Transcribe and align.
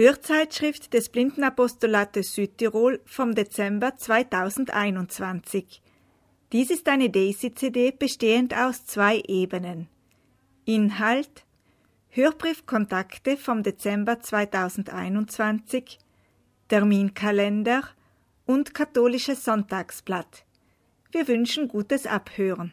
Hörzeitschrift 0.00 0.94
des 0.94 1.10
Blindenapostolates 1.10 2.34
Südtirol 2.34 3.02
vom 3.04 3.34
Dezember 3.34 3.96
2021. 3.96 5.82
Dies 6.52 6.70
ist 6.70 6.88
eine 6.88 7.10
Daisy-CD 7.10 7.90
bestehend 7.90 8.56
aus 8.56 8.86
zwei 8.86 9.20
Ebenen. 9.28 9.88
Inhalt 10.64 11.44
Hörbriefkontakte 12.08 13.36
vom 13.36 13.62
Dezember 13.62 14.20
2021, 14.20 15.98
Terminkalender 16.68 17.82
und 18.46 18.72
katholisches 18.72 19.44
Sonntagsblatt. 19.44 20.46
Wir 21.12 21.28
wünschen 21.28 21.68
gutes 21.68 22.06
Abhören. 22.06 22.72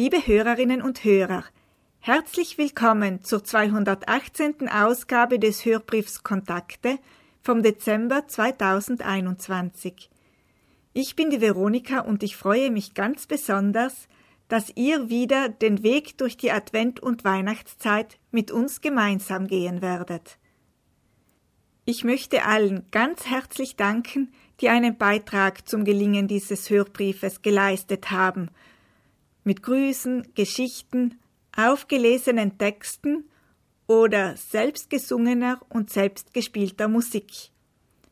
Liebe 0.00 0.28
Hörerinnen 0.28 0.80
und 0.80 1.02
Hörer, 1.02 1.42
herzlich 1.98 2.56
willkommen 2.56 3.24
zur 3.24 3.42
218. 3.42 4.68
Ausgabe 4.68 5.40
des 5.40 5.64
Hörbriefs 5.64 6.22
Kontakte 6.22 7.00
vom 7.42 7.64
Dezember 7.64 8.28
2021. 8.28 10.08
Ich 10.92 11.16
bin 11.16 11.30
die 11.30 11.40
Veronika 11.40 11.98
und 11.98 12.22
ich 12.22 12.36
freue 12.36 12.70
mich 12.70 12.94
ganz 12.94 13.26
besonders, 13.26 14.06
dass 14.46 14.70
ihr 14.76 15.10
wieder 15.10 15.48
den 15.48 15.82
Weg 15.82 16.16
durch 16.16 16.36
die 16.36 16.52
Advent- 16.52 17.00
und 17.00 17.24
Weihnachtszeit 17.24 18.20
mit 18.30 18.52
uns 18.52 18.80
gemeinsam 18.80 19.48
gehen 19.48 19.82
werdet. 19.82 20.38
Ich 21.84 22.04
möchte 22.04 22.44
allen 22.44 22.86
ganz 22.92 23.26
herzlich 23.26 23.74
danken, 23.74 24.32
die 24.60 24.68
einen 24.68 24.96
Beitrag 24.96 25.68
zum 25.68 25.82
Gelingen 25.82 26.28
dieses 26.28 26.70
Hörbriefes 26.70 27.42
geleistet 27.42 28.12
haben– 28.12 28.50
mit 29.48 29.62
Grüßen, 29.62 30.34
Geschichten, 30.34 31.18
aufgelesenen 31.56 32.58
Texten 32.58 33.24
oder 33.86 34.36
selbstgesungener 34.36 35.58
und 35.70 35.88
selbstgespielter 35.88 36.86
Musik. 36.86 37.48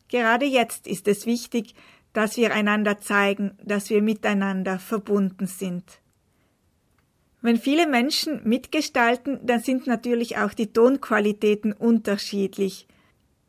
Gerade 0.07 0.45
jetzt 0.45 0.87
ist 0.87 1.07
es 1.07 1.27
wichtig, 1.27 1.75
dass 2.11 2.37
wir 2.37 2.55
einander 2.55 2.99
zeigen, 2.99 3.55
dass 3.63 3.91
wir 3.91 4.01
miteinander 4.01 4.79
verbunden 4.79 5.45
sind. 5.45 5.83
Wenn 7.43 7.57
viele 7.57 7.87
Menschen 7.87 8.41
mitgestalten, 8.43 9.39
dann 9.43 9.59
sind 9.59 9.85
natürlich 9.85 10.39
auch 10.39 10.55
die 10.55 10.73
Tonqualitäten 10.73 11.71
unterschiedlich. 11.71 12.87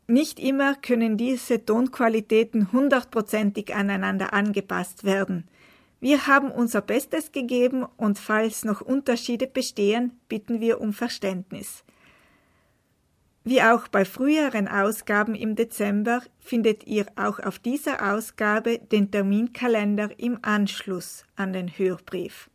Nicht 0.07 0.39
immer 0.39 0.75
können 0.75 1.17
diese 1.17 1.65
Tonqualitäten 1.65 2.71
hundertprozentig 2.71 3.75
aneinander 3.75 4.35
angepasst 4.35 5.05
werden. 5.05 5.49
Wir 6.01 6.27
haben 6.27 6.51
unser 6.51 6.81
Bestes 6.81 7.33
gegeben 7.33 7.85
und 7.97 8.19
falls 8.19 8.65
noch 8.65 8.81
Unterschiede 8.81 9.47
bestehen, 9.47 10.19
bitten 10.29 10.61
wir 10.61 10.81
um 10.81 10.93
Verständnis. 10.93 11.85
Wie 13.49 13.63
auch 13.63 13.89
bei 13.89 14.05
früheren 14.05 14.69
Ausgaben 14.69 15.35
im 15.35 15.57
Dezember 15.57 16.21
findet 16.39 16.87
ihr 16.87 17.07
auch 17.17 17.39
auf 17.41 17.59
dieser 17.59 18.13
Ausgabe 18.13 18.79
den 18.79 19.11
Terminkalender 19.11 20.11
im 20.19 20.39
Anschluss 20.43 21.25
an 21.35 21.55
den 21.55 21.69
Hörbrief. 21.69 22.51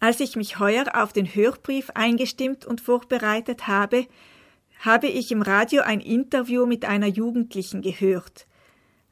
Als 0.00 0.18
ich 0.18 0.34
mich 0.34 0.58
heuer 0.58 0.84
auf 0.94 1.12
den 1.12 1.26
Hörbrief 1.26 1.90
eingestimmt 1.94 2.66
und 2.66 2.80
vorbereitet 2.80 3.68
habe, 3.68 4.08
habe 4.80 5.06
ich 5.06 5.30
im 5.30 5.42
Radio 5.42 5.82
ein 5.82 6.00
Interview 6.00 6.66
mit 6.66 6.84
einer 6.84 7.06
Jugendlichen 7.06 7.80
gehört. 7.80 8.47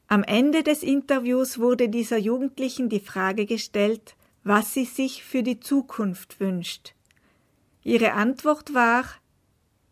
Am 0.08 0.22
Ende 0.22 0.62
des 0.62 0.84
Interviews 0.84 1.58
wurde 1.58 1.88
dieser 1.88 2.16
Jugendlichen 2.16 2.88
die 2.88 3.00
Frage 3.00 3.44
gestellt, 3.44 4.14
was 4.44 4.72
sie 4.72 4.84
sich 4.84 5.24
für 5.24 5.42
die 5.42 5.58
Zukunft 5.58 6.38
wünscht. 6.38 6.94
Ihre 7.82 8.12
Antwort 8.12 8.72
war 8.72 9.04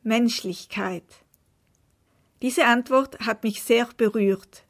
Menschlichkeit. 0.04 1.02
Diese 2.42 2.66
Antwort 2.66 3.18
hat 3.20 3.42
mich 3.42 3.62
sehr 3.62 3.88
berührt. 3.96 4.64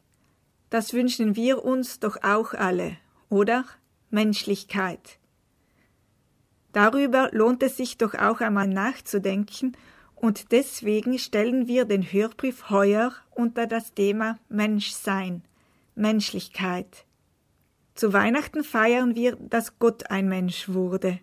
Das 0.71 0.95
wünschen 0.95 1.37
wir 1.37 1.63
uns 1.63 2.01
doch 2.01 2.23
auch 2.23 2.55
alle, 2.55 2.97
oder? 3.29 3.67
Menschlichkeit. 4.11 5.19
Darüber 6.73 7.29
lohnt 7.33 7.63
es 7.63 7.77
sich 7.77 7.99
doch 7.99 8.15
auch 8.15 8.41
einmal 8.41 8.67
nachzudenken 8.67 9.77
und 10.15 10.53
deswegen 10.53 11.19
stellen 11.19 11.69
wir 11.69 11.85
den 11.85 12.03
Hörbrief 12.03 12.71
heuer 12.71 13.13
unter 13.31 13.67
das 13.67 13.95
Thema 13.95 14.39
Menschsein, 14.49 15.43
Menschlichkeit. 15.95 17.05
Zu 17.95 18.13
Weihnachten 18.13 18.65
feiern 18.65 19.15
wir, 19.15 19.37
dass 19.37 19.79
Gott 19.79 20.11
ein 20.11 20.29
Mensch 20.29 20.69
wurde. 20.69 21.21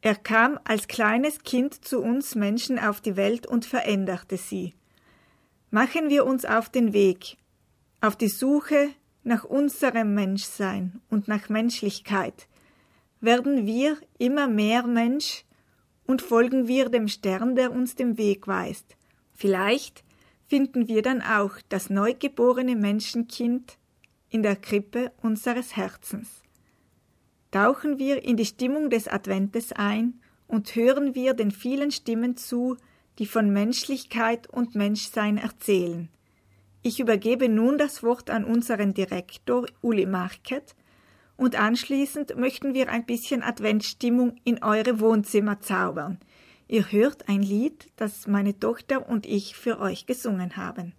Er 0.00 0.14
kam 0.14 0.58
als 0.64 0.88
kleines 0.88 1.42
Kind 1.42 1.84
zu 1.84 2.00
uns 2.00 2.34
Menschen 2.34 2.78
auf 2.78 3.00
die 3.00 3.16
Welt 3.16 3.46
und 3.46 3.64
veränderte 3.64 4.36
sie. 4.36 4.74
Machen 5.70 6.08
wir 6.08 6.26
uns 6.26 6.44
auf 6.44 6.68
den 6.68 6.92
Weg, 6.92 7.36
auf 8.00 8.16
die 8.16 8.28
Suche 8.28 8.90
nach 9.22 9.44
unserem 9.44 10.14
Menschsein 10.14 11.00
und 11.08 11.26
nach 11.26 11.48
Menschlichkeit, 11.48 12.46
werden 13.20 13.66
wir 13.66 13.96
immer 14.18 14.46
mehr 14.46 14.86
Mensch 14.86 15.44
und 16.06 16.22
folgen 16.22 16.68
wir 16.68 16.88
dem 16.88 17.08
Stern, 17.08 17.56
der 17.56 17.72
uns 17.72 17.94
den 17.94 18.18
Weg 18.18 18.46
weist. 18.46 18.96
Vielleicht 19.32 20.04
finden 20.46 20.88
wir 20.88 21.02
dann 21.02 21.22
auch 21.22 21.52
das 21.68 21.90
neugeborene 21.90 22.76
Menschenkind 22.76 23.78
in 24.28 24.42
der 24.42 24.56
Krippe 24.56 25.12
unseres 25.22 25.76
Herzens. 25.76 26.42
Tauchen 27.50 27.98
wir 27.98 28.24
in 28.24 28.36
die 28.36 28.44
Stimmung 28.44 28.90
des 28.90 29.08
Adventes 29.08 29.72
ein 29.72 30.20
und 30.46 30.74
hören 30.74 31.14
wir 31.14 31.34
den 31.34 31.50
vielen 31.50 31.90
Stimmen 31.90 32.36
zu, 32.36 32.76
die 33.18 33.26
von 33.26 33.50
Menschlichkeit 33.50 34.48
und 34.48 34.74
Menschsein 34.74 35.38
erzählen. 35.38 36.08
Ich 36.82 37.00
übergebe 37.00 37.48
nun 37.48 37.78
das 37.78 38.02
Wort 38.02 38.28
an 38.28 38.44
unseren 38.44 38.92
Direktor 38.92 39.66
Uli 39.80 40.04
Market, 40.04 40.74
und 41.36 41.58
anschließend 41.58 42.36
möchten 42.36 42.74
wir 42.74 42.88
ein 42.88 43.06
bisschen 43.06 43.42
Adventsstimmung 43.42 44.36
in 44.44 44.62
eure 44.62 45.00
Wohnzimmer 45.00 45.60
zaubern. 45.60 46.18
Ihr 46.68 46.90
hört 46.90 47.28
ein 47.28 47.42
Lied, 47.42 47.90
das 47.96 48.26
meine 48.26 48.58
Tochter 48.58 49.08
und 49.08 49.26
ich 49.26 49.56
für 49.56 49.80
euch 49.80 50.06
gesungen 50.06 50.56
haben. 50.56 50.92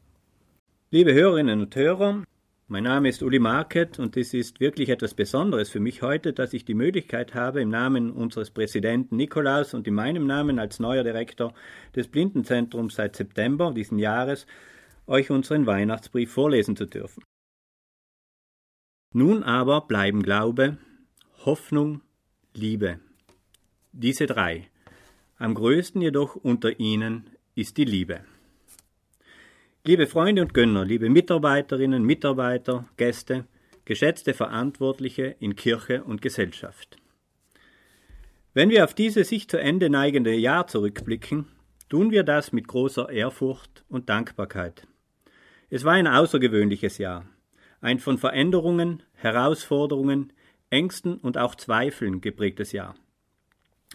Liebe 0.91 1.13
Hörerinnen 1.13 1.61
und 1.61 1.75
Hörer, 1.75 2.23
mein 2.67 2.83
Name 2.83 3.09
ist 3.09 3.21
Uli 3.21 3.39
Market 3.39 3.99
und 3.99 4.17
es 4.17 4.33
ist 4.33 4.59
wirklich 4.59 4.89
etwas 4.89 5.13
Besonderes 5.13 5.69
für 5.69 5.79
mich 5.79 6.01
heute, 6.01 6.33
dass 6.33 6.53
ich 6.53 6.65
die 6.65 6.73
Möglichkeit 6.73 7.35
habe, 7.35 7.61
im 7.61 7.69
Namen 7.69 8.11
unseres 8.11 8.49
Präsidenten 8.49 9.17
Nikolaus 9.17 9.73
und 9.73 9.88
in 9.88 9.93
meinem 9.93 10.25
Namen 10.25 10.57
als 10.57 10.79
neuer 10.79 11.03
Direktor 11.03 11.53
des 11.95 12.07
Blindenzentrums 12.07 12.95
seit 12.95 13.15
September 13.15 13.71
diesen 13.71 13.99
Jahres 13.99 14.47
euch 15.07 15.29
unseren 15.29 15.65
Weihnachtsbrief 15.67 16.31
vorlesen 16.31 16.75
zu 16.75 16.85
dürfen. 16.85 17.23
Nun 19.17 19.44
aber 19.44 19.79
bleiben 19.79 20.23
Glaube, 20.23 20.75
Hoffnung, 21.45 22.01
Liebe. 22.53 23.00
Diese 23.94 24.25
drei. 24.25 24.67
Am 25.38 25.53
größten 25.53 26.01
jedoch 26.01 26.35
unter 26.35 26.81
ihnen 26.81 27.29
ist 27.56 27.77
die 27.77 27.85
Liebe. 27.85 28.25
Liebe 29.85 30.07
Freunde 30.07 30.41
und 30.41 30.53
Gönner, 30.53 30.83
liebe 30.83 31.09
Mitarbeiterinnen, 31.09 32.03
Mitarbeiter, 32.03 32.89
Gäste, 32.97 33.45
geschätzte 33.85 34.33
Verantwortliche 34.33 35.38
in 35.39 35.56
Kirche 35.56 36.03
und 36.03 36.21
Gesellschaft. 36.21 36.97
Wenn 38.53 38.69
wir 38.69 38.83
auf 38.83 38.94
dieses 38.94 39.29
sich 39.29 39.47
zu 39.47 39.57
Ende 39.57 39.89
neigende 39.89 40.33
Jahr 40.35 40.67
zurückblicken, 40.67 41.47
tun 41.88 42.12
wir 42.12 42.23
das 42.23 42.51
mit 42.51 42.67
großer 42.67 43.09
Ehrfurcht 43.09 43.85
und 43.88 44.09
Dankbarkeit. 44.09 44.85
Es 45.69 45.85
war 45.85 45.94
ein 45.94 46.06
außergewöhnliches 46.06 46.97
Jahr, 46.97 47.25
ein 47.79 48.00
von 48.00 48.17
Veränderungen, 48.17 49.03
Herausforderungen, 49.15 50.33
Ängsten 50.69 51.17
und 51.17 51.38
auch 51.38 51.56
Zweifeln 51.56 52.21
geprägtes 52.21 52.71
Jahr. 52.71 52.95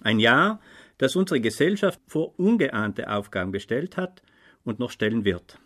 Ein 0.02 0.18
Jahr, 0.18 0.60
das 0.98 1.16
unsere 1.16 1.40
Gesellschaft 1.40 2.00
vor 2.06 2.38
ungeahnte 2.38 3.10
Aufgaben 3.10 3.52
gestellt 3.52 3.96
hat 3.96 4.22
und 4.64 4.78
noch 4.78 4.90
stellen 4.90 5.24
wird. 5.24 5.58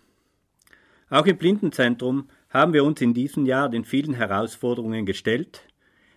Auch 1.11 1.27
im 1.27 1.37
Blindenzentrum 1.37 2.29
haben 2.51 2.73
wir 2.73 2.85
uns 2.85 3.01
in 3.01 3.15
diesem 3.15 3.47
Jahr 3.47 3.69
den 3.69 3.85
vielen 3.85 4.15
Herausforderungen 4.15 5.07
gestellt, 5.07 5.63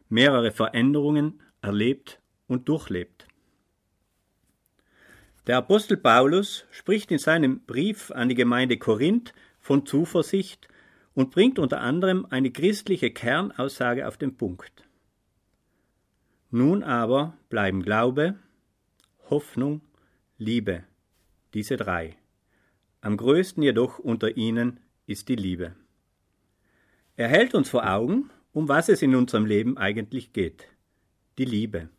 mehrere 0.09 0.51
Veränderungen 0.51 1.41
erlebt 1.61 2.19
und 2.47 2.69
durchlebt. 2.69 3.27
Der 5.47 5.57
Apostel 5.57 5.97
Paulus 5.97 6.65
spricht 6.71 7.11
in 7.11 7.19
seinem 7.19 7.61
Brief 7.61 8.11
an 8.11 8.29
die 8.29 8.35
Gemeinde 8.35 8.77
Korinth 8.77 9.33
von 9.59 9.85
Zuversicht 9.85 10.67
und 11.17 11.31
bringt 11.31 11.57
unter 11.57 11.81
anderem 11.81 12.27
eine 12.29 12.51
christliche 12.51 13.09
Kernaussage 13.09 14.07
auf 14.07 14.17
den 14.17 14.37
Punkt. 14.37 14.87
Nun 16.51 16.83
aber 16.83 17.35
bleiben 17.49 17.81
Glaube, 17.81 18.35
Hoffnung, 19.27 19.81
Liebe, 20.37 20.83
diese 21.55 21.75
drei. 21.75 22.15
Am 23.01 23.17
größten 23.17 23.63
jedoch 23.63 23.97
unter 23.97 24.37
ihnen 24.37 24.79
ist 25.07 25.27
die 25.29 25.35
Liebe. 25.35 25.75
Er 27.15 27.29
hält 27.29 27.55
uns 27.55 27.67
vor 27.67 27.91
Augen, 27.91 28.29
um 28.53 28.67
was 28.67 28.87
es 28.87 29.01
in 29.01 29.15
unserem 29.15 29.47
Leben 29.47 29.75
eigentlich 29.75 30.33
geht. 30.33 30.67
Die 31.39 31.45
Liebe. 31.45 31.89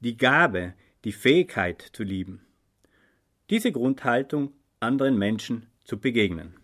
Die 0.00 0.16
Gabe, 0.16 0.72
die 1.04 1.12
Fähigkeit 1.12 1.82
zu 1.92 2.02
lieben. 2.02 2.40
Diese 3.50 3.72
Grundhaltung, 3.72 4.54
anderen 4.80 5.18
Menschen 5.18 5.66
zu 5.84 6.00
begegnen. 6.00 6.57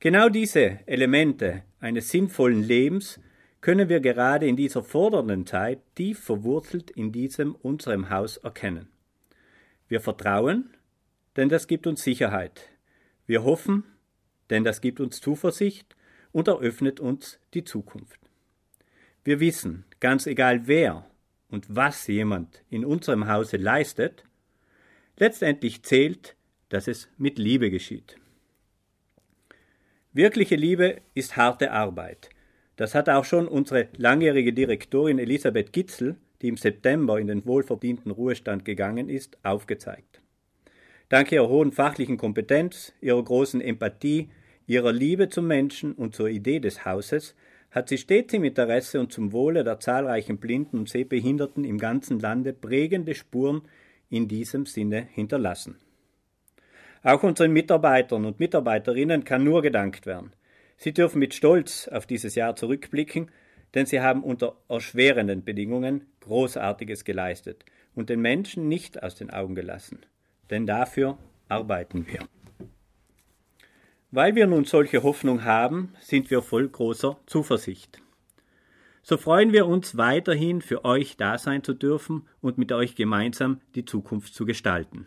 Genau 0.00 0.28
diese 0.28 0.78
Elemente 0.86 1.64
eines 1.80 2.10
sinnvollen 2.10 2.62
Lebens 2.62 3.18
können 3.60 3.88
wir 3.88 3.98
gerade 3.98 4.46
in 4.46 4.56
dieser 4.56 4.84
fordernden 4.84 5.44
Zeit 5.44 5.80
tief 5.96 6.20
verwurzelt 6.20 6.92
in 6.92 7.10
diesem 7.10 7.56
unserem 7.56 8.08
Haus 8.08 8.36
erkennen. 8.36 8.88
Wir 9.88 10.00
vertrauen, 10.00 10.70
denn 11.36 11.48
das 11.48 11.66
gibt 11.66 11.88
uns 11.88 12.04
Sicherheit. 12.04 12.70
Wir 13.26 13.42
hoffen, 13.42 13.82
denn 14.50 14.62
das 14.62 14.80
gibt 14.80 15.00
uns 15.00 15.20
Zuversicht 15.20 15.96
und 16.30 16.46
eröffnet 16.46 17.00
uns 17.00 17.40
die 17.52 17.64
Zukunft. 17.64 18.20
Wir 19.24 19.40
wissen, 19.40 19.84
ganz 19.98 20.28
egal 20.28 20.68
wer 20.68 21.10
und 21.48 21.66
was 21.74 22.06
jemand 22.06 22.62
in 22.70 22.84
unserem 22.84 23.26
Hause 23.26 23.56
leistet, 23.56 24.22
letztendlich 25.16 25.82
zählt, 25.82 26.36
dass 26.68 26.86
es 26.86 27.08
mit 27.18 27.36
Liebe 27.36 27.70
geschieht. 27.70 28.16
Wirkliche 30.18 30.56
Liebe 30.56 30.96
ist 31.14 31.36
harte 31.36 31.70
Arbeit. 31.70 32.30
Das 32.74 32.96
hat 32.96 33.08
auch 33.08 33.24
schon 33.24 33.46
unsere 33.46 33.86
langjährige 33.96 34.52
Direktorin 34.52 35.20
Elisabeth 35.20 35.72
Gitzel, 35.72 36.16
die 36.42 36.48
im 36.48 36.56
September 36.56 37.20
in 37.20 37.28
den 37.28 37.46
wohlverdienten 37.46 38.10
Ruhestand 38.10 38.64
gegangen 38.64 39.08
ist, 39.08 39.38
aufgezeigt. 39.44 40.20
Dank 41.08 41.30
ihrer 41.30 41.48
hohen 41.48 41.70
fachlichen 41.70 42.16
Kompetenz, 42.16 42.92
ihrer 43.00 43.22
großen 43.22 43.60
Empathie, 43.60 44.28
ihrer 44.66 44.90
Liebe 44.90 45.28
zum 45.28 45.46
Menschen 45.46 45.92
und 45.92 46.16
zur 46.16 46.28
Idee 46.28 46.58
des 46.58 46.84
Hauses 46.84 47.36
hat 47.70 47.88
sie 47.88 47.98
stets 47.98 48.34
im 48.34 48.42
Interesse 48.42 48.98
und 48.98 49.12
zum 49.12 49.30
Wohle 49.30 49.62
der 49.62 49.78
zahlreichen 49.78 50.38
Blinden 50.38 50.78
und 50.80 50.88
Sehbehinderten 50.88 51.62
im 51.62 51.78
ganzen 51.78 52.18
Lande 52.18 52.52
prägende 52.52 53.14
Spuren 53.14 53.62
in 54.10 54.26
diesem 54.26 54.66
Sinne 54.66 55.06
hinterlassen. 55.12 55.76
Auch 57.02 57.22
unseren 57.22 57.52
Mitarbeitern 57.52 58.24
und 58.24 58.40
Mitarbeiterinnen 58.40 59.24
kann 59.24 59.44
nur 59.44 59.62
gedankt 59.62 60.06
werden. 60.06 60.32
Sie 60.76 60.92
dürfen 60.92 61.18
mit 61.18 61.34
Stolz 61.34 61.88
auf 61.88 62.06
dieses 62.06 62.34
Jahr 62.34 62.56
zurückblicken, 62.56 63.30
denn 63.74 63.86
sie 63.86 64.00
haben 64.00 64.22
unter 64.22 64.56
erschwerenden 64.68 65.44
Bedingungen 65.44 66.06
Großartiges 66.20 67.04
geleistet 67.04 67.64
und 67.94 68.08
den 68.08 68.20
Menschen 68.20 68.68
nicht 68.68 69.02
aus 69.02 69.14
den 69.14 69.30
Augen 69.30 69.54
gelassen 69.54 70.00
denn 70.50 70.66
dafür 70.66 71.18
arbeiten 71.48 72.06
wir. 72.06 72.20
Weil 74.10 74.34
wir 74.34 74.46
nun 74.46 74.64
solche 74.64 75.02
Hoffnung 75.02 75.44
haben, 75.44 75.92
sind 76.00 76.30
wir 76.30 76.42
voll 76.42 76.68
großer 76.68 77.18
Zuversicht. 77.26 78.00
So 79.02 79.16
freuen 79.16 79.52
wir 79.52 79.66
uns 79.66 79.96
weiterhin 79.96 80.60
für 80.60 80.84
euch 80.84 81.16
da 81.16 81.38
sein 81.38 81.62
zu 81.62 81.74
dürfen 81.74 82.26
und 82.40 82.58
mit 82.58 82.72
euch 82.72 82.94
gemeinsam 82.94 83.60
die 83.74 83.84
Zukunft 83.84 84.34
zu 84.34 84.44
gestalten. 84.44 85.06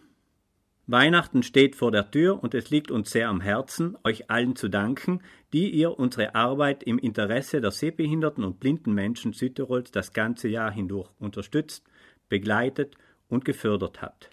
Weihnachten 0.87 1.43
steht 1.43 1.75
vor 1.75 1.91
der 1.91 2.09
Tür 2.11 2.43
und 2.43 2.53
es 2.53 2.69
liegt 2.69 2.91
uns 2.91 3.11
sehr 3.11 3.29
am 3.29 3.39
Herzen, 3.39 3.97
euch 4.03 4.29
allen 4.29 4.55
zu 4.55 4.67
danken, 4.67 5.21
die 5.53 5.69
ihr 5.69 5.97
unsere 5.97 6.35
Arbeit 6.35 6.83
im 6.83 6.97
Interesse 6.97 7.61
der 7.61 7.71
sehbehinderten 7.71 8.43
und 8.43 8.59
blinden 8.59 8.93
Menschen 8.93 9.33
Südtirols 9.33 9.91
das 9.91 10.13
ganze 10.13 10.47
Jahr 10.47 10.71
hindurch 10.71 11.09
unterstützt, 11.19 11.85
begleitet 12.29 12.95
und 13.29 13.45
gefördert 13.45 14.01
habt. 14.01 14.29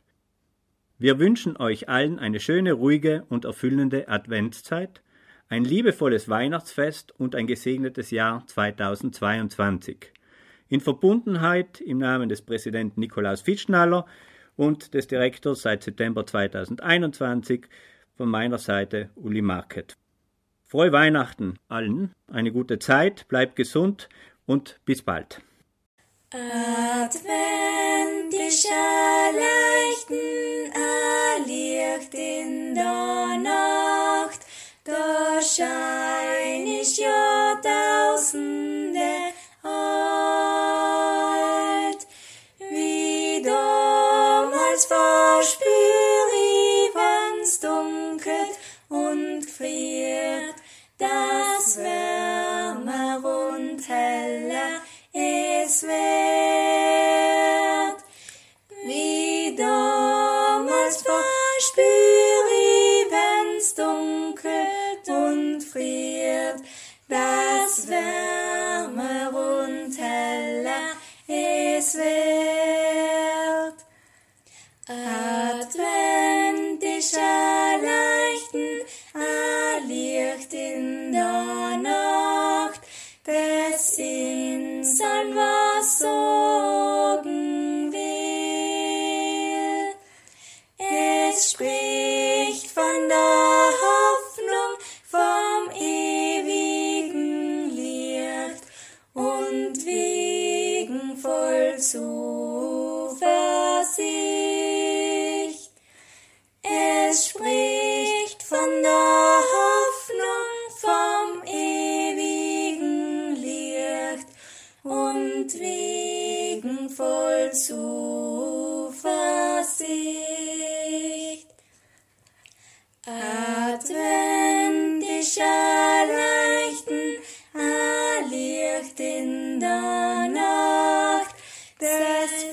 Wir 0.98 1.18
wünschen 1.20 1.56
euch 1.56 1.88
allen 1.88 2.18
eine 2.18 2.40
schöne, 2.40 2.72
ruhige 2.72 3.24
und 3.28 3.44
erfüllende 3.44 4.08
Adventszeit, 4.08 5.02
ein 5.48 5.64
liebevolles 5.64 6.28
Weihnachtsfest 6.28 7.12
und 7.18 7.34
ein 7.34 7.46
gesegnetes 7.46 8.10
Jahr 8.10 8.44
2022. 8.46 10.12
In 10.68 10.80
Verbundenheit 10.80 11.80
im 11.80 11.98
Namen 11.98 12.28
des 12.28 12.42
Präsidenten 12.42 13.00
Nikolaus 13.00 13.42
Fitschnaller 13.42 14.06
und 14.58 14.92
des 14.92 15.06
Direktors 15.06 15.62
seit 15.62 15.84
September 15.84 16.26
2021 16.26 17.66
von 18.16 18.28
meiner 18.28 18.58
Seite 18.58 19.08
Uli 19.14 19.40
Market. 19.40 19.96
Frohe 20.64 20.92
Weihnachten 20.92 21.54
allen, 21.68 22.12
eine 22.26 22.52
gute 22.52 22.78
Zeit, 22.78 23.26
bleibt 23.28 23.56
gesund 23.56 24.10
und 24.44 24.78
bis 24.84 25.00
bald. 25.00 25.40
Advent 26.30 27.24
ist 28.34 28.64
leichten 29.32 30.70
Licht 31.46 32.12
in 32.12 32.74
der 32.74 33.38
Nacht, 33.38 34.40
da 34.84 35.40
schein 35.40 36.66
ich 36.66 36.98
ja 36.98 37.58
wird, 55.82 55.98
wie 58.86 59.54
damals 59.56 61.02
verspür 61.02 62.44
ich, 62.52 63.06
wenn's 63.10 63.74
dunkelt 63.74 65.08
und 65.08 65.60
friert, 65.62 66.60
das 67.08 67.88
wärmer 67.88 69.32
und 69.32 69.98
heller 69.98 70.96
es 71.26 71.94
wird. 71.94 72.18
Advent 74.88 76.82
ist 76.82 77.18
ein 77.18 77.82
leichten, 77.82 78.80
ein 79.14 79.88
Licht 79.88 80.52
in 80.54 81.12
der 81.12 81.76
Nacht, 81.76 82.80
des 83.26 83.96
Sinns 83.96 85.00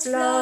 des 0.05 0.34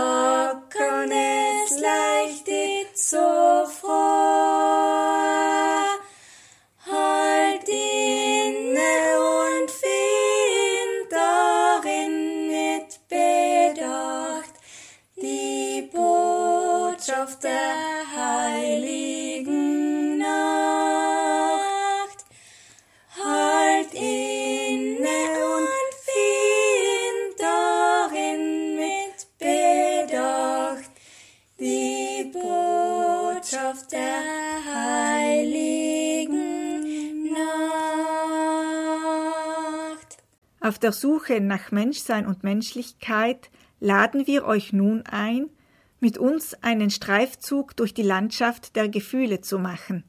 der 40.83 40.91
Suche 40.91 41.39
nach 41.39 41.71
Menschsein 41.71 42.27
und 42.27 42.43
Menschlichkeit 42.43 43.49
laden 43.79 44.27
wir 44.27 44.45
euch 44.45 44.73
nun 44.73 45.03
ein, 45.05 45.49
mit 45.99 46.17
uns 46.17 46.53
einen 46.61 46.89
Streifzug 46.89 47.75
durch 47.77 47.93
die 47.93 48.03
Landschaft 48.03 48.75
der 48.75 48.89
Gefühle 48.89 49.41
zu 49.41 49.57
machen. 49.57 50.03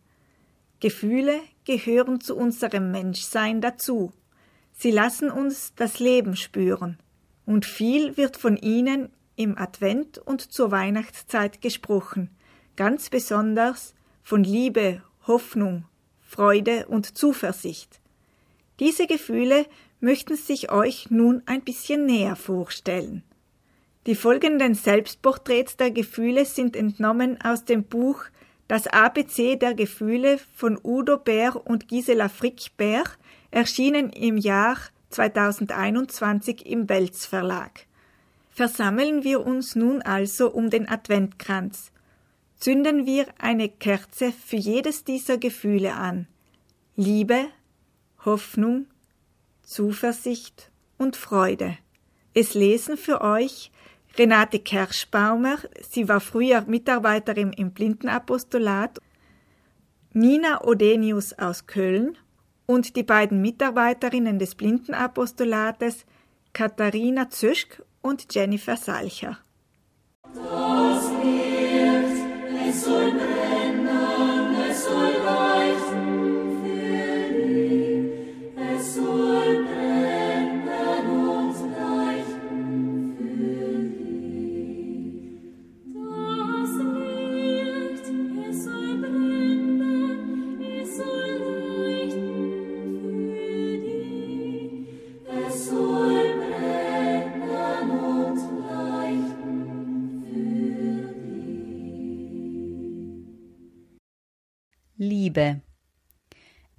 Gefühle 0.80 1.40
gehören 1.64 2.20
zu 2.20 2.36
unserem 2.36 2.90
Menschsein 2.90 3.60
dazu. 3.60 4.12
Sie 4.72 4.90
lassen 4.90 5.30
uns 5.30 5.72
das 5.76 6.00
Leben 6.00 6.36
spüren. 6.36 6.98
Und 7.46 7.64
viel 7.64 8.16
wird 8.16 8.36
von 8.36 8.56
ihnen 8.56 9.10
im 9.36 9.56
Advent 9.56 10.18
und 10.18 10.40
zur 10.40 10.70
Weihnachtszeit 10.72 11.62
gesprochen, 11.62 12.30
ganz 12.76 13.10
besonders 13.10 13.94
von 14.22 14.42
Liebe, 14.42 15.02
Hoffnung, 15.26 15.84
Freude 16.20 16.86
und 16.86 17.16
Zuversicht. 17.16 18.00
Diese 18.80 19.06
Gefühle 19.06 19.66
möchten 20.04 20.36
sich 20.36 20.70
euch 20.70 21.10
nun 21.10 21.42
ein 21.46 21.62
bisschen 21.62 22.06
näher 22.06 22.36
vorstellen. 22.36 23.24
Die 24.06 24.14
folgenden 24.14 24.74
Selbstporträts 24.74 25.78
der 25.78 25.90
Gefühle 25.90 26.44
sind 26.44 26.76
entnommen 26.76 27.40
aus 27.42 27.64
dem 27.64 27.84
Buch 27.84 28.24
Das 28.68 28.86
ABC 28.86 29.56
der 29.56 29.74
Gefühle 29.74 30.38
von 30.54 30.78
Udo 30.82 31.18
Bär 31.18 31.66
und 31.66 31.88
Gisela 31.88 32.28
Frick-Bär, 32.28 33.04
erschienen 33.50 34.10
im 34.10 34.36
Jahr 34.36 34.76
2021 35.10 36.66
im 36.66 36.88
Welz 36.88 37.26
Verlag. 37.26 37.86
Versammeln 38.50 39.24
wir 39.24 39.44
uns 39.44 39.74
nun 39.74 40.02
also 40.02 40.50
um 40.50 40.70
den 40.70 40.88
Adventkranz. 40.88 41.92
Zünden 42.58 43.04
wir 43.04 43.26
eine 43.38 43.68
Kerze 43.68 44.32
für 44.32 44.56
jedes 44.56 45.04
dieser 45.04 45.38
Gefühle 45.38 45.94
an. 45.94 46.26
Liebe, 46.96 47.46
Hoffnung, 48.24 48.86
Zuversicht 49.64 50.70
und 50.98 51.16
Freude. 51.16 51.76
Es 52.34 52.54
lesen 52.54 52.96
für 52.96 53.20
euch 53.20 53.70
Renate 54.16 54.60
Kerschbaumer, 54.60 55.58
sie 55.88 56.08
war 56.08 56.20
früher 56.20 56.62
Mitarbeiterin 56.62 57.52
im 57.52 57.72
Blindenapostolat, 57.72 59.00
Nina 60.12 60.62
Odenius 60.62 61.32
aus 61.32 61.66
Köln 61.66 62.16
und 62.66 62.94
die 62.94 63.02
beiden 63.02 63.42
Mitarbeiterinnen 63.42 64.38
des 64.38 64.54
Blindenapostolates 64.54 66.06
Katharina 66.52 67.28
Zöschk 67.30 67.82
und 68.00 68.32
Jennifer 68.32 68.76
Salcher. 68.76 69.38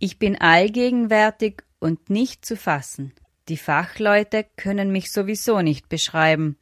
Ich 0.05 0.19
bin 0.19 0.39
allgegenwärtig 0.39 1.63
und 1.79 2.11
nicht 2.11 2.45
zu 2.45 2.55
fassen. 2.55 3.11
Die 3.49 3.57
Fachleute 3.57 4.45
können 4.55 4.91
mich 4.91 5.11
sowieso 5.11 5.63
nicht 5.63 5.89
beschreiben. 5.89 6.59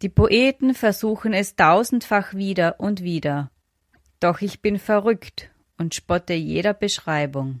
Die 0.00 0.08
Poeten 0.08 0.72
versuchen 0.72 1.34
es 1.34 1.54
tausendfach 1.54 2.32
wieder 2.32 2.80
und 2.80 3.02
wieder. 3.02 3.50
Doch 4.20 4.40
ich 4.40 4.62
bin 4.62 4.78
verrückt 4.78 5.50
und 5.76 5.94
spotte 5.94 6.32
jeder 6.32 6.72
Beschreibung. 6.72 7.60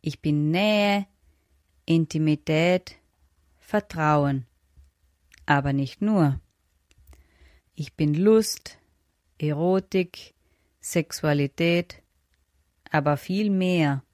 Ich 0.00 0.22
bin 0.22 0.52
Nähe, 0.52 1.08
Intimität, 1.86 2.94
Vertrauen. 3.58 4.46
Aber 5.46 5.72
nicht 5.72 6.00
nur. 6.00 6.38
Ich 7.74 7.94
bin 7.94 8.14
Lust, 8.14 8.78
Erotik, 9.36 10.34
Sexualität, 10.80 12.03
aber 12.94 13.16
viel 13.16 13.50
mehr. 13.50 14.04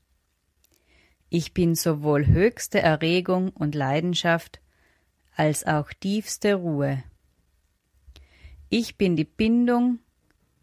Ich 1.28 1.52
bin 1.52 1.74
sowohl 1.74 2.26
höchste 2.26 2.80
Erregung 2.80 3.50
und 3.50 3.74
Leidenschaft 3.74 4.60
als 5.36 5.66
auch 5.66 5.92
tiefste 5.92 6.54
Ruhe. 6.54 7.04
Ich 8.70 8.96
bin 8.96 9.16
die 9.16 9.24
Bindung, 9.24 9.98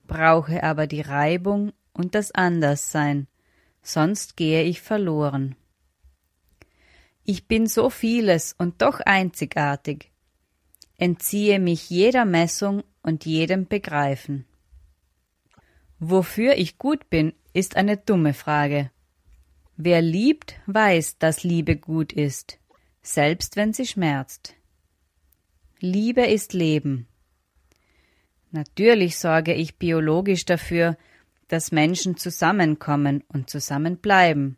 brauche 0.07 0.63
aber 0.63 0.87
die 0.87 1.01
Reibung 1.01 1.73
und 1.93 2.15
das 2.15 2.31
Anderssein, 2.31 3.27
sonst 3.83 4.35
gehe 4.35 4.63
ich 4.63 4.81
verloren. 4.81 5.55
Ich 7.23 7.47
bin 7.47 7.67
so 7.67 7.91
vieles 7.91 8.55
und 8.57 8.81
doch 8.81 8.99
einzigartig, 8.99 10.11
entziehe 10.97 11.59
mich 11.59 11.91
jeder 11.91 12.25
Messung 12.25 12.83
und 13.03 13.25
jedem 13.25 13.67
Begreifen. 13.67 14.45
Wofür 15.99 16.55
ich 16.57 16.77
gut 16.77 17.09
bin, 17.09 17.33
ist 17.57 17.75
eine 17.75 17.97
dumme 17.97 18.35
Frage. 18.35 18.91
Wer 19.77 19.99
liebt, 20.03 20.59
weiß, 20.67 21.17
dass 21.17 21.43
Liebe 21.43 21.75
gut 21.75 22.13
ist, 22.13 22.59
selbst 23.01 23.55
wenn 23.55 23.73
sie 23.73 23.87
schmerzt. 23.87 24.53
Liebe 25.79 26.27
ist 26.27 26.53
Leben. 26.53 27.07
Natürlich 28.51 29.17
sorge 29.17 29.55
ich 29.55 29.79
biologisch 29.79 30.45
dafür, 30.45 30.97
dass 31.47 31.71
Menschen 31.71 32.15
zusammenkommen 32.15 33.23
und 33.27 33.49
zusammenbleiben. 33.49 34.57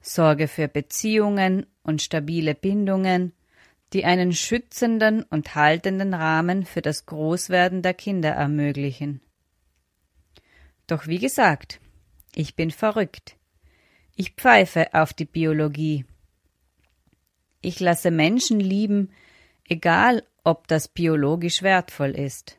Sorge 0.00 0.48
für 0.48 0.66
Beziehungen 0.66 1.64
und 1.84 2.02
stabile 2.02 2.56
Bindungen, 2.56 3.32
die 3.92 4.04
einen 4.04 4.32
schützenden 4.32 5.22
und 5.22 5.54
haltenden 5.54 6.12
Rahmen 6.12 6.64
für 6.64 6.82
das 6.82 7.06
Großwerden 7.06 7.82
der 7.82 7.94
Kinder 7.94 8.30
ermöglichen. 8.30 9.20
Doch 10.88 11.06
wie 11.06 11.18
gesagt, 11.18 11.80
ich 12.36 12.56
bin 12.56 12.70
verrückt. 12.70 13.36
Ich 14.16 14.32
pfeife 14.32 14.94
auf 14.94 15.12
die 15.12 15.24
Biologie. 15.24 16.04
Ich 17.60 17.80
lasse 17.80 18.10
Menschen 18.10 18.60
lieben, 18.60 19.10
egal 19.68 20.22
ob 20.44 20.68
das 20.68 20.88
biologisch 20.88 21.62
wertvoll 21.62 22.10
ist. 22.10 22.58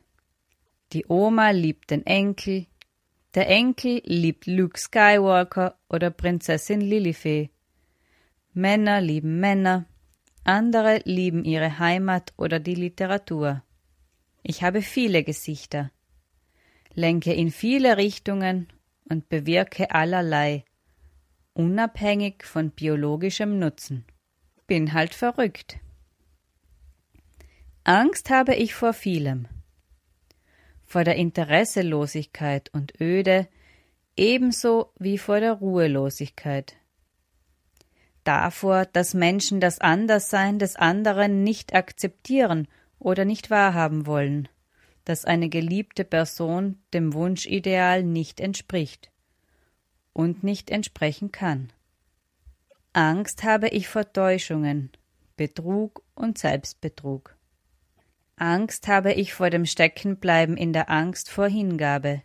Die 0.92 1.06
Oma 1.06 1.50
liebt 1.50 1.90
den 1.90 2.04
Enkel, 2.04 2.66
der 3.34 3.48
Enkel 3.48 4.02
liebt 4.04 4.46
Luke 4.46 4.78
Skywalker 4.78 5.78
oder 5.88 6.10
Prinzessin 6.10 6.80
Lilifee. 6.80 7.50
Männer 8.52 9.00
lieben 9.00 9.40
Männer, 9.40 9.86
andere 10.44 11.02
lieben 11.04 11.44
ihre 11.44 11.78
Heimat 11.78 12.32
oder 12.36 12.60
die 12.60 12.74
Literatur. 12.74 13.62
Ich 14.42 14.62
habe 14.62 14.80
viele 14.80 15.22
Gesichter, 15.22 15.90
lenke 16.94 17.32
in 17.32 17.50
viele 17.50 17.96
Richtungen 17.96 18.68
und 19.08 19.28
bewirke 19.28 19.90
allerlei, 19.90 20.64
unabhängig 21.54 22.44
von 22.44 22.70
biologischem 22.70 23.58
Nutzen. 23.58 24.04
Bin 24.66 24.92
halt 24.92 25.14
verrückt. 25.14 25.78
Angst 27.84 28.30
habe 28.30 28.54
ich 28.54 28.74
vor 28.74 28.92
vielem. 28.92 29.46
Vor 30.84 31.04
der 31.04 31.16
Interesselosigkeit 31.16 32.68
und 32.72 33.00
Öde, 33.00 33.48
ebenso 34.16 34.92
wie 34.98 35.18
vor 35.18 35.40
der 35.40 35.52
Ruhelosigkeit. 35.52 36.76
davor, 38.26 38.86
dass 38.86 39.14
Menschen 39.14 39.60
das 39.60 39.80
Anderssein 39.80 40.58
des 40.58 40.76
anderen 40.76 41.44
nicht 41.44 41.74
akzeptieren 41.74 42.68
oder 42.98 43.24
nicht 43.24 43.50
wahrhaben 43.50 44.06
wollen, 44.06 44.48
dass 45.06 45.24
eine 45.24 45.48
geliebte 45.48 46.04
Person 46.04 46.82
dem 46.92 47.14
Wunschideal 47.14 48.02
nicht 48.02 48.40
entspricht 48.40 49.12
und 50.12 50.42
nicht 50.42 50.68
entsprechen 50.68 51.30
kann. 51.32 51.72
Angst 52.92 53.44
habe 53.44 53.68
ich 53.68 53.88
vor 53.88 54.12
Täuschungen, 54.12 54.90
Betrug 55.36 56.02
und 56.14 56.38
Selbstbetrug. 56.38 57.36
Angst 58.34 58.88
habe 58.88 59.12
ich 59.12 59.32
vor 59.32 59.48
dem 59.48 59.64
Steckenbleiben 59.64 60.56
in 60.56 60.72
der 60.72 60.90
Angst 60.90 61.30
vor 61.30 61.46
Hingabe. 61.46 62.22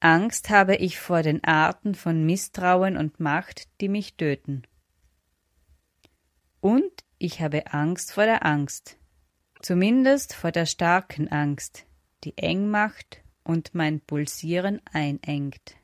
Angst 0.00 0.48
habe 0.48 0.76
ich 0.76 0.98
vor 0.98 1.22
den 1.22 1.44
Arten 1.44 1.94
von 1.94 2.24
Misstrauen 2.24 2.96
und 2.96 3.20
Macht, 3.20 3.68
die 3.82 3.88
mich 3.88 4.16
töten. 4.16 4.62
Und 6.60 7.04
ich 7.18 7.42
habe 7.42 7.72
Angst 7.74 8.12
vor 8.12 8.24
der 8.24 8.46
Angst, 8.46 8.96
zumindest 9.66 10.32
vor 10.32 10.52
der 10.52 10.64
starken 10.64 11.26
Angst, 11.26 11.86
die 12.22 12.38
eng 12.38 12.68
macht 12.68 13.24
und 13.42 13.74
mein 13.74 13.98
Pulsieren 14.00 14.80
einengt. 14.92 15.74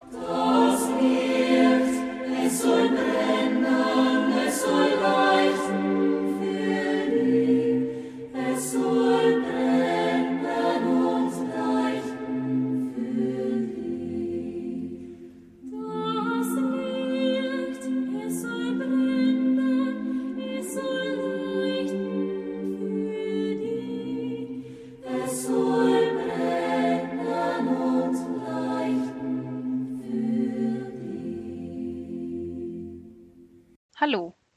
Das 0.00 0.88
Licht, 1.00 2.46
es 2.46 2.62
soll 2.62 3.23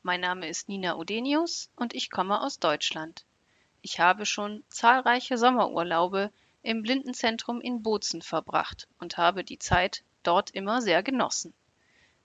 mein 0.08 0.22
Name 0.22 0.48
ist 0.48 0.70
Nina 0.70 0.96
Odenius 0.96 1.70
und 1.76 1.94
ich 1.94 2.10
komme 2.10 2.40
aus 2.40 2.60
Deutschland. 2.60 3.26
Ich 3.82 4.00
habe 4.00 4.26
schon 4.26 4.64
zahlreiche 4.70 5.38
Sommerurlaube 5.38 6.32
im 6.64 6.82
Blindenzentrum 6.82 7.60
in 7.60 7.84
Bozen 7.84 8.22
verbracht 8.22 8.88
und 9.00 9.18
habe 9.18 9.44
die 9.44 9.60
Zeit 9.60 10.06
dort 10.24 10.50
immer 10.52 10.82
sehr 10.82 11.04
genossen. 11.04 11.54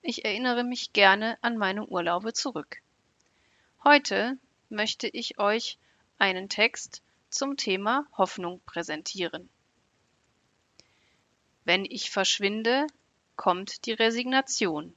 Ich 0.00 0.24
erinnere 0.24 0.62
mich 0.62 0.92
gerne 0.92 1.36
an 1.40 1.56
meine 1.56 1.84
Urlaube 1.84 2.32
zurück. 2.32 2.76
Heute 3.82 4.38
möchte 4.68 5.08
ich 5.08 5.40
euch 5.40 5.76
einen 6.18 6.48
Text 6.48 7.02
zum 7.30 7.56
Thema 7.56 8.06
Hoffnung 8.16 8.60
präsentieren. 8.64 9.48
Wenn 11.64 11.84
ich 11.84 12.12
verschwinde, 12.12 12.86
kommt 13.34 13.86
die 13.86 13.92
Resignation. 13.92 14.94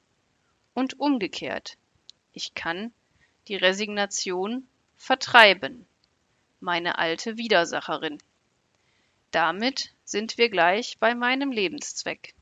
Und 0.72 1.00
umgekehrt, 1.00 1.78
ich 2.36 2.52
kann 2.52 2.92
die 3.48 3.56
Resignation 3.56 4.68
vertreiben, 4.94 5.86
meine 6.60 6.98
alte 6.98 7.38
Widersacherin. 7.38 8.18
Damit 9.30 9.94
sind 10.04 10.36
wir 10.36 10.50
gleich 10.50 10.98
bei 10.98 11.14
meinem 11.14 11.50
Lebenszweck. 11.50 12.34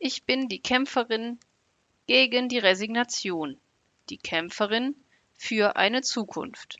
Ich 0.00 0.24
bin 0.24 0.48
die 0.48 0.58
Kämpferin 0.58 1.38
gegen 2.08 2.48
die 2.48 2.58
Resignation, 2.58 3.56
die 4.10 4.18
Kämpferin 4.18 4.96
für 5.38 5.76
eine 5.76 6.02
Zukunft. 6.02 6.78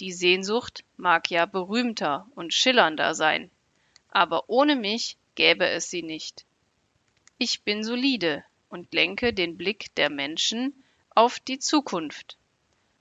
Die 0.00 0.12
Sehnsucht 0.12 0.82
mag 0.96 1.30
ja 1.30 1.46
berühmter 1.46 2.26
und 2.34 2.52
schillernder 2.52 3.14
sein, 3.14 3.52
aber 4.08 4.50
ohne 4.50 4.74
mich 4.74 5.16
gäbe 5.36 5.68
es 5.68 5.88
sie 5.88 6.02
nicht. 6.02 6.44
Ich 7.38 7.62
bin 7.62 7.84
solide 7.84 8.44
und 8.68 8.92
lenke 8.92 9.32
den 9.32 9.56
Blick 9.56 9.94
der 9.94 10.10
Menschen 10.10 10.82
auf 11.16 11.40
die 11.40 11.58
Zukunft, 11.58 12.36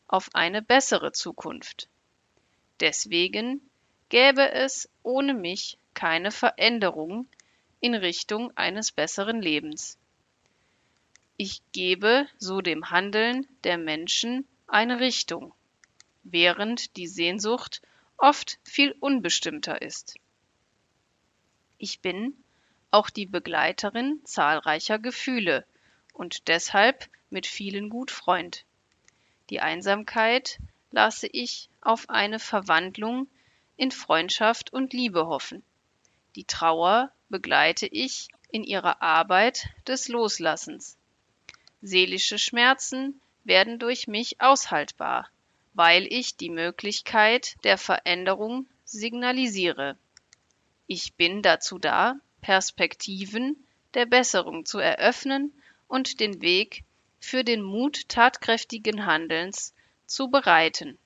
auf 0.07 0.29
eine 0.33 0.61
bessere 0.61 1.11
Zukunft. 1.11 1.89
Deswegen 2.79 3.59
gäbe 4.07 4.53
es 4.53 4.89
ohne 5.03 5.33
mich 5.33 5.77
keine 5.93 6.31
Veränderung 6.31 7.27
in 7.81 7.93
Richtung 7.93 8.55
eines 8.55 8.93
besseren 8.93 9.41
Lebens. 9.41 9.97
Ich 11.35 11.61
gebe 11.73 12.25
so 12.37 12.61
dem 12.61 12.89
Handeln 12.89 13.47
der 13.65 13.77
Menschen 13.77 14.47
eine 14.65 15.01
Richtung, 15.01 15.53
während 16.23 16.95
die 16.95 17.07
Sehnsucht 17.07 17.81
oft 18.15 18.59
viel 18.63 18.95
unbestimmter 19.01 19.81
ist. 19.81 20.15
Ich 21.77 21.99
bin 21.99 22.33
auch 22.91 23.09
die 23.09 23.25
Begleiterin 23.25 24.21
zahlreicher 24.23 24.99
Gefühle 24.99 25.65
und 26.15 26.47
deshalb 26.47 27.09
mit 27.29 27.45
vielen 27.45 27.89
gut 27.89 28.09
Freund. 28.09 28.65
Die 29.49 29.59
Einsamkeit 29.59 30.59
lasse 30.91 31.27
ich 31.27 31.69
auf 31.81 32.09
eine 32.09 32.39
Verwandlung 32.39 33.27
in 33.77 33.91
Freundschaft 33.91 34.71
und 34.71 34.93
Liebe 34.93 35.27
hoffen. 35.27 35.63
Die 36.35 36.45
Trauer 36.45 37.11
begleite 37.29 37.85
ich 37.85 38.29
in 38.49 38.63
ihrer 38.63 39.01
Arbeit 39.01 39.67
des 39.87 40.07
Loslassens. 40.07 40.97
Seelische 41.81 42.39
Schmerzen 42.39 43.19
werden 43.43 43.77
durch 43.77 44.07
mich 44.07 44.39
aushaltbar, 44.39 45.29
weil 45.73 46.07
ich 46.11 46.37
die 46.37 46.49
Möglichkeit 46.49 47.57
der 47.63 47.77
Veränderung 47.77 48.67
signalisiere. 48.85 49.97
Ich 50.87 51.15
bin 51.15 51.41
dazu 51.41 51.77
da, 51.77 52.15
Perspektiven 52.41 53.57
der 53.93 54.05
Besserung 54.05 54.65
zu 54.65 54.79
eröffnen 54.79 55.51
und 55.87 56.19
den 56.19 56.41
Weg 56.41 56.83
für 57.19 57.43
den 57.43 57.61
Mut 57.61 58.09
tatkräftigen 58.09 59.05
Handelns 59.05 59.73
zu 60.05 60.29
bereiten. 60.29 60.97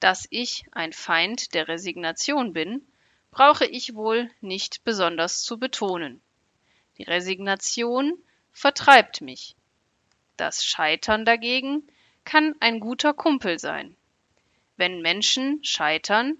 Dass 0.00 0.26
ich 0.30 0.64
ein 0.72 0.92
Feind 0.92 1.54
der 1.54 1.68
Resignation 1.68 2.52
bin, 2.52 2.86
brauche 3.30 3.64
ich 3.64 3.94
wohl 3.94 4.30
nicht 4.40 4.84
besonders 4.84 5.42
zu 5.42 5.58
betonen. 5.58 6.20
Die 6.98 7.04
Resignation 7.04 8.12
vertreibt 8.52 9.20
mich. 9.20 9.56
Das 10.36 10.64
Scheitern 10.64 11.24
dagegen 11.24 11.86
kann 12.24 12.54
ein 12.60 12.80
guter 12.80 13.14
Kumpel 13.14 13.58
sein. 13.58 13.96
Wenn 14.76 15.00
Menschen 15.00 15.62
scheitern, 15.64 16.36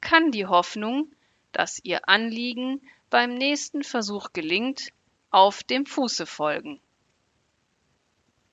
kann 0.00 0.30
die 0.30 0.46
Hoffnung, 0.46 1.12
dass 1.52 1.80
ihr 1.84 2.08
Anliegen 2.08 2.80
beim 3.10 3.34
nächsten 3.34 3.84
Versuch 3.84 4.32
gelingt, 4.32 4.88
auf 5.34 5.64
dem 5.64 5.84
Fuße 5.84 6.26
folgen. 6.26 6.80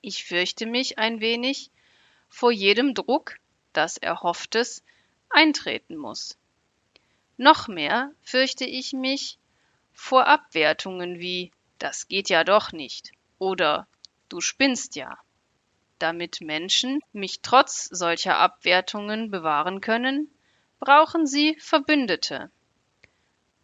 Ich 0.00 0.24
fürchte 0.24 0.66
mich 0.66 0.98
ein 0.98 1.20
wenig 1.20 1.70
vor 2.28 2.50
jedem 2.50 2.92
Druck, 2.92 3.36
dass 3.72 3.98
Erhofftes 3.98 4.82
eintreten 5.30 5.96
muss. 5.96 6.36
Noch 7.36 7.68
mehr 7.68 8.10
fürchte 8.24 8.64
ich 8.64 8.92
mich 8.92 9.38
vor 9.92 10.26
Abwertungen 10.26 11.20
wie 11.20 11.52
das 11.78 12.08
geht 12.08 12.28
ja 12.28 12.42
doch 12.42 12.72
nicht 12.72 13.12
oder 13.38 13.86
du 14.28 14.40
spinnst 14.40 14.96
ja. 14.96 15.16
Damit 16.00 16.40
Menschen 16.40 17.00
mich 17.12 17.42
trotz 17.42 17.84
solcher 17.84 18.38
Abwertungen 18.38 19.30
bewahren 19.30 19.80
können, 19.80 20.28
brauchen 20.80 21.28
sie 21.28 21.54
Verbündete. 21.60 22.50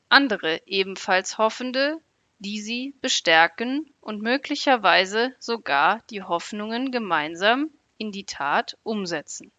Andere 0.09 0.63
ebenfalls 0.67 1.37
Hoffende, 1.37 2.01
die 2.39 2.61
sie 2.61 2.95
bestärken 3.01 3.93
und 4.01 4.23
möglicherweise 4.23 5.35
sogar 5.39 6.03
die 6.11 6.23
Hoffnungen 6.23 6.93
gemeinsam 6.93 7.71
in 7.97 8.13
die 8.13 8.25
Tat 8.25 8.77
umsetzen. 8.85 9.51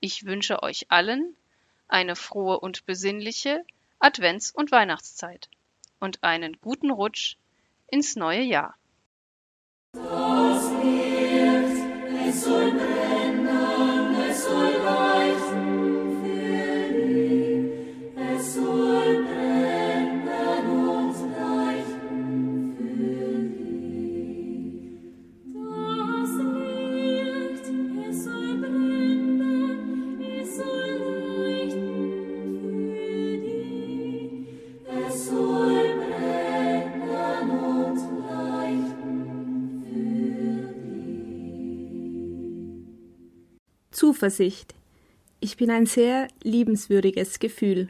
Ich 0.00 0.26
wünsche 0.26 0.62
euch 0.62 0.90
allen 0.90 1.36
eine 1.88 2.16
frohe 2.16 2.60
und 2.60 2.86
besinnliche 2.86 3.64
Advents- 3.98 4.54
und 4.54 4.70
Weihnachtszeit 4.70 5.48
und 5.98 6.22
einen 6.22 6.58
guten 6.60 6.90
Rutsch 6.90 7.36
ins 7.88 8.16
neue 8.16 8.42
Jahr. 8.42 8.76
Zuversicht. 44.20 44.74
Ich 45.40 45.56
bin 45.56 45.70
ein 45.70 45.86
sehr 45.86 46.28
liebenswürdiges 46.42 47.38
Gefühl 47.38 47.88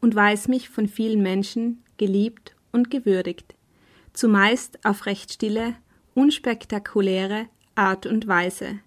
und 0.00 0.12
weiß 0.12 0.48
mich 0.48 0.68
von 0.68 0.88
vielen 0.88 1.22
Menschen 1.22 1.84
geliebt 1.98 2.56
und 2.72 2.90
gewürdigt, 2.90 3.54
zumeist 4.12 4.84
auf 4.84 5.06
recht 5.06 5.32
stille, 5.32 5.76
unspektakuläre 6.14 7.46
Art 7.76 8.06
und 8.06 8.26
Weise. 8.26 8.80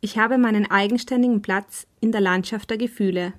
Ich 0.00 0.16
habe 0.16 0.38
meinen 0.38 0.70
eigenständigen 0.70 1.42
Platz 1.42 1.88
in 2.00 2.12
der 2.12 2.20
Landschaft 2.20 2.70
der 2.70 2.78
Gefühle 2.78 3.32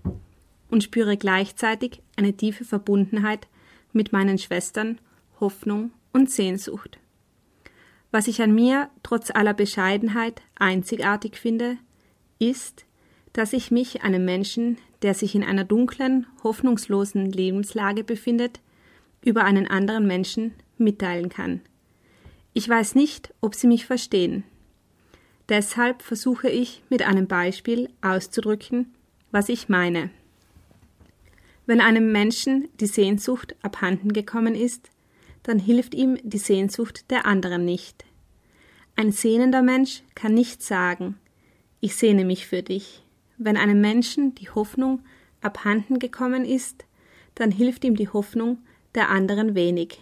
und 0.69 0.83
spüre 0.83 1.15
gleichzeitig 1.15 2.01
eine 2.17 2.33
tiefe 2.33 2.65
Verbundenheit 2.65 3.47
mit 3.93 4.11
meinen 4.11 4.37
Schwestern, 4.37 4.99
Hoffnung 5.39 5.91
und 6.11 6.29
Sehnsucht. 6.29 6.99
Was 8.11 8.27
ich 8.27 8.41
an 8.41 8.53
mir 8.53 8.89
trotz 9.03 9.31
aller 9.31 9.53
Bescheidenheit 9.53 10.41
einzigartig 10.59 11.37
finde, 11.37 11.77
ist, 12.39 12.85
dass 13.33 13.53
ich 13.53 13.71
mich 13.71 14.03
einem 14.03 14.25
Menschen, 14.25 14.77
der 15.01 15.13
sich 15.13 15.35
in 15.35 15.43
einer 15.43 15.63
dunklen, 15.63 16.25
hoffnungslosen 16.43 17.31
Lebenslage 17.31 18.03
befindet, 18.03 18.59
über 19.23 19.43
einen 19.43 19.67
anderen 19.67 20.07
Menschen 20.07 20.53
mitteilen 20.77 21.29
kann. 21.29 21.61
Ich 22.53 22.67
weiß 22.67 22.95
nicht, 22.95 23.33
ob 23.41 23.53
Sie 23.53 23.67
mich 23.67 23.85
verstehen. 23.85 24.43
Deshalb 25.49 26.01
versuche 26.01 26.49
ich 26.49 26.81
mit 26.89 27.03
einem 27.03 27.27
Beispiel 27.27 27.89
auszudrücken, 28.01 28.93
was 29.31 29.49
ich 29.49 29.69
meine. 29.69 30.09
Wenn 31.65 31.81
einem 31.81 32.11
Menschen 32.11 32.67
die 32.79 32.87
Sehnsucht 32.87 33.55
abhanden 33.61 34.13
gekommen 34.13 34.55
ist, 34.55 34.89
dann 35.43 35.59
hilft 35.59 35.93
ihm 35.93 36.17
die 36.23 36.37
Sehnsucht 36.37 37.11
der 37.11 37.25
anderen 37.25 37.65
nicht. 37.65 38.05
Ein 38.95 39.11
sehnender 39.11 39.61
Mensch 39.61 40.01
kann 40.15 40.33
nicht 40.33 40.63
sagen, 40.63 41.17
ich 41.79 41.95
sehne 41.95 42.25
mich 42.25 42.47
für 42.47 42.63
dich. 42.63 43.03
Wenn 43.37 43.57
einem 43.57 43.81
Menschen 43.81 44.33
die 44.35 44.49
Hoffnung 44.49 45.01
abhanden 45.41 45.99
gekommen 45.99 46.43
ist, 46.45 46.85
dann 47.35 47.51
hilft 47.51 47.83
ihm 47.83 47.95
die 47.95 48.09
Hoffnung 48.09 48.59
der 48.95 49.09
anderen 49.09 49.53
wenig. 49.53 49.99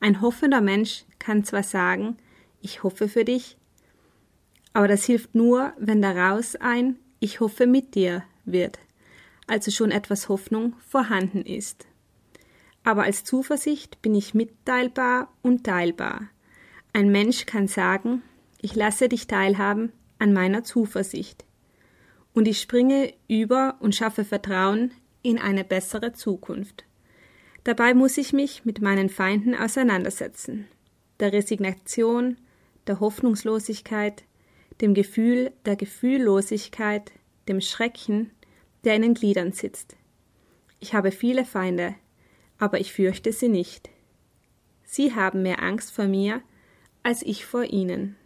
Ein 0.00 0.20
hoffender 0.20 0.60
Mensch 0.60 1.04
kann 1.18 1.44
zwar 1.44 1.62
sagen, 1.62 2.18
ich 2.60 2.82
hoffe 2.82 3.08
für 3.08 3.24
dich, 3.24 3.56
aber 4.74 4.86
das 4.86 5.04
hilft 5.04 5.34
nur, 5.34 5.72
wenn 5.78 6.02
daraus 6.02 6.56
ein 6.56 6.98
Ich 7.20 7.40
hoffe 7.40 7.66
mit 7.66 7.94
dir 7.94 8.22
wird, 8.44 8.78
also 9.46 9.70
schon 9.70 9.90
etwas 9.90 10.28
Hoffnung 10.28 10.74
vorhanden 10.86 11.42
ist. 11.42 11.86
Aber 12.84 13.02
als 13.02 13.24
Zuversicht 13.24 14.00
bin 14.02 14.14
ich 14.14 14.34
mitteilbar 14.34 15.32
und 15.42 15.64
teilbar. 15.64 16.28
Ein 16.92 17.10
Mensch 17.10 17.44
kann 17.44 17.66
sagen, 17.66 18.22
ich 18.60 18.76
lasse 18.76 19.08
dich 19.08 19.26
teilhaben 19.26 19.92
an 20.18 20.32
meiner 20.32 20.64
Zuversicht. 20.64 21.44
Und 22.34 22.48
ich 22.48 22.60
springe 22.60 23.12
über 23.26 23.76
und 23.80 23.94
schaffe 23.94 24.24
Vertrauen 24.24 24.92
in 25.22 25.38
eine 25.38 25.64
bessere 25.64 26.12
Zukunft. 26.12 26.84
Dabei 27.64 27.94
muss 27.94 28.16
ich 28.16 28.32
mich 28.32 28.64
mit 28.64 28.80
meinen 28.80 29.08
Feinden 29.08 29.54
auseinandersetzen, 29.54 30.66
der 31.20 31.32
Resignation, 31.32 32.36
der 32.86 33.00
Hoffnungslosigkeit, 33.00 34.24
dem 34.80 34.94
Gefühl 34.94 35.52
der 35.66 35.76
Gefühllosigkeit, 35.76 37.12
dem 37.48 37.60
Schrecken, 37.60 38.30
der 38.84 38.94
in 38.94 39.02
den 39.02 39.14
Gliedern 39.14 39.52
sitzt. 39.52 39.96
Ich 40.80 40.94
habe 40.94 41.10
viele 41.10 41.44
Feinde, 41.44 41.94
aber 42.58 42.80
ich 42.80 42.92
fürchte 42.92 43.32
sie 43.32 43.48
nicht. 43.48 43.90
Sie 44.84 45.14
haben 45.14 45.42
mehr 45.42 45.62
Angst 45.62 45.92
vor 45.92 46.06
mir 46.06 46.42
als 47.02 47.22
ich 47.22 47.46
vor 47.46 47.64
ihnen. 47.64 48.16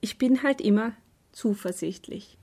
Ich 0.00 0.18
bin 0.18 0.42
halt 0.42 0.60
immer 0.60 0.94
zuversichtlich. 1.32 2.36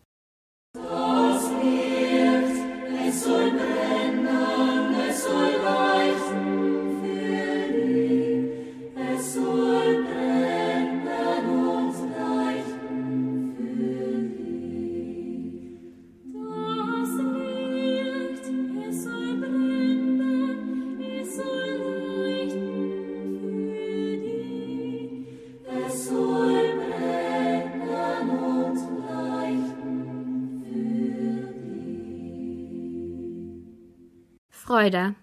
Freude. 34.88 35.16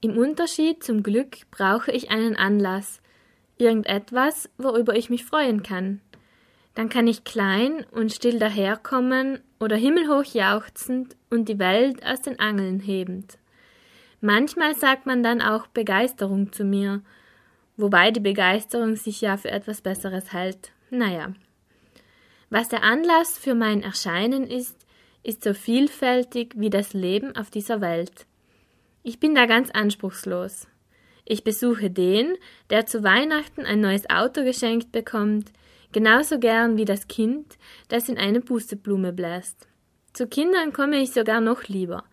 Im 0.00 0.16
Unterschied 0.16 0.82
zum 0.82 1.02
Glück 1.02 1.50
brauche 1.50 1.92
ich 1.92 2.10
einen 2.10 2.36
Anlass, 2.36 3.02
irgendetwas, 3.58 4.48
worüber 4.56 4.96
ich 4.96 5.10
mich 5.10 5.26
freuen 5.26 5.62
kann. 5.62 6.00
Dann 6.74 6.88
kann 6.88 7.06
ich 7.06 7.24
klein 7.24 7.84
und 7.90 8.14
still 8.14 8.38
daherkommen 8.38 9.40
oder 9.60 9.76
himmelhoch 9.76 10.24
jauchzend 10.24 11.16
und 11.28 11.50
die 11.50 11.58
Welt 11.58 12.02
aus 12.06 12.22
den 12.22 12.40
Angeln 12.40 12.80
hebend. 12.80 13.36
Manchmal 14.22 14.74
sagt 14.74 15.04
man 15.04 15.22
dann 15.22 15.42
auch 15.42 15.66
Begeisterung 15.66 16.50
zu 16.50 16.64
mir, 16.64 17.02
wobei 17.76 18.10
die 18.10 18.20
Begeisterung 18.20 18.96
sich 18.96 19.20
ja 19.20 19.36
für 19.36 19.50
etwas 19.50 19.82
Besseres 19.82 20.32
hält. 20.32 20.72
Naja. 20.88 21.34
Was 22.48 22.70
der 22.70 22.84
Anlass 22.84 23.36
für 23.36 23.54
mein 23.54 23.82
Erscheinen 23.82 24.46
ist, 24.46 24.78
ist 25.22 25.44
so 25.44 25.52
vielfältig 25.52 26.54
wie 26.56 26.70
das 26.70 26.94
Leben 26.94 27.36
auf 27.36 27.50
dieser 27.50 27.82
Welt. 27.82 28.24
Ich 29.08 29.20
bin 29.20 29.34
da 29.34 29.46
ganz 29.46 29.70
anspruchslos. 29.70 30.66
Ich 31.24 31.42
besuche 31.42 31.88
den, 31.88 32.36
der 32.68 32.84
zu 32.84 33.02
Weihnachten 33.02 33.64
ein 33.64 33.80
neues 33.80 34.10
Auto 34.10 34.44
geschenkt 34.44 34.92
bekommt, 34.92 35.50
genauso 35.92 36.38
gern 36.38 36.76
wie 36.76 36.84
das 36.84 37.08
Kind, 37.08 37.56
das 37.88 38.10
in 38.10 38.18
eine 38.18 38.42
Pusteblume 38.42 39.14
bläst. 39.14 39.66
Zu 40.12 40.26
Kindern 40.26 40.74
komme 40.74 40.98
ich 41.00 41.12
sogar 41.12 41.40
noch 41.40 41.68
lieber. 41.68 42.04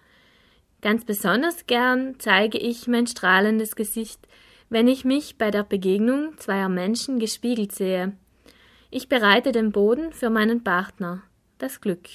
Ganz 0.80 1.04
besonders 1.04 1.68
gern 1.68 2.16
zeige 2.18 2.58
ich 2.58 2.88
mein 2.88 3.08
strahlendes 3.08 3.76
Gesicht, 3.76 4.26
wenn 4.70 4.88
ich 4.88 5.04
mich 5.04 5.38
bei 5.38 5.52
der 5.52 5.64
Begegnung 5.64 6.38
zweier 6.38 6.70
Menschen 6.70 7.20
gespiegelt 7.20 7.74
sehe. 7.74 8.14
Ich 8.90 9.10
bereite 9.10 9.52
den 9.52 9.74
Boden 9.74 10.14
für 10.14 10.30
meinen 10.30 10.64
Partner, 10.64 11.24
das 11.58 11.82
Glück. 11.82 12.08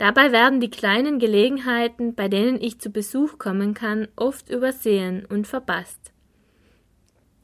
Dabei 0.00 0.32
werden 0.32 0.60
die 0.60 0.70
kleinen 0.70 1.18
Gelegenheiten, 1.18 2.14
bei 2.14 2.28
denen 2.28 2.58
ich 2.58 2.80
zu 2.80 2.88
Besuch 2.88 3.36
kommen 3.36 3.74
kann, 3.74 4.08
oft 4.16 4.48
übersehen 4.48 5.26
und 5.26 5.46
verpasst. 5.46 6.14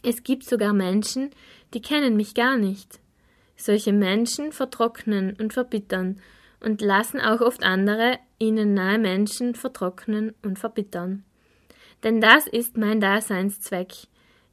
Es 0.02 0.22
gibt 0.22 0.44
sogar 0.44 0.72
Menschen, 0.72 1.32
die 1.74 1.82
kennen 1.82 2.16
mich 2.16 2.32
gar 2.32 2.56
nicht. 2.56 2.98
Solche 3.56 3.92
Menschen 3.92 4.52
vertrocknen 4.52 5.36
und 5.38 5.52
verbittern 5.52 6.18
und 6.58 6.80
lassen 6.80 7.20
auch 7.20 7.42
oft 7.42 7.62
andere, 7.62 8.18
ihnen 8.38 8.72
nahe 8.72 8.98
Menschen 8.98 9.54
vertrocknen 9.54 10.34
und 10.42 10.58
verbittern. 10.58 11.26
Denn 12.04 12.22
das 12.22 12.46
ist 12.46 12.78
mein 12.78 13.02
Daseinszweck. 13.02 13.92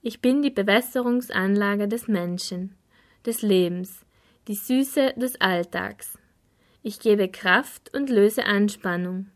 Ich 0.01 0.19
bin 0.19 0.41
die 0.41 0.51
Bewässerungsanlage 0.51 1.87
des 1.87 2.09
Menschen, 2.09 2.75
des 3.25 3.43
Lebens, 3.43 4.05
die 4.49 4.55
Süße 4.55 5.13
des 5.15 5.39
Alltags. 5.39 6.17
Ich 6.85 6.99
gebe 6.99 7.29
Kraft 7.29 7.95
und 7.95 8.09
löse 8.09 8.45
Anspannung. 8.45 9.27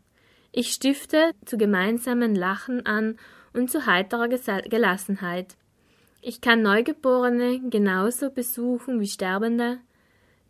Ich 0.52 0.70
stifte 0.72 1.30
zu 1.46 1.56
gemeinsamen 1.56 2.34
Lachen 2.34 2.84
an 2.84 3.18
und 3.54 3.70
zu 3.70 3.86
heiterer 3.86 4.28
Gelassenheit. 4.28 5.56
Ich 6.20 6.42
kann 6.42 6.60
Neugeborene 6.60 7.60
genauso 7.70 8.30
besuchen 8.30 9.00
wie 9.00 9.06
Sterbende, 9.06 9.78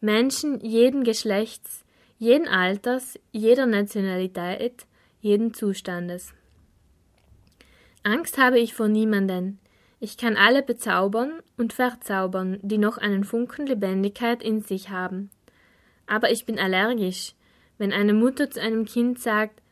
Menschen 0.01 0.59
jeden 0.59 1.05
Geschlechts, 1.05 1.85
jeden 2.19 2.49
Alters, 2.49 3.17
jeder 3.31 3.67
Nationalität, 3.67 4.85
jeden 5.21 5.55
Zustandes. 5.55 6.35
Angst 8.03 8.39
habe 8.39 8.59
ich 8.59 8.75
vor 8.75 8.89
niemanden. 8.89 9.61
Ich 10.01 10.17
kann 10.17 10.37
alle 10.37 10.65
bezaubern 10.65 11.41
und 11.57 11.73
verzaubern, 11.73 12.59
die 12.63 12.79
noch 12.79 12.99
einen 12.99 13.23
Funken 13.23 13.69
Lebendigkeit 13.69 14.43
in 14.43 14.63
sich 14.63 14.91
haben. 14.91 15.31
Aber 16.09 16.33
ich 16.33 16.47
bin 16.47 16.59
allergisch, 16.59 17.35
wenn 17.77 17.93
eine 17.93 18.15
Mutter 18.15 18.51
zu 18.51 18.61
einem 18.61 18.85
Kind 18.85 19.21
sagt, 19.21 19.63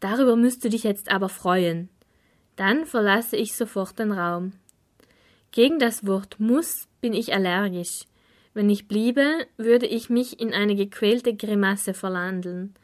darüber 0.00 0.36
müsst 0.36 0.64
du 0.64 0.68
dich 0.68 0.82
jetzt 0.82 1.10
aber 1.10 1.30
freuen. 1.30 1.88
Dann 2.56 2.84
verlasse 2.84 3.36
ich 3.36 3.54
sofort 3.56 3.98
den 3.98 4.12
Raum. 4.12 4.52
Gegen 5.50 5.78
das 5.78 6.06
Wort 6.06 6.38
muss 6.38 6.88
bin 7.00 7.14
ich 7.14 7.32
allergisch. 7.32 8.04
Wenn 8.54 8.68
ich 8.68 8.88
bliebe, 8.88 9.46
würde 9.56 9.86
ich 9.86 10.10
mich 10.10 10.40
in 10.40 10.52
eine 10.52 10.74
gequälte 10.74 11.34
Grimasse 11.34 11.94
verwandeln. 11.94 12.74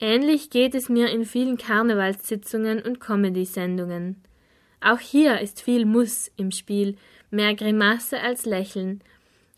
Ähnlich 0.00 0.50
geht 0.50 0.74
es 0.74 0.88
mir 0.88 1.10
in 1.10 1.24
vielen 1.24 1.58
Karnevalssitzungen 1.58 2.80
und 2.80 3.00
Comedy-Sendungen. 3.00 4.22
Auch 4.80 4.98
hier 4.98 5.40
ist 5.40 5.60
viel 5.60 5.84
Muss 5.84 6.30
im 6.36 6.52
Spiel, 6.52 6.96
mehr 7.30 7.54
Grimasse 7.54 8.20
als 8.20 8.46
Lächeln. 8.46 9.02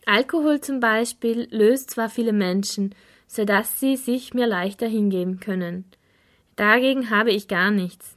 Alkohol 0.07 0.61
zum 0.61 0.81
Beispiel 0.81 1.47
löst 1.51 1.91
zwar 1.91 2.09
viele 2.09 2.33
Menschen, 2.33 2.95
so 3.27 3.45
dass 3.45 3.79
sie 3.79 3.97
sich 3.97 4.35
mir 4.35 4.47
leichter 4.47 4.87
hingeben 4.87 5.41
können. 5.41 5.85
Dagegen 6.57 7.11
habe 7.11 7.31
ich 7.31 7.49
gar 7.49 7.71
nichts. 7.71 8.17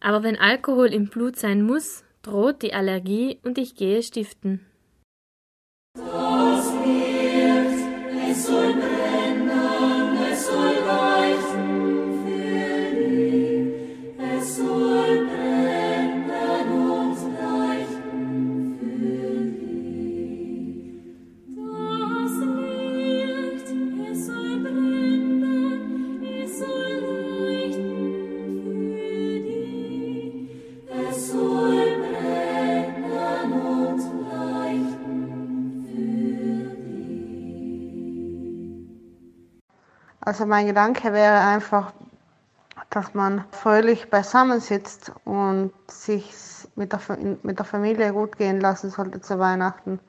Aber 0.00 0.22
wenn 0.22 0.36
Alkohol 0.36 0.92
im 0.92 1.08
Blut 1.08 1.36
sein 1.36 1.62
muss, 1.62 2.04
droht 2.22 2.62
die 2.62 2.74
Allergie 2.74 3.38
und 3.42 3.58
ich 3.58 3.74
gehe 3.74 4.02
stiften. 4.02 4.64
Also 40.26 40.44
mein 40.44 40.66
Gedanke 40.66 41.12
wäre 41.12 41.38
einfach, 41.38 41.92
dass 42.90 43.14
man 43.14 43.44
fröhlich 43.52 44.10
beisammensitzt 44.10 45.12
und 45.24 45.72
sich 45.88 46.34
mit 46.74 46.92
der, 46.92 47.00
mit 47.44 47.60
der 47.60 47.64
Familie 47.64 48.12
gut 48.12 48.36
gehen 48.36 48.60
lassen 48.60 48.90
sollte 48.90 49.20
zu 49.20 49.38
Weihnachten. 49.38 50.00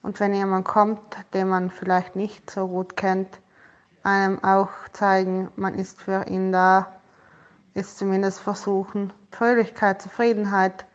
Und 0.00 0.20
wenn 0.20 0.32
jemand 0.32 0.64
kommt, 0.64 1.02
den 1.34 1.50
man 1.50 1.68
vielleicht 1.68 2.16
nicht 2.16 2.50
so 2.50 2.66
gut 2.66 2.96
kennt, 2.96 3.28
einem 4.04 4.42
auch 4.42 4.70
zeigen, 4.94 5.50
man 5.56 5.74
ist 5.74 6.00
für 6.00 6.26
ihn 6.28 6.50
da, 6.50 6.90
ist 7.74 7.98
zumindest 7.98 8.40
versuchen, 8.40 9.12
Fröhlichkeit, 9.32 10.00
Zufriedenheit, 10.00 10.86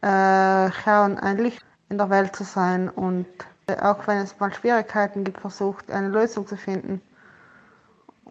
äh, 0.00 0.06
und 0.06 1.18
ein 1.18 1.36
Licht 1.36 1.62
in 1.90 1.98
der 1.98 2.08
Welt 2.08 2.34
zu 2.34 2.44
sein 2.44 2.88
und 2.88 3.26
äh, 3.66 3.78
auch 3.82 4.06
wenn 4.06 4.16
es 4.16 4.40
mal 4.40 4.50
Schwierigkeiten 4.50 5.24
gibt, 5.24 5.40
versucht, 5.40 5.90
eine 5.90 6.08
Lösung 6.08 6.46
zu 6.46 6.56
finden. 6.56 7.02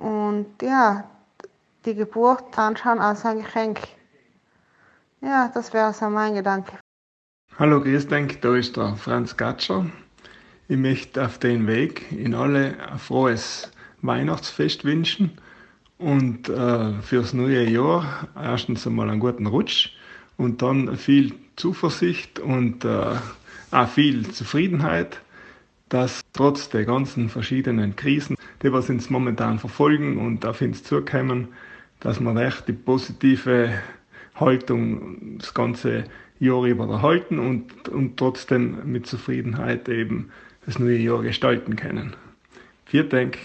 Und 0.01 0.47
ja, 0.63 1.03
die 1.85 1.93
Geburt 1.93 2.57
anschauen 2.57 2.99
als 2.99 3.23
ein 3.23 3.43
Geschenk. 3.43 3.79
Ja, 5.21 5.51
das 5.53 5.73
wäre 5.73 5.93
so 5.93 6.09
mein 6.09 6.33
Gedanke. 6.33 6.79
Hallo, 7.59 7.79
dich, 7.79 8.07
da 8.41 8.55
ist 8.55 8.77
der 8.77 8.95
Franz 8.95 9.37
Gatscher. 9.37 9.85
Ich 10.67 10.77
möchte 10.77 11.23
auf 11.23 11.37
den 11.37 11.67
Weg 11.67 12.11
in 12.11 12.33
alle 12.33 12.77
ein 12.89 12.97
frohes 12.97 13.71
Weihnachtsfest 14.01 14.85
wünschen 14.85 15.37
und 15.99 16.49
äh, 16.49 16.93
fürs 17.03 17.33
neue 17.33 17.69
Jahr 17.69 18.27
erstens 18.35 18.87
einmal 18.87 19.07
einen 19.07 19.19
guten 19.19 19.45
Rutsch 19.45 19.91
und 20.37 20.63
dann 20.63 20.97
viel 20.97 21.35
Zuversicht 21.57 22.39
und 22.39 22.85
äh, 22.85 23.17
auch 23.69 23.87
viel 23.87 24.31
Zufriedenheit, 24.31 25.21
dass 25.91 26.21
trotz 26.31 26.69
der 26.69 26.85
ganzen 26.85 27.27
verschiedenen 27.27 27.97
Krisen, 27.97 28.37
die 28.63 28.71
was 28.71 28.89
uns 28.89 29.09
momentan 29.09 29.59
verfolgen 29.59 30.17
und 30.17 30.45
auf 30.45 30.61
uns 30.61 30.83
zukommen, 30.83 31.49
dass 31.99 32.21
wir 32.21 32.35
echt 32.37 32.69
die 32.69 32.73
positive 32.73 33.73
Haltung 34.35 35.37
das 35.37 35.53
ganze 35.53 36.05
Jahr 36.39 36.63
über 36.63 36.87
erhalten 36.87 37.39
und, 37.39 37.89
und 37.89 38.15
trotzdem 38.15 38.89
mit 38.89 39.05
Zufriedenheit 39.05 39.89
eben 39.89 40.31
das 40.65 40.79
neue 40.79 40.97
Jahr 40.97 41.21
gestalten 41.23 41.75
können. 41.75 42.15
Vielen 42.85 43.09
Dank. 43.09 43.37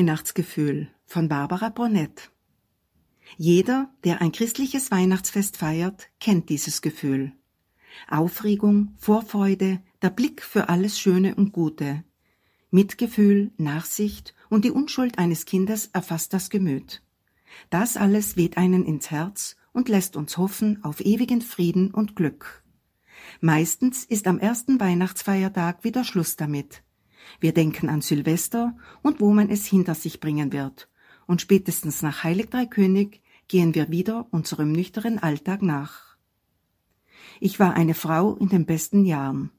Weihnachtsgefühl 0.00 0.88
von 1.04 1.28
Barbara 1.28 1.68
Bonnet. 1.68 2.30
Jeder, 3.36 3.90
der 4.02 4.22
ein 4.22 4.32
christliches 4.32 4.90
Weihnachtsfest 4.90 5.58
feiert, 5.58 6.08
kennt 6.20 6.48
dieses 6.48 6.80
Gefühl. 6.80 7.32
Aufregung, 8.08 8.94
Vorfreude, 8.96 9.82
der 10.00 10.08
Blick 10.08 10.40
für 10.40 10.70
alles 10.70 10.98
Schöne 10.98 11.34
und 11.34 11.52
Gute. 11.52 12.02
Mitgefühl, 12.70 13.50
Nachsicht 13.58 14.34
und 14.48 14.64
die 14.64 14.70
Unschuld 14.70 15.18
eines 15.18 15.44
Kindes 15.44 15.90
erfasst 15.92 16.32
das 16.32 16.48
Gemüt. 16.48 17.02
Das 17.68 17.98
alles 17.98 18.38
weht 18.38 18.56
einen 18.56 18.86
ins 18.86 19.10
Herz 19.10 19.56
und 19.74 19.90
lässt 19.90 20.16
uns 20.16 20.38
hoffen 20.38 20.82
auf 20.82 21.02
ewigen 21.02 21.42
Frieden 21.42 21.90
und 21.90 22.16
Glück. 22.16 22.64
Meistens 23.42 24.04
ist 24.04 24.26
am 24.26 24.38
ersten 24.38 24.80
Weihnachtsfeiertag 24.80 25.84
wieder 25.84 26.04
Schluss 26.04 26.36
damit. 26.36 26.82
Wir 27.38 27.52
denken 27.52 27.88
an 27.88 28.00
Silvester 28.00 28.76
und 29.02 29.20
wo 29.20 29.32
man 29.32 29.50
es 29.50 29.66
hinter 29.66 29.94
sich 29.94 30.20
bringen 30.20 30.52
wird. 30.52 30.88
Und 31.26 31.40
spätestens 31.40 32.02
nach 32.02 32.24
Heilig 32.24 32.50
Drei 32.50 32.66
König 32.66 33.22
gehen 33.46 33.74
wir 33.74 33.90
wieder 33.90 34.26
unserem 34.30 34.72
nüchternen 34.72 35.18
Alltag 35.18 35.62
nach. 35.62 36.16
Ich 37.40 37.60
war 37.60 37.74
eine 37.74 37.94
Frau 37.94 38.34
in 38.36 38.48
den 38.48 38.66
besten 38.66 39.04
Jahren. 39.04 39.50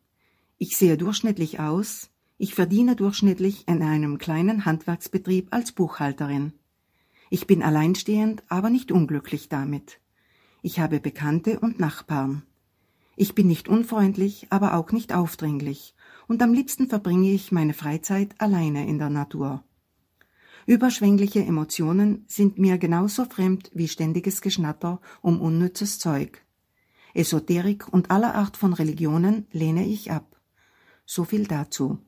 Ich 0.58 0.78
sehe 0.78 0.98
durchschnittlich 0.98 1.60
aus. 1.60 2.10
Ich 2.38 2.54
verdiene 2.56 2.96
durchschnittlich 2.96 3.68
in 3.68 3.82
einem 3.82 4.18
kleinen 4.18 4.66
Handwerksbetrieb 4.66 5.48
als 5.52 5.72
Buchhalterin. 5.72 6.54
Ich 7.30 7.48
bin 7.48 7.64
alleinstehend, 7.64 8.44
aber 8.50 8.70
nicht 8.70 8.92
unglücklich 8.92 9.48
damit. 9.48 10.00
Ich 10.62 10.80
habe 10.80 11.00
Bekannte 11.00 11.60
und 11.60 11.80
Nachbarn. 11.80 12.44
Ich 13.16 13.36
bin 13.36 13.48
nicht 13.48 13.68
unfreundlich, 13.68 14.48
aber 14.50 14.76
auch 14.76 14.92
nicht 14.92 15.14
aufdringlich, 15.14 15.96
und 16.32 16.41
am 16.41 16.54
liebsten 16.54 16.88
verbringe 16.88 17.30
ich 17.30 17.52
meine 17.52 17.74
Freizeit 17.74 18.36
alleine 18.38 18.88
in 18.88 18.98
der 18.98 19.10
Natur. 19.10 19.65
Überschwängliche 20.65 21.44
Emotionen 21.44 22.24
sind 22.26 22.58
mir 22.58 22.78
genauso 22.78 23.26
fremd 23.26 23.70
wie 23.74 23.89
ständiges 23.89 24.39
Geschnatter 24.39 25.02
um 25.22 25.41
unnützes 25.41 26.00
Zeug. 26.00 26.41
Esoterik 27.13 27.91
und 27.91 28.12
aller 28.12 28.34
Art 28.34 28.56
von 28.56 28.72
Religionen 28.72 29.46
lehne 29.52 29.86
ich 29.86 30.10
ab. 30.10 30.39
So 31.06 31.26
viel 31.26 31.48
dazu. 31.48 32.00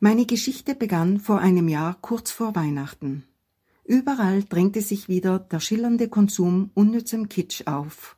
Meine 0.00 0.24
Geschichte 0.24 0.74
begann 0.74 1.20
vor 1.20 1.40
einem 1.40 1.68
Jahr 1.68 1.98
kurz 2.00 2.30
vor 2.30 2.54
Weihnachten. 2.54 3.24
Überall 3.84 4.42
drängte 4.44 4.80
sich 4.80 5.10
wieder 5.10 5.38
der 5.38 5.60
schillernde 5.60 6.08
Konsum 6.08 6.70
unnützem 6.72 7.28
Kitsch 7.28 7.66
auf. 7.66 8.16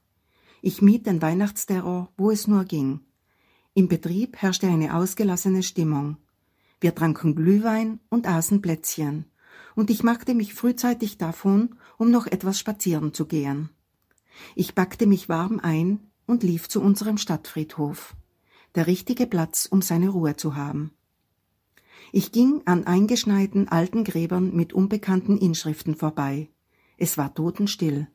Ich 0.61 0.83
mied 0.83 1.07
den 1.07 1.21
Weihnachtsterror, 1.21 2.13
wo 2.17 2.31
es 2.31 2.47
nur 2.47 2.65
ging. 2.65 3.01
Im 3.75 3.89
Betrieb 3.89 4.37
herrschte 4.37 4.67
eine 4.69 4.95
ausgelassene 4.95 5.63
Stimmung. 5.63 6.19
Wir 6.81 6.95
tranken 6.95 7.35
Glühwein 7.35 8.01
und 8.11 8.27
aßen 8.27 8.61
Plätzchen, 8.61 9.25
und 9.75 9.89
ich 9.89 10.03
machte 10.03 10.35
mich 10.35 10.53
frühzeitig 10.53 11.17
davon, 11.17 11.77
um 11.97 12.11
noch 12.11 12.27
etwas 12.27 12.59
spazieren 12.59 13.15
zu 13.15 13.25
gehen. 13.25 13.71
Ich 14.55 14.75
packte 14.75 15.07
mich 15.07 15.31
warm 15.31 15.59
ein 15.59 16.01
und 16.27 16.43
lief 16.43 16.69
zu 16.69 16.83
unserem 16.83 17.17
Stadtfriedhof. 17.17 18.15
Der 18.75 18.87
richtige 18.87 19.27
Platz, 19.27 19.65
um 19.65 19.81
seine 19.81 20.11
Ruhe 20.11 20.37
zu 20.37 20.55
haben. 20.55 20.91
Ich 22.13 22.31
ging 22.31 22.61
an 22.67 22.87
eingeschneiten 22.87 23.69
alten 23.69 24.05
Gräbern 24.05 24.55
mit 24.55 24.75
unbekannten 24.75 25.39
Inschriften 25.39 25.95
vorbei. 25.95 26.51
Es 26.99 27.17
war 27.17 27.35
totenstill. 27.35 28.07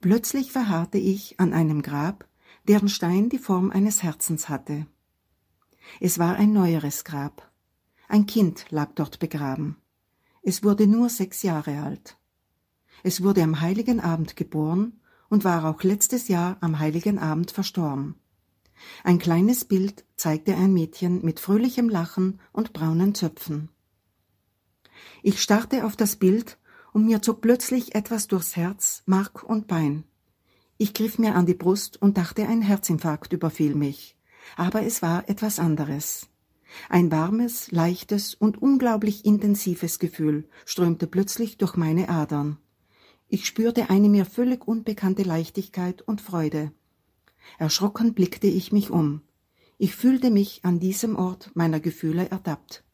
Plötzlich 0.00 0.52
verharrte 0.52 0.98
ich 0.98 1.40
an 1.40 1.52
einem 1.52 1.82
Grab, 1.82 2.28
deren 2.68 2.88
Stein 2.88 3.28
die 3.30 3.38
Form 3.38 3.70
eines 3.70 4.02
Herzens 4.02 4.48
hatte. 4.48 4.86
Es 6.00 6.18
war 6.18 6.36
ein 6.36 6.52
neueres 6.52 7.04
Grab. 7.04 7.50
Ein 8.08 8.26
Kind 8.26 8.66
lag 8.70 8.90
dort 8.94 9.18
begraben. 9.18 9.76
Es 10.42 10.62
wurde 10.62 10.86
nur 10.86 11.08
sechs 11.08 11.42
Jahre 11.42 11.82
alt. 11.82 12.18
Es 13.02 13.22
wurde 13.22 13.42
am 13.42 13.60
heiligen 13.60 14.00
Abend 14.00 14.36
geboren 14.36 15.00
und 15.28 15.44
war 15.44 15.64
auch 15.64 15.82
letztes 15.82 16.28
Jahr 16.28 16.56
am 16.60 16.78
heiligen 16.78 17.18
Abend 17.18 17.50
verstorben. 17.50 18.16
Ein 19.02 19.18
kleines 19.18 19.64
Bild 19.64 20.04
zeigte 20.16 20.54
ein 20.54 20.72
Mädchen 20.72 21.24
mit 21.24 21.40
fröhlichem 21.40 21.88
Lachen 21.88 22.40
und 22.52 22.72
braunen 22.72 23.14
Zöpfen. 23.14 23.70
Ich 25.22 25.42
starrte 25.42 25.84
auf 25.84 25.96
das 25.96 26.16
Bild 26.16 26.58
und 26.92 27.06
mir 27.06 27.22
zog 27.22 27.40
plötzlich 27.40 27.94
etwas 27.94 28.28
durchs 28.28 28.56
Herz, 28.56 29.02
Mark 29.06 29.42
und 29.42 29.66
Bein. 29.66 30.04
Ich 30.80 30.94
griff 30.94 31.18
mir 31.18 31.34
an 31.34 31.44
die 31.44 31.54
Brust 31.54 32.00
und 32.00 32.18
dachte, 32.18 32.46
ein 32.46 32.62
Herzinfarkt 32.62 33.32
überfiel 33.32 33.74
mich. 33.74 34.16
Aber 34.56 34.82
es 34.82 35.02
war 35.02 35.28
etwas 35.28 35.58
anderes. 35.58 36.28
Ein 36.88 37.10
warmes, 37.10 37.72
leichtes 37.72 38.34
und 38.34 38.62
unglaublich 38.62 39.24
intensives 39.24 39.98
Gefühl 39.98 40.48
strömte 40.64 41.08
plötzlich 41.08 41.58
durch 41.58 41.76
meine 41.76 42.08
Adern. 42.08 42.58
Ich 43.28 43.44
spürte 43.44 43.90
eine 43.90 44.08
mir 44.08 44.24
völlig 44.24 44.68
unbekannte 44.68 45.24
Leichtigkeit 45.24 46.00
und 46.02 46.20
Freude. 46.20 46.72
Erschrocken 47.58 48.14
blickte 48.14 48.46
ich 48.46 48.70
mich 48.70 48.90
um. 48.90 49.22
Ich 49.78 49.96
fühlte 49.96 50.30
mich 50.30 50.60
an 50.64 50.78
diesem 50.78 51.16
Ort 51.16 51.50
meiner 51.54 51.80
Gefühle 51.80 52.28
ertappt. 52.28 52.84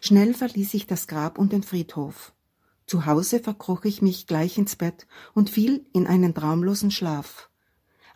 Schnell 0.00 0.32
verließ 0.32 0.72
ich 0.74 0.86
das 0.86 1.06
Grab 1.06 1.38
und 1.38 1.52
den 1.52 1.62
Friedhof. 1.62 2.32
Zu 2.90 3.06
Hause 3.06 3.38
verkroch 3.38 3.84
ich 3.84 4.02
mich 4.02 4.26
gleich 4.26 4.58
ins 4.58 4.74
Bett 4.74 5.06
und 5.32 5.48
fiel 5.48 5.86
in 5.92 6.08
einen 6.08 6.34
traumlosen 6.34 6.90
Schlaf. 6.90 7.48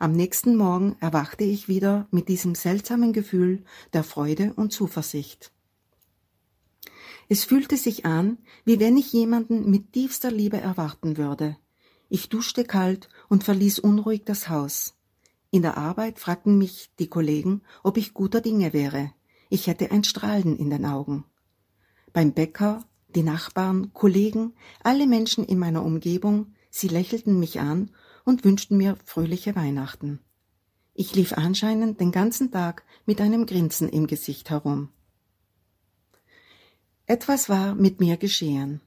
Am 0.00 0.10
nächsten 0.10 0.56
Morgen 0.56 0.96
erwachte 0.98 1.44
ich 1.44 1.68
wieder 1.68 2.08
mit 2.10 2.28
diesem 2.28 2.56
seltsamen 2.56 3.12
Gefühl 3.12 3.62
der 3.92 4.02
Freude 4.02 4.52
und 4.54 4.72
Zuversicht. 4.72 5.52
Es 7.28 7.44
fühlte 7.44 7.76
sich 7.76 8.04
an, 8.04 8.38
wie 8.64 8.80
wenn 8.80 8.96
ich 8.96 9.12
jemanden 9.12 9.70
mit 9.70 9.92
tiefster 9.92 10.32
Liebe 10.32 10.60
erwarten 10.60 11.16
würde. 11.16 11.56
Ich 12.08 12.28
duschte 12.28 12.64
kalt 12.64 13.08
und 13.28 13.44
verließ 13.44 13.78
unruhig 13.78 14.24
das 14.24 14.48
Haus. 14.48 14.96
In 15.52 15.62
der 15.62 15.78
Arbeit 15.78 16.18
fragten 16.18 16.58
mich 16.58 16.90
die 16.98 17.06
Kollegen, 17.06 17.62
ob 17.84 17.96
ich 17.96 18.12
guter 18.12 18.40
Dinge 18.40 18.72
wäre. 18.72 19.12
Ich 19.50 19.68
hätte 19.68 19.92
ein 19.92 20.02
Strahlen 20.02 20.56
in 20.56 20.70
den 20.70 20.84
Augen. 20.84 21.26
Beim 22.12 22.32
Bäcker, 22.32 22.84
die 23.14 23.22
Nachbarn, 23.22 23.92
Kollegen, 23.92 24.54
alle 24.82 25.06
Menschen 25.06 25.44
in 25.44 25.58
meiner 25.58 25.84
Umgebung, 25.84 26.54
sie 26.70 26.88
lächelten 26.88 27.38
mich 27.38 27.60
an 27.60 27.90
und 28.24 28.44
wünschten 28.44 28.76
mir 28.76 28.96
fröhliche 29.04 29.54
Weihnachten. 29.54 30.20
Ich 30.94 31.14
lief 31.14 31.32
anscheinend 31.32 32.00
den 32.00 32.12
ganzen 32.12 32.50
Tag 32.50 32.84
mit 33.06 33.20
einem 33.20 33.46
Grinsen 33.46 33.88
im 33.88 34.06
Gesicht 34.06 34.50
herum. 34.50 34.90
Etwas 37.06 37.48
war 37.48 37.74
mit 37.74 38.00
mir 38.00 38.16
geschehen. 38.16 38.80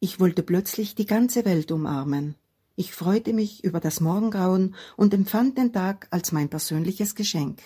Ich 0.00 0.18
wollte 0.18 0.42
plötzlich 0.42 0.94
die 0.94 1.06
ganze 1.06 1.44
Welt 1.44 1.70
umarmen. 1.70 2.34
Ich 2.74 2.94
freute 2.94 3.34
mich 3.34 3.62
über 3.62 3.78
das 3.78 4.00
Morgengrauen 4.00 4.74
und 4.96 5.12
empfand 5.12 5.58
den 5.58 5.72
Tag 5.72 6.08
als 6.10 6.32
mein 6.32 6.48
persönliches 6.48 7.14
Geschenk. 7.14 7.60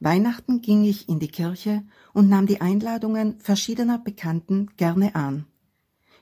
Weihnachten 0.00 0.60
ging 0.60 0.84
ich 0.84 1.08
in 1.08 1.18
die 1.18 1.28
Kirche 1.28 1.84
und 2.12 2.28
nahm 2.28 2.46
die 2.46 2.60
Einladungen 2.60 3.40
verschiedener 3.40 3.98
Bekannten 3.98 4.68
gerne 4.76 5.14
an. 5.14 5.46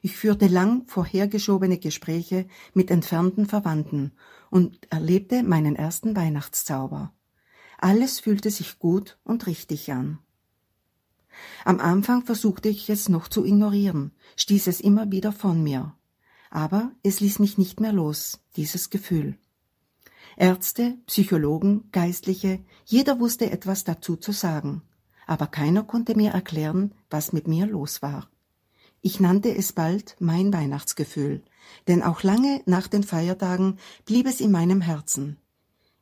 Ich 0.02 0.16
führte 0.16 0.46
lang 0.46 0.86
vorhergeschobene 0.86 1.78
Gespräche 1.78 2.46
mit 2.74 2.90
entfernten 2.90 3.46
Verwandten 3.46 4.12
und 4.50 4.90
erlebte 4.90 5.42
meinen 5.42 5.76
ersten 5.76 6.14
Weihnachtszauber. 6.14 7.12
Alles 7.78 8.20
fühlte 8.20 8.50
sich 8.50 8.78
gut 8.78 9.18
und 9.24 9.46
richtig 9.46 9.92
an. 9.92 10.18
Am 11.64 11.80
Anfang 11.80 12.24
versuchte 12.24 12.68
ich 12.68 12.88
es 12.88 13.08
noch 13.08 13.28
zu 13.28 13.44
ignorieren, 13.44 14.12
stieß 14.36 14.68
es 14.68 14.80
immer 14.80 15.10
wieder 15.10 15.32
von 15.32 15.62
mir 15.62 15.94
aber 16.50 16.92
es 17.02 17.20
ließ 17.20 17.38
mich 17.38 17.58
nicht 17.58 17.80
mehr 17.80 17.92
los, 17.92 18.40
dieses 18.56 18.90
Gefühl. 18.90 19.38
Ärzte, 20.36 20.98
Psychologen, 21.06 21.88
Geistliche, 21.92 22.60
jeder 22.84 23.18
wusste 23.20 23.50
etwas 23.50 23.84
dazu 23.84 24.16
zu 24.16 24.32
sagen, 24.32 24.82
aber 25.26 25.46
keiner 25.46 25.82
konnte 25.82 26.14
mir 26.14 26.32
erklären, 26.32 26.94
was 27.08 27.32
mit 27.32 27.48
mir 27.48 27.66
los 27.66 28.02
war. 28.02 28.28
Ich 29.00 29.18
nannte 29.18 29.54
es 29.54 29.72
bald 29.72 30.16
mein 30.18 30.52
Weihnachtsgefühl, 30.52 31.42
denn 31.88 32.02
auch 32.02 32.22
lange 32.22 32.60
nach 32.66 32.86
den 32.86 33.02
Feiertagen 33.02 33.78
blieb 34.04 34.26
es 34.26 34.40
in 34.40 34.50
meinem 34.50 34.82
Herzen. 34.82 35.38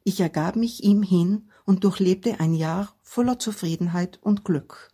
Ich 0.02 0.20
ergab 0.20 0.56
mich 0.56 0.82
ihm 0.82 1.02
hin 1.02 1.48
und 1.64 1.84
durchlebte 1.84 2.40
ein 2.40 2.54
Jahr 2.54 2.94
voller 3.02 3.38
Zufriedenheit 3.38 4.18
und 4.20 4.44
Glück. 4.44 4.90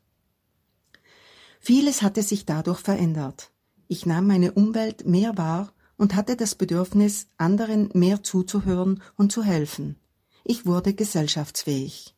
Vieles 1.61 2.03
hatte 2.03 2.22
sich 2.22 2.44
dadurch 2.44 2.81
verändert. 2.81 3.53
Ich 3.88 4.07
nahm 4.07 4.26
meine 4.26 4.53
Umwelt 4.53 5.07
mehr 5.07 5.37
wahr 5.38 5.72
und 6.01 6.15
hatte 6.15 6.35
das 6.35 6.55
Bedürfnis, 6.55 7.27
anderen 7.37 7.91
mehr 7.93 8.23
zuzuhören 8.23 9.03
und 9.17 9.33
zu 9.33 9.43
helfen. 9.45 9.97
Ich 10.45 10.65
wurde 10.65 10.95
gesellschaftsfähig. 10.95 12.17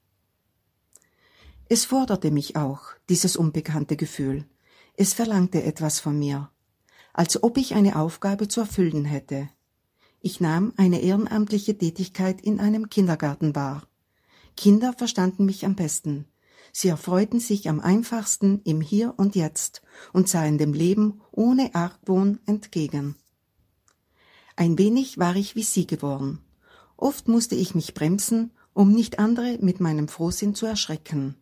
Es 1.68 1.84
forderte 1.84 2.30
mich 2.30 2.54
auch, 2.54 2.82
dieses 3.08 3.34
unbekannte 3.34 3.96
Gefühl. 3.96 4.44
Es 4.96 5.14
verlangte 5.14 5.64
etwas 5.64 5.98
von 5.98 6.16
mir, 6.16 6.48
als 7.12 7.42
ob 7.42 7.58
ich 7.58 7.74
eine 7.74 7.96
Aufgabe 7.96 8.46
zu 8.46 8.60
erfüllen 8.60 9.04
hätte. 9.04 9.48
Ich 10.20 10.40
nahm 10.40 10.72
eine 10.76 11.00
ehrenamtliche 11.00 11.76
Tätigkeit 11.76 12.40
in 12.40 12.60
einem 12.60 12.88
Kindergarten 12.88 13.56
wahr. 13.56 13.82
Kinder 14.56 14.92
verstanden 14.92 15.44
mich 15.44 15.66
am 15.66 15.74
besten. 15.74 16.26
Sie 16.70 16.86
erfreuten 16.86 17.40
sich 17.40 17.68
am 17.68 17.80
einfachsten 17.80 18.60
im 18.62 18.80
Hier 18.80 19.14
und 19.16 19.34
Jetzt 19.34 19.82
und 20.12 20.28
sahen 20.28 20.56
dem 20.56 20.72
Leben 20.72 21.20
ohne 21.32 21.74
Argwohn 21.74 22.38
entgegen. 22.46 23.16
Ein 24.56 24.78
wenig 24.78 25.18
war 25.18 25.36
ich 25.36 25.56
wie 25.56 25.62
sie 25.62 25.86
geworden. 25.86 26.40
Oft 26.96 27.28
musste 27.28 27.54
ich 27.54 27.74
mich 27.74 27.94
bremsen, 27.94 28.52
um 28.74 28.92
nicht 28.92 29.18
andere 29.18 29.58
mit 29.60 29.80
meinem 29.80 30.08
Frohsinn 30.08 30.54
zu 30.54 30.66
erschrecken. 30.66 31.36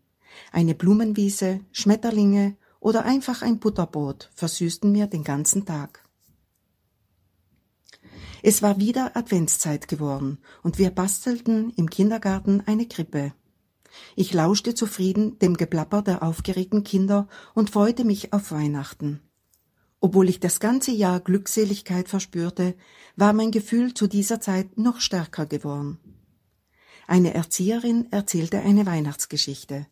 Eine 0.53 0.75
Blumenwiese, 0.75 1.61
Schmetterlinge 1.73 2.57
oder 2.79 3.05
einfach 3.05 3.43
ein 3.43 3.59
Butterbrot 3.59 4.31
versüßten 4.35 4.91
mir 4.91 5.07
den 5.07 5.25
ganzen 5.25 5.67
Tag. 5.67 6.03
Es 8.43 8.63
war 8.63 8.79
wieder 8.79 9.17
Adventszeit 9.17 9.87
geworden 9.87 10.39
und 10.63 10.79
wir 10.79 10.91
bastelten 10.91 11.71
im 11.77 11.91
Kindergarten 11.91 12.63
eine 12.65 12.87
Krippe. 12.87 13.35
Ich 14.17 14.33
lauschte 14.33 14.75
zufrieden 14.75 15.39
dem 15.41 15.57
Geplapper 15.57 16.01
der 16.01 16.23
aufgeregten 16.23 16.85
Kinder 16.85 17.29
und 17.55 17.71
freute 17.71 18.05
mich 18.05 18.33
auf 18.33 18.51
Weihnachten. 18.51 19.21
Obwohl 20.01 20.31
ich 20.31 20.41
das 20.41 20.61
ganze 20.61 20.93
Jahr 20.93 21.21
Glückseligkeit 21.21 22.09
verspürte, 22.09 22.75
war 23.17 23.35
mein 23.35 23.51
Gefühl 23.51 23.93
zu 23.93 24.07
dieser 24.07 24.41
Zeit 24.41 24.79
noch 24.79 25.01
stärker 25.01 25.45
geworden. 25.45 25.99
Eine 27.07 27.35
Erzieherin 27.35 28.11
erzählte 28.11 28.61
eine 28.61 28.87
Weihnachtsgeschichte. 28.87 29.87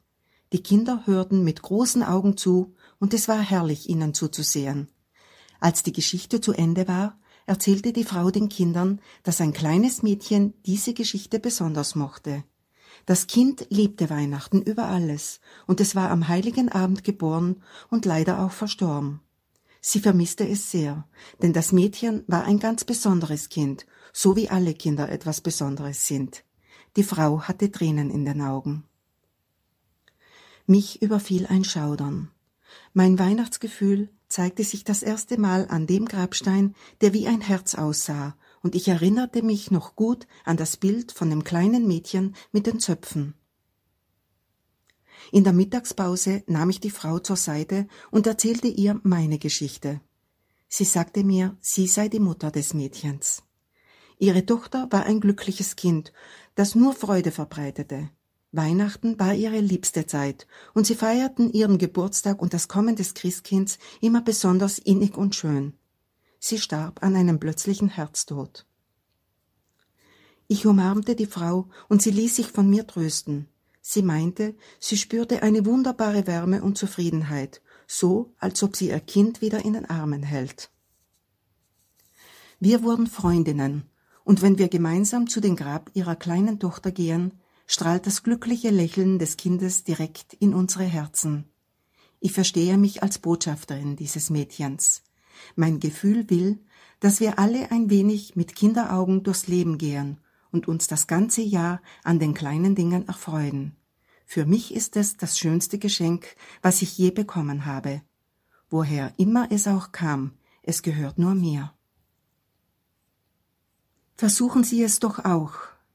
Die 0.53 0.63
Kinder 0.63 1.03
hörten 1.05 1.45
mit 1.45 1.61
großen 1.61 2.03
Augen 2.03 2.37
zu, 2.39 2.75
und 2.99 3.13
es 3.13 3.29
war 3.29 3.41
herrlich, 3.41 3.89
ihnen 3.89 4.15
zuzusehen. 4.15 4.89
Als 5.61 5.83
die 5.83 5.93
Geschichte 5.93 6.41
zu 6.41 6.53
Ende 6.53 6.89
war, 6.89 7.19
erzählte 7.45 7.93
die 7.93 8.05
Frau 8.05 8.31
den 8.31 8.49
Kindern, 8.49 9.01
dass 9.25 9.41
ein 9.41 9.53
kleines 9.53 10.03
Mädchen 10.03 10.55
diese 10.65 10.95
Geschichte 10.95 11.39
besonders 11.39 11.95
mochte. 11.95 12.45
Das 13.05 13.27
Kind 13.27 13.67
liebte 13.69 14.09
Weihnachten 14.11 14.63
über 14.63 14.85
alles, 14.85 15.41
und 15.67 15.81
es 15.81 15.95
war 15.95 16.11
am 16.11 16.29
heiligen 16.29 16.71
Abend 16.71 17.05
geboren 17.05 17.63
und 17.91 18.05
leider 18.07 18.45
auch 18.45 18.53
verstorben. 18.53 19.21
Sie 19.81 20.01
vermisste 20.01 20.47
es 20.49 20.71
sehr, 20.71 21.07
denn 21.41 21.53
das 21.53 21.73
Mädchen 21.73 22.25
war 22.27 22.45
ein 22.45 22.59
ganz 22.59 22.85
besonderes 22.85 23.49
Kind, 23.49 23.87
so 24.13 24.37
wie 24.37 24.49
alle 24.49 24.75
Kinder 24.75 25.09
etwas 25.09 25.41
Besonderes 25.41 26.07
sind. 26.07 26.45
Die 26.97 27.05
Frau 27.05 27.43
hatte 27.43 27.71
Tränen 27.71 28.11
in 28.11 28.25
den 28.25 28.43
Augen. 28.43 28.85
Mich 30.67 31.01
überfiel 31.01 31.47
ein 31.47 31.65
Schaudern. 31.65 32.31
Mein 32.93 33.19
Weihnachtsgefühl 33.19 34.11
zeigte 34.29 34.65
sich 34.65 34.85
das 34.85 35.03
erste 35.03 35.39
Mal 35.39 35.67
an 35.69 35.87
dem 35.87 36.07
Grabstein, 36.07 36.75
der 37.01 37.15
wie 37.15 37.27
ein 37.27 37.41
Herz 37.41 37.75
aussah 37.75 38.37
und 38.63 38.75
ich 38.75 38.89
erinnerte 38.89 39.43
mich 39.43 39.71
noch 39.71 39.97
gut 39.97 40.27
an 40.45 40.57
das 40.57 40.77
Bild 40.77 41.13
von 41.13 41.31
dem 41.31 41.45
kleinen 41.45 41.87
Mädchen 41.87 42.35
mit 42.53 42.67
den 42.67 42.81
Zöpfen. 42.81 43.35
In 45.33 45.45
der 45.45 45.53
Mittagspause 45.53 46.43
nahm 46.47 46.71
ich 46.71 46.81
die 46.81 46.91
Frau 46.91 47.19
zur 47.19 47.37
Seite 47.37 47.87
und 48.11 48.27
erzählte 48.27 48.69
ihr 48.69 49.01
meine 49.03 49.39
Geschichte. 49.39 50.01
Sie 50.69 50.85
sagte 50.85 51.25
mir, 51.25 51.57
sie 51.61 51.87
sei 51.87 52.09
die 52.09 52.21
Mutter 52.21 52.51
des 52.51 52.75
Mädchens. 52.75 53.43
Ihre 54.19 54.45
Tochter 54.45 54.89
war 54.91 55.05
ein 55.05 55.21
glückliches 55.21 55.77
Kind, 55.77 56.13
das 56.55 56.75
nur 56.75 56.93
Freude 56.93 57.31
verbreitete. 57.31 58.11
Weihnachten 58.51 59.19
war 59.21 59.35
ihre 59.35 59.61
liebste 59.61 60.07
Zeit, 60.07 60.47
und 60.75 60.87
sie 60.87 60.95
feierten 60.95 61.53
ihren 61.53 61.79
Geburtstag 61.79 62.41
und 62.41 62.55
das 62.55 62.67
Kommen 62.67 62.97
des 62.97 63.15
Christkinds 63.15 63.79
immer 64.01 64.23
besonders 64.23 64.79
innig 64.79 65.17
und 65.17 65.35
schön. 65.35 65.75
Sie 66.41 66.59
starb 66.59 67.03
an 67.03 67.15
einem 67.15 67.39
plötzlichen 67.39 67.89
Herztod. 67.89 68.67
Ich 70.47 70.67
umarmte 70.67 71.15
die 71.15 71.27
Frau 71.27 71.69
und 71.89 72.01
sie 72.01 72.11
ließ 72.11 72.37
sich 72.37 72.49
von 72.49 72.71
mir 72.71 72.87
trösten. 72.87 73.49
Sie 73.91 74.03
meinte, 74.03 74.55
sie 74.79 74.99
spürte 74.99 75.43
eine 75.43 75.65
wunderbare 75.65 76.27
Wärme 76.27 76.63
und 76.63 76.77
Zufriedenheit, 76.77 77.63
so 77.87 78.35
als 78.39 78.63
ob 78.63 78.77
sie 78.77 78.89
ihr 78.89 79.01
Kind 79.01 79.41
wieder 79.41 79.65
in 79.65 79.73
den 79.73 79.87
Armen 79.87 80.23
hält. 80.23 80.71
Wir 82.61 82.83
wurden 82.83 83.07
Freundinnen, 83.07 83.85
und 84.25 84.43
wenn 84.43 84.59
wir 84.59 84.69
gemeinsam 84.69 85.27
zu 85.27 85.41
dem 85.41 85.57
Grab 85.57 85.91
ihrer 85.95 86.17
kleinen 86.17 86.61
Tochter 86.61 86.93
gehen, 86.93 87.41
strahlt 87.67 88.07
das 88.07 88.23
glückliche 88.23 88.69
Lächeln 88.69 89.19
des 89.19 89.39
Kindes 89.39 89.85
direkt 89.85 90.35
in 90.35 90.53
unsere 90.53 90.85
Herzen. 90.85 91.47
Ich 92.21 92.33
verstehe 92.33 92.77
mich 92.77 93.03
als 93.03 93.19
Botschafterin 93.19 93.97
dieses 93.97 94.29
Mädchens. 94.29 95.03
Mein 95.57 95.81
Gefühl 95.81 96.29
will, 96.29 96.59
dass 97.01 97.21
wir 97.21 97.39
alle 97.39 97.71
ein 97.71 97.89
wenig 97.89 98.37
mit 98.37 98.55
Kinderaugen 98.55 99.23
durchs 99.23 99.47
Leben 99.47 99.79
gehen 99.79 100.19
und 100.51 100.69
uns 100.69 100.89
das 100.89 101.07
ganze 101.07 101.41
Jahr 101.41 101.81
an 102.05 102.19
den 102.19 102.35
kleinen 102.35 102.75
Dingen 102.75 103.09
erfreuen. 103.09 103.78
Für 104.31 104.45
mich 104.45 104.75
ist 104.75 104.95
es 104.99 105.17
das 105.17 105.39
schönste 105.39 105.79
Geschenk, 105.79 106.37
was 106.61 106.83
ich 106.83 106.99
je 106.99 107.11
bekommen 107.11 107.65
habe. 107.65 108.03
Woher 108.69 109.15
immer 109.17 109.51
es 109.51 109.67
auch 109.67 109.91
kam, 109.91 110.33
es 110.63 110.83
gehört 110.83 111.19
nur 111.19 111.35
mir. 111.35 111.73
Versuchen 114.17 114.65
Sie 114.65 114.83
es 114.83 114.99
doch 114.99 115.25
auch. 115.25 115.55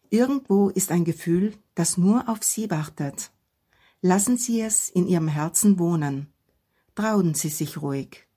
Irgendwo 0.10 0.70
ist 0.70 0.92
ein 0.92 1.06
Gefühl, 1.06 1.54
das 1.76 1.96
nur 1.96 2.28
auf 2.28 2.42
Sie 2.42 2.72
wartet. 2.72 3.30
Lassen 4.02 4.38
Sie 4.38 4.62
es 4.62 4.90
in 4.90 5.06
Ihrem 5.08 5.28
Herzen 5.28 5.78
wohnen. 5.78 6.34
Trauen 6.96 7.36
Sie 7.36 7.50
sich 7.50 7.84
ruhig. 7.84 8.28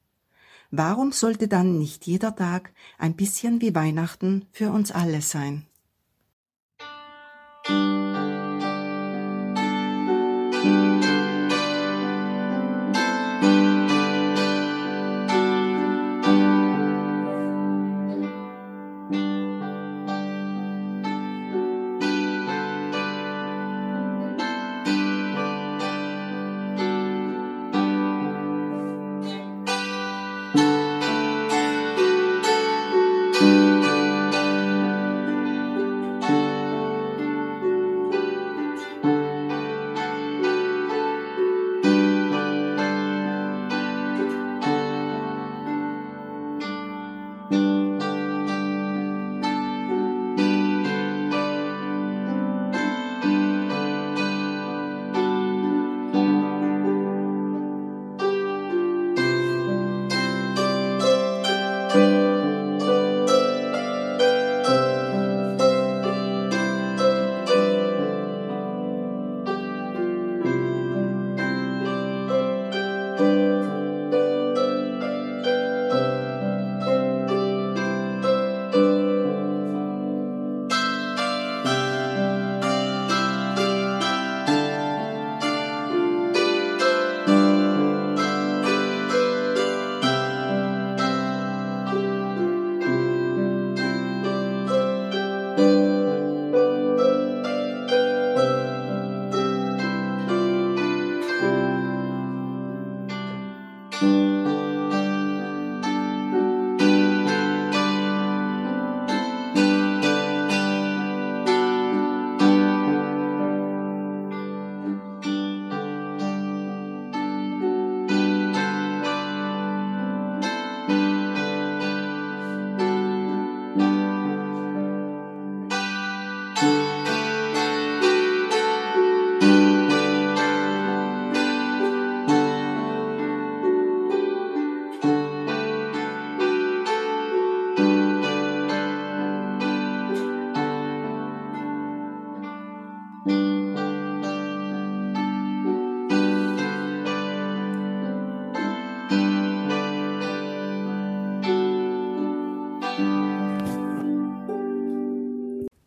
Warum 0.71 1.13
sollte 1.13 1.49
dann 1.49 1.79
nicht 1.79 2.07
jeder 2.07 2.37
Tag 2.37 2.75
ein 2.99 3.17
bisschen 3.17 3.63
wie 3.63 3.75
Weihnachten 3.75 4.45
für 4.53 4.73
uns 4.73 4.93
alle 4.93 5.23
sein? 5.23 5.67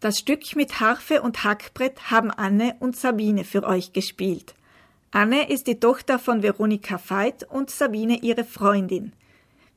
Das 0.10 0.18
Stück 0.18 0.56
mit 0.56 0.80
Harfe 0.80 1.22
und 1.22 1.44
Hackbrett 1.44 2.10
haben 2.10 2.32
Anne 2.32 2.76
und 2.80 2.96
Sabine 2.96 3.44
für 3.44 3.62
euch 3.64 3.94
gespielt. 3.94 4.56
Anne 5.12 5.52
ist 5.52 5.68
die 5.68 5.80
Tochter 5.80 6.18
von 6.18 6.42
Veronika 6.42 7.00
Veit 7.08 7.44
und 7.44 7.70
Sabine 7.70 8.18
ihre 8.24 8.44
Freundin. 8.44 9.14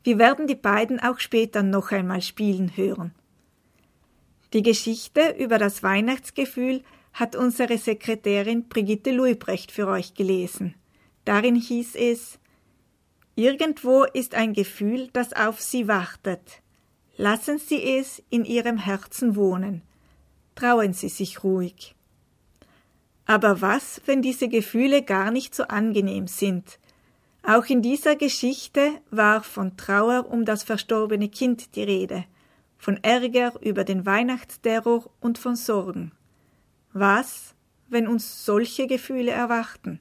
Wir 0.05 0.18
werden 0.18 0.47
die 0.47 0.55
beiden 0.55 1.01
auch 1.01 1.18
später 1.18 1.62
noch 1.62 1.93
einmal 1.93 2.22
spielen 2.22 2.74
hören. 2.78 3.12
Die 4.55 4.62
Geschichte 4.62 5.37
über 5.39 5.59
das 5.59 5.83
Weihnachtsgefühl 5.83 6.83
hat 7.12 7.37
unsere 7.37 7.76
Sekretärin 7.76 8.70
Brigitte 8.70 9.11
Luibrecht 9.11 9.70
für 9.70 9.87
euch 9.87 10.14
gelesen. 10.14 10.74
Darin 11.26 11.57
hieß 11.57 11.95
es 11.95 12.39
Irgendwo 13.35 14.05
ist 14.05 14.35
ein 14.35 14.55
Gefühl, 14.55 15.11
das 15.12 15.35
auf 15.35 15.61
Sie 15.61 15.89
wartet. 15.89 16.62
Lassen 17.18 17.59
Sie 17.59 17.83
es 17.99 18.22
in 18.30 18.47
Ihrem 18.47 18.78
Herzen 18.78 19.37
wohnen 19.37 19.83
trauen 20.55 20.92
Sie 20.92 21.09
sich 21.09 21.44
ruhig. 21.44 21.94
Aber 23.26 23.61
was, 23.61 24.00
wenn 24.07 24.22
diese 24.22 24.48
Gefühle 24.48 25.03
gar 25.03 25.30
nicht 25.30 25.55
so 25.55 25.64
angenehm 25.64 26.26
sind? 26.26 26.78
Auch 27.44 27.66
in 27.66 27.82
dieser 27.82 28.14
Geschichte 28.14 28.92
war 29.11 29.42
von 29.42 29.76
Trauer 29.76 30.26
um 30.30 30.44
das 30.44 30.62
verstorbene 30.62 31.28
Kind 31.28 31.74
die 31.74 31.82
Rede, 31.82 32.24
von 32.78 33.03
Ärger 33.03 33.53
über 33.61 33.84
den 33.84 34.07
Weihnachtsterror 34.07 35.11
und 35.20 35.38
von 35.38 35.57
Sorgen. 35.57 36.12
Was, 36.92 37.55
wenn 37.88 38.07
uns 38.07 38.44
solche 38.44 38.86
Gefühle 38.86 39.32
erwarten? 39.32 40.00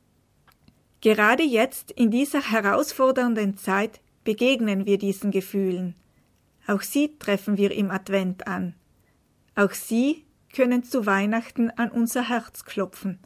Gerade 1.01 1.43
jetzt 1.43 1.91
in 1.91 2.11
dieser 2.11 2.51
herausfordernden 2.51 3.57
Zeit 3.57 4.01
begegnen 4.23 4.85
wir 4.85 4.99
diesen 4.99 5.31
Gefühlen. 5.31 5.95
Auch 6.67 6.81
sie 6.81 7.17
treffen 7.17 7.57
wir 7.57 7.71
im 7.71 7.89
Advent 7.89 8.45
an. 8.45 8.75
Auch 9.55 9.71
sie 9.71 10.23
können 10.53 10.83
zu 10.83 11.05
Weihnachten 11.05 11.69
an 11.71 11.91
unser 11.91 12.29
Herz 12.29 12.65
klopfen. 12.65 13.19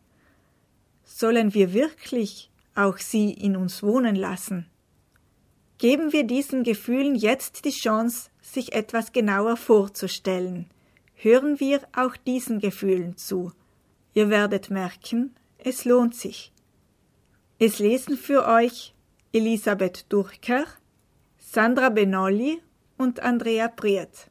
Sollen 1.03 1.53
wir 1.53 1.73
wirklich 1.73 2.51
auch 2.76 2.97
sie 2.97 3.32
in 3.32 3.55
uns 3.55 3.84
wohnen 3.84 4.15
lassen? 4.15 4.67
Geben 5.78 6.13
wir 6.13 6.23
diesen 6.23 6.63
Gefühlen 6.63 7.15
jetzt 7.15 7.65
die 7.65 7.71
Chance, 7.71 8.30
sich 8.41 8.73
etwas 8.73 9.11
genauer 9.11 9.57
vorzustellen. 9.57 10.67
Hören 11.15 11.59
wir 11.59 11.82
auch 11.95 12.15
diesen 12.15 12.59
Gefühlen 12.59 13.17
zu. 13.17 13.51
Ihr 14.13 14.30
werdet 14.30 14.69
merken, 14.69 15.36
es 15.57 15.84
lohnt 15.84 16.15
sich. 16.15 16.53
Es 17.59 17.80
lesen 17.80 18.17
für 18.17 18.47
euch 18.47 18.93
Elisabeth 19.34 20.05
Durker, 20.09 20.65
Sandra 21.38 21.89
Benolli 21.89 22.61
und 22.97 23.19
Andrea 23.19 23.67
Priet. 23.67 24.30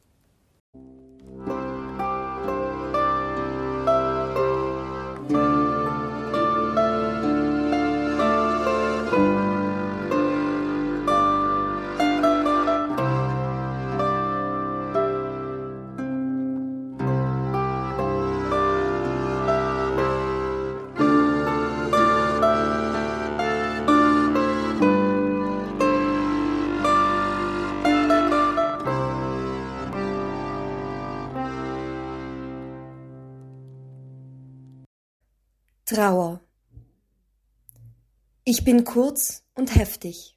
Trauer. 35.95 36.41
Ich 38.43 38.65
bin 38.65 38.83
kurz 38.83 39.45
und 39.55 39.77
heftig. 39.77 40.37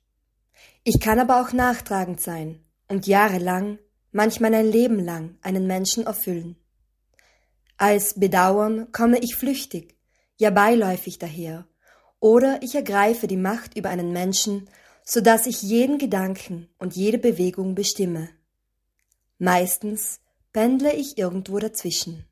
Ich 0.84 1.00
kann 1.00 1.20
aber 1.20 1.42
auch 1.42 1.52
nachtragend 1.52 2.22
sein 2.22 2.64
und 2.88 3.08
jahrelang, 3.08 3.80
manchmal 4.12 4.54
ein 4.54 4.72
Leben 4.72 5.00
lang 5.04 5.40
einen 5.42 5.66
Menschen 5.66 6.06
erfüllen. 6.06 6.58
Als 7.76 8.20
Bedauern 8.20 8.92
komme 8.92 9.18
ich 9.18 9.36
flüchtig, 9.36 9.98
ja 10.38 10.52
beiläufig 10.52 11.18
daher, 11.18 11.68
oder 12.20 12.62
ich 12.62 12.76
ergreife 12.76 13.26
die 13.26 13.36
Macht 13.36 13.76
über 13.76 13.90
einen 13.90 14.14
Menschen, 14.14 14.70
so 15.04 15.22
dass 15.22 15.48
ich 15.48 15.64
jeden 15.64 15.98
Gedanken 15.98 16.70
und 16.78 16.96
jede 16.96 17.18
Bewegung 17.18 17.74
bestimme. 17.74 18.30
Meistens 19.40 20.20
pendle 20.54 20.94
ich 20.94 21.18
irgendwo 21.18 21.58
dazwischen. 21.58 22.28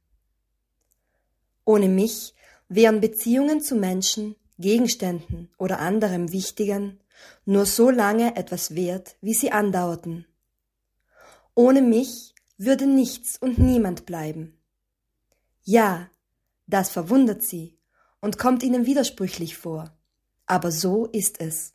Ohne 1.66 1.90
mich 1.90 2.35
wären 2.68 3.02
Beziehungen 3.02 3.62
zu 3.62 3.76
Menschen, 3.76 4.36
Gegenständen 4.58 5.50
oder 5.58 5.80
anderem 5.80 6.32
Wichtigen 6.32 7.00
nur 7.46 7.66
so 7.66 7.90
lange 7.90 8.36
etwas 8.36 8.76
wert, 8.76 9.16
wie 9.22 9.34
sie 9.34 9.52
andauerten. 9.52 10.26
Ohne 11.54 11.82
mich 11.82 12.34
würde 12.58 12.86
nichts 12.86 13.38
und 13.38 13.58
niemand 13.58 14.06
bleiben. 14.06 14.58
Ja, 15.64 16.10
das 16.68 16.90
verwundert 16.90 17.44
sie 17.44 17.78
und 18.22 18.38
kommt 18.38 18.64
ihnen 18.64 18.86
widersprüchlich 18.86 19.58
vor, 19.58 19.96
aber 20.46 20.72
so 20.72 21.06
ist 21.06 21.40
es. 21.42 21.74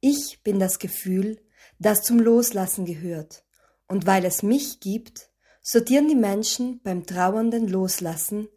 Ich 0.00 0.42
bin 0.42 0.58
das 0.60 0.78
Gefühl, 0.78 1.40
das 1.78 2.02
zum 2.02 2.18
Loslassen 2.20 2.84
gehört, 2.84 3.44
und 3.86 4.06
weil 4.06 4.24
es 4.24 4.42
mich 4.42 4.80
gibt, 4.80 5.30
sortieren 5.62 6.08
die 6.08 6.14
Menschen 6.14 6.80
beim 6.82 7.06
trauernden 7.06 7.68
Loslassen, 7.68 8.48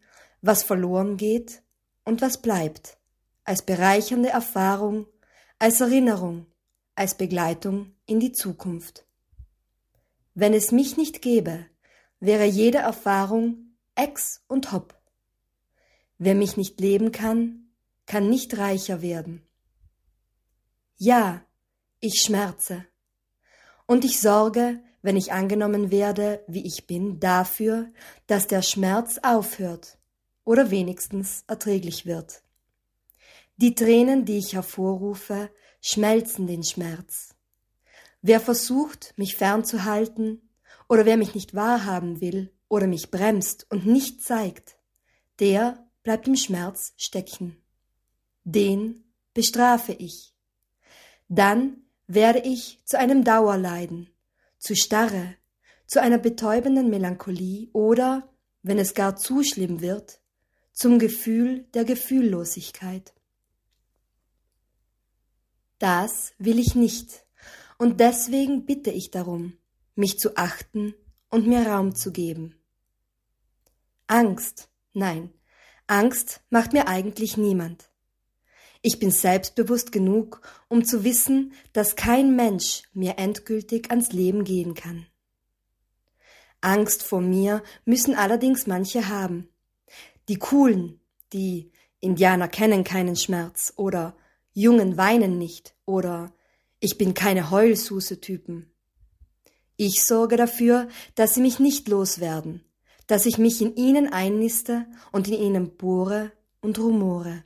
was 0.41 0.63
verloren 0.63 1.17
geht 1.17 1.63
und 2.05 2.21
was 2.21 2.41
bleibt, 2.41 2.97
als 3.43 3.63
bereichernde 3.63 4.29
Erfahrung, 4.29 5.07
als 5.59 5.81
Erinnerung, 5.81 6.45
als 6.95 7.15
Begleitung 7.15 7.93
in 8.05 8.19
die 8.19 8.31
Zukunft. 8.31 9.05
Wenn 10.33 10.53
es 10.53 10.71
mich 10.71 10.97
nicht 10.97 11.21
gäbe, 11.21 11.65
wäre 12.19 12.45
jede 12.45 12.79
Erfahrung 12.79 13.75
Ex 13.95 14.43
und 14.47 14.71
Hopp. 14.71 14.97
Wer 16.17 16.35
mich 16.35 16.57
nicht 16.57 16.79
leben 16.79 17.11
kann, 17.11 17.71
kann 18.05 18.29
nicht 18.29 18.57
reicher 18.57 19.01
werden. 19.01 19.45
Ja, 20.97 21.45
ich 21.99 22.21
schmerze. 22.25 22.85
Und 23.85 24.05
ich 24.05 24.19
sorge, 24.19 24.81
wenn 25.01 25.15
ich 25.15 25.31
angenommen 25.31 25.91
werde, 25.91 26.43
wie 26.47 26.65
ich 26.65 26.87
bin, 26.87 27.19
dafür, 27.19 27.91
dass 28.27 28.47
der 28.47 28.61
Schmerz 28.61 29.19
aufhört 29.23 29.98
oder 30.49 30.71
wenigstens 30.71 31.43
erträglich 31.45 32.07
wird. 32.07 32.41
Die 33.57 33.75
Tränen, 33.75 34.25
die 34.25 34.39
ich 34.39 34.55
hervorrufe, 34.55 35.51
schmelzen 35.79 36.47
den 36.47 36.63
Schmerz. 36.63 37.35
Wer 38.23 38.39
versucht, 38.39 39.13
mich 39.15 39.35
fernzuhalten, 39.35 40.49
oder 40.87 41.05
wer 41.05 41.17
mich 41.17 41.35
nicht 41.35 41.53
wahrhaben 41.53 42.19
will 42.19 42.51
oder 42.67 42.87
mich 42.87 43.11
bremst 43.11 43.67
und 43.69 43.85
nicht 43.85 44.23
zeigt, 44.23 44.75
der 45.37 45.87
bleibt 46.01 46.27
im 46.27 46.35
Schmerz 46.35 46.93
stecken. 46.97 47.61
Den 48.43 49.03
bestrafe 49.35 49.93
ich. 49.93 50.33
Dann 51.27 51.83
werde 52.07 52.39
ich 52.39 52.81
zu 52.85 52.97
einem 52.97 53.23
Dauerleiden, 53.23 54.09
zu 54.57 54.75
Starre, 54.75 55.35
zu 55.85 56.01
einer 56.01 56.17
betäubenden 56.17 56.89
Melancholie 56.89 57.69
oder, 57.71 58.27
wenn 58.63 58.79
es 58.79 58.95
gar 58.95 59.15
zu 59.15 59.43
schlimm 59.43 59.81
wird, 59.81 60.18
zum 60.80 60.97
Gefühl 60.97 61.65
der 61.73 61.84
Gefühllosigkeit. 61.84 63.13
Das 65.77 66.32
will 66.38 66.57
ich 66.57 66.73
nicht, 66.73 67.25
und 67.77 67.99
deswegen 67.99 68.65
bitte 68.65 68.89
ich 68.89 69.11
darum, 69.11 69.57
mich 69.95 70.19
zu 70.19 70.38
achten 70.38 70.95
und 71.30 71.47
mir 71.47 71.67
Raum 71.67 71.95
zu 71.95 72.13
geben. 72.13 72.55
Angst, 74.07 74.69
nein, 74.93 75.34
Angst 75.88 76.39
macht 76.49 76.71
mir 76.71 76.88
eigentlich 76.88 77.36
niemand. 77.36 77.89
Ich 78.82 78.99
bin 78.99 79.11
selbstbewusst 79.11 79.91
genug, 79.91 80.41
um 80.69 80.86
zu 80.86 81.03
wissen, 81.03 81.51
dass 81.73 81.97
kein 81.97 82.38
Mensch 82.38 82.84
mir 82.93 83.17
endgültig 83.17 83.89
ans 83.89 84.13
Leben 84.13 84.45
gehen 84.45 84.75
kann. 84.75 85.07
Angst 86.61 87.03
vor 87.03 87.19
mir 87.19 87.63
müssen 87.84 88.15
allerdings 88.15 88.65
manche 88.65 89.09
haben. 89.09 89.49
Die 90.30 90.38
Coolen, 90.38 90.99
die 91.34 91.71
Indianer 91.99 92.47
kennen 92.47 92.84
keinen 92.84 93.15
Schmerz 93.15 93.73
oder 93.77 94.15
Jungen 94.53 94.95
weinen 94.95 95.39
nicht 95.39 95.75
oder 95.86 96.32
ich 96.80 96.99
bin 96.99 97.15
keine 97.15 97.49
Heulsuse-Typen. 97.49 98.71
Ich 99.75 100.03
sorge 100.03 100.38
dafür, 100.38 100.88
dass 101.15 101.34
sie 101.34 101.41
mich 101.41 101.59
nicht 101.59 101.88
loswerden, 101.88 102.63
dass 103.07 103.25
ich 103.25 103.39
mich 103.39 103.59
in 103.59 103.75
ihnen 103.75 104.13
einniste 104.13 104.86
und 105.11 105.27
in 105.27 105.34
ihnen 105.34 105.77
bohre 105.77 106.32
und 106.61 106.77
rumore. 106.77 107.43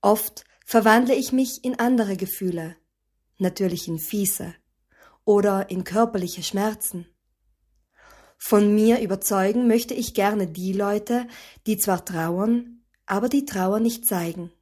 Oft 0.00 0.44
verwandle 0.64 1.16
ich 1.16 1.32
mich 1.32 1.64
in 1.64 1.76
andere 1.80 2.16
Gefühle, 2.16 2.76
natürlich 3.38 3.88
in 3.88 3.98
fiese 3.98 4.54
oder 5.24 5.70
in 5.70 5.82
körperliche 5.82 6.44
Schmerzen. 6.44 7.08
Von 8.38 8.74
mir 8.74 9.00
überzeugen 9.00 9.66
möchte 9.66 9.94
ich 9.94 10.14
gerne 10.14 10.46
die 10.46 10.72
Leute, 10.72 11.26
die 11.66 11.76
zwar 11.76 12.04
trauern, 12.04 12.82
aber 13.04 13.28
die 13.28 13.44
Trauer 13.44 13.80
nicht 13.80 14.06
zeigen. 14.06 14.52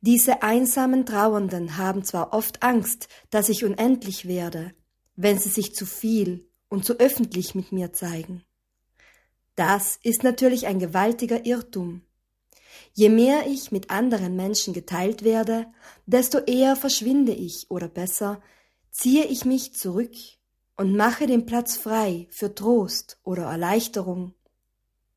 Diese 0.00 0.42
einsamen 0.42 1.06
Trauernden 1.06 1.76
haben 1.76 2.04
zwar 2.04 2.32
oft 2.32 2.62
Angst, 2.62 3.08
dass 3.30 3.48
ich 3.48 3.64
unendlich 3.64 4.26
werde, 4.26 4.74
wenn 5.14 5.38
sie 5.38 5.48
sich 5.48 5.74
zu 5.74 5.86
viel 5.86 6.48
und 6.68 6.84
zu 6.84 6.98
öffentlich 6.98 7.54
mit 7.54 7.70
mir 7.70 7.92
zeigen. 7.92 8.44
Das 9.54 9.98
ist 10.02 10.24
natürlich 10.24 10.66
ein 10.66 10.78
gewaltiger 10.78 11.46
Irrtum. 11.46 12.02
Je 12.92 13.08
mehr 13.08 13.46
ich 13.46 13.70
mit 13.70 13.90
anderen 13.90 14.34
Menschen 14.36 14.74
geteilt 14.74 15.22
werde, 15.22 15.66
desto 16.06 16.38
eher 16.38 16.76
verschwinde 16.76 17.32
ich 17.32 17.70
oder 17.70 17.88
besser 17.88 18.42
ziehe 18.90 19.24
ich 19.24 19.44
mich 19.44 19.74
zurück 19.74 20.14
und 20.78 20.96
mache 20.96 21.26
den 21.26 21.44
Platz 21.44 21.76
frei 21.76 22.28
für 22.30 22.54
Trost 22.54 23.18
oder 23.24 23.42
Erleichterung. 23.42 24.34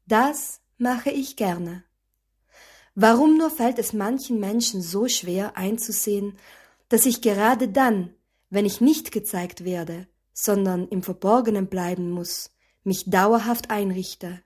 Das 0.07 0.59
mache 0.78 1.12
ich 1.12 1.36
gerne. 1.38 1.84
Warum 2.95 3.38
nur 3.38 3.51
fällt 3.51 3.78
es 3.80 3.93
manchen 3.93 4.39
Menschen 4.39 4.82
so 4.82 5.07
schwer 5.07 5.55
einzusehen, 5.55 6.38
dass 6.89 7.05
ich 7.05 7.22
gerade 7.22 7.70
dann, 7.70 8.14
wenn 8.49 8.66
ich 8.66 8.82
nicht 8.82 9.12
gezeigt 9.12 9.64
werde, 9.64 10.07
sondern 10.34 10.88
im 10.88 11.03
Verborgenen 11.03 11.68
bleiben 11.68 12.09
muss, 12.09 12.49
mich 12.84 13.05
dauerhaft 13.05 13.70
einrichte. 13.70 14.41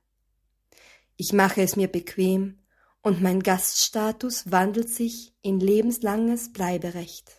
Ich 1.16 1.32
mache 1.32 1.61
es 1.61 1.78
mir 1.78 1.88
bequem 1.88 2.59
und 3.01 3.22
mein 3.22 3.41
Gaststatus 3.41 4.51
wandelt 4.51 4.89
sich 4.89 5.34
in 5.41 5.61
lebenslanges 5.61 6.51
Bleiberecht. 6.51 7.32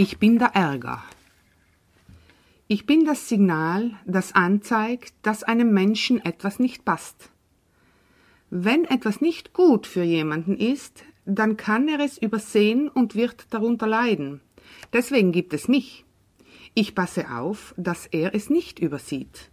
Ich 0.00 0.18
bin 0.18 0.38
der 0.38 0.54
Ärger. 0.54 1.02
Ich 2.68 2.86
bin 2.86 3.04
das 3.04 3.28
Signal, 3.28 3.96
das 4.06 4.32
anzeigt, 4.32 5.12
dass 5.22 5.42
einem 5.42 5.72
Menschen 5.72 6.24
etwas 6.24 6.60
nicht 6.60 6.84
passt. 6.84 7.30
Wenn 8.48 8.84
etwas 8.84 9.20
nicht 9.20 9.54
gut 9.54 9.88
für 9.88 10.04
jemanden 10.04 10.56
ist, 10.56 11.02
dann 11.24 11.56
kann 11.56 11.88
er 11.88 11.98
es 11.98 12.16
übersehen 12.16 12.88
und 12.88 13.16
wird 13.16 13.46
darunter 13.50 13.88
leiden. 13.88 14.40
Deswegen 14.92 15.32
gibt 15.32 15.52
es 15.52 15.66
mich. 15.66 16.04
Ich 16.74 16.94
passe 16.94 17.32
auf, 17.32 17.74
dass 17.76 18.06
er 18.06 18.36
es 18.36 18.50
nicht 18.50 18.78
übersieht. 18.78 19.50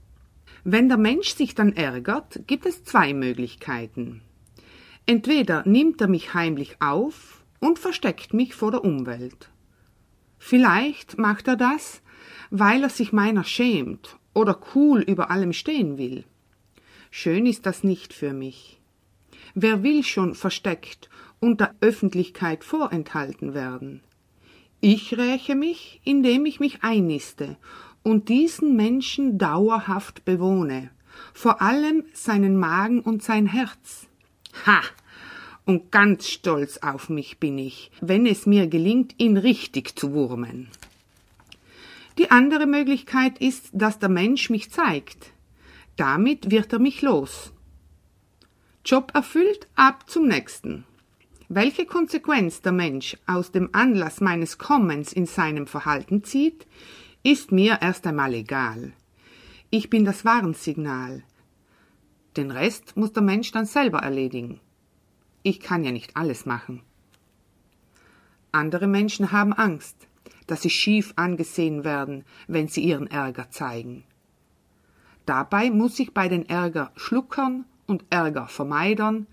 Wenn 0.63 0.89
der 0.89 0.99
Mensch 0.99 1.33
sich 1.33 1.55
dann 1.55 1.73
ärgert, 1.73 2.41
gibt 2.45 2.67
es 2.67 2.83
zwei 2.83 3.15
Möglichkeiten. 3.15 4.21
Entweder 5.07 5.63
nimmt 5.65 6.01
er 6.01 6.07
mich 6.07 6.35
heimlich 6.35 6.79
auf 6.83 7.43
und 7.59 7.79
versteckt 7.79 8.35
mich 8.35 8.53
vor 8.53 8.69
der 8.69 8.83
Umwelt. 8.83 9.49
Vielleicht 10.47 11.17
macht 11.17 11.47
er 11.47 11.55
das, 11.55 12.03
weil 12.51 12.83
er 12.83 12.91
sich 12.91 13.11
meiner 13.11 13.43
schämt 13.43 14.19
oder 14.35 14.59
cool 14.75 15.01
über 15.01 15.31
allem 15.31 15.53
stehen 15.53 15.97
will. 15.97 16.23
Schön 17.09 17.47
ist 17.47 17.65
das 17.65 17.83
nicht 17.83 18.13
für 18.13 18.31
mich. 18.31 18.79
Wer 19.55 19.81
will 19.81 20.03
schon 20.03 20.35
versteckt 20.35 21.09
und 21.39 21.61
der 21.61 21.73
Öffentlichkeit 21.81 22.63
vorenthalten 22.63 23.55
werden? 23.55 24.01
Ich 24.81 25.17
räche 25.17 25.55
mich, 25.55 25.99
indem 26.03 26.45
ich 26.45 26.59
mich 26.59 26.83
einniste 26.83 27.57
und 28.03 28.29
diesen 28.29 28.75
Menschen 28.75 29.39
dauerhaft 29.39 30.25
bewohne, 30.25 30.91
vor 31.33 31.63
allem 31.63 32.03
seinen 32.13 32.55
Magen 32.55 32.99
und 32.99 33.23
sein 33.23 33.47
Herz. 33.47 34.05
Ha! 34.67 34.83
Und 35.65 35.91
ganz 35.91 36.29
stolz 36.29 36.77
auf 36.77 37.09
mich 37.09 37.39
bin 37.39 37.57
ich, 37.57 37.91
wenn 37.99 38.27
es 38.27 38.45
mir 38.45 38.67
gelingt, 38.67 39.15
ihn 39.17 39.35
richtig 39.35 39.97
zu 39.97 40.13
wurmen. 40.13 40.69
Die 42.19 42.31
andere 42.31 42.67
Möglichkeit 42.67 43.39
ist, 43.39 43.69
dass 43.73 43.99
der 43.99 44.09
Mensch 44.09 44.49
mich 44.49 44.71
zeigt. 44.71 45.31
Damit 45.97 46.51
wird 46.51 46.71
er 46.71 46.79
mich 46.79 47.01
los. 47.01 47.51
Job 48.85 49.11
erfüllt, 49.15 49.67
ab 49.75 50.09
zum 50.09 50.27
nächsten. 50.27 50.85
Welche 51.49 51.85
Konsequenz 51.85 52.61
der 52.61 52.71
Mensch 52.71 53.17
aus 53.25 53.51
dem 53.51 53.69
Anlass 53.73 54.21
meines 54.21 54.57
Kommens 54.57 55.11
in 55.13 55.25
seinem 55.25 55.67
Verhalten 55.67 56.23
zieht, 56.23 56.65
ist 57.23 57.51
mir 57.51 57.79
erst 57.81 58.05
einmal 58.05 58.33
egal. 58.33 58.93
Ich 59.71 59.89
bin 59.89 60.05
das 60.05 60.25
Warnsignal. 60.25 61.23
Den 62.37 62.51
Rest 62.51 62.95
muss 62.97 63.13
der 63.13 63.23
Mensch 63.23 63.51
dann 63.51 63.65
selber 63.65 63.99
erledigen. 63.99 64.59
Ich 65.45 65.61
kann 65.61 65.85
ja 65.85 65.91
nicht 65.91 66.17
alles 66.17 66.45
machen. 66.45 66.81
Andere 68.51 68.87
Menschen 68.87 69.31
haben 69.31 69.53
Angst 69.53 70.07
dass 70.47 70.61
sie 70.61 70.69
schief 70.69 71.13
angesehen 71.15 71.83
werden, 71.83 72.23
wenn 72.47 72.67
sie 72.67 72.83
ihren 72.83 73.07
Ärger 73.07 73.49
zeigen. 73.49 74.03
Dabei 75.25 75.71
muss 75.71 75.99
ich 75.99 76.13
bei 76.13 76.27
den 76.27 76.47
Ärger 76.47 76.91
Schluckern 76.95 77.65
und 77.87 78.05
Ärger 78.09 78.47
Vermeidern 78.47 79.27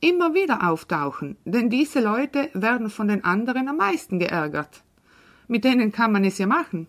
immer 0.00 0.34
wieder 0.34 0.68
auftauchen, 0.68 1.36
denn 1.44 1.70
diese 1.70 2.00
Leute 2.00 2.50
werden 2.54 2.90
von 2.90 3.08
den 3.08 3.24
anderen 3.24 3.68
am 3.68 3.76
meisten 3.76 4.18
geärgert. 4.18 4.82
Mit 5.48 5.64
denen 5.64 5.92
kann 5.92 6.12
man 6.12 6.24
es 6.24 6.38
ja 6.38 6.46
machen. 6.46 6.88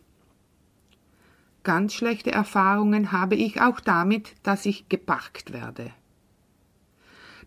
Ganz 1.63 1.93
schlechte 1.93 2.31
Erfahrungen 2.31 3.11
habe 3.11 3.35
ich 3.35 3.59
auch 3.59 3.79
damit, 3.79 4.35
dass 4.43 4.65
ich 4.65 4.87
geparkt 4.87 5.51
werde. 5.51 5.91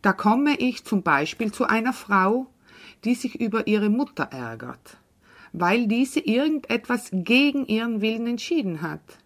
Da 0.03 0.13
komme 0.13 0.57
ich 0.57 0.85
zum 0.85 1.03
Beispiel 1.03 1.53
zu 1.53 1.65
einer 1.65 1.93
Frau, 1.93 2.47
die 3.05 3.15
sich 3.15 3.41
über 3.41 3.67
ihre 3.67 3.91
Mutter 3.91 4.25
ärgert 4.25 4.99
weil 5.53 5.87
diese 5.87 6.21
irgendetwas 6.21 7.11
gegen 7.13 7.67
ihren 7.67 8.01
Willen 8.01 8.27
entschieden 8.27 8.83
hat. 8.83 9.19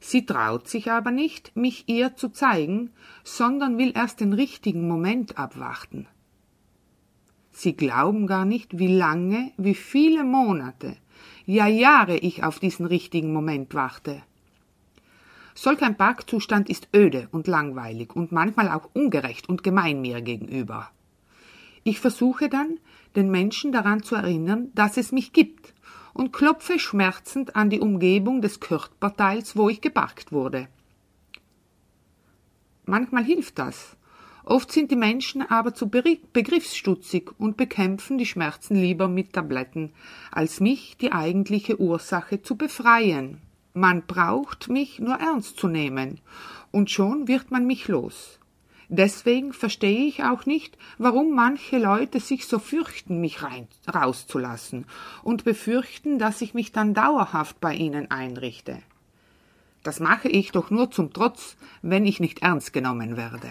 Sie 0.00 0.26
traut 0.26 0.68
sich 0.68 0.90
aber 0.90 1.10
nicht, 1.10 1.56
mich 1.56 1.84
ihr 1.86 2.16
zu 2.16 2.28
zeigen, 2.28 2.90
sondern 3.22 3.78
will 3.78 3.92
erst 3.94 4.20
den 4.20 4.32
richtigen 4.32 4.88
Moment 4.88 5.38
abwarten. 5.38 6.08
Sie 7.52 7.76
glauben 7.76 8.26
gar 8.26 8.44
nicht, 8.44 8.78
wie 8.78 8.92
lange, 8.92 9.52
wie 9.56 9.74
viele 9.74 10.24
Monate, 10.24 10.96
ja 11.44 11.66
Jahre 11.66 12.16
ich 12.16 12.42
auf 12.42 12.58
diesen 12.58 12.86
richtigen 12.86 13.32
Moment 13.32 13.74
warte. 13.74 14.22
Solch 15.54 15.82
ein 15.82 15.96
Parkzustand 15.96 16.68
ist 16.70 16.88
öde 16.94 17.28
und 17.32 17.46
langweilig 17.46 18.16
und 18.16 18.32
manchmal 18.32 18.68
auch 18.68 18.88
ungerecht 18.94 19.48
und 19.48 19.62
gemein 19.62 20.00
mir 20.00 20.20
gegenüber. 20.22 20.90
Ich 21.84 22.00
versuche 22.00 22.48
dann, 22.48 22.78
den 23.16 23.30
Menschen 23.30 23.72
daran 23.72 24.02
zu 24.02 24.14
erinnern, 24.14 24.70
dass 24.74 24.96
es 24.96 25.12
mich 25.12 25.32
gibt, 25.32 25.74
und 26.14 26.32
klopfe 26.32 26.78
schmerzend 26.78 27.56
an 27.56 27.70
die 27.70 27.80
Umgebung 27.80 28.42
des 28.42 28.60
Körperteils, 28.60 29.56
wo 29.56 29.68
ich 29.68 29.80
geparkt 29.80 30.32
wurde. 30.32 30.68
Manchmal 32.84 33.24
hilft 33.24 33.58
das. 33.58 33.96
Oft 34.44 34.72
sind 34.72 34.90
die 34.90 34.96
Menschen 34.96 35.42
aber 35.42 35.72
zu 35.72 35.88
begriffsstutzig 35.88 37.30
und 37.38 37.56
bekämpfen 37.56 38.18
die 38.18 38.26
Schmerzen 38.26 38.74
lieber 38.74 39.06
mit 39.06 39.32
Tabletten, 39.32 39.92
als 40.32 40.60
mich 40.60 40.96
die 40.96 41.12
eigentliche 41.12 41.80
Ursache 41.80 42.42
zu 42.42 42.56
befreien. 42.56 43.40
Man 43.74 44.06
braucht 44.06 44.68
mich 44.68 44.98
nur 44.98 45.16
ernst 45.16 45.56
zu 45.58 45.68
nehmen, 45.68 46.20
und 46.70 46.90
schon 46.90 47.28
wird 47.28 47.50
man 47.50 47.66
mich 47.66 47.88
los. 47.88 48.38
Deswegen 48.88 49.54
verstehe 49.54 50.06
ich 50.06 50.22
auch 50.22 50.44
nicht, 50.44 50.76
warum 50.98 51.34
manche 51.34 51.78
Leute 51.78 52.20
sich 52.20 52.46
so 52.46 52.58
fürchten, 52.58 53.22
mich 53.22 53.42
rein, 53.42 53.66
rauszulassen 53.92 54.84
und 55.22 55.44
befürchten, 55.44 56.18
dass 56.18 56.42
ich 56.42 56.52
mich 56.52 56.72
dann 56.72 56.92
dauerhaft 56.92 57.58
bei 57.60 57.74
ihnen 57.74 58.10
einrichte. 58.10 58.82
Das 59.82 59.98
mache 59.98 60.28
ich 60.28 60.52
doch 60.52 60.70
nur 60.70 60.90
zum 60.90 61.12
Trotz, 61.12 61.56
wenn 61.80 62.04
ich 62.04 62.20
nicht 62.20 62.42
ernst 62.42 62.74
genommen 62.74 63.16
werde. 63.16 63.50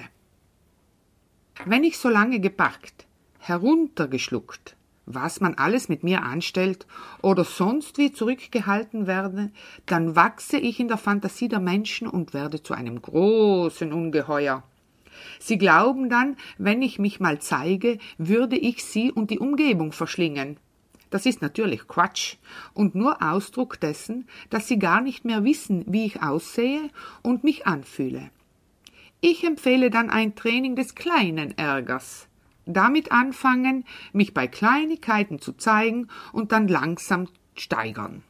Wenn 1.66 1.84
ich 1.84 1.98
so 1.98 2.10
lange 2.10 2.40
gepackt, 2.40 3.06
heruntergeschluckt, 3.40 4.76
was 5.16 5.42
man 5.42 5.56
alles 5.56 5.90
mit 5.90 6.04
mir 6.04 6.24
anstellt 6.24 6.86
oder 7.22 7.44
sonst 7.44 7.98
wie 7.98 8.12
zurückgehalten 8.12 9.08
werde, 9.08 9.52
dann 9.86 10.16
wachse 10.16 10.58
ich 10.58 10.80
in 10.80 10.88
der 10.88 10.98
Fantasie 10.98 11.48
der 11.48 11.60
Menschen 11.60 12.08
und 12.08 12.34
werde 12.34 12.64
zu 12.64 12.74
einem 12.74 13.02
großen 13.02 13.94
Ungeheuer, 13.94 14.64
Sie 15.40 15.58
glauben 15.58 16.10
dann, 16.10 16.38
wenn 16.58 16.82
ich 16.82 17.00
mich 17.00 17.20
mal 17.20 17.40
zeige, 17.40 17.98
würde 18.18 18.58
ich 18.58 18.84
sie 18.84 19.12
und 19.12 19.30
die 19.30 19.40
Umgebung 19.40 19.92
verschlingen. 19.92 20.58
Das 21.10 21.26
ist 21.26 21.42
natürlich 21.42 21.88
Quatsch 21.88 22.38
und 22.74 22.96
nur 22.96 23.22
Ausdruck 23.22 23.80
dessen, 23.80 24.28
dass 24.50 24.68
sie 24.68 24.80
gar 24.80 25.02
nicht 25.02 25.26
mehr 25.26 25.44
wissen, 25.44 25.84
wie 25.88 26.06
ich 26.06 26.24
aussehe 26.24 26.90
und 27.22 27.44
mich 27.44 27.68
anfühle. 27.68 28.30
Ich 29.20 29.44
empfehle 29.44 29.90
dann 29.90 30.10
ein 30.10 30.36
Training 30.36 30.76
des 30.76 30.96
kleinen 30.96 31.58
Ärgers. 31.58 32.28
Damit 32.66 33.12
anfangen, 33.12 33.86
mich 34.14 34.34
bei 34.34 34.48
Kleinigkeiten 34.48 35.40
zu 35.40 35.54
zeigen 35.54 36.08
und 36.32 36.52
dann 36.52 36.68
langsam 36.68 37.28
steigern. 37.56 38.24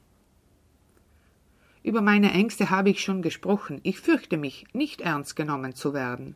Über 1.83 2.01
meine 2.01 2.31
Ängste 2.31 2.69
habe 2.69 2.91
ich 2.91 3.01
schon 3.01 3.23
gesprochen. 3.23 3.79
Ich 3.83 3.99
fürchte 3.99 4.37
mich, 4.37 4.65
nicht 4.71 5.01
ernst 5.01 5.35
genommen 5.35 5.73
zu 5.73 5.93
werden 5.93 6.35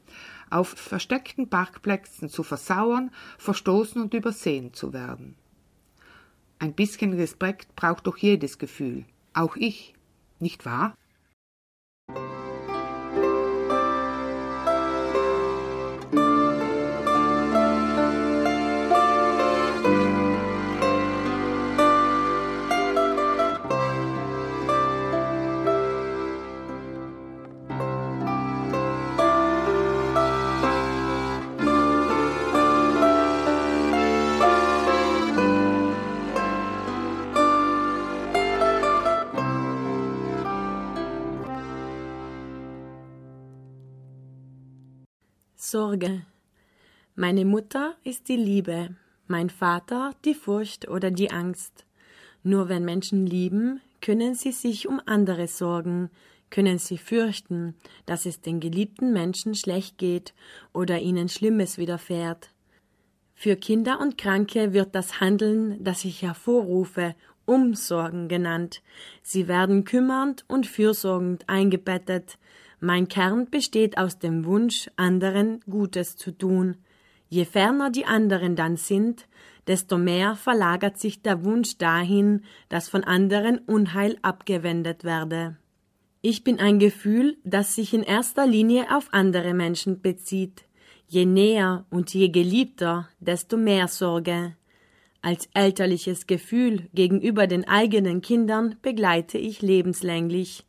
auf 0.50 0.70
versteckten 0.70 1.50
Parkplätzen 1.50 2.30
zu 2.30 2.44
versauern, 2.44 3.12
verstoßen 3.38 4.02
und 4.02 4.14
übersehen 4.14 4.74
zu 4.74 4.94
werden. 4.94 5.36
Ein 6.60 6.74
bisschen 6.74 7.14
Respekt 7.14 7.76
braucht 7.76 8.08
doch 8.08 8.18
jedes 8.18 8.58
Gefühl, 8.58 9.06
auch 9.34 9.56
ich, 9.56 9.94
nicht 10.40 10.66
wahr? 10.66 10.96
Sorge. 45.76 46.22
Meine 47.16 47.44
Mutter 47.44 47.98
ist 48.06 48.30
die 48.30 48.38
Liebe, 48.38 48.96
mein 49.28 49.50
Vater 49.50 50.12
die 50.24 50.34
Furcht 50.34 50.88
oder 50.88 51.12
die 51.12 51.32
Angst. 51.32 51.86
Nur 52.44 52.70
wenn 52.70 52.86
Menschen 52.86 53.28
lieben, 53.28 53.82
können 54.00 54.36
sie 54.36 54.54
sich 54.54 54.88
um 54.88 55.02
andere 55.06 55.50
sorgen, 55.50 56.12
können 56.50 56.78
sie 56.78 56.98
fürchten, 56.98 57.76
dass 58.06 58.26
es 58.26 58.40
den 58.40 58.62
geliebten 58.62 59.12
Menschen 59.12 59.54
schlecht 59.54 59.98
geht 59.98 60.34
oder 60.72 61.00
ihnen 61.02 61.28
Schlimmes 61.28 61.78
widerfährt. 61.78 62.52
Für 63.34 63.58
Kinder 63.58 64.00
und 64.00 64.18
Kranke 64.18 64.72
wird 64.72 64.96
das 64.96 65.20
Handeln, 65.20 65.84
das 65.84 66.06
ich 66.06 66.22
hervorrufe, 66.22 67.16
Umsorgen 67.44 68.30
genannt. 68.30 68.82
Sie 69.24 69.50
werden 69.50 69.84
kümmernd 69.84 70.46
und 70.48 70.68
fürsorgend 70.68 71.50
eingebettet, 71.50 72.38
mein 72.80 73.08
Kern 73.08 73.50
besteht 73.50 73.98
aus 73.98 74.20
dem 74.20 74.46
Wunsch, 74.46 74.90
anderen 74.96 75.62
Gutes 75.70 76.18
zu 76.18 76.32
tun. 76.32 76.78
Je 77.30 77.46
ferner 77.46 77.90
die 77.90 78.06
anderen 78.06 78.56
dann 78.56 78.78
sind, 78.78 79.28
desto 79.68 79.98
mehr 79.98 80.36
verlagert 80.36 81.00
sich 81.00 81.22
der 81.22 81.44
Wunsch 81.44 81.78
dahin, 81.78 82.44
dass 82.70 82.90
von 82.90 83.04
anderen 83.04 83.60
Unheil 83.60 84.18
abgewendet 84.22 85.04
werde. 85.04 85.58
Ich 86.22 86.44
bin 86.44 86.60
ein 86.60 86.80
Gefühl, 86.80 87.38
das 87.44 87.76
sich 87.76 87.94
in 87.94 88.04
erster 88.04 88.48
Linie 88.48 88.96
auf 88.96 89.10
andere 89.12 89.54
Menschen 89.54 90.02
bezieht. 90.02 90.66
Je 91.08 91.26
näher 91.26 91.86
und 91.90 92.14
je 92.14 92.30
geliebter, 92.30 93.10
desto 93.20 93.58
mehr 93.58 93.88
Sorge. 93.88 94.56
als 95.26 95.50
elterliches 95.56 96.28
Gefühl 96.28 96.88
gegenüber 96.94 97.48
den 97.48 97.68
eigenen 97.68 98.22
Kindern 98.22 98.76
begleite 98.84 99.40
ich 99.40 99.64
lebenslänglich. 99.64 100.66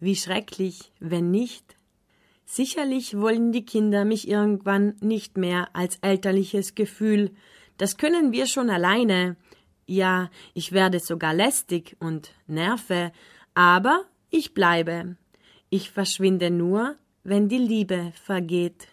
Wie 0.00 0.16
schrecklich, 0.16 0.92
wenn 0.98 1.30
nicht. 1.30 1.76
Sicherlich 2.46 3.16
wollen 3.16 3.52
die 3.52 3.64
Kinder 3.64 4.04
mich 4.04 4.26
irgendwann 4.26 4.96
nicht 5.00 5.36
mehr 5.36 5.68
als 5.74 5.98
elterliches 6.00 6.74
Gefühl. 6.74 7.30
Das 7.76 7.96
können 7.96 8.32
wir 8.32 8.46
schon 8.46 8.70
alleine. 8.70 9.36
Ja, 9.86 10.30
ich 10.54 10.72
werde 10.72 11.00
sogar 11.00 11.34
lästig 11.34 11.96
und 12.00 12.32
nerve, 12.46 13.12
aber 13.54 14.04
ich 14.30 14.54
bleibe. 14.54 15.16
Ich 15.68 15.90
verschwinde 15.90 16.50
nur, 16.50 16.96
wenn 17.22 17.48
die 17.48 17.58
Liebe 17.58 18.12
vergeht. 18.24 18.88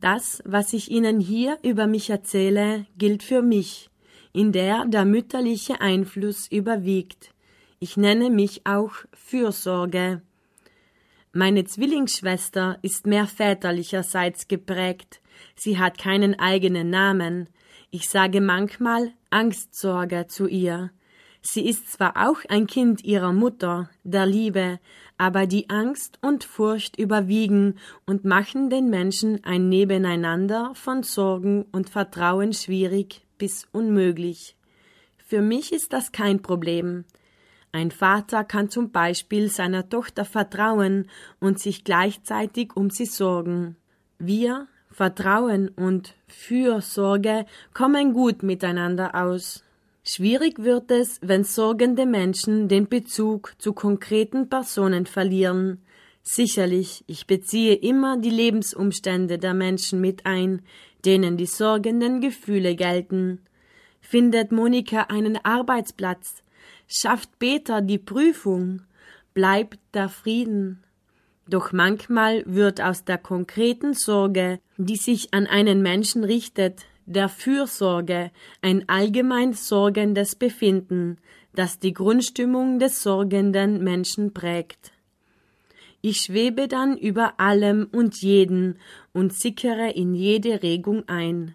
Das, 0.00 0.42
was 0.44 0.72
ich 0.72 0.90
Ihnen 0.90 1.20
hier 1.20 1.58
über 1.62 1.86
mich 1.86 2.10
erzähle, 2.10 2.86
gilt 2.98 3.22
für 3.22 3.40
mich, 3.40 3.88
in 4.32 4.52
der 4.52 4.84
der 4.86 5.04
mütterliche 5.04 5.80
Einfluss 5.80 6.48
überwiegt. 6.48 7.32
Ich 7.82 7.96
nenne 7.96 8.30
mich 8.30 8.64
auch 8.64 8.92
Fürsorge. 9.12 10.22
Meine 11.32 11.64
Zwillingsschwester 11.64 12.78
ist 12.80 13.08
mehr 13.08 13.26
väterlicherseits 13.26 14.46
geprägt. 14.46 15.20
Sie 15.56 15.80
hat 15.80 15.98
keinen 15.98 16.38
eigenen 16.38 16.90
Namen. 16.90 17.48
Ich 17.90 18.08
sage 18.08 18.40
manchmal 18.40 19.10
Angstsorge 19.30 20.28
zu 20.28 20.46
ihr. 20.46 20.92
Sie 21.40 21.68
ist 21.68 21.90
zwar 21.90 22.28
auch 22.28 22.44
ein 22.48 22.68
Kind 22.68 23.02
ihrer 23.02 23.32
Mutter, 23.32 23.90
der 24.04 24.26
Liebe, 24.26 24.78
aber 25.18 25.48
die 25.48 25.68
Angst 25.68 26.20
und 26.22 26.44
Furcht 26.44 26.96
überwiegen 27.00 27.80
und 28.06 28.24
machen 28.24 28.70
den 28.70 28.90
Menschen 28.90 29.42
ein 29.42 29.68
Nebeneinander 29.68 30.70
von 30.76 31.02
Sorgen 31.02 31.64
und 31.72 31.90
Vertrauen 31.90 32.52
schwierig 32.52 33.26
bis 33.38 33.66
unmöglich. 33.72 34.54
Für 35.16 35.42
mich 35.42 35.72
ist 35.72 35.92
das 35.92 36.12
kein 36.12 36.42
Problem. 36.42 37.06
Ein 37.74 37.90
Vater 37.90 38.44
kann 38.44 38.68
zum 38.68 38.90
Beispiel 38.90 39.48
seiner 39.48 39.88
Tochter 39.88 40.26
vertrauen 40.26 41.08
und 41.40 41.58
sich 41.58 41.84
gleichzeitig 41.84 42.76
um 42.76 42.90
sie 42.90 43.06
sorgen. 43.06 43.76
Wir, 44.18 44.68
Vertrauen 44.90 45.68
und 45.68 46.14
Fürsorge 46.26 47.46
kommen 47.72 48.12
gut 48.12 48.42
miteinander 48.42 49.14
aus. 49.14 49.64
Schwierig 50.04 50.58
wird 50.58 50.90
es, 50.90 51.18
wenn 51.22 51.44
sorgende 51.44 52.04
Menschen 52.04 52.68
den 52.68 52.88
Bezug 52.88 53.54
zu 53.58 53.72
konkreten 53.72 54.50
Personen 54.50 55.06
verlieren. 55.06 55.80
Sicherlich, 56.22 57.04
ich 57.06 57.26
beziehe 57.26 57.74
immer 57.74 58.18
die 58.18 58.30
Lebensumstände 58.30 59.38
der 59.38 59.54
Menschen 59.54 60.00
mit 60.00 60.26
ein, 60.26 60.62
denen 61.06 61.38
die 61.38 61.46
sorgenden 61.46 62.20
Gefühle 62.20 62.76
gelten. 62.76 63.40
Findet 64.00 64.52
Monika 64.52 65.04
einen 65.04 65.42
Arbeitsplatz, 65.42 66.42
schafft 66.92 67.38
Peter 67.38 67.80
die 67.80 67.98
Prüfung, 67.98 68.82
bleibt 69.34 69.78
der 69.94 70.08
Frieden. 70.08 70.82
Doch 71.48 71.72
manchmal 71.72 72.44
wird 72.46 72.80
aus 72.80 73.04
der 73.04 73.18
konkreten 73.18 73.94
Sorge, 73.94 74.60
die 74.76 74.96
sich 74.96 75.34
an 75.34 75.46
einen 75.46 75.82
Menschen 75.82 76.24
richtet, 76.24 76.86
der 77.06 77.28
Fürsorge 77.28 78.30
ein 78.60 78.88
allgemein 78.88 79.52
sorgendes 79.52 80.36
Befinden, 80.36 81.18
das 81.54 81.78
die 81.78 81.92
Grundstimmung 81.92 82.78
des 82.78 83.02
sorgenden 83.02 83.82
Menschen 83.82 84.32
prägt. 84.32 84.92
Ich 86.00 86.18
schwebe 86.22 86.68
dann 86.68 86.96
über 86.96 87.38
allem 87.38 87.88
und 87.92 88.22
jeden 88.22 88.78
und 89.12 89.32
sickere 89.32 89.94
in 89.94 90.14
jede 90.14 90.62
Regung 90.62 91.08
ein. 91.08 91.54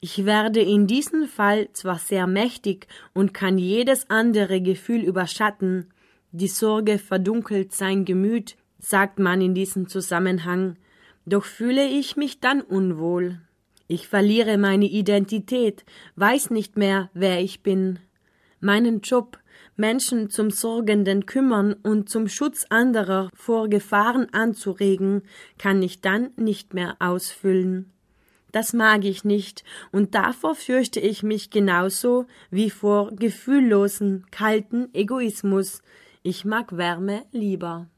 Ich 0.00 0.24
werde 0.24 0.60
in 0.60 0.86
diesem 0.86 1.26
Fall 1.26 1.68
zwar 1.72 1.98
sehr 1.98 2.28
mächtig 2.28 2.86
und 3.14 3.34
kann 3.34 3.58
jedes 3.58 4.08
andere 4.10 4.60
Gefühl 4.60 5.02
überschatten, 5.02 5.92
die 6.30 6.46
Sorge 6.46 6.98
verdunkelt 6.98 7.72
sein 7.72 8.04
Gemüt, 8.04 8.56
sagt 8.78 9.18
man 9.18 9.40
in 9.40 9.54
diesem 9.54 9.88
Zusammenhang, 9.88 10.76
doch 11.26 11.44
fühle 11.44 11.86
ich 11.86 12.16
mich 12.16 12.38
dann 12.38 12.60
unwohl. 12.60 13.40
Ich 13.88 14.06
verliere 14.06 14.56
meine 14.56 14.84
Identität, 14.84 15.84
weiß 16.16 16.50
nicht 16.50 16.76
mehr, 16.76 17.10
wer 17.12 17.40
ich 17.40 17.62
bin. 17.62 17.98
Meinen 18.60 19.00
Job, 19.00 19.38
Menschen 19.76 20.30
zum 20.30 20.50
Sorgenden 20.50 21.26
kümmern 21.26 21.72
und 21.72 22.08
zum 22.08 22.28
Schutz 22.28 22.66
anderer 22.68 23.30
vor 23.34 23.68
Gefahren 23.68 24.32
anzuregen, 24.32 25.22
kann 25.56 25.82
ich 25.82 26.02
dann 26.02 26.30
nicht 26.36 26.74
mehr 26.74 26.96
ausfüllen. 27.00 27.92
Das 28.50 28.72
mag 28.72 29.04
ich 29.04 29.24
nicht, 29.24 29.62
und 29.92 30.14
davor 30.14 30.54
fürchte 30.54 31.00
ich 31.00 31.22
mich 31.22 31.50
genauso 31.50 32.26
wie 32.50 32.70
vor 32.70 33.10
gefühllosen, 33.14 34.26
kalten 34.30 34.88
Egoismus. 34.94 35.82
Ich 36.22 36.44
mag 36.44 36.76
Wärme 36.76 37.24
lieber. 37.30 37.88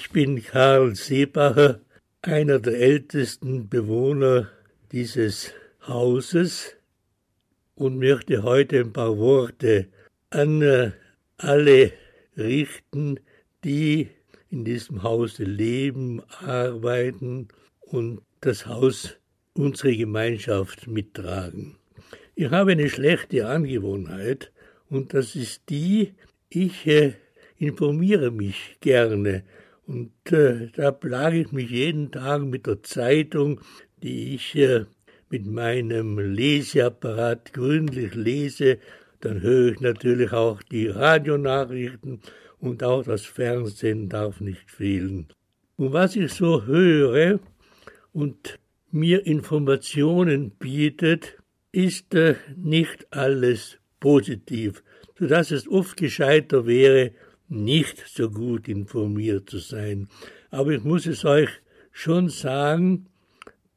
Ich 0.00 0.10
bin 0.10 0.40
Karl 0.40 0.94
Seebacher, 0.94 1.80
einer 2.22 2.60
der 2.60 2.78
ältesten 2.78 3.68
Bewohner 3.68 4.48
dieses 4.92 5.52
Hauses 5.88 6.76
und 7.74 7.98
möchte 7.98 8.44
heute 8.44 8.78
ein 8.78 8.92
paar 8.92 9.18
Worte 9.18 9.88
an 10.30 10.62
äh, 10.62 10.92
alle 11.36 11.92
richten, 12.36 13.18
die 13.64 14.10
in 14.50 14.64
diesem 14.64 15.02
Hause 15.02 15.42
leben, 15.42 16.22
arbeiten 16.42 17.48
und 17.80 18.20
das 18.40 18.66
Haus, 18.66 19.16
unsere 19.54 19.96
Gemeinschaft 19.96 20.86
mittragen. 20.86 21.74
Ich 22.36 22.48
habe 22.52 22.70
eine 22.70 22.88
schlechte 22.88 23.48
Angewohnheit 23.48 24.52
und 24.90 25.12
das 25.12 25.34
ist 25.34 25.62
die, 25.68 26.14
ich 26.50 26.86
äh, 26.86 27.14
informiere 27.58 28.30
mich 28.30 28.76
gerne 28.80 29.42
und 29.88 30.12
äh, 30.32 30.68
da 30.76 30.90
plage 30.90 31.40
ich 31.40 31.50
mich 31.50 31.70
jeden 31.70 32.12
Tag 32.12 32.42
mit 32.42 32.66
der 32.66 32.82
Zeitung, 32.82 33.62
die 34.02 34.34
ich 34.34 34.54
äh, 34.54 34.84
mit 35.30 35.46
meinem 35.46 36.18
Leseapparat 36.18 37.54
gründlich 37.54 38.14
lese. 38.14 38.78
Dann 39.20 39.40
höre 39.40 39.72
ich 39.72 39.80
natürlich 39.80 40.32
auch 40.32 40.62
die 40.62 40.88
Radionachrichten 40.88 42.20
und 42.58 42.84
auch 42.84 43.02
das 43.02 43.24
Fernsehen 43.24 44.10
darf 44.10 44.42
nicht 44.42 44.70
fehlen. 44.70 45.28
Und 45.76 45.94
was 45.94 46.16
ich 46.16 46.34
so 46.34 46.66
höre 46.66 47.40
und 48.12 48.58
mir 48.90 49.24
Informationen 49.24 50.50
bietet, 50.50 51.38
ist 51.72 52.14
äh, 52.14 52.34
nicht 52.56 53.06
alles 53.10 53.78
positiv, 54.00 54.82
so 55.18 55.26
dass 55.26 55.50
es 55.50 55.66
oft 55.66 55.96
gescheiter 55.96 56.66
wäre, 56.66 57.12
nicht 57.48 58.04
so 58.06 58.30
gut 58.30 58.68
informiert 58.68 59.50
zu 59.50 59.58
sein. 59.58 60.08
Aber 60.50 60.72
ich 60.72 60.84
muss 60.84 61.06
es 61.06 61.24
euch 61.24 61.48
schon 61.92 62.28
sagen, 62.28 63.06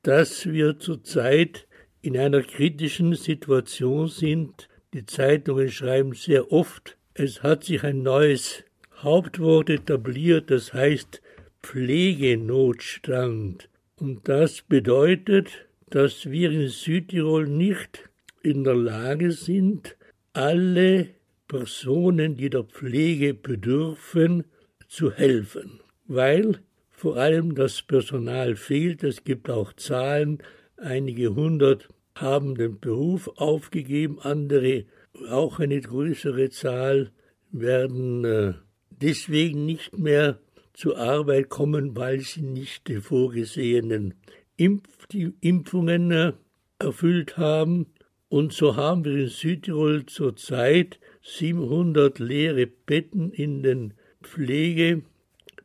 dass 0.03 0.45
wir 0.45 0.77
zurzeit 0.79 1.67
in 2.01 2.17
einer 2.17 2.41
kritischen 2.41 3.15
Situation 3.15 4.07
sind. 4.07 4.67
Die 4.93 5.05
Zeitungen 5.05 5.69
schreiben 5.69 6.13
sehr 6.13 6.51
oft, 6.51 6.97
es 7.13 7.43
hat 7.43 7.63
sich 7.63 7.83
ein 7.83 8.01
neues 8.01 8.63
Hauptwort 8.97 9.69
etabliert, 9.69 10.51
das 10.51 10.73
heißt 10.73 11.21
Pflegenotstand. 11.61 13.69
Und 13.97 14.27
das 14.27 14.61
bedeutet, 14.61 15.67
dass 15.89 16.29
wir 16.29 16.51
in 16.51 16.67
Südtirol 16.69 17.47
nicht 17.47 18.09
in 18.41 18.63
der 18.63 18.75
Lage 18.75 19.31
sind, 19.31 19.95
alle 20.33 21.09
Personen, 21.51 22.37
die 22.37 22.49
der 22.49 22.63
Pflege 22.63 23.33
bedürfen, 23.33 24.45
zu 24.87 25.11
helfen, 25.11 25.81
weil 26.07 26.59
vor 26.89 27.17
allem 27.17 27.55
das 27.55 27.81
Personal 27.81 28.55
fehlt. 28.55 29.03
Es 29.03 29.25
gibt 29.25 29.49
auch 29.49 29.73
Zahlen, 29.73 30.37
einige 30.77 31.35
hundert 31.35 31.89
haben 32.15 32.55
den 32.55 32.79
Beruf 32.79 33.27
aufgegeben, 33.35 34.21
andere, 34.21 34.85
auch 35.29 35.59
eine 35.59 35.81
größere 35.81 36.51
Zahl, 36.51 37.11
werden 37.51 38.23
äh, 38.23 38.53
deswegen 38.89 39.65
nicht 39.65 39.97
mehr 39.97 40.39
zur 40.71 40.99
Arbeit 40.99 41.49
kommen, 41.49 41.97
weil 41.97 42.21
sie 42.21 42.43
nicht 42.43 42.87
die 42.87 43.01
vorgesehenen 43.01 44.13
Impf 44.55 45.05
die 45.07 45.33
Impfungen 45.41 46.11
äh, 46.11 46.31
erfüllt 46.79 47.35
haben. 47.35 47.87
Und 48.29 48.53
so 48.53 48.77
haben 48.77 49.03
wir 49.03 49.17
in 49.17 49.27
Südtirol 49.27 50.05
zurzeit 50.05 50.97
700 51.23 52.19
leere 52.19 52.67
Betten 52.67 53.31
in 53.31 53.63
den 53.63 53.93
Pflege, 54.23 55.01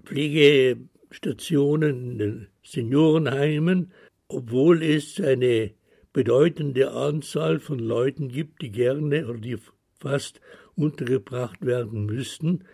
Pflegestationen, 0.05 2.13
in 2.13 2.19
den 2.19 2.47
Seniorenheimen, 2.63 3.93
obwohl 4.29 4.83
es 4.83 5.21
eine 5.21 5.73
bedeutende 6.13 6.93
Anzahl 6.93 7.61
von 7.61 7.79
Leuten 7.79 8.29
gibt, 8.29 8.63
die 8.63 8.71
gerne 8.71 9.29
oder 9.29 9.39
die 9.39 9.59
fast 10.01 10.41
untergebracht 10.75 11.65
werden 11.65 12.07
müssten. 12.07 12.65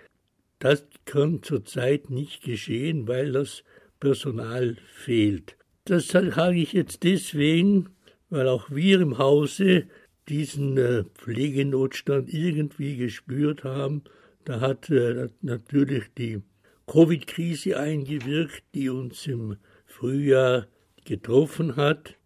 Das 0.58 0.86
kann 1.04 1.42
zurzeit 1.42 2.10
nicht 2.10 2.42
geschehen, 2.42 3.08
weil 3.08 3.32
das 3.32 3.64
Personal 3.98 4.76
fehlt. 4.94 5.56
Das 5.84 6.08
sage 6.08 6.60
ich 6.60 6.72
jetzt 6.72 7.02
deswegen, 7.02 7.90
weil 8.30 8.48
auch 8.48 8.70
wir 8.70 9.00
im 9.00 9.18
Hause 9.18 9.88
diesen 10.28 10.76
äh, 10.78 11.04
Pflegenotstand 11.14 12.32
irgendwie 12.32 12.96
gespürt 12.96 13.64
haben. 13.64 14.02
Da 14.44 14.60
hat 14.60 14.90
äh, 14.90 15.28
natürlich 15.40 16.04
die 16.16 16.42
Covid-Krise 16.86 17.78
eingewirkt, 17.78 18.62
die 18.74 18.88
uns 18.88 19.26
im 19.26 19.56
Frühjahr 19.86 20.66
getroffen 21.04 21.76
hat. 21.76 22.16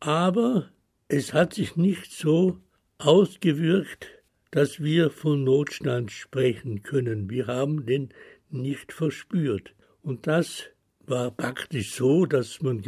Aber 0.00 0.70
es 1.08 1.32
hat 1.32 1.54
sich 1.54 1.76
nicht 1.76 2.12
so 2.12 2.58
ausgewirkt, 2.98 4.08
dass 4.50 4.82
wir 4.82 5.10
von 5.10 5.42
Notstand 5.44 6.12
sprechen 6.12 6.82
können. 6.82 7.28
Wir 7.28 7.46
haben 7.48 7.86
den 7.86 8.10
nicht 8.50 8.92
verspürt. 8.92 9.74
Und 10.02 10.26
das 10.26 10.64
war 11.06 11.30
praktisch 11.30 11.92
so, 11.94 12.24
dass 12.24 12.62
man, 12.62 12.82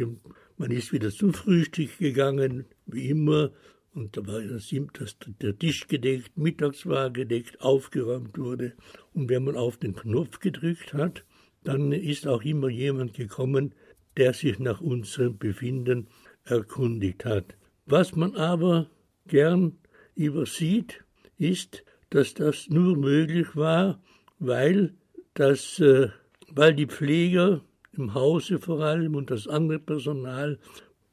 man 0.57 0.71
ist 0.71 0.93
wieder 0.93 1.11
zum 1.11 1.33
Frühstück 1.33 1.97
gegangen, 1.97 2.65
wie 2.85 3.09
immer, 3.09 3.51
und 3.97 4.15
da 4.15 4.27
war 4.27 4.41
das, 4.41 4.71
dass 4.93 5.17
der 5.41 5.57
Tisch 5.57 5.87
gedeckt, 5.87 6.37
mittags 6.37 6.85
war 6.85 7.09
gedeckt, 7.09 7.59
aufgeräumt 7.61 8.37
wurde. 8.37 8.73
Und 9.13 9.27
wenn 9.27 9.43
man 9.43 9.55
auf 9.55 9.77
den 9.77 9.95
Knopf 9.95 10.39
gedrückt 10.39 10.93
hat, 10.93 11.23
dann 11.63 11.91
ist 11.91 12.27
auch 12.27 12.43
immer 12.43 12.69
jemand 12.69 13.15
gekommen, 13.15 13.73
der 14.15 14.33
sich 14.33 14.59
nach 14.59 14.81
unserem 14.81 15.39
Befinden 15.39 16.07
erkundigt 16.43 17.25
hat. 17.25 17.55
Was 17.87 18.15
man 18.15 18.35
aber 18.35 18.87
gern 19.25 19.79
übersieht, 20.13 21.03
ist, 21.39 21.83
dass 22.11 22.35
das 22.35 22.69
nur 22.69 22.95
möglich 22.95 23.55
war, 23.55 23.99
weil, 24.37 24.93
das, 25.33 25.79
äh, 25.79 26.09
weil 26.51 26.75
die 26.75 26.85
Pfleger 26.85 27.61
im 27.93 28.13
Hause 28.13 28.59
vor 28.59 28.79
allem 28.81 29.15
und 29.15 29.31
das 29.31 29.47
andere 29.47 29.79
Personal 29.79 30.59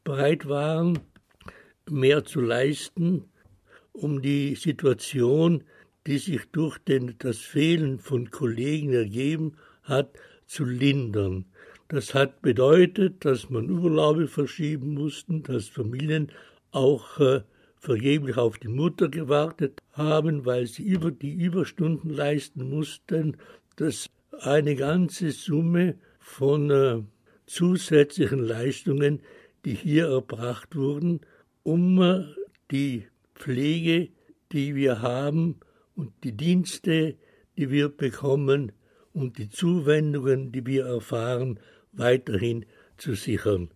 bereit 0.04 0.46
waren, 0.46 0.98
mehr 1.90 2.24
zu 2.24 2.40
leisten, 2.40 3.24
um 3.92 4.22
die 4.22 4.54
Situation, 4.54 5.64
die 6.06 6.18
sich 6.18 6.42
durch 6.52 6.78
den, 6.78 7.14
das 7.18 7.38
Fehlen 7.38 7.98
von 7.98 8.30
Kollegen 8.30 8.92
ergeben 8.92 9.56
hat, 9.82 10.10
zu 10.46 10.64
lindern. 10.64 11.46
Das 11.88 12.14
hat 12.14 12.42
bedeutet, 12.42 13.24
dass 13.24 13.50
man 13.50 13.70
Urlaube 13.70 14.26
verschieben 14.28 14.94
mussten, 14.94 15.42
dass 15.42 15.68
Familien 15.68 16.32
auch 16.70 17.20
äh, 17.20 17.42
vergeblich 17.78 18.36
auf 18.36 18.58
die 18.58 18.68
Mutter 18.68 19.08
gewartet 19.08 19.80
haben, 19.92 20.44
weil 20.44 20.66
sie 20.66 20.82
über 20.82 21.10
die 21.10 21.32
Überstunden 21.32 22.10
leisten 22.10 22.68
mussten, 22.68 23.36
dass 23.76 24.08
eine 24.40 24.74
ganze 24.74 25.30
Summe 25.30 25.96
von 26.18 26.70
äh, 26.70 27.02
zusätzlichen 27.46 28.40
Leistungen, 28.40 29.20
die 29.64 29.74
hier 29.74 30.08
erbracht 30.08 30.74
wurden, 30.74 31.20
um 31.64 32.00
äh, 32.00 32.24
die 32.70 33.06
Pflege, 33.34 34.10
die 34.52 34.76
wir 34.76 35.02
haben 35.02 35.58
und 35.96 36.12
die 36.22 36.36
Dienste, 36.36 37.16
die 37.58 37.70
wir 37.70 37.88
bekommen 37.88 38.72
und 39.12 39.38
die 39.38 39.48
Zuwendungen, 39.48 40.52
die 40.52 40.64
wir 40.64 40.86
erfahren, 40.86 41.58
weiterhin 41.92 42.64
zu 42.96 43.14
sichern. 43.14 43.70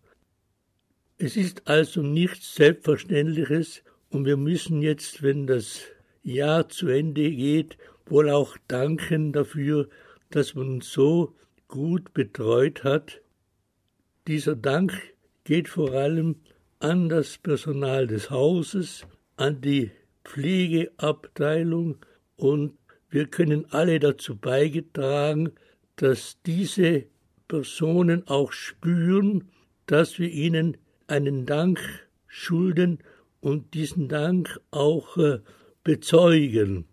Es 1.17 1.37
ist 1.37 1.67
also 1.67 2.03
nichts 2.03 2.55
Selbstverständliches 2.55 3.83
und 4.11 4.25
wir 4.25 4.37
müssen 4.37 4.83
jetzt, 4.83 5.23
wenn 5.23 5.47
das 5.47 5.83
Jahr 6.23 6.69
zu 6.69 6.89
Ende 6.89 7.31
geht, 7.31 7.77
wohl 8.07 8.31
auch 8.31 8.57
danken 8.69 9.33
dafür, 9.33 9.89
dass 10.31 10.55
man 10.55 10.69
uns 10.69 10.93
so 10.93 11.35
gut 11.67 12.15
betreut 12.15 12.85
hat. 12.85 13.21
Dieser 14.27 14.57
Dank 14.57 14.93
geht 15.45 15.69
vor 15.69 15.93
allem 15.93 16.37
an 16.81 17.09
das 17.09 17.39
Personal 17.39 18.07
des 18.07 18.31
Hauses, 18.31 19.07
an 19.37 19.61
die 19.61 19.91
Pflegeabteilung 20.25 21.97
und 22.37 22.79
wir 23.11 23.27
können 23.27 23.67
alle 23.71 23.99
dazu 23.99 24.37
beigetragen, 24.37 25.53
dass 25.97 26.39
diese 26.45 27.07
Personen 27.49 28.27
auch 28.29 28.53
spüren, 28.53 29.49
dass 29.87 30.19
wir 30.19 30.29
ihnen 30.31 30.77
einen 31.07 31.47
Dank 31.47 31.81
schulden 32.27 32.99
und 33.41 33.73
diesen 33.75 34.09
Dank 34.09 34.61
auch 34.71 35.17
äh, 35.17 35.41
bezeugen. 35.83 36.85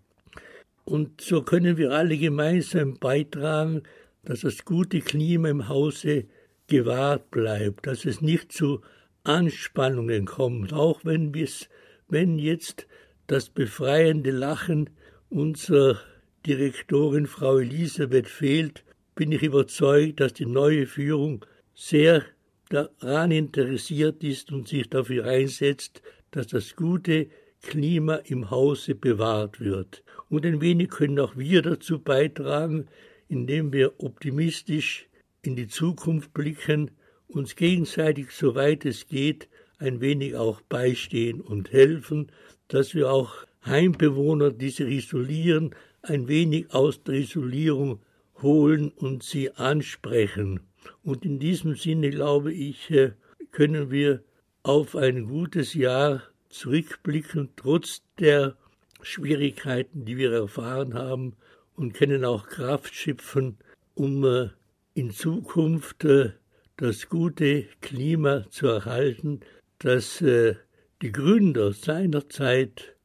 Und 0.86 1.20
so 1.20 1.42
können 1.42 1.78
wir 1.78 1.92
alle 1.92 2.18
gemeinsam 2.18 2.98
beitragen, 2.98 3.84
dass 4.24 4.42
das 4.42 4.64
gute 4.64 5.02
Klima 5.02 5.50
im 5.50 5.68
Hause 5.68 6.26
gewahrt 6.68 7.30
bleibt, 7.32 7.88
dass 7.88 8.06
es 8.06 8.22
nicht 8.22 8.52
zu 8.52 8.82
Anspannungen 9.26 10.26
kommt, 10.26 10.74
auch 10.74 11.04
wenn, 11.04 11.32
bis, 11.32 11.70
wenn 12.08 12.40
jetzt 12.40 12.88
das 13.28 13.50
befreiende 13.50 14.32
Lachen 14.32 14.90
unserer 15.30 16.00
Direktorin 16.46 17.26
Frau 17.26 17.58
Elisabeth 17.58 18.28
fehlt, 18.28 18.84
bin 19.16 19.32
ich 19.32 19.42
überzeugt, 19.42 20.20
dass 20.20 20.34
die 20.34 20.46
neue 20.46 20.86
Führung 20.86 21.46
sehr 21.74 22.24
daran 22.70 23.32
interessiert 23.32 24.24
ist 24.24 24.52
und 24.52 24.68
sich 24.68 24.90
dafür 24.90 25.26
einsetzt, 25.26 26.02
dass 26.32 26.48
das 26.48 26.76
gute 26.76 27.28
Klima 27.62 28.16
im 28.16 28.52
Hause 28.52 28.94
bewahrt 28.94 29.60
wird. 29.60 30.04
Und 30.30 30.46
ein 30.46 30.62
wenig 30.62 30.90
können 30.90 31.20
auch 31.20 31.36
wir 31.36 31.62
dazu 31.62 32.00
beitragen, 32.00 32.88
indem 33.28 33.74
wir 33.74 34.00
optimistisch 34.00 35.08
in 35.42 35.56
die 35.56 35.68
Zukunft 35.68 36.34
blicken, 36.34 36.92
uns 37.28 37.56
gegenseitig, 37.56 38.32
soweit 38.32 38.86
es 38.86 39.08
geht, 39.08 39.48
ein 39.78 40.02
wenig 40.02 40.36
auch 40.36 40.62
beistehen 40.62 41.42
und 41.42 41.72
helfen, 41.72 42.32
dass 42.68 42.96
wir 42.96 43.12
auch 43.12 43.46
Heimbewohner, 43.66 44.52
die 44.52 44.70
sich 44.70 44.88
isolieren, 44.88 45.76
ein 46.02 46.28
wenig 46.28 46.74
aus 46.74 47.04
der 47.04 47.16
Isolierung 47.16 48.00
holen 48.42 48.90
und 48.90 49.24
sie 49.24 49.52
ansprechen. 49.52 50.62
Und 51.04 51.26
in 51.26 51.40
diesem 51.40 51.76
Sinne, 51.76 52.12
glaube 52.12 52.54
ich, 52.54 52.92
äh, 52.92 53.12
können 53.52 53.92
wir 53.92 54.24
auf 54.64 54.96
ein 54.96 55.28
gutes 55.28 55.74
Jahr 55.74 56.24
zurückblicken, 56.50 57.50
trotz 57.56 58.02
der 58.20 58.56
Schwierigkeiten, 59.02 60.06
die 60.06 60.18
wir 60.18 60.32
erfahren 60.32 60.94
haben, 60.94 61.34
und 61.76 61.94
können 61.94 62.24
auch 62.24 62.48
Kraft 62.48 62.94
schöpfen, 62.96 63.58
um 63.96 64.24
äh, 64.24 64.50
in 64.94 65.12
Zukunft 65.12 66.06
äh, 66.06 66.32
das 66.78 67.10
gute 67.10 67.68
Klima 67.82 68.46
zu 68.50 68.68
erhalten, 68.68 69.40
das 69.80 70.20
die 70.20 71.12
Gründer 71.12 71.72
seinerzeit 71.72 72.96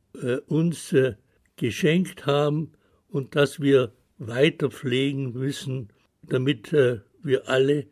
uns 0.47 0.95
geschenkt 1.57 2.27
haben 2.27 2.73
und 3.09 3.37
das 3.37 3.61
wir 3.61 3.93
weiter 4.19 4.71
pflegen 4.71 5.33
müssen, 5.33 5.89
damit 6.23 6.73
äh, 6.73 7.01
wir 7.23 7.49
alle 7.49 7.87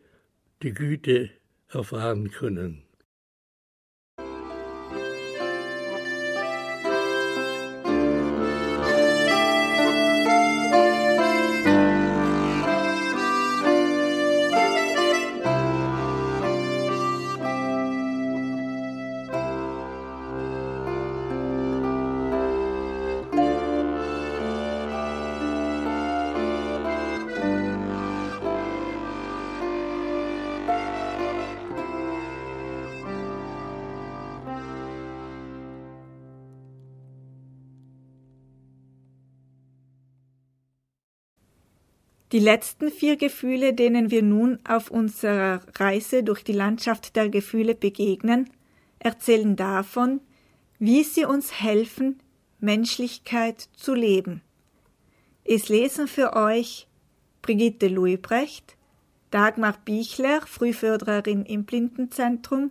die 0.62 0.72
Güte 0.72 1.30
erfahren 1.68 2.30
können. 2.30 2.87
Die 42.38 42.44
letzten 42.44 42.92
vier 42.92 43.16
Gefühle, 43.16 43.74
denen 43.74 44.12
wir 44.12 44.22
nun 44.22 44.60
auf 44.64 44.92
unserer 44.92 45.60
Reise 45.74 46.22
durch 46.22 46.44
die 46.44 46.52
Landschaft 46.52 47.16
der 47.16 47.28
Gefühle 47.30 47.74
begegnen, 47.74 48.48
erzählen 49.00 49.56
davon, 49.56 50.20
wie 50.78 51.02
sie 51.02 51.24
uns 51.24 51.60
helfen, 51.60 52.20
Menschlichkeit 52.60 53.68
zu 53.74 53.92
leben. 53.92 54.40
Es 55.42 55.68
lesen 55.68 56.06
für 56.06 56.36
euch 56.36 56.86
Brigitte 57.42 57.88
Luibrecht, 57.88 58.76
Dagmar 59.32 59.74
Bichler, 59.84 60.40
Frühförderin 60.42 61.44
im 61.44 61.64
Blindenzentrum, 61.64 62.70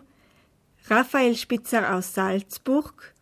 Raphael 0.88 1.36
Spitzer 1.36 1.93
aus 1.93 2.13
Salzburg 2.13 3.13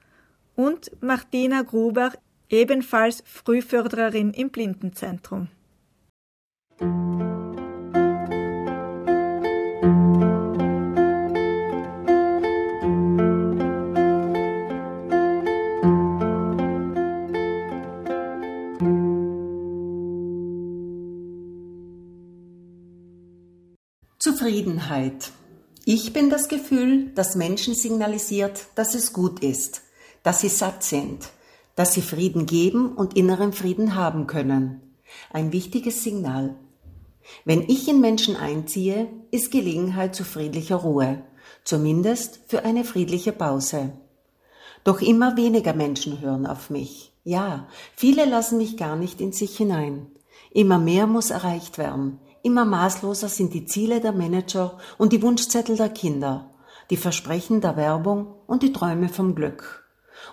und 0.55 0.91
Martina 1.01 1.63
Gruber, 1.63 2.11
ebenfalls 2.49 3.23
Frühförderin 3.25 4.31
im 4.31 4.51
Blindenzentrum. 4.51 5.47
Zufriedenheit. 24.85 25.31
Ich 25.85 26.13
bin 26.13 26.29
das 26.29 26.47
Gefühl, 26.47 27.11
das 27.15 27.35
Menschen 27.35 27.75
signalisiert, 27.75 28.67
dass 28.75 28.95
es 28.95 29.13
gut 29.13 29.39
ist, 29.39 29.81
dass 30.23 30.41
sie 30.41 30.49
satt 30.49 30.83
sind, 30.83 31.29
dass 31.75 31.93
sie 31.93 32.01
Frieden 32.01 32.45
geben 32.45 32.93
und 32.93 33.15
inneren 33.15 33.53
Frieden 33.53 33.95
haben 33.95 34.27
können. 34.27 34.81
Ein 35.31 35.51
wichtiges 35.51 36.03
Signal. 36.03 36.55
Wenn 37.43 37.61
ich 37.63 37.87
in 37.87 38.01
Menschen 38.01 38.35
einziehe, 38.35 39.07
ist 39.31 39.51
Gelegenheit 39.51 40.15
zu 40.15 40.23
friedlicher 40.23 40.77
Ruhe, 40.77 41.23
zumindest 41.63 42.39
für 42.47 42.63
eine 42.63 42.83
friedliche 42.83 43.31
Pause. 43.31 43.91
Doch 44.83 45.01
immer 45.01 45.35
weniger 45.35 45.73
Menschen 45.73 46.21
hören 46.21 46.45
auf 46.45 46.69
mich. 46.69 47.11
Ja, 47.23 47.67
viele 47.95 48.25
lassen 48.25 48.57
mich 48.57 48.77
gar 48.77 48.95
nicht 48.95 49.19
in 49.19 49.31
sich 49.31 49.57
hinein. 49.57 50.07
Immer 50.51 50.77
mehr 50.77 51.07
muss 51.07 51.31
erreicht 51.31 51.77
werden. 51.77 52.19
Immer 52.45 52.63
maßloser 52.63 53.27
sind 53.27 53.55
die 53.55 53.65
Ziele 53.65 54.01
der 54.01 54.11
Manager 54.11 54.77
und 54.99 55.13
die 55.13 55.23
Wunschzettel 55.23 55.77
der 55.77 55.89
Kinder, 55.89 56.53
die 56.91 56.95
Versprechen 56.95 57.59
der 57.59 57.75
Werbung 57.75 58.35
und 58.45 58.61
die 58.61 58.71
Träume 58.71 59.09
vom 59.09 59.33
Glück. 59.33 59.83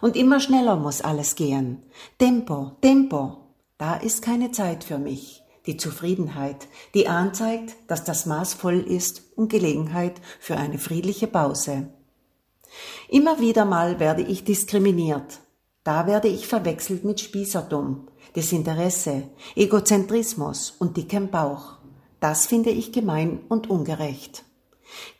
Und 0.03 0.15
immer 0.15 0.39
schneller 0.39 0.77
muss 0.77 1.01
alles 1.01 1.37
gehen. 1.37 1.83
Tempo, 2.19 2.73
Tempo. 2.83 3.39
Da 3.79 3.95
ist 3.95 4.21
keine 4.21 4.53
Zeit 4.53 4.85
für 4.85 4.99
mich 4.99 5.43
die 5.65 5.79
Zufriedenheit, 5.79 6.69
die 6.93 7.09
anzeigt, 7.09 7.77
dass 7.87 8.05
das 8.05 8.27
Maß 8.27 8.53
voll 8.53 8.81
ist 8.81 9.23
und 9.37 9.49
Gelegenheit 9.49 10.21
für 10.39 10.59
eine 10.59 10.77
friedliche 10.77 11.29
Pause. 11.29 11.89
Immer 13.09 13.41
wieder 13.41 13.65
mal 13.65 14.01
werde 14.01 14.23
ich 14.23 14.45
diskriminiert. 14.45 15.39
Da 15.83 16.07
werde 16.07 16.29
ich 16.29 16.47
verwechselt 16.47 17.05
mit 17.05 17.21
Spießertum, 17.21 18.09
Desinteresse, 18.37 19.31
Egozentrismus 19.57 20.75
und 20.79 20.97
dickem 20.99 21.31
Bauch. 21.31 21.82
Das 22.23 22.47
finde 22.47 22.70
ich 22.70 22.93
gemein 22.93 23.41
und 23.51 23.68
ungerecht. 23.68 24.45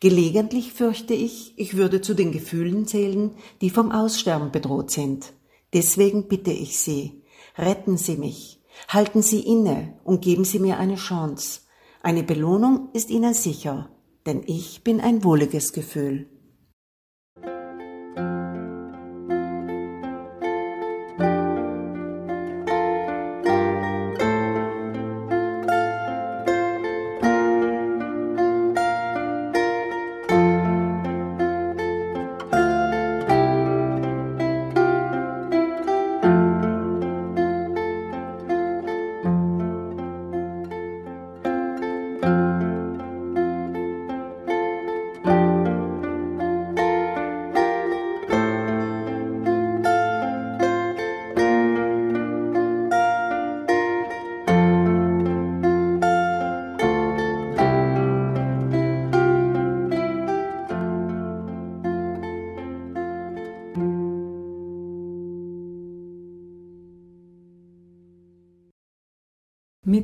Gelegentlich 0.00 0.72
fürchte 0.72 1.12
ich, 1.12 1.53
ich 1.57 1.76
würde 1.76 2.00
zu 2.00 2.14
den 2.14 2.32
Gefühlen 2.32 2.86
zählen, 2.86 3.32
die 3.61 3.68
vom 3.68 3.92
Aussterben 3.92 4.50
bedroht 4.53 4.90
sind. 4.90 5.34
Deswegen 5.74 6.28
bitte 6.28 6.53
ich 6.53 6.78
Sie, 6.78 7.22
retten 7.59 7.98
Sie 7.98 8.16
mich, 8.16 8.62
Halten 8.88 9.22
Sie 9.22 9.40
inne 9.40 9.94
und 10.05 10.22
geben 10.22 10.44
Sie 10.44 10.59
mir 10.59 10.78
eine 10.78 10.96
Chance. 10.96 11.61
Eine 12.03 12.22
Belohnung 12.22 12.88
ist 12.92 13.11
Ihnen 13.11 13.34
sicher, 13.34 13.90
denn 14.26 14.42
ich 14.46 14.82
bin 14.82 15.00
ein 15.00 15.24
wohliges 15.24 15.72
Gefühl. 15.72 16.28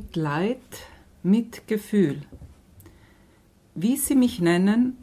Mitleid, 0.08 0.86
Mitgefühl. 1.22 2.22
Wie 3.74 3.98
Sie 3.98 4.14
mich 4.14 4.40
nennen, 4.40 4.96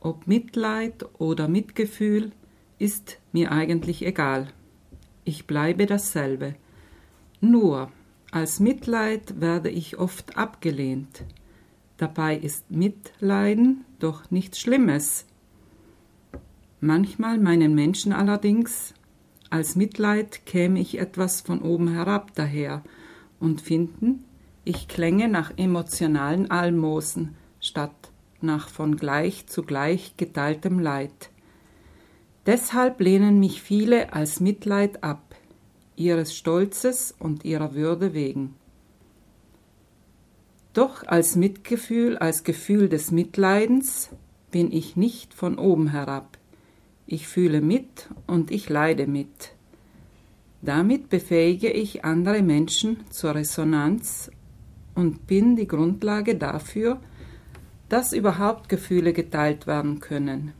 ob 0.00 0.26
Mitleid 0.26 1.04
oder 1.18 1.46
Mitgefühl, 1.46 2.32
ist 2.78 3.18
mir 3.32 3.52
eigentlich 3.52 4.06
egal. 4.06 4.48
Ich 5.24 5.46
bleibe 5.46 5.84
dasselbe. 5.84 6.54
Nur 7.42 7.92
als 8.30 8.58
Mitleid 8.58 9.42
werde 9.42 9.68
ich 9.68 9.98
oft 9.98 10.38
abgelehnt. 10.38 11.24
Dabei 11.98 12.34
ist 12.34 12.70
Mitleiden 12.70 13.84
doch 13.98 14.30
nichts 14.30 14.58
Schlimmes. 14.58 15.26
Manchmal 16.80 17.38
meinen 17.38 17.74
Menschen 17.74 18.14
allerdings, 18.14 18.94
als 19.50 19.76
Mitleid 19.76 20.46
käme 20.46 20.80
ich 20.80 20.98
etwas 20.98 21.42
von 21.42 21.60
oben 21.60 21.88
herab 21.88 22.34
daher 22.34 22.82
und 23.38 23.60
finden, 23.60 24.24
ich 24.66 24.88
klänge 24.88 25.28
nach 25.28 25.52
emotionalen 25.56 26.50
Almosen 26.50 27.36
statt 27.60 28.10
nach 28.40 28.68
von 28.68 28.96
gleich 28.96 29.46
zu 29.46 29.62
gleich 29.62 30.16
geteiltem 30.16 30.80
Leid. 30.80 31.30
Deshalb 32.46 33.00
lehnen 33.00 33.38
mich 33.38 33.62
viele 33.62 34.12
als 34.12 34.40
Mitleid 34.40 35.04
ab, 35.04 35.36
ihres 35.94 36.34
Stolzes 36.34 37.14
und 37.18 37.44
ihrer 37.44 37.74
Würde 37.74 38.12
wegen. 38.12 38.56
Doch 40.74 41.06
als 41.06 41.36
Mitgefühl, 41.36 42.18
als 42.18 42.42
Gefühl 42.42 42.88
des 42.88 43.12
Mitleidens 43.12 44.10
bin 44.50 44.72
ich 44.72 44.96
nicht 44.96 45.32
von 45.32 45.58
oben 45.58 45.88
herab. 45.88 46.38
Ich 47.06 47.28
fühle 47.28 47.60
mit 47.60 48.08
und 48.26 48.50
ich 48.50 48.68
leide 48.68 49.06
mit. 49.06 49.52
Damit 50.60 51.08
befähige 51.08 51.70
ich 51.70 52.04
andere 52.04 52.42
Menschen 52.42 53.04
zur 53.10 53.36
Resonanz 53.36 54.30
und 54.96 55.26
bin 55.28 55.54
die 55.54 55.68
Grundlage 55.68 56.34
dafür, 56.34 57.00
dass 57.88 58.12
überhaupt 58.12 58.68
Gefühle 58.68 59.12
geteilt 59.12 59.68
werden 59.68 60.00
können. 60.00 60.52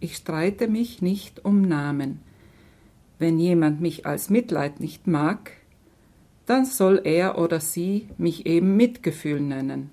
Ich 0.00 0.16
streite 0.16 0.68
mich 0.68 1.00
nicht 1.00 1.44
um 1.44 1.62
Namen. 1.62 2.20
Wenn 3.18 3.38
jemand 3.38 3.80
mich 3.80 4.06
als 4.06 4.28
Mitleid 4.28 4.80
nicht 4.80 5.06
mag, 5.06 5.52
dann 6.46 6.64
soll 6.64 7.00
er 7.04 7.38
oder 7.38 7.60
sie 7.60 8.08
mich 8.18 8.46
eben 8.46 8.76
Mitgefühl 8.76 9.40
nennen. 9.40 9.90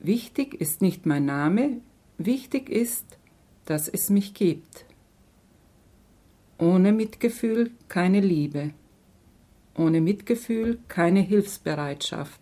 Wichtig 0.00 0.54
ist 0.60 0.82
nicht 0.82 1.06
mein 1.06 1.24
Name, 1.24 1.80
wichtig 2.18 2.68
ist, 2.68 3.06
dass 3.64 3.88
es 3.88 4.10
mich 4.10 4.34
gibt. 4.34 4.84
Ohne 6.58 6.92
Mitgefühl 6.92 7.70
keine 7.88 8.20
Liebe. 8.20 8.70
Ohne 9.76 10.00
Mitgefühl 10.00 10.78
keine 10.88 11.20
Hilfsbereitschaft, 11.20 12.40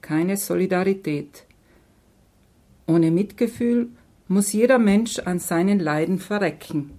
keine 0.00 0.36
Solidarität. 0.36 1.44
Ohne 2.86 3.10
Mitgefühl 3.10 3.88
muss 4.28 4.52
jeder 4.52 4.78
Mensch 4.78 5.20
an 5.20 5.38
seinen 5.38 5.78
Leiden 5.78 6.18
verrecken. 6.18 6.90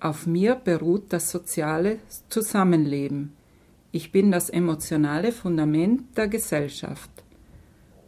Auf 0.00 0.26
mir 0.26 0.54
beruht 0.54 1.12
das 1.12 1.30
soziale 1.30 1.98
Zusammenleben. 2.28 3.32
Ich 3.90 4.12
bin 4.12 4.30
das 4.30 4.50
emotionale 4.50 5.32
Fundament 5.32 6.16
der 6.16 6.28
Gesellschaft. 6.28 7.10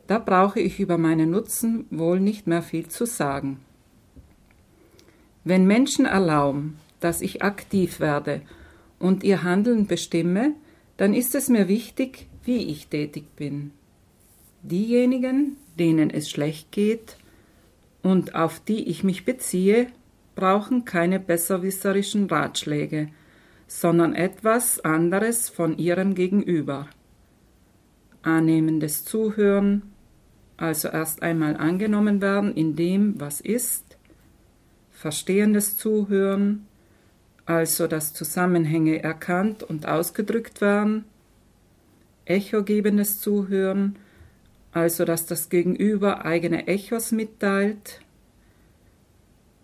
Da 0.07 0.19
brauche 0.19 0.61
ich 0.61 0.79
über 0.79 0.99
meinen 0.99 1.31
Nutzen 1.31 1.87
wohl 1.91 2.21
nicht 2.21 2.47
mehr 2.47 2.63
viel 2.63 2.89
zu 2.89 3.07
sagen. 3.07 3.61
Wenn 5.43 5.67
Menschen 5.67 6.05
erlauben, 6.05 6.79
dass 7.01 7.23
ich 7.23 7.43
aktiv 7.43 7.99
werde 7.99 8.43
und 9.01 9.25
ihr 9.25 9.43
Handeln 9.43 9.89
bestimme, 9.89 10.55
dann 10.97 11.15
ist 11.15 11.35
es 11.35 11.49
mir 11.49 11.67
wichtig, 11.67 12.29
wie 12.45 12.69
ich 12.71 12.87
tätig 12.87 13.25
bin. 13.35 13.73
Diejenigen, 14.63 15.57
denen 15.79 16.11
es 16.11 16.31
schlecht 16.31 16.71
geht 16.71 17.17
und 18.03 18.35
auf 18.37 18.61
die 18.61 18.89
ich 18.89 19.03
mich 19.03 19.25
beziehe, 19.25 19.89
brauchen 20.37 20.85
keine 20.85 21.19
besserwisserischen 21.19 22.27
Ratschläge, 22.27 23.09
sondern 23.67 24.15
etwas 24.15 24.81
anderes 24.81 25.49
von 25.49 25.79
ihrem 25.79 26.15
Gegenüber. 26.15 26.89
Annehmendes 28.23 29.05
Zuhören, 29.05 29.83
also 30.59 30.89
erst 30.89 31.23
einmal 31.23 31.57
angenommen 31.57 32.21
werden 32.21 32.55
in 32.55 32.77
dem, 32.77 33.19
was 33.19 33.41
ist, 33.41 33.97
verstehendes 34.91 35.79
Zuhören, 35.79 36.67
also 37.51 37.89
dass 37.89 38.15
Zusammenhänge 38.15 39.03
erkannt 39.03 39.65
und 39.65 39.89
ausgedrückt 39.89 40.61
werden, 40.61 41.05
echogebendes 42.25 43.21
Zuhören, 43.21 43.97
also 44.71 45.05
dass 45.05 45.27
das 45.27 45.49
Gegenüber 45.49 46.25
eigene 46.25 46.69
Echos 46.69 47.11
mitteilt, 47.11 48.03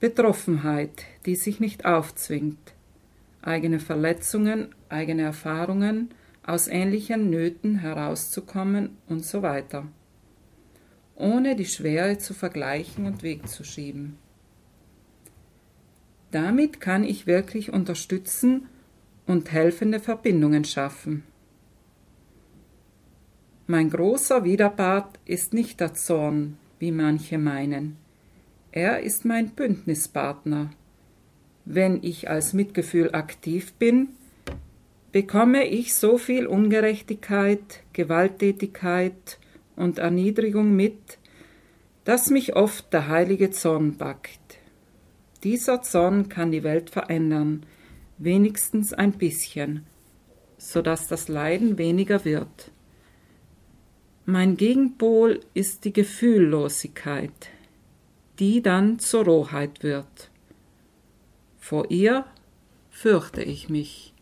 Betroffenheit, 0.01 1.05
die 1.27 1.37
sich 1.37 1.61
nicht 1.61 1.85
aufzwingt, 1.85 2.75
eigene 3.41 3.79
Verletzungen, 3.79 4.75
eigene 4.89 5.23
Erfahrungen, 5.23 6.11
aus 6.45 6.67
ähnlichen 6.67 7.31
Nöten 7.31 7.79
herauszukommen 7.79 8.97
und 9.09 9.25
so 9.25 9.43
weiter, 9.43 9.87
ohne 11.15 11.55
die 11.55 11.67
Schwere 11.67 12.19
zu 12.19 12.35
vergleichen 12.35 13.07
und 13.07 13.23
wegzuschieben. 13.23 14.26
Damit 16.37 16.83
kann 16.83 17.03
ich 17.03 17.27
wirklich 17.27 17.73
unterstützen 17.73 18.69
und 19.27 19.53
helfende 19.53 20.01
Verbindungen 20.01 20.67
schaffen. 20.67 21.23
Mein 23.67 23.89
großer 23.89 24.45
Widerpart 24.45 25.19
ist 25.25 25.55
nicht 25.55 25.81
der 25.81 25.95
Zorn, 25.95 26.59
wie 26.79 26.93
manche 26.93 27.39
meinen. 27.39 27.97
Er 28.71 29.01
ist 29.01 29.25
mein 29.25 29.49
Bündnispartner. 29.49 30.73
Wenn 31.65 32.03
ich 32.03 32.29
als 32.29 32.53
Mitgefühl 32.53 33.15
aktiv 33.15 33.73
bin, 33.73 34.09
bekomme 35.13 35.67
ich 35.67 35.95
so 35.95 36.19
viel 36.19 36.47
Ungerechtigkeit, 36.47 37.83
Gewalttätigkeit 37.95 39.39
und 39.75 39.99
Erniedrigung 39.99 40.77
mit, 40.77 41.17
dass 42.05 42.29
mich 42.29 42.55
oft 42.57 42.93
der 42.93 43.09
heilige 43.09 43.53
Zorn 43.53 43.97
packt. 43.97 44.46
Dieser 45.45 45.83
Zorn 45.83 46.29
kann 46.29 46.51
die 46.51 46.63
Welt 46.63 46.91
verändern, 46.91 47.67
wenigstens 48.19 48.93
ein 48.93 49.13
bisschen, 49.13 49.85
so 50.59 50.83
dass 50.83 51.09
das 51.09 51.29
Leiden 51.29 51.79
weniger 51.79 52.25
wird. 52.25 52.71
Mein 54.25 54.57
Gegenpol 54.57 55.41
ist 55.55 55.85
die 55.85 55.93
Gefühllosigkeit, 55.93 57.51
die 58.39 58.63
dann 58.63 58.99
zur 58.99 59.25
Rohheit 59.25 59.83
wird. 59.83 60.31
Vor 61.59 61.91
ihr 61.91 62.25
fürchte 62.91 63.43
ich 63.43 63.69
mich. 63.69 64.16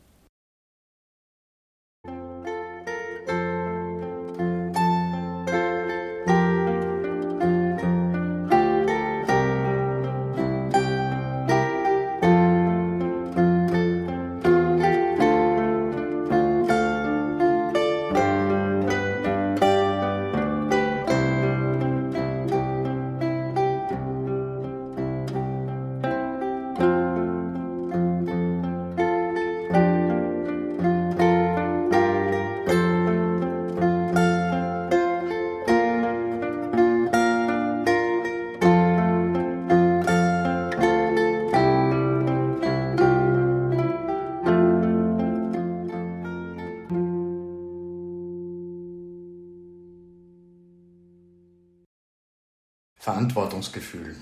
Verantwortungsgefühl. 53.64 54.16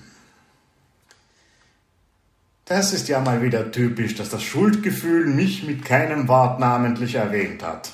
Das 2.64 2.92
ist 2.92 3.08
ja 3.08 3.20
mal 3.20 3.42
wieder 3.42 3.72
typisch, 3.72 4.14
dass 4.14 4.30
das 4.30 4.42
Schuldgefühl 4.42 5.26
mich 5.26 5.64
mit 5.64 5.84
keinem 5.84 6.28
Wort 6.28 6.60
namentlich 6.60 7.16
erwähnt 7.16 7.62
hat. 7.62 7.90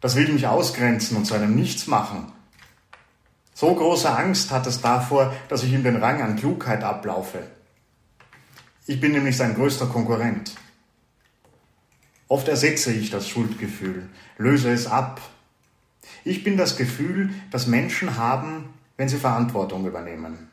Das 0.00 0.16
will 0.16 0.32
mich 0.32 0.46
ausgrenzen 0.46 1.16
und 1.16 1.24
zu 1.24 1.34
einem 1.34 1.54
Nichts 1.54 1.86
machen. 1.86 2.32
So 3.54 3.74
große 3.74 4.10
Angst 4.10 4.50
hat 4.50 4.66
es 4.66 4.80
davor, 4.80 5.32
dass 5.48 5.62
ich 5.62 5.72
ihm 5.72 5.84
den 5.84 5.96
Rang 5.96 6.20
an 6.20 6.36
Klugheit 6.36 6.82
ablaufe. 6.82 7.46
Ich 8.86 9.00
bin 9.00 9.12
nämlich 9.12 9.36
sein 9.36 9.54
größter 9.54 9.86
Konkurrent. 9.86 10.54
Oft 12.26 12.48
ersetze 12.48 12.92
ich 12.92 13.10
das 13.10 13.28
Schuldgefühl, 13.28 14.08
löse 14.38 14.72
es 14.72 14.86
ab. 14.86 15.20
Ich 16.24 16.42
bin 16.42 16.56
das 16.56 16.76
Gefühl, 16.76 17.30
das 17.50 17.66
Menschen 17.66 18.16
haben, 18.16 18.70
wenn 19.02 19.08
sie 19.08 19.18
Verantwortung 19.18 19.84
übernehmen. 19.84 20.48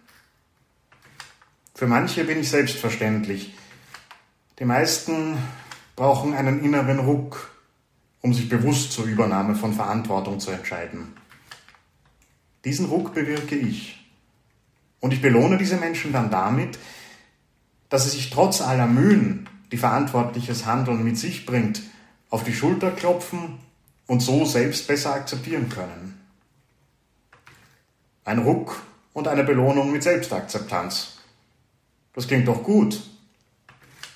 Für 1.75 1.85
manche 1.85 2.23
bin 2.23 2.39
ich 2.39 2.49
selbstverständlich. 2.49 3.53
Die 4.57 4.65
meisten 4.65 5.37
brauchen 5.95 6.33
einen 6.33 6.63
inneren 6.63 6.97
Ruck, 6.97 7.51
um 8.21 8.33
sich 8.33 8.49
bewusst 8.49 8.91
zur 8.91 9.05
Übernahme 9.05 9.53
von 9.53 9.73
Verantwortung 9.73 10.39
zu 10.39 10.49
entscheiden. 10.49 11.13
Diesen 12.65 12.87
Ruck 12.87 13.13
bewirke 13.13 13.55
ich. 13.55 14.03
Und 14.99 15.13
ich 15.13 15.21
belohne 15.21 15.59
diese 15.59 15.77
Menschen 15.77 16.11
dann 16.11 16.31
damit, 16.31 16.79
dass 17.89 18.05
sie 18.05 18.17
sich 18.17 18.31
trotz 18.31 18.61
aller 18.61 18.87
Mühen, 18.87 19.47
die 19.71 19.77
verantwortliches 19.77 20.65
Handeln 20.65 21.03
mit 21.03 21.19
sich 21.19 21.45
bringt, 21.45 21.83
auf 22.31 22.43
die 22.43 22.55
Schulter 22.55 22.89
klopfen 22.89 23.59
und 24.07 24.21
so 24.21 24.43
selbst 24.43 24.87
besser 24.87 25.13
akzeptieren 25.13 25.69
können. 25.69 26.18
Ein 28.29 28.37
Ruck 28.37 28.79
und 29.13 29.27
eine 29.27 29.43
Belohnung 29.43 29.91
mit 29.91 30.03
Selbstakzeptanz. 30.03 31.17
Das 32.13 32.27
klingt 32.27 32.47
doch 32.47 32.61
gut. 32.61 33.01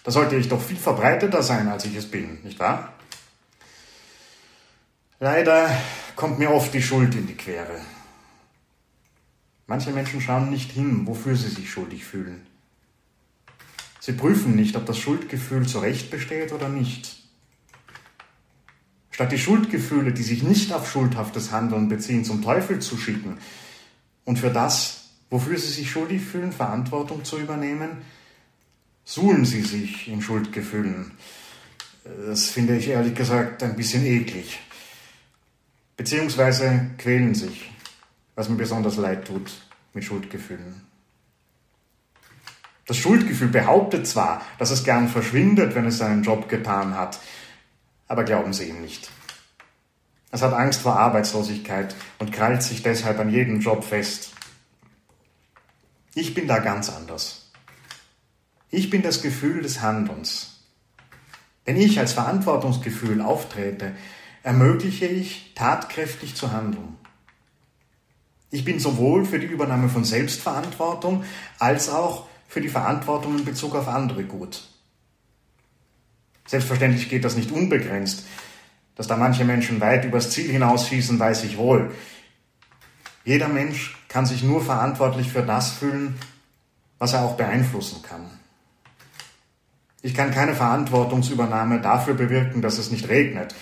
Da 0.03 0.11
sollte 0.11 0.35
ich 0.35 0.47
doch 0.47 0.61
viel 0.61 0.77
verbreiteter 0.77 1.41
sein, 1.41 1.67
als 1.67 1.85
ich 1.85 1.95
es 1.95 2.11
bin, 2.11 2.37
nicht 2.43 2.59
wahr? 2.59 2.93
Leider 5.19 5.67
kommt 6.15 6.37
mir 6.37 6.51
oft 6.51 6.71
die 6.75 6.83
Schuld 6.83 7.15
in 7.15 7.25
die 7.25 7.33
Quere. 7.33 7.81
Manche 9.65 9.89
Menschen 9.89 10.21
schauen 10.21 10.51
nicht 10.51 10.69
hin, 10.69 11.07
wofür 11.07 11.35
sie 11.35 11.49
sich 11.49 11.71
schuldig 11.71 12.05
fühlen. 12.05 12.45
Sie 13.99 14.13
prüfen 14.13 14.55
nicht, 14.55 14.75
ob 14.75 14.85
das 14.85 14.99
Schuldgefühl 14.99 15.65
zu 15.65 15.79
Recht 15.79 16.11
besteht 16.11 16.51
oder 16.51 16.69
nicht. 16.69 17.17
Statt 19.09 19.31
die 19.31 19.39
Schuldgefühle, 19.39 20.11
die 20.11 20.21
sich 20.21 20.43
nicht 20.43 20.71
auf 20.71 20.91
schuldhaftes 20.91 21.51
Handeln 21.51 21.89
beziehen, 21.89 22.23
zum 22.23 22.43
Teufel 22.43 22.77
zu 22.77 22.95
schicken, 22.95 23.39
und 24.25 24.39
für 24.39 24.49
das, 24.49 25.09
wofür 25.29 25.57
sie 25.57 25.71
sich 25.71 25.91
schuldig 25.91 26.21
fühlen, 26.21 26.51
Verantwortung 26.51 27.23
zu 27.23 27.39
übernehmen, 27.39 28.03
suhlen 29.03 29.45
sie 29.45 29.61
sich 29.61 30.07
in 30.07 30.21
Schuldgefühlen. 30.21 31.11
Das 32.27 32.49
finde 32.49 32.77
ich 32.77 32.89
ehrlich 32.89 33.15
gesagt 33.15 33.63
ein 33.63 33.75
bisschen 33.75 34.05
eklig. 34.05 34.59
Beziehungsweise 35.95 36.91
quälen 36.97 37.35
sich, 37.35 37.71
was 38.35 38.49
mir 38.49 38.57
besonders 38.57 38.97
leid 38.97 39.27
tut 39.27 39.51
mit 39.93 40.03
Schuldgefühlen. 40.03 40.81
Das 42.85 42.97
Schuldgefühl 42.97 43.47
behauptet 43.47 44.07
zwar, 44.07 44.41
dass 44.59 44.71
es 44.71 44.83
gern 44.83 45.07
verschwindet, 45.07 45.75
wenn 45.75 45.85
es 45.85 45.99
seinen 45.99 46.23
Job 46.23 46.49
getan 46.49 46.95
hat, 46.95 47.19
aber 48.07 48.25
glauben 48.25 48.51
Sie 48.51 48.65
ihm 48.65 48.81
nicht. 48.81 49.09
Es 50.33 50.41
hat 50.41 50.53
Angst 50.53 50.81
vor 50.81 50.97
Arbeitslosigkeit 50.97 51.95
und 52.17 52.31
krallt 52.31 52.63
sich 52.63 52.81
deshalb 52.81 53.19
an 53.19 53.29
jedem 53.29 53.59
Job 53.59 53.83
fest. 53.83 54.31
Ich 56.15 56.33
bin 56.33 56.47
da 56.47 56.57
ganz 56.57 56.89
anders. 56.89 57.51
Ich 58.71 58.89
bin 58.89 59.03
das 59.03 59.21
Gefühl 59.21 59.61
des 59.61 59.81
Handelns. 59.81 60.63
Wenn 61.65 61.77
ich 61.77 61.99
als 61.99 62.13
Verantwortungsgefühl 62.13 63.21
auftrete, 63.21 63.93
ermögliche 64.41 65.05
ich, 65.05 65.53
tatkräftig 65.53 66.33
zu 66.33 66.51
handeln. 66.51 66.97
Ich 68.49 68.65
bin 68.65 68.79
sowohl 68.79 69.25
für 69.25 69.37
die 69.37 69.45
Übernahme 69.45 69.87
von 69.87 70.03
Selbstverantwortung 70.03 71.23
als 71.59 71.89
auch 71.89 72.25
für 72.47 72.59
die 72.59 72.69
Verantwortung 72.69 73.37
in 73.37 73.45
Bezug 73.45 73.75
auf 73.75 73.87
andere 73.87 74.23
gut. 74.23 74.67
Selbstverständlich 76.47 77.07
geht 77.07 77.23
das 77.23 77.35
nicht 77.35 77.51
unbegrenzt. 77.51 78.25
Dass 78.95 79.07
da 79.07 79.17
manche 79.17 79.45
Menschen 79.45 79.81
weit 79.81 80.05
übers 80.05 80.29
Ziel 80.29 80.51
hinausschießen, 80.51 81.19
weiß 81.19 81.43
ich 81.45 81.57
wohl. 81.57 81.91
Jeder 83.25 83.47
Mensch 83.47 83.97
kann 84.07 84.25
sich 84.25 84.43
nur 84.43 84.63
verantwortlich 84.63 85.31
für 85.31 85.43
das 85.43 85.71
fühlen, 85.71 86.19
was 86.99 87.13
er 87.13 87.23
auch 87.23 87.35
beeinflussen 87.35 88.01
kann. 88.03 88.29
Ich 90.01 90.13
kann 90.13 90.31
keine 90.31 90.53
Verantwortungsübernahme 90.53 91.79
dafür 91.79 92.13
bewirken, 92.13 92.61
dass 92.61 92.77
es 92.77 92.91
nicht 92.91 93.07
regnet. 93.07 93.55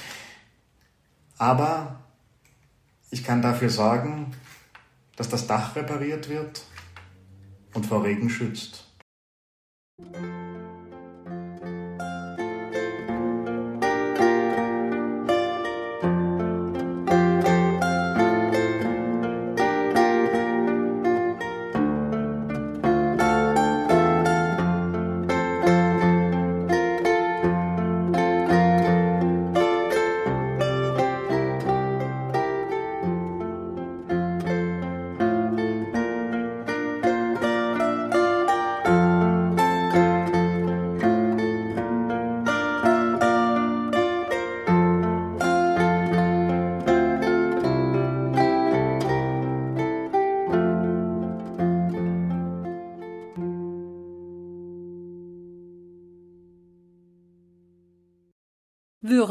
Aber 1.38 2.00
ich 3.12 3.24
kann 3.24 3.42
dafür 3.42 3.70
sorgen, 3.70 4.34
dass 5.16 5.30
das 5.30 5.46
Dach 5.46 5.76
repariert 5.76 6.30
wird 6.30 6.64
und 7.74 7.86
vor 7.86 8.04
Regen 8.04 8.30
schützt. 8.30 8.88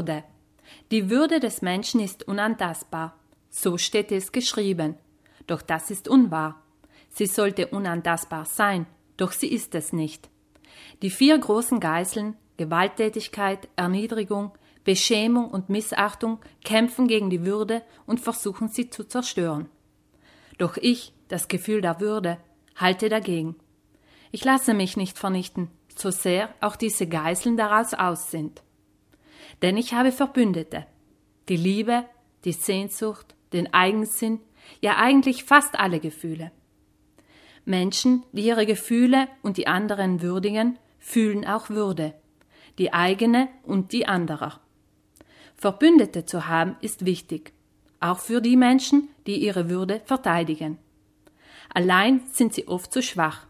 Würde. 0.01 0.24
Die 0.90 1.10
Würde 1.10 1.40
des 1.40 1.60
Menschen 1.60 2.01
ist 2.01 2.27
unantastbar. 2.27 3.18
So 3.51 3.77
steht 3.77 4.12
es 4.12 4.32
geschrieben. 4.32 4.97
Doch 5.47 5.60
das 5.60 5.90
ist 5.90 6.09
unwahr. 6.09 6.62
Sie 7.10 7.27
sollte 7.27 7.66
unantastbar 7.66 8.47
sein, 8.47 8.86
doch 9.18 9.32
sie 9.32 9.48
ist 9.48 9.74
es 9.74 9.93
nicht. 9.93 10.31
Die 11.02 11.10
vier 11.10 11.36
großen 11.36 11.81
Geißeln 11.81 12.36
Gewalttätigkeit, 12.56 13.68
Erniedrigung, 13.77 14.52
Beschämung 14.85 15.51
und 15.51 15.70
Missachtung 15.70 16.40
kämpfen 16.62 17.09
gegen 17.09 17.31
die 17.31 17.44
Würde 17.44 17.82
und 18.06 18.20
versuchen 18.20 18.68
sie 18.68 18.90
zu 18.90 19.05
zerstören. 19.05 19.68
Doch 20.59 20.77
ich, 20.77 21.14
das 21.28 21.48
Gefühl 21.48 21.81
der 21.81 22.01
Würde, 22.01 22.39
halte 22.77 23.09
dagegen. 23.09 23.56
Ich 24.31 24.44
lasse 24.44 24.74
mich 24.74 24.97
nicht 24.97 25.18
vernichten, 25.18 25.70
so 25.97 26.10
sehr 26.10 26.55
auch 26.60 26.77
diese 26.77 27.06
Geißeln 27.06 27.56
daraus 27.56 27.94
aus 27.94 28.31
sind. 28.31 28.62
Denn 29.62 29.77
ich 29.77 29.93
habe 29.95 30.12
Verbündete. 30.12 30.87
Die 31.49 31.57
Liebe, 31.57 32.05
die 32.45 32.53
Sehnsucht, 32.53 33.35
den 33.53 33.73
Eigensinn, 33.74 34.41
ja 34.81 34.97
eigentlich 34.97 35.45
fast 35.45 35.78
alle 35.78 36.01
Gefühle. 36.01 36.53
Menschen, 37.65 38.24
die 38.32 38.43
ihre 38.43 38.66
Gefühle 38.66 39.28
und 39.43 39.57
die 39.57 39.66
anderen 39.66 40.23
würdigen, 40.23 40.78
fühlen 40.99 41.47
auch 41.47 41.70
Würde, 41.70 42.15
die 42.78 42.93
eigene 42.93 43.49
und 43.62 43.93
die 43.93 44.07
anderer. 44.07 44.61
Verbündete 45.57 46.24
zu 46.24 46.47
haben 46.47 46.77
ist 46.81 47.05
wichtig, 47.05 47.53
auch 48.01 48.19
für 48.19 48.41
die 48.41 48.57
Menschen, 48.57 49.09
die 49.27 49.37
ihre 49.37 49.69
Würde 49.69 50.01
verteidigen. 50.05 50.78
Allein 51.73 52.23
sind 52.32 52.55
sie 52.55 52.66
oft 52.66 52.93
zu 52.93 53.03
schwach, 53.03 53.47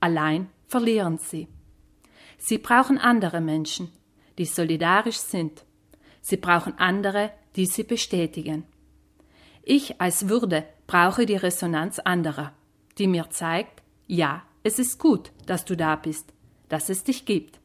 allein 0.00 0.48
verlieren 0.66 1.18
sie. 1.18 1.48
Sie 2.38 2.58
brauchen 2.58 2.98
andere 2.98 3.40
Menschen, 3.40 3.90
die 4.38 4.46
solidarisch 4.46 5.18
sind. 5.18 5.64
Sie 6.20 6.36
brauchen 6.36 6.78
andere, 6.78 7.32
die 7.56 7.66
sie 7.66 7.84
bestätigen. 7.84 8.64
Ich 9.62 10.00
als 10.00 10.28
Würde 10.28 10.64
brauche 10.86 11.26
die 11.26 11.36
Resonanz 11.36 11.98
anderer, 11.98 12.52
die 12.96 13.06
mir 13.06 13.28
zeigt, 13.30 13.82
ja, 14.06 14.42
es 14.62 14.78
ist 14.78 14.98
gut, 14.98 15.30
dass 15.46 15.64
du 15.64 15.76
da 15.76 15.96
bist, 15.96 16.32
dass 16.68 16.88
es 16.88 17.04
dich 17.04 17.26
gibt. 17.26 17.60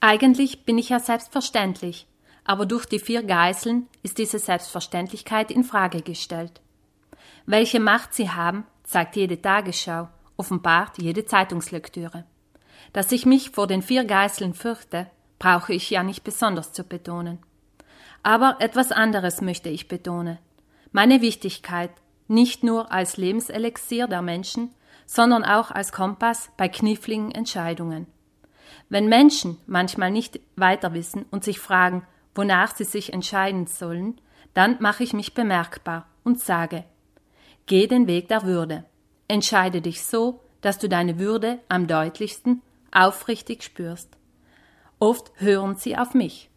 Eigentlich 0.00 0.64
bin 0.64 0.78
ich 0.78 0.90
ja 0.90 1.00
selbstverständlich, 1.00 2.06
aber 2.44 2.66
durch 2.66 2.86
die 2.86 2.98
vier 2.98 3.22
Geißeln 3.22 3.88
ist 4.02 4.18
diese 4.18 4.38
Selbstverständlichkeit 4.38 5.50
in 5.50 5.64
Frage 5.64 6.02
gestellt. 6.02 6.60
Welche 7.46 7.80
Macht 7.80 8.14
sie 8.14 8.30
haben, 8.30 8.64
zeigt 8.84 9.16
jede 9.16 9.40
Tagesschau, 9.40 10.08
offenbart 10.36 10.98
jede 10.98 11.24
Zeitungslektüre. 11.24 12.24
Dass 12.92 13.12
ich 13.12 13.26
mich 13.26 13.50
vor 13.50 13.66
den 13.66 13.82
vier 13.82 14.04
Geißeln 14.04 14.54
fürchte, 14.54 15.10
brauche 15.38 15.72
ich 15.72 15.90
ja 15.90 16.02
nicht 16.02 16.24
besonders 16.24 16.72
zu 16.72 16.84
betonen. 16.84 17.38
Aber 18.22 18.56
etwas 18.60 18.92
anderes 18.92 19.40
möchte 19.40 19.68
ich 19.68 19.88
betonen. 19.88 20.38
Meine 20.92 21.20
Wichtigkeit, 21.20 21.90
nicht 22.28 22.64
nur 22.64 22.92
als 22.92 23.16
Lebenselixier 23.16 24.06
der 24.06 24.22
Menschen, 24.22 24.70
sondern 25.06 25.44
auch 25.44 25.70
als 25.70 25.92
Kompass 25.92 26.50
bei 26.56 26.68
kniffligen 26.68 27.30
Entscheidungen. 27.30 28.06
Wenn 28.88 29.08
Menschen 29.08 29.58
manchmal 29.66 30.10
nicht 30.10 30.40
weiter 30.56 30.94
wissen 30.94 31.26
und 31.30 31.44
sich 31.44 31.58
fragen, 31.58 32.06
wonach 32.34 32.74
sie 32.74 32.84
sich 32.84 33.12
entscheiden 33.12 33.66
sollen, 33.66 34.20
dann 34.54 34.76
mache 34.80 35.04
ich 35.04 35.12
mich 35.12 35.34
bemerkbar 35.34 36.06
und 36.22 36.40
sage, 36.40 36.84
geh 37.66 37.86
den 37.86 38.06
Weg 38.06 38.28
der 38.28 38.44
Würde. 38.44 38.84
Entscheide 39.28 39.80
dich 39.80 40.04
so, 40.04 40.40
dass 40.60 40.78
du 40.78 40.88
deine 40.88 41.18
Würde 41.18 41.58
am 41.68 41.86
deutlichsten 41.86 42.62
aufrichtig 42.92 43.62
spürst. 43.62 44.16
Oft 44.98 45.32
hören 45.36 45.76
sie 45.76 45.96
auf 45.96 46.14
mich. 46.14 46.50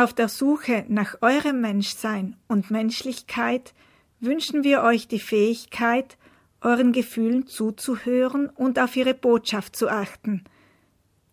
Auf 0.00 0.14
der 0.14 0.30
Suche 0.30 0.86
nach 0.88 1.16
eurem 1.20 1.60
Menschsein 1.60 2.34
und 2.48 2.70
Menschlichkeit 2.70 3.74
wünschen 4.18 4.64
wir 4.64 4.80
euch 4.80 5.08
die 5.08 5.20
Fähigkeit, 5.20 6.16
euren 6.62 6.92
Gefühlen 6.92 7.46
zuzuhören 7.46 8.48
und 8.48 8.78
auf 8.78 8.96
ihre 8.96 9.12
Botschaft 9.12 9.76
zu 9.76 9.90
achten, 9.90 10.44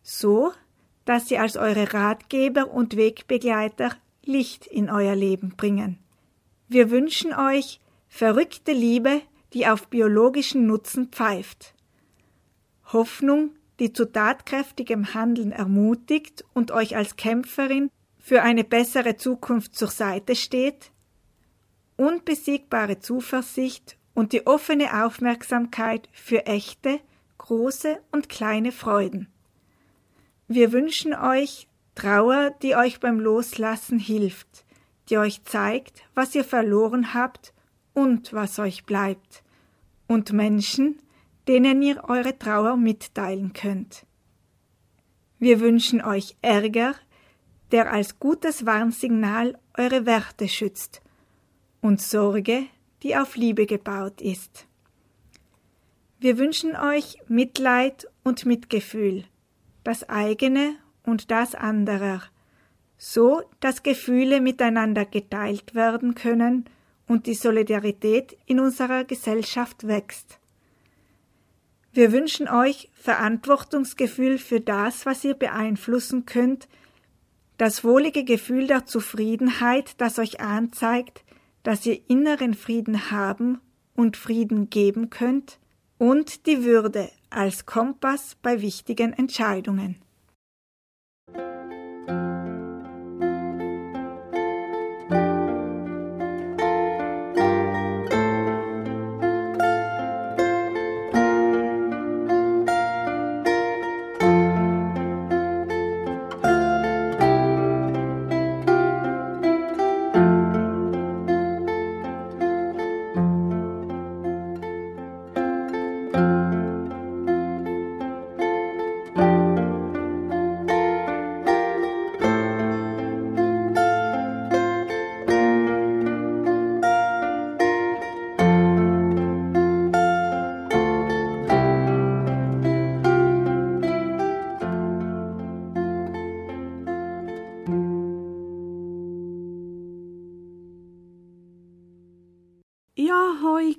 so 0.03 0.51
dass 1.05 1.29
sie 1.29 1.37
als 1.37 1.55
eure 1.55 1.93
Ratgeber 1.93 2.69
und 2.69 2.97
Wegbegleiter 2.97 3.95
Licht 4.25 4.67
in 4.67 4.89
euer 4.89 5.15
Leben 5.15 5.53
bringen. 5.55 5.99
Wir 6.67 6.91
wünschen 6.91 7.33
euch 7.33 7.79
verrückte 8.09 8.73
Liebe, 8.73 9.21
die 9.53 9.65
auf 9.65 9.87
biologischen 9.87 10.67
Nutzen 10.67 11.07
pfeift. 11.07 11.73
Hoffnung, 12.91 13.51
die 13.79 13.93
zu 13.93 14.11
tatkräftigem 14.11 15.13
Handeln 15.13 15.53
ermutigt 15.53 16.43
und 16.53 16.71
euch 16.71 16.97
als 16.97 17.15
Kämpferin 17.15 17.91
für 18.27 18.43
eine 18.43 18.65
bessere 18.65 19.15
Zukunft 19.15 19.73
zur 19.73 19.87
Seite 19.87 20.35
steht, 20.35 20.91
unbesiegbare 21.95 22.99
Zuversicht 22.99 23.95
und 24.13 24.33
die 24.33 24.45
offene 24.45 25.05
Aufmerksamkeit 25.05 26.09
für 26.11 26.45
echte, 26.45 26.99
große 27.37 28.01
und 28.11 28.27
kleine 28.27 28.73
Freuden. 28.73 29.29
Wir 30.49 30.73
wünschen 30.73 31.13
euch 31.13 31.69
Trauer, 31.95 32.51
die 32.61 32.75
euch 32.75 32.99
beim 32.99 33.21
Loslassen 33.21 33.97
hilft, 33.97 34.65
die 35.09 35.17
euch 35.17 35.45
zeigt, 35.45 36.03
was 36.13 36.35
ihr 36.35 36.43
verloren 36.43 37.13
habt 37.13 37.53
und 37.93 38.33
was 38.33 38.59
euch 38.59 38.83
bleibt, 38.83 39.41
und 40.05 40.33
Menschen, 40.33 41.01
denen 41.47 41.81
ihr 41.81 42.03
eure 42.09 42.37
Trauer 42.37 42.75
mitteilen 42.75 43.53
könnt. 43.53 44.05
Wir 45.39 45.61
wünschen 45.61 46.01
euch 46.01 46.35
Ärger, 46.41 46.93
der 47.71 47.91
als 47.91 48.19
gutes 48.19 48.65
Warnsignal 48.65 49.57
eure 49.77 50.05
Werte 50.05 50.47
schützt, 50.47 51.01
und 51.81 52.01
Sorge, 52.01 52.65
die 53.03 53.15
auf 53.15 53.35
Liebe 53.35 53.65
gebaut 53.65 54.21
ist. 54.21 54.67
Wir 56.19 56.37
wünschen 56.37 56.75
euch 56.75 57.17
Mitleid 57.27 58.07
und 58.23 58.45
Mitgefühl, 58.45 59.25
das 59.83 60.09
eigene 60.09 60.75
und 61.03 61.29
das 61.29 61.53
anderer, 61.53 62.23
so 62.97 63.43
dass 63.59 63.83
Gefühle 63.83 64.41
miteinander 64.41 65.05
geteilt 65.05 65.75
werden 65.75 66.15
können 66.15 66.65
und 67.07 67.27
die 67.27 67.35
Solidarität 67.35 68.37
in 68.45 68.59
unserer 68.59 69.03
Gesellschaft 69.03 69.87
wächst. 69.87 70.39
Wir 71.93 72.11
wünschen 72.11 72.47
euch 72.47 72.89
Verantwortungsgefühl 72.93 74.37
für 74.39 74.59
das, 74.59 75.05
was 75.05 75.23
ihr 75.23 75.33
beeinflussen 75.33 76.25
könnt, 76.25 76.67
das 77.57 77.83
wohlige 77.83 78.23
Gefühl 78.23 78.67
der 78.67 78.85
Zufriedenheit, 78.85 79.99
das 79.99 80.19
euch 80.19 80.39
anzeigt, 80.39 81.23
dass 81.63 81.85
ihr 81.85 81.99
inneren 82.07 82.53
Frieden 82.53 83.11
haben 83.11 83.59
und 83.95 84.15
Frieden 84.15 84.69
geben 84.69 85.09
könnt, 85.09 85.59
und 85.97 86.45
die 86.45 86.63
Würde 86.63 87.09
als 87.29 87.65
Kompass 87.65 88.35
bei 88.41 88.61
wichtigen 88.61 89.13
Entscheidungen. 89.13 89.95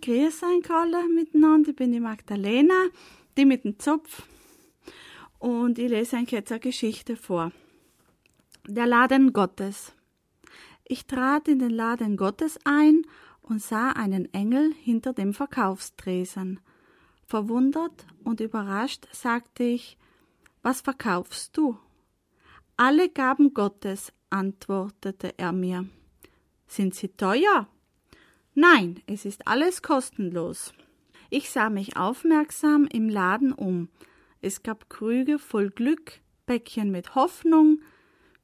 Grüß 0.08 0.42
euch 0.42 0.70
alle 0.70 1.06
miteinander. 1.06 1.68
Ich 1.68 1.76
bin 1.76 1.92
die 1.92 2.00
Magdalena, 2.00 2.86
die 3.36 3.44
mit 3.44 3.64
dem 3.64 3.78
Zopf. 3.78 4.22
Und 5.38 5.78
ich 5.78 5.90
lese 5.90 6.16
euch 6.16 6.32
jetzt 6.32 6.50
eine 6.50 6.60
Geschichte 6.60 7.14
vor. 7.14 7.52
Der 8.66 8.86
Laden 8.86 9.34
Gottes. 9.34 9.92
Ich 10.84 11.06
trat 11.06 11.46
in 11.46 11.58
den 11.58 11.72
Laden 11.72 12.16
Gottes 12.16 12.58
ein 12.64 13.02
und 13.42 13.60
sah 13.60 13.90
einen 13.90 14.32
Engel 14.32 14.72
hinter 14.72 15.12
dem 15.12 15.34
Verkaufstresen. 15.34 16.60
Verwundert 17.26 18.06
und 18.24 18.40
überrascht 18.40 19.06
sagte 19.12 19.64
ich, 19.64 19.98
was 20.62 20.80
verkaufst 20.80 21.54
du? 21.54 21.76
Alle 22.78 23.10
Gaben 23.10 23.52
Gottes, 23.52 24.14
antwortete 24.30 25.38
er 25.38 25.52
mir. 25.52 25.86
Sind 26.66 26.94
sie 26.94 27.08
teuer? 27.08 27.68
Nein, 28.60 29.00
es 29.06 29.24
ist 29.24 29.46
alles 29.46 29.82
kostenlos. 29.82 30.74
Ich 31.30 31.48
sah 31.48 31.70
mich 31.70 31.96
aufmerksam 31.96 32.88
im 32.92 33.08
Laden 33.08 33.52
um. 33.52 33.88
Es 34.40 34.64
gab 34.64 34.90
Krüge 34.90 35.38
voll 35.38 35.70
Glück, 35.70 36.14
Bäckchen 36.44 36.90
mit 36.90 37.14
Hoffnung, 37.14 37.82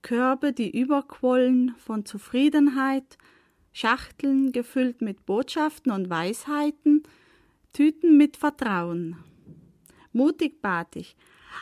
Körbe, 0.02 0.52
die 0.52 0.70
überquollen 0.70 1.74
von 1.78 2.04
Zufriedenheit, 2.04 3.18
Schachteln 3.72 4.52
gefüllt 4.52 5.02
mit 5.02 5.26
Botschaften 5.26 5.90
und 5.90 6.08
Weisheiten, 6.08 7.02
Tüten 7.72 8.16
mit 8.16 8.36
Vertrauen. 8.36 9.16
Mutig 10.12 10.62
bat 10.62 10.94
ich, 10.94 11.16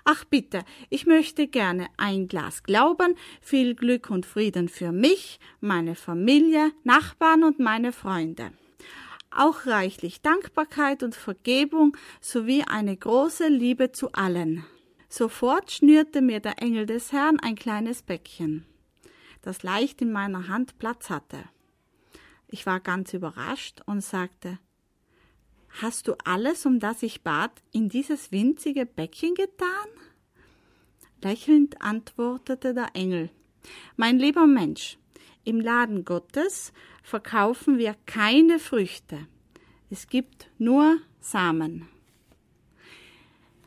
Ach 0.04 0.24
bitte, 0.24 0.64
ich 0.90 1.06
möchte 1.06 1.48
gerne 1.48 1.88
ein 1.96 2.28
Glas 2.28 2.62
Glauben, 2.62 3.14
viel 3.40 3.74
Glück 3.74 4.10
und 4.10 4.26
Frieden 4.26 4.68
für 4.68 4.92
mich, 4.92 5.38
meine 5.60 5.94
Familie, 5.94 6.72
Nachbarn 6.84 7.44
und 7.44 7.58
meine 7.58 7.92
Freunde. 7.92 8.52
Auch 9.30 9.66
reichlich 9.66 10.20
Dankbarkeit 10.20 11.02
und 11.02 11.14
Vergebung 11.14 11.96
sowie 12.20 12.64
eine 12.64 12.96
große 12.96 13.48
Liebe 13.48 13.92
zu 13.92 14.12
allen. 14.12 14.64
Sofort 15.08 15.70
schnürte 15.70 16.20
mir 16.20 16.40
der 16.40 16.62
Engel 16.62 16.86
des 16.86 17.12
Herrn 17.12 17.38
ein 17.40 17.54
kleines 17.54 18.02
Bäckchen, 18.02 18.66
das 19.42 19.62
leicht 19.62 20.02
in 20.02 20.12
meiner 20.12 20.48
Hand 20.48 20.78
Platz 20.78 21.10
hatte. 21.10 21.38
Ich 22.48 22.66
war 22.66 22.80
ganz 22.80 23.14
überrascht 23.14 23.80
und 23.86 24.02
sagte 24.02 24.58
Hast 25.80 26.06
du 26.06 26.14
alles, 26.24 26.66
um 26.66 26.78
das 26.78 27.02
ich 27.02 27.22
bat, 27.22 27.50
in 27.72 27.88
dieses 27.88 28.30
winzige 28.30 28.84
Bäckchen 28.86 29.34
getan? 29.34 29.88
Lächelnd 31.22 31.80
antwortete 31.80 32.74
der 32.74 32.90
Engel 32.94 33.30
Mein 33.96 34.18
lieber 34.18 34.46
Mensch, 34.46 34.98
im 35.44 35.60
Laden 35.60 36.04
Gottes 36.04 36.72
verkaufen 37.02 37.78
wir 37.78 37.96
keine 38.06 38.58
Früchte. 38.58 39.26
Es 39.90 40.08
gibt 40.08 40.50
nur 40.58 40.98
Samen. 41.20 41.88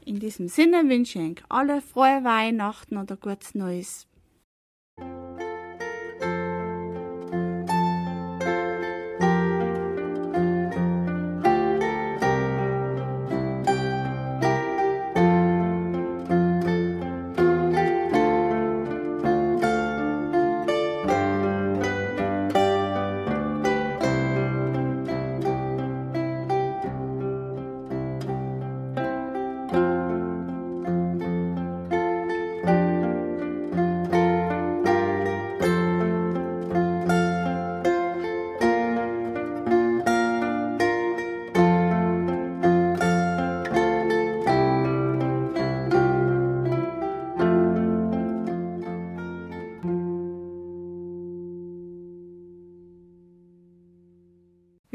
In 0.05 0.19
diesem 0.19 0.47
Sinne 0.47 0.87
wünsche 0.87 1.19
ich 1.19 1.39
euch 1.39 1.43
alle 1.49 1.81
frohe 1.81 2.23
Weihnachten 2.23 2.97
oder 2.97 3.17
gutes 3.17 3.55
Neues. 3.55 4.07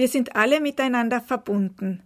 Wir 0.00 0.08
sind 0.08 0.34
alle 0.34 0.62
miteinander 0.62 1.20
verbunden. 1.20 2.02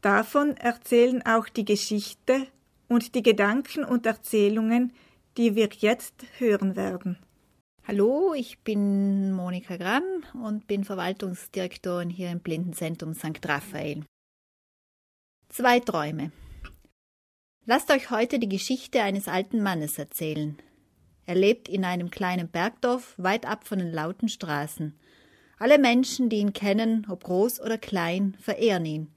Davon 0.00 0.56
erzählen 0.56 1.20
auch 1.26 1.46
die 1.46 1.66
Geschichte 1.66 2.46
und 2.88 3.14
die 3.14 3.22
Gedanken 3.22 3.84
und 3.84 4.06
Erzählungen, 4.06 4.94
die 5.36 5.54
wir 5.54 5.68
jetzt 5.76 6.24
hören 6.38 6.74
werden. 6.74 7.18
Hallo, 7.86 8.32
ich 8.32 8.60
bin 8.60 9.30
Monika 9.32 9.76
Gramm 9.76 10.24
und 10.42 10.66
bin 10.68 10.84
Verwaltungsdirektorin 10.84 12.08
hier 12.08 12.30
im 12.30 12.40
Blindenzentrum 12.40 13.12
St. 13.12 13.46
Raphael. 13.46 14.02
Zwei 15.50 15.80
Träume. 15.80 16.32
Lasst 17.66 17.90
euch 17.90 18.08
heute 18.08 18.38
die 18.38 18.48
Geschichte 18.48 19.02
eines 19.02 19.28
alten 19.28 19.62
Mannes 19.62 19.98
erzählen. 19.98 20.56
Er 21.26 21.34
lebt 21.34 21.68
in 21.68 21.84
einem 21.84 22.08
kleinen 22.08 22.48
Bergdorf 22.48 23.12
weit 23.18 23.44
ab 23.44 23.68
von 23.68 23.80
den 23.80 23.92
lauten 23.92 24.30
Straßen. 24.30 24.98
Alle 25.58 25.78
Menschen, 25.78 26.28
die 26.28 26.38
ihn 26.38 26.52
kennen, 26.52 27.06
ob 27.08 27.24
groß 27.24 27.60
oder 27.60 27.78
klein, 27.78 28.36
verehren 28.40 28.84
ihn. 28.84 29.08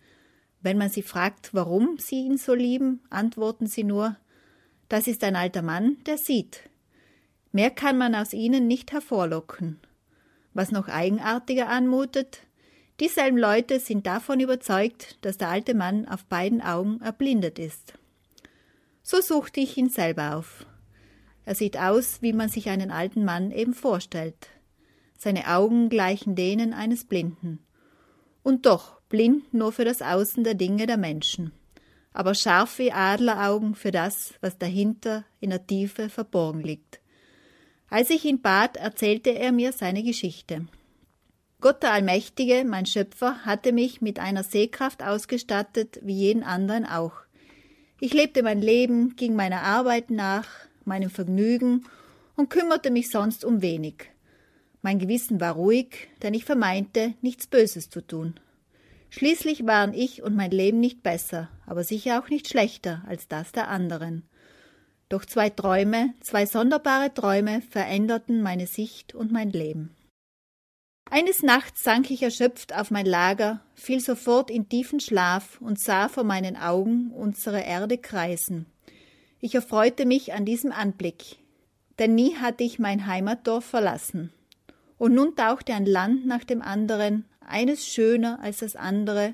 Wenn 0.61 0.77
man 0.77 0.89
sie 0.89 1.01
fragt, 1.01 1.53
warum 1.53 1.97
sie 1.97 2.25
ihn 2.25 2.37
so 2.37 2.53
lieben, 2.53 3.01
antworten 3.09 3.67
sie 3.67 3.83
nur 3.83 4.15
Das 4.87 5.07
ist 5.07 5.23
ein 5.23 5.35
alter 5.35 5.61
Mann, 5.61 5.97
der 6.05 6.17
sieht. 6.17 6.69
Mehr 7.51 7.71
kann 7.71 7.97
man 7.97 8.15
aus 8.15 8.33
ihnen 8.33 8.67
nicht 8.67 8.91
hervorlocken. 8.91 9.79
Was 10.53 10.71
noch 10.71 10.87
eigenartiger 10.87 11.69
anmutet, 11.69 12.41
Dieselben 12.99 13.37
Leute 13.37 13.79
sind 13.79 14.05
davon 14.05 14.41
überzeugt, 14.41 15.17
dass 15.21 15.37
der 15.37 15.47
alte 15.47 15.73
Mann 15.73 16.05
auf 16.05 16.25
beiden 16.25 16.61
Augen 16.61 16.99
erblindet 17.01 17.57
ist. 17.57 17.93
So 19.03 19.21
suchte 19.21 19.61
ich 19.61 19.77
ihn 19.77 19.89
selber 19.89 20.35
auf. 20.35 20.65
Er 21.45 21.55
sieht 21.55 21.77
aus, 21.77 22.21
wie 22.21 22.33
man 22.33 22.49
sich 22.49 22.69
einen 22.69 22.91
alten 22.91 23.23
Mann 23.23 23.51
eben 23.51 23.73
vorstellt. 23.73 24.49
Seine 25.21 25.47
Augen 25.47 25.89
gleichen 25.89 26.35
denen 26.35 26.73
eines 26.73 27.03
Blinden. 27.03 27.59
Und 28.41 28.65
doch 28.65 29.01
blind 29.09 29.53
nur 29.53 29.73
für 29.73 29.83
das 29.83 30.01
Außen 30.01 30.45
der 30.45 30.53
Dinge 30.53 30.87
der 30.87 30.95
Menschen, 30.95 31.51
aber 32.13 32.33
scharf 32.33 32.79
wie 32.79 32.93
Adleraugen 32.93 33.75
für 33.75 33.91
das, 33.91 34.33
was 34.39 34.57
dahinter 34.57 35.25
in 35.41 35.49
der 35.49 35.67
Tiefe 35.67 36.07
verborgen 36.07 36.61
liegt. 36.61 37.01
Als 37.89 38.09
ich 38.11 38.23
ihn 38.23 38.41
bat, 38.41 38.77
erzählte 38.77 39.31
er 39.31 39.51
mir 39.51 39.73
seine 39.73 40.03
Geschichte. 40.03 40.67
Gott 41.59 41.83
der 41.83 41.91
Allmächtige, 41.91 42.63
mein 42.63 42.85
Schöpfer, 42.85 43.43
hatte 43.43 43.73
mich 43.73 43.99
mit 43.99 44.19
einer 44.19 44.43
Sehkraft 44.43 45.03
ausgestattet, 45.03 45.99
wie 46.01 46.13
jeden 46.13 46.43
anderen 46.43 46.85
auch. 46.85 47.11
Ich 47.99 48.13
lebte 48.13 48.41
mein 48.41 48.61
Leben, 48.61 49.17
ging 49.17 49.35
meiner 49.35 49.63
Arbeit 49.63 50.11
nach, 50.11 50.47
meinem 50.85 51.09
Vergnügen 51.09 51.83
und 52.37 52.49
kümmerte 52.49 52.89
mich 52.89 53.09
sonst 53.09 53.43
um 53.43 53.61
wenig. 53.61 54.05
Mein 54.81 54.99
Gewissen 54.99 55.41
war 55.41 55.53
ruhig, 55.53 56.07
denn 56.21 56.33
ich 56.33 56.45
vermeinte, 56.45 57.13
nichts 57.21 57.47
Böses 57.47 57.89
zu 57.89 58.01
tun. 58.01 58.39
Schließlich 59.09 59.65
waren 59.65 59.93
ich 59.93 60.21
und 60.21 60.35
mein 60.35 60.51
Leben 60.51 60.79
nicht 60.79 61.03
besser, 61.03 61.49
aber 61.65 61.83
sicher 61.83 62.19
auch 62.19 62.29
nicht 62.29 62.47
schlechter 62.47 63.03
als 63.07 63.27
das 63.27 63.51
der 63.51 63.67
anderen. 63.67 64.23
Doch 65.09 65.25
zwei 65.25 65.49
Träume, 65.49 66.13
zwei 66.21 66.45
sonderbare 66.45 67.13
Träume 67.13 67.61
veränderten 67.61 68.41
meine 68.41 68.67
Sicht 68.67 69.15
und 69.15 69.31
mein 69.31 69.49
Leben. 69.49 69.95
Eines 71.09 71.41
Nachts 71.41 71.83
sank 71.83 72.11
ich 72.11 72.21
erschöpft 72.21 72.75
auf 72.75 72.91
mein 72.91 73.07
Lager, 73.07 73.61
fiel 73.73 73.99
sofort 73.99 74.51
in 74.51 74.69
tiefen 74.69 74.99
Schlaf 74.99 75.59
und 75.59 75.79
sah 75.79 76.07
vor 76.07 76.23
meinen 76.23 76.55
Augen 76.55 77.11
unsere 77.11 77.61
Erde 77.61 77.97
kreisen. 77.97 78.67
Ich 79.39 79.55
erfreute 79.55 80.05
mich 80.05 80.33
an 80.33 80.45
diesem 80.45 80.71
Anblick, 80.71 81.37
denn 81.97 82.13
nie 82.13 82.35
hatte 82.35 82.63
ich 82.63 82.77
mein 82.77 83.07
Heimatdorf 83.07 83.65
verlassen. 83.65 84.31
Und 84.99 85.15
nun 85.15 85.35
tauchte 85.35 85.73
ein 85.73 85.87
Land 85.87 86.27
nach 86.27 86.43
dem 86.43 86.61
anderen, 86.61 87.25
eines 87.39 87.87
schöner 87.87 88.39
als 88.41 88.57
das 88.57 88.75
andere, 88.75 89.33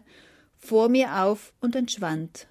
vor 0.57 0.87
mir 0.87 1.23
auf 1.23 1.51
und 1.59 1.75
entschwand. 1.75 2.47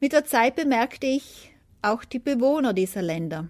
Mit 0.00 0.12
der 0.12 0.24
Zeit 0.24 0.54
bemerkte 0.54 1.06
ich 1.06 1.50
auch 1.82 2.04
die 2.04 2.18
Bewohner 2.18 2.74
dieser 2.74 3.02
Länder. 3.02 3.48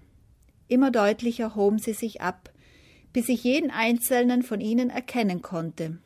Immer 0.68 0.90
deutlicher 0.90 1.54
hoben 1.54 1.78
sie 1.78 1.92
sich 1.92 2.20
ab, 2.20 2.50
bis 3.12 3.28
ich 3.28 3.44
jeden 3.44 3.70
einzelnen 3.70 4.42
von 4.42 4.60
ihnen 4.60 4.88
erkennen 4.88 5.42
konnte. 5.42 5.98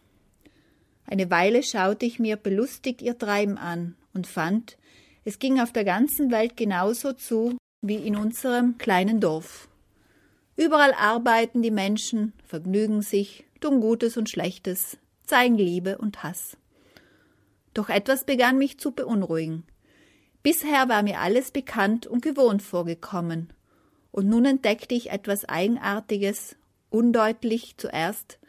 Eine 1.06 1.30
Weile 1.30 1.62
schaute 1.62 2.06
ich 2.06 2.18
mir 2.18 2.36
belustigt 2.36 3.02
ihr 3.02 3.16
Treiben 3.16 3.56
an 3.56 3.94
und 4.14 4.26
fand, 4.26 4.78
es 5.24 5.38
ging 5.38 5.60
auf 5.60 5.72
der 5.72 5.84
ganzen 5.84 6.30
Welt 6.30 6.56
genauso 6.56 7.12
zu 7.12 7.56
wie 7.82 7.96
in 7.96 8.16
unserem 8.16 8.78
kleinen 8.78 9.20
Dorf. 9.20 9.67
Überall 10.58 10.92
arbeiten 10.92 11.62
die 11.62 11.70
Menschen, 11.70 12.32
vergnügen 12.44 13.00
sich, 13.00 13.44
tun 13.60 13.80
Gutes 13.80 14.16
und 14.16 14.28
Schlechtes, 14.28 14.98
zeigen 15.24 15.56
Liebe 15.56 15.98
und 15.98 16.24
Hass. 16.24 16.56
Doch 17.74 17.88
etwas 17.88 18.24
begann 18.24 18.58
mich 18.58 18.76
zu 18.80 18.90
beunruhigen. 18.90 19.62
Bisher 20.42 20.88
war 20.88 21.04
mir 21.04 21.20
alles 21.20 21.52
bekannt 21.52 22.08
und 22.08 22.22
gewohnt 22.22 22.60
vorgekommen, 22.60 23.52
und 24.10 24.28
nun 24.28 24.46
entdeckte 24.46 24.96
ich 24.96 25.10
etwas 25.10 25.44
Eigenartiges 25.44 26.56
undeutlich 26.90 27.76
zuerst, 27.76 28.40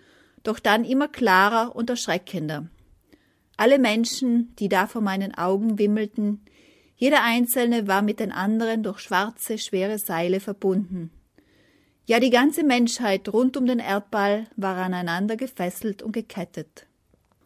doch 0.41 0.57
dann 0.57 0.85
immer 0.85 1.09
klarer 1.09 1.75
und 1.75 1.91
erschreckender. 1.91 2.69
Alle 3.55 3.77
Menschen, 3.77 4.55
die 4.55 4.67
da 4.67 4.87
vor 4.87 5.01
meinen 5.01 5.35
Augen 5.35 5.77
wimmelten, 5.77 6.43
jeder 6.95 7.23
einzelne 7.23 7.87
war 7.87 8.01
mit 8.01 8.19
den 8.19 8.31
anderen 8.31 8.81
durch 8.81 8.99
schwarze, 8.99 9.59
schwere 9.59 9.99
Seile 9.99 10.39
verbunden. 10.39 11.11
Ja, 12.09 12.19
die 12.19 12.31
ganze 12.31 12.63
Menschheit 12.63 13.29
rund 13.29 13.55
um 13.55 13.67
den 13.67 13.77
Erdball 13.77 14.47
war 14.55 14.77
aneinander 14.77 15.37
gefesselt 15.37 16.01
und 16.01 16.11
gekettet. 16.11 16.87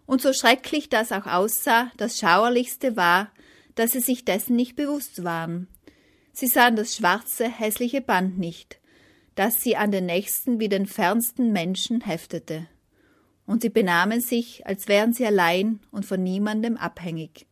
Und 0.05 0.21
so 0.21 0.31
schrecklich 0.31 0.87
das 0.87 1.11
auch 1.11 1.25
aussah, 1.25 1.91
das 1.97 2.17
Schauerlichste 2.17 2.95
war, 2.95 3.29
dass 3.75 3.91
sie 3.91 3.99
sich 3.99 4.23
dessen 4.23 4.55
nicht 4.55 4.77
bewusst 4.77 5.25
waren. 5.25 5.67
Sie 6.31 6.47
sahen 6.47 6.77
das 6.77 6.95
schwarze, 6.95 7.49
hässliche 7.49 7.99
Band 7.99 8.39
nicht, 8.39 8.79
das 9.35 9.61
sie 9.61 9.75
an 9.75 9.91
den 9.91 10.05
nächsten 10.05 10.61
wie 10.61 10.69
den 10.69 10.85
fernsten 10.85 11.51
Menschen 11.51 11.99
heftete. 11.99 12.65
Und 13.45 13.63
sie 13.63 13.69
benahmen 13.69 14.21
sich, 14.21 14.65
als 14.65 14.87
wären 14.87 15.11
sie 15.11 15.25
allein 15.25 15.81
und 15.91 16.05
von 16.05 16.23
niemandem 16.23 16.77
abhängig. 16.77 17.47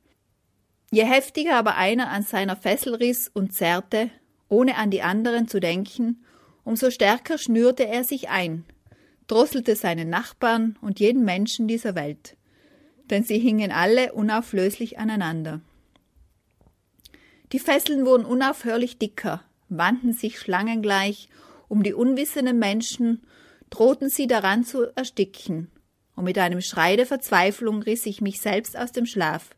Je 0.92 1.04
heftiger 1.04 1.58
aber 1.58 1.76
einer 1.76 2.10
an 2.10 2.24
seiner 2.24 2.56
Fessel 2.56 2.96
riss 2.96 3.28
und 3.28 3.54
zerrte, 3.54 4.10
ohne 4.48 4.78
an 4.78 4.92
die 4.92 5.02
anderen 5.02 5.50
zu 5.50 5.60
denken, 5.60 6.24
umso 6.64 6.92
stärker 6.92 7.38
schnürte 7.38 7.88
er 7.88 8.04
sich 8.04 8.30
ein, 8.30 8.66
drosselte 9.28 9.76
seinen 9.76 10.10
Nachbarn 10.10 10.78
und 10.82 11.00
jeden 11.00 11.24
Menschen 11.24 11.68
dieser 11.68 11.96
Welt, 11.96 12.36
denn 13.10 13.24
sie 13.24 13.40
hingen 13.40 13.72
alle 13.72 14.14
unauflöslich 14.14 15.00
aneinander. 15.00 15.62
Die 17.52 17.60
Fesseln 17.60 18.06
wurden 18.06 18.26
unaufhörlich 18.26 18.98
dicker, 18.98 19.44
wandten 19.70 20.14
sich 20.14 20.40
schlangengleich 20.40 21.30
um 21.68 21.84
die 21.84 21.94
unwissenden 21.94 22.60
Menschen, 22.60 23.22
drohten 23.70 24.10
sie 24.10 24.28
daran 24.28 24.66
zu 24.66 24.94
ersticken, 24.96 25.72
und 26.18 26.26
mit 26.26 26.38
einem 26.38 26.60
Schrei 26.60 26.98
der 26.98 27.06
Verzweiflung 27.06 27.82
riss 27.82 28.06
ich 28.06 28.20
mich 28.20 28.42
selbst 28.42 28.78
aus 28.78 28.92
dem 28.92 29.06
Schlaf. 29.06 29.52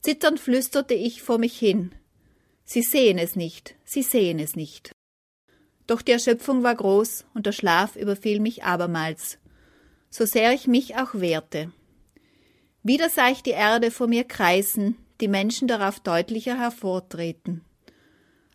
Zitternd 0.00 0.40
flüsterte 0.40 0.94
ich 0.94 1.20
vor 1.20 1.36
mich 1.36 1.58
hin. 1.58 1.92
Sie 2.64 2.80
sehen 2.80 3.18
es 3.18 3.36
nicht, 3.36 3.74
sie 3.84 4.02
sehen 4.02 4.38
es 4.38 4.56
nicht. 4.56 4.92
Doch 5.92 6.00
die 6.00 6.12
Erschöpfung 6.12 6.62
war 6.62 6.74
groß 6.74 7.26
und 7.34 7.44
der 7.44 7.52
Schlaf 7.52 7.96
überfiel 7.96 8.40
mich 8.40 8.64
abermals, 8.64 9.36
so 10.08 10.24
sehr 10.24 10.54
ich 10.54 10.66
mich 10.66 10.96
auch 10.96 11.12
wehrte. 11.12 11.70
Wieder 12.82 13.10
sah 13.10 13.28
ich 13.28 13.42
die 13.42 13.50
Erde 13.50 13.90
vor 13.90 14.06
mir 14.06 14.24
kreisen, 14.24 14.96
die 15.20 15.28
Menschen 15.28 15.68
darauf 15.68 16.00
deutlicher 16.00 16.58
hervortreten. 16.58 17.60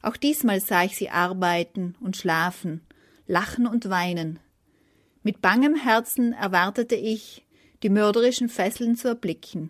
Auch 0.02 0.18
diesmal 0.18 0.62
sah 0.62 0.84
ich 0.84 0.98
sie 0.98 1.12
arbeiten 1.12 1.94
und 2.00 2.18
schlafen, 2.18 2.82
lachen 3.28 3.68
und 3.68 3.88
weinen. 3.88 4.40
Mit 5.22 5.40
bangem 5.40 5.76
Herzen 5.76 6.34
erwartete 6.34 6.96
ich, 6.96 7.46
die 7.84 7.90
mörderischen 7.90 8.50
Fesseln 8.50 8.96
zu 8.96 9.10
erblicken. 9.10 9.70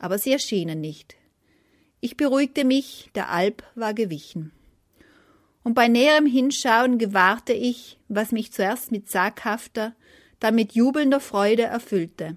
Aber 0.00 0.18
sie 0.18 0.32
erschienen 0.32 0.80
nicht. 0.80 1.14
Ich 2.00 2.16
beruhigte 2.16 2.64
mich, 2.64 3.08
der 3.14 3.30
Alp 3.30 3.62
war 3.76 3.94
gewichen. 3.94 4.50
Und 5.64 5.74
bei 5.74 5.88
näherem 5.88 6.26
Hinschauen 6.26 6.98
gewahrte 6.98 7.52
ich, 7.52 7.98
was 8.08 8.32
mich 8.32 8.52
zuerst 8.52 8.90
mit 8.90 9.08
zaghafter, 9.08 9.94
dann 10.40 10.54
mit 10.54 10.72
jubelnder 10.72 11.20
Freude 11.20 11.62
erfüllte. 11.62 12.36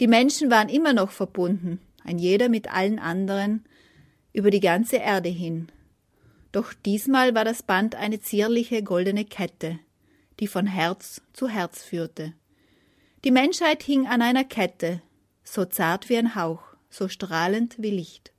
Die 0.00 0.06
Menschen 0.06 0.50
waren 0.50 0.68
immer 0.68 0.92
noch 0.92 1.10
verbunden, 1.10 1.80
ein 2.02 2.18
jeder 2.18 2.48
mit 2.48 2.72
allen 2.72 2.98
anderen, 2.98 3.64
über 4.32 4.50
die 4.50 4.60
ganze 4.60 4.96
Erde 4.96 5.28
hin. 5.28 5.68
Doch 6.50 6.72
diesmal 6.72 7.34
war 7.34 7.44
das 7.44 7.62
Band 7.62 7.94
eine 7.94 8.20
zierliche 8.20 8.82
goldene 8.82 9.24
Kette, 9.24 9.78
die 10.40 10.46
von 10.46 10.66
Herz 10.66 11.20
zu 11.32 11.48
Herz 11.48 11.82
führte. 11.82 12.32
Die 13.24 13.30
Menschheit 13.30 13.82
hing 13.82 14.06
an 14.06 14.22
einer 14.22 14.44
Kette, 14.44 15.02
so 15.44 15.64
zart 15.64 16.08
wie 16.08 16.16
ein 16.16 16.34
Hauch, 16.34 16.62
so 16.90 17.08
strahlend 17.08 17.76
wie 17.78 17.90
Licht. 17.90 18.32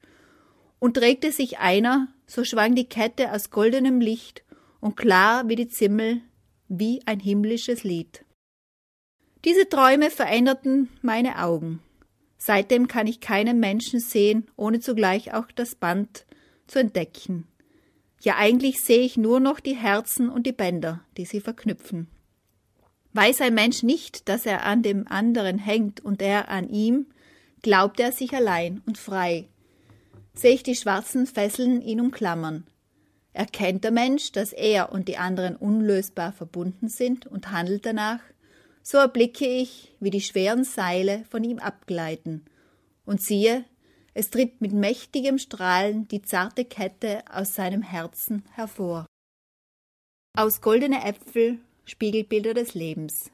Und 0.79 0.97
regte 0.99 1.31
sich 1.31 1.59
einer, 1.59 2.07
so 2.27 2.43
schwang 2.43 2.75
die 2.75 2.89
Kette 2.89 3.31
aus 3.31 3.49
goldenem 3.49 3.99
Licht 3.99 4.43
und 4.79 4.95
klar 4.95 5.47
wie 5.47 5.55
die 5.55 5.67
Zimmel, 5.67 6.21
wie 6.67 7.01
ein 7.05 7.19
himmlisches 7.19 7.83
Lied. 7.83 8.25
Diese 9.43 9.69
Träume 9.69 10.09
veränderten 10.09 10.89
meine 11.01 11.43
Augen. 11.43 11.81
Seitdem 12.37 12.87
kann 12.87 13.07
ich 13.07 13.19
keinen 13.19 13.59
Menschen 13.59 13.99
sehen, 13.99 14.47
ohne 14.55 14.79
zugleich 14.79 15.33
auch 15.33 15.47
das 15.51 15.75
Band 15.75 16.25
zu 16.67 16.79
entdecken. 16.79 17.47
Ja, 18.21 18.37
eigentlich 18.37 18.81
sehe 18.81 19.01
ich 19.01 19.17
nur 19.17 19.39
noch 19.39 19.59
die 19.59 19.75
Herzen 19.75 20.29
und 20.29 20.47
die 20.47 20.51
Bänder, 20.51 21.01
die 21.17 21.25
sie 21.25 21.41
verknüpfen. 21.41 22.07
Weiß 23.13 23.41
ein 23.41 23.53
Mensch 23.53 23.83
nicht, 23.83 24.27
dass 24.27 24.45
er 24.45 24.65
an 24.65 24.81
dem 24.81 25.07
anderen 25.07 25.57
hängt 25.57 26.03
und 26.03 26.21
er 26.21 26.49
an 26.49 26.67
ihm, 26.69 27.05
glaubt 27.61 27.99
er 27.99 28.11
sich 28.11 28.33
allein 28.33 28.81
und 28.85 28.97
frei. 28.97 29.47
Sehe 30.35 30.53
ich 30.53 30.63
die 30.63 30.75
schwarzen 30.75 31.27
Fesseln 31.27 31.81
ihn 31.81 32.01
umklammern. 32.01 32.67
Erkennt 33.33 33.83
der 33.83 33.91
Mensch, 33.91 34.31
dass 34.31 34.53
er 34.53 34.91
und 34.91 35.07
die 35.07 35.17
anderen 35.17 35.55
unlösbar 35.55 36.31
verbunden 36.31 36.87
sind 36.87 37.25
und 37.25 37.51
handelt 37.51 37.85
danach, 37.85 38.21
so 38.81 38.97
erblicke 38.97 39.47
ich, 39.47 39.95
wie 39.99 40.11
die 40.11 40.21
schweren 40.21 40.63
Seile 40.63 41.25
von 41.29 41.43
ihm 41.43 41.59
abgleiten, 41.59 42.45
und 43.05 43.21
siehe, 43.21 43.65
es 44.13 44.29
tritt 44.29 44.61
mit 44.61 44.71
mächtigem 44.71 45.37
Strahlen 45.37 46.07
die 46.07 46.21
zarte 46.21 46.63
Kette 46.63 47.23
aus 47.29 47.55
seinem 47.55 47.81
Herzen 47.81 48.43
hervor. 48.53 49.05
Aus 50.37 50.61
goldene 50.61 51.03
Äpfel 51.03 51.59
Spiegelbilder 51.85 52.53
des 52.53 52.73
Lebens. 52.73 53.31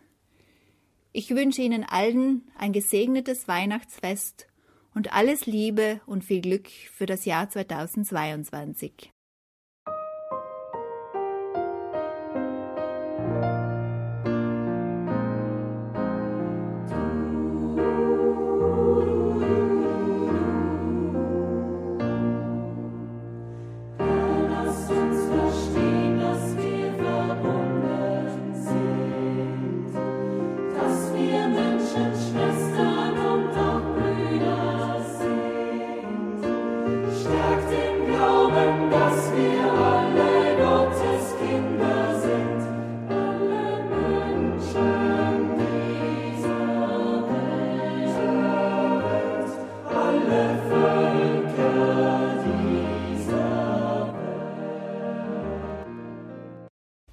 Ich 1.14 1.30
wünsche 1.32 1.61
Ihnen 1.61 1.84
allen 1.84 2.49
ein 2.57 2.73
gesegnetes 2.73 3.48
Weihnachtsfest 3.48 4.48
und 4.94 5.14
alles 5.14 5.46
Liebe 5.46 6.02
und 6.06 6.24
viel 6.24 6.42
Glück 6.42 6.68
für 6.70 7.06
das 7.06 7.26
Jahr 7.26 7.50
2022. 7.50 9.12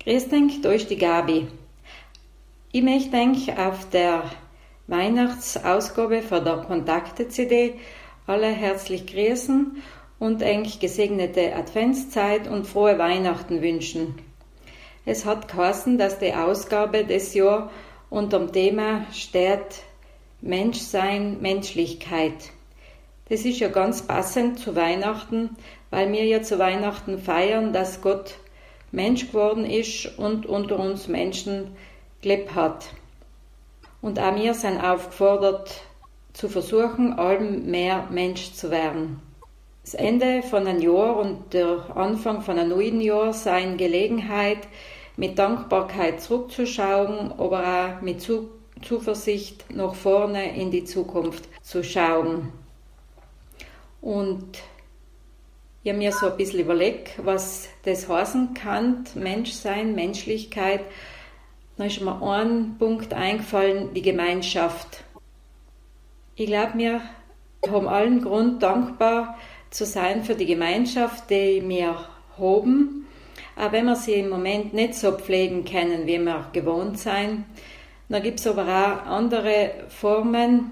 Grüß 0.09 0.31
denk 0.31 0.63
durch 0.63 0.87
die 0.87 0.97
Gabi. 0.97 1.49
Ich 2.73 2.83
möchte 2.83 3.11
denk 3.11 3.37
auf 3.59 3.91
der 3.91 4.23
Weihnachtsausgabe 4.87 6.23
von 6.23 6.43
der 6.47 6.65
Kontakte-CD 6.67 7.75
alle 8.27 8.47
herzlich 8.47 9.07
grüßen 9.07 9.83
und 10.19 10.41
eng 10.41 10.67
gesegnete 10.81 11.55
Adventszeit 11.55 12.49
und 12.49 12.67
frohe 12.67 12.99
Weihnachten 12.99 13.61
wünschen. 13.61 14.15
Es 15.05 15.27
hat 15.27 15.47
geheißen, 15.47 15.99
dass 15.99 16.19
die 16.19 16.33
Ausgabe 16.33 17.05
des 17.05 17.35
Jahr 17.35 17.71
unter 18.09 18.39
dem 18.39 18.51
Thema 18.51 19.05
steht 19.13 19.83
Menschsein, 20.41 21.39
Menschlichkeit. 21.43 22.49
Das 23.29 23.45
ist 23.45 23.61
ja 23.61 23.69
ganz 23.69 24.01
passend 24.01 24.59
zu 24.59 24.75
Weihnachten, 24.75 25.51
weil 25.91 26.11
wir 26.11 26.25
ja 26.25 26.41
zu 26.41 26.59
Weihnachten 26.59 27.19
feiern, 27.19 27.75
dass 27.75 28.01
Gott 28.01 28.37
Mensch 28.91 29.27
geworden 29.29 29.65
ist 29.65 30.19
und 30.19 30.47
unter 30.47 30.79
uns 30.79 31.09
Menschen 31.09 31.77
gelebt 32.23 32.55
hat. 32.55 32.91
Und 34.01 34.19
auch 34.19 34.35
wir 34.37 34.55
sind 34.55 34.81
aufgefordert, 34.81 35.83
zu 36.33 36.49
versuchen, 36.49 37.15
allem 37.15 37.71
mehr 37.71 38.07
Mensch 38.11 38.53
zu 38.53 38.71
werden. 38.71 39.21
Das 39.83 39.95
Ende 39.95 40.43
von 40.43 40.67
einem 40.67 40.81
Jahr 40.81 41.17
und 41.17 41.53
der 41.53 41.97
Anfang 41.97 42.43
von 42.43 42.59
einem 42.59 42.71
neuen 42.71 43.01
Jahr 43.01 43.33
seien 43.33 43.77
Gelegenheit, 43.77 44.69
mit 45.17 45.39
Dankbarkeit 45.39 46.21
zurückzuschauen, 46.21 47.33
aber 47.33 47.97
auch 47.99 48.03
mit 48.03 48.25
Zuversicht 48.83 49.65
nach 49.75 49.95
vorne 49.95 50.57
in 50.57 50.71
die 50.71 50.85
Zukunft 50.85 51.49
zu 51.61 51.83
schauen. 51.83 52.53
Und 54.01 54.61
ich 55.89 55.97
mir 55.97 56.13
so 56.13 56.31
ein 56.31 56.37
bisschen 56.37 56.61
überlegt, 56.61 57.13
was 57.25 57.69
das 57.85 58.09
heißen 58.09 58.55
kann, 58.55 59.05
Menschsein, 59.15 59.95
Menschlichkeit. 59.95 60.81
Da 61.77 61.85
ist 61.85 62.01
mir 62.01 62.23
ein 62.23 62.77
Punkt 62.79 63.13
eingefallen, 63.15 63.95
die 63.95 64.03
Gemeinschaft. 64.03 65.05
Ich 66.35 66.47
glaube, 66.47 66.79
wir 66.79 67.01
haben 67.71 67.89
allen 67.89 68.23
Grund, 68.23 68.63
dankbar 68.63 69.39
zu 69.71 69.85
sein 69.85 70.25
für 70.25 70.35
die 70.35 70.47
Gemeinschaft, 70.47 71.31
die 71.31 71.63
wir 71.67 71.97
haben. 72.39 73.07
Auch 73.57 73.73
wenn 73.73 73.87
wir 73.87 73.97
sie 73.97 74.15
im 74.15 74.29
Moment 74.29 74.73
nicht 74.73 74.95
so 74.95 75.13
pflegen 75.13 75.65
können, 75.65 76.07
wie 76.07 76.19
wir 76.19 76.49
gewohnt 76.53 76.99
sein. 76.99 77.45
Da 78.09 78.21
gibt 78.21 78.41
es 78.41 78.47
aber 78.47 78.63
auch 78.63 79.07
andere 79.07 79.73
Formen, 79.89 80.71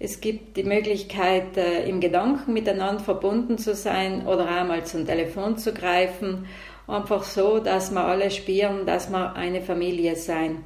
es 0.00 0.20
gibt 0.20 0.56
die 0.56 0.62
Möglichkeit, 0.62 1.56
äh, 1.56 1.88
im 1.88 2.00
Gedanken 2.00 2.52
miteinander 2.52 3.02
verbunden 3.02 3.58
zu 3.58 3.74
sein 3.74 4.26
oder 4.26 4.46
einmal 4.46 4.86
zum 4.86 5.04
Telefon 5.04 5.58
zu 5.58 5.74
greifen. 5.74 6.46
Einfach 6.86 7.24
so, 7.24 7.58
dass 7.58 7.90
wir 7.90 8.04
alle 8.04 8.30
spüren, 8.30 8.86
dass 8.86 9.10
wir 9.10 9.34
eine 9.34 9.60
Familie 9.60 10.14
sein. 10.14 10.62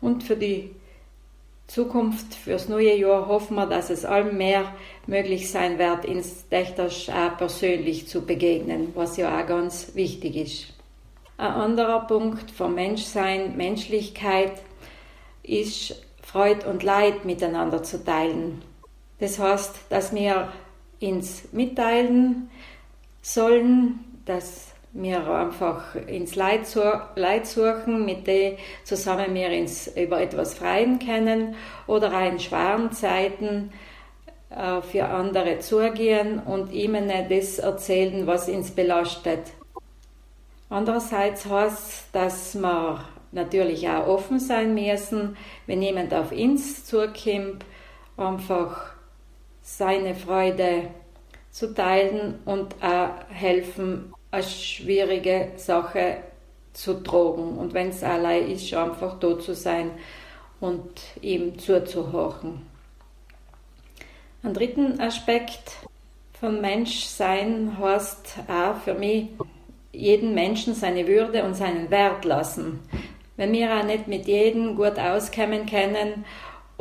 Und 0.00 0.24
für 0.24 0.36
die 0.36 0.70
Zukunft, 1.68 2.34
fürs 2.34 2.68
neue 2.68 2.96
Jahr 2.96 3.28
hoffen 3.28 3.54
wir, 3.54 3.66
dass 3.66 3.88
es 3.88 4.04
allem 4.04 4.36
mehr 4.36 4.74
möglich 5.06 5.50
sein 5.50 5.78
wird, 5.78 6.04
ins 6.04 6.48
Dächters 6.48 7.08
persönlich 7.38 8.08
zu 8.08 8.26
begegnen, 8.26 8.88
was 8.94 9.16
ja 9.16 9.40
auch 9.40 9.46
ganz 9.46 9.94
wichtig 9.94 10.36
ist. 10.36 10.74
Ein 11.38 11.52
anderer 11.52 12.00
Punkt 12.06 12.50
vom 12.50 12.74
Menschsein, 12.74 13.56
Menschlichkeit, 13.56 14.52
ist 15.42 16.02
Freud 16.20 16.66
und 16.68 16.82
Leid 16.82 17.24
miteinander 17.24 17.82
zu 17.82 18.04
teilen. 18.04 18.62
Das 19.22 19.38
heißt, 19.38 19.72
dass 19.88 20.12
wir 20.12 20.48
ins 20.98 21.44
Mitteilen 21.52 22.50
sollen, 23.20 24.00
dass 24.24 24.72
wir 24.92 25.24
einfach 25.32 25.94
ins 25.94 26.34
Leid, 26.34 26.66
suchen, 26.66 28.04
mit 28.04 28.26
dem 28.26 28.56
zusammen 28.82 29.32
wir 29.32 29.50
uns 29.50 29.86
über 29.96 30.20
etwas 30.20 30.54
freien 30.54 30.98
können 30.98 31.54
oder 31.86 32.12
auch 32.12 32.26
in 32.26 32.40
schweren 32.40 32.90
Zeiten 32.90 33.72
äh, 34.50 34.82
für 34.82 35.04
andere 35.04 35.60
zugehen 35.60 36.40
und 36.40 36.72
ihnen 36.72 37.08
das 37.28 37.60
erzählen, 37.60 38.26
was 38.26 38.48
uns 38.48 38.72
belastet. 38.72 39.52
Andererseits 40.68 41.46
heißt, 41.46 42.06
dass 42.12 42.56
wir 42.56 43.04
natürlich 43.30 43.88
auch 43.88 44.08
offen 44.08 44.40
sein 44.40 44.74
müssen, 44.74 45.36
wenn 45.68 45.80
jemand 45.80 46.12
auf 46.12 46.32
uns 46.32 46.84
zukommt, 46.84 47.64
einfach 48.16 48.92
seine 49.62 50.14
Freude 50.14 50.88
zu 51.50 51.74
teilen 51.74 52.40
und 52.44 52.74
auch 52.82 53.10
helfen, 53.28 54.12
eine 54.30 54.42
schwierige 54.42 55.52
Sache 55.56 56.18
zu 56.72 57.02
tragen. 57.02 57.58
Und 57.58 57.74
wenn 57.74 57.90
es 57.90 58.02
allein 58.02 58.50
ist, 58.50 58.72
einfach 58.74 59.18
da 59.20 59.38
zu 59.38 59.54
sein 59.54 59.92
und 60.60 60.88
ihm 61.20 61.58
zuzuhören. 61.58 62.62
Ein 64.42 64.54
dritten 64.54 65.00
Aspekt 65.00 65.76
von 66.40 66.60
Menschsein 66.60 67.78
heißt 67.78 68.38
auch 68.48 68.76
für 68.82 68.94
mich, 68.94 69.28
jeden 69.92 70.34
Menschen 70.34 70.74
seine 70.74 71.06
Würde 71.06 71.44
und 71.44 71.54
seinen 71.54 71.90
Wert 71.90 72.24
lassen. 72.24 72.80
Wenn 73.36 73.52
wir 73.52 73.72
auch 73.72 73.84
nicht 73.84 74.08
mit 74.08 74.26
jedem 74.26 74.74
gut 74.74 74.98
auskommen 74.98 75.66
können 75.66 76.24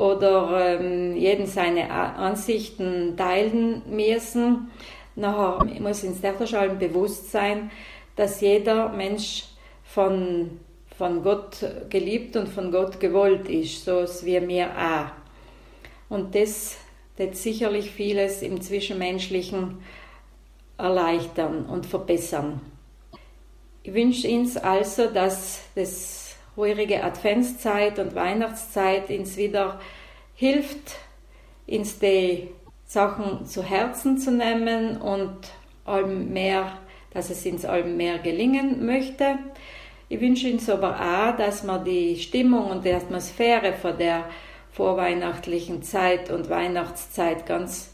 oder 0.02 0.80
ähm, 0.80 1.15
jeden 1.15 1.45
seine 1.45 1.91
Ansichten 1.91 3.15
teilen 3.15 3.84
müssen. 3.88 4.72
Nachher 5.15 5.64
muss 5.80 6.03
uns 6.03 6.22
der 6.22 6.34
bewusst 6.34 7.32
sein, 7.32 7.69
dass 8.15 8.41
jeder 8.41 8.90
Mensch 8.90 9.45
von, 9.84 10.60
von 10.98 11.22
Gott 11.22 11.64
geliebt 11.90 12.36
und 12.36 12.49
von 12.49 12.72
Gott 12.72 12.99
gewollt 12.99 13.48
ist, 13.48 13.86
so 13.86 14.03
wie 14.23 14.48
wir 14.48 14.72
auch. 14.72 15.11
Und 16.10 16.34
das 16.34 16.78
wird 17.18 17.36
sicherlich 17.36 17.91
vieles 17.91 18.41
im 18.41 18.60
Zwischenmenschlichen 18.60 19.84
erleichtern 20.80 21.68
und 21.68 21.86
verbessern. 21.86 22.60
Ich 23.84 23.94
wünsche 23.94 24.28
Ihnen 24.28 24.49
also, 24.64 25.07
dass 25.07 25.60
das 25.76 26.20
ruhige 26.57 27.03
Adventszeit 27.03 27.99
und 27.99 28.15
Weihnachtszeit 28.15 29.10
uns 29.10 29.38
wieder 29.38 29.80
hilft, 30.36 30.95
uns 31.68 31.99
die 31.99 32.49
Sachen 32.86 33.45
zu 33.45 33.64
Herzen 33.64 34.18
zu 34.18 34.32
nehmen 34.32 34.98
und 34.98 35.38
allem 35.86 36.34
mehr, 36.34 36.73
dass 37.14 37.30
es 37.30 37.45
uns 37.45 37.65
allem 37.65 37.95
mehr 37.98 38.19
gelingen 38.19 38.86
möchte. 38.86 39.38
Ich 40.10 40.19
wünsche 40.19 40.52
uns 40.52 40.69
aber 40.69 40.99
auch, 40.99 41.38
dass 41.38 41.64
man 41.64 41.86
die 41.86 42.18
Stimmung 42.18 42.69
und 42.69 42.84
die 42.84 42.91
Atmosphäre 42.91 43.73
von 43.73 43.98
der 43.98 44.26
vorweihnachtlichen 44.72 45.84
Zeit 45.84 46.30
und 46.32 46.49
Weihnachtszeit 46.49 47.45
ganz 47.45 47.94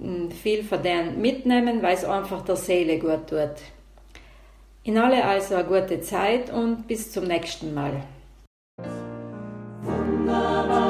hm, 0.00 0.30
viel 0.30 0.64
von 0.64 0.82
denen 0.82 1.20
mitnehmen, 1.20 1.82
weil 1.82 1.94
es 1.94 2.04
einfach 2.04 2.42
der 2.42 2.56
Seele 2.56 2.98
gut 2.98 3.28
tut. 3.28 3.75
In 4.86 4.96
alle 4.98 5.24
also 5.24 5.56
eine 5.56 5.64
gute 5.64 6.00
Zeit 6.00 6.48
und 6.48 6.86
bis 6.86 7.10
zum 7.10 7.24
nächsten 7.24 7.74
Mal. 7.74 8.04
Wunderbar, 9.82 10.85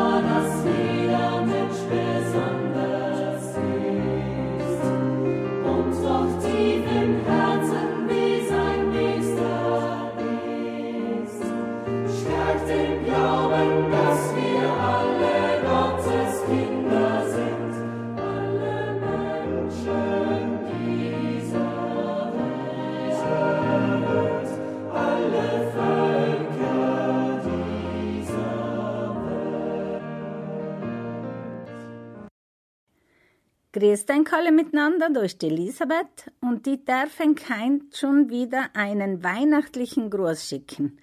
Grüßt 33.79 34.11
euch 34.11 34.33
alle 34.33 34.53
miteinander, 34.53 35.11
da 35.11 35.21
ist 35.21 35.43
die 35.43 35.49
Elisabeth 35.49 36.33
und 36.41 36.65
die 36.65 36.83
darf 36.83 37.19
kein 37.19 37.83
schon 37.93 38.31
wieder 38.31 38.71
einen 38.73 39.23
weihnachtlichen 39.23 40.09
Gruß 40.09 40.49
schicken. 40.49 40.97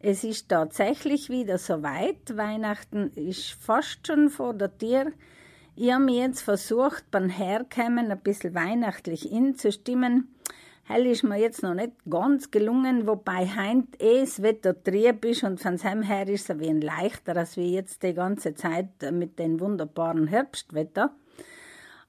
Es 0.00 0.24
ist 0.24 0.48
tatsächlich 0.48 1.28
wieder 1.28 1.58
soweit. 1.58 2.34
Weihnachten 2.34 3.10
ist 3.14 3.50
fast 3.50 4.06
schon 4.06 4.30
vor 4.30 4.54
der 4.54 4.74
Tür. 4.78 5.12
Ich 5.76 5.92
habe 5.92 6.04
mir 6.04 6.22
jetzt 6.22 6.40
versucht, 6.40 7.10
beim 7.10 7.28
Herkommen 7.28 8.10
ein 8.10 8.20
bisschen 8.20 8.54
weihnachtlich 8.54 9.30
inzustimmen. 9.30 10.34
Hell 10.84 11.04
ist 11.04 11.24
mir 11.24 11.38
jetzt 11.38 11.62
noch 11.62 11.74
nicht 11.74 11.92
ganz 12.08 12.50
gelungen, 12.50 13.06
wobei 13.06 13.46
heint 13.48 14.00
eh 14.00 14.20
das 14.20 14.40
Wetter 14.40 14.82
trieb 14.82 15.26
ist 15.26 15.44
und 15.44 15.60
von 15.60 15.76
seinem 15.76 16.00
her 16.00 16.26
ist 16.26 16.44
es 16.44 16.50
ein 16.52 16.60
wenig 16.60 16.84
leichter, 16.84 17.36
als 17.36 17.58
wie 17.58 17.74
jetzt 17.74 18.02
die 18.02 18.14
ganze 18.14 18.54
Zeit 18.54 18.88
mit 19.12 19.38
dem 19.38 19.60
wunderbaren 19.60 20.26
Herbstwetter. 20.26 21.14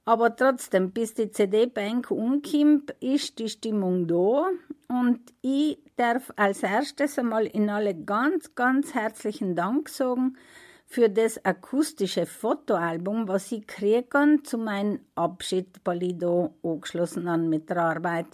Aber 0.06 0.36
trotzdem, 0.36 0.92
bis 0.92 1.16
die 1.16 1.32
CD-Bank 1.32 2.12
umkommt, 2.12 2.92
ist 3.00 3.40
die 3.40 3.50
Stimmung 3.50 4.08
da. 4.08 4.50
Und 4.88 5.20
ich 5.42 5.80
darf 5.98 6.32
als 6.36 6.62
erstes 6.62 7.18
einmal 7.18 7.48
in 7.48 7.72
alle 7.72 7.96
ganz, 7.96 8.54
ganz 8.54 8.94
herzlichen 8.94 9.56
Dank 9.56 9.90
sagen 9.90 10.38
für 10.86 11.10
das 11.10 11.44
akustische 11.44 12.28
Fotoalbum, 12.28 13.28
was 13.28 13.52
ich 13.52 13.66
kriegen 13.66 14.44
zu 14.44 14.60
meinem 14.60 15.00
Abschied, 15.16 15.68
weil 15.84 16.04
ich 16.04 16.18
da 16.20 16.52
angeschlossen 16.62 17.28
habe 17.28 17.42
mit 17.42 17.72
der 17.72 17.78
Arbeit. 17.78 18.28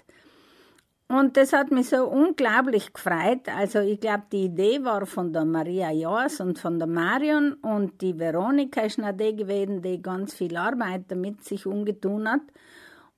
Und 1.12 1.36
das 1.36 1.52
hat 1.52 1.72
mich 1.72 1.90
so 1.90 2.06
unglaublich 2.08 2.94
gefreut. 2.94 3.50
Also 3.54 3.80
ich 3.80 4.00
glaube, 4.00 4.24
die 4.32 4.46
Idee 4.46 4.82
war 4.86 5.06
von 5.06 5.34
der 5.34 5.44
Maria 5.44 5.92
Joas 5.92 6.40
und 6.40 6.58
von 6.58 6.80
der 6.80 6.88
Marion 6.88 7.56
und 7.56 8.02
die 8.02 8.18
Veronika 8.18 8.80
ist 8.80 8.98
noch 8.98 9.12
die 9.12 9.36
gewesen, 9.36 9.82
die 9.82 10.02
ganz 10.02 10.34
viel 10.34 10.56
Arbeit 10.56 11.04
damit 11.10 11.44
sich 11.44 11.66
umgetun 11.66 12.30
hat. 12.30 12.40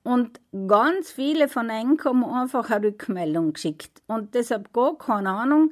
Und 0.01 0.41
ganz 0.67 1.11
viele 1.11 1.47
von 1.47 1.69
ihnen 1.69 2.03
haben 2.03 2.25
einfach 2.25 2.71
eine 2.71 2.87
Rückmeldung 2.87 3.53
geschickt. 3.53 4.01
Und 4.07 4.33
deshalb 4.33 4.73
gar 4.73 4.97
keine 4.97 5.29
Ahnung, 5.29 5.69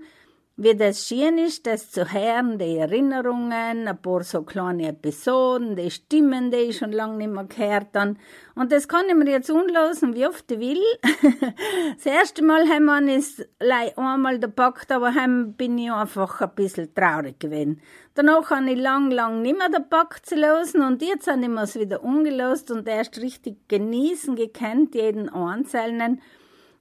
wie 0.63 0.75
das 0.75 1.07
schön 1.07 1.39
ist, 1.39 1.65
das 1.65 1.89
zu 1.89 2.13
hören, 2.13 2.59
die 2.59 2.77
Erinnerungen, 2.77 3.87
ein 3.87 3.97
paar 3.99 4.21
so 4.23 4.43
kleine 4.43 4.89
Episoden, 4.89 5.75
die 5.75 5.89
Stimmen, 5.89 6.51
die 6.51 6.57
ich 6.57 6.77
schon 6.77 6.91
lange 6.91 7.17
nicht 7.17 7.31
mehr 7.31 7.45
gehört 7.45 7.95
habe. 7.95 8.15
Und 8.53 8.71
das 8.71 8.87
kann 8.87 9.09
ich 9.09 9.15
mir 9.15 9.27
jetzt 9.27 9.49
unlosen, 9.49 10.13
wie 10.13 10.27
oft 10.27 10.51
ich 10.51 10.59
will. 10.59 10.83
das 11.95 12.05
erste 12.05 12.43
Mal 12.43 12.69
haben 12.69 12.85
wir 12.85 13.17
es 13.17 13.43
einmal 13.97 14.37
gepackt, 14.37 14.91
aber 14.91 15.15
heim 15.15 15.53
bin 15.53 15.79
ich 15.79 15.91
einfach 15.91 16.41
ein 16.41 16.51
bisschen 16.53 16.93
traurig 16.93 17.39
gewesen. 17.39 17.81
Danach 18.13 18.51
habe 18.51 18.69
ich 18.69 18.77
lang, 18.77 19.09
lang 19.09 19.41
nicht 19.41 19.57
mehr 19.57 19.71
gepackt 19.71 20.27
zu 20.27 20.35
losen 20.35 20.83
und 20.83 21.01
jetzt 21.01 21.25
habe 21.25 21.41
ich 21.41 21.47
mir 21.47 21.63
es 21.63 21.79
wieder 21.79 22.03
ungelost 22.03 22.69
und 22.69 22.87
erst 22.87 23.19
richtig 23.19 23.67
genießen 23.67 24.35
gekannt, 24.35 24.93
jeden 24.93 25.27
Einzelnen. 25.27 26.21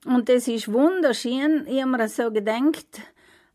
Und 0.04 0.28
das 0.28 0.48
ist 0.48 0.70
wunderschön. 0.70 1.66
Ich 1.66 1.80
habe 1.80 1.92
mir 1.92 2.08
so 2.08 2.30
gedacht, 2.30 3.00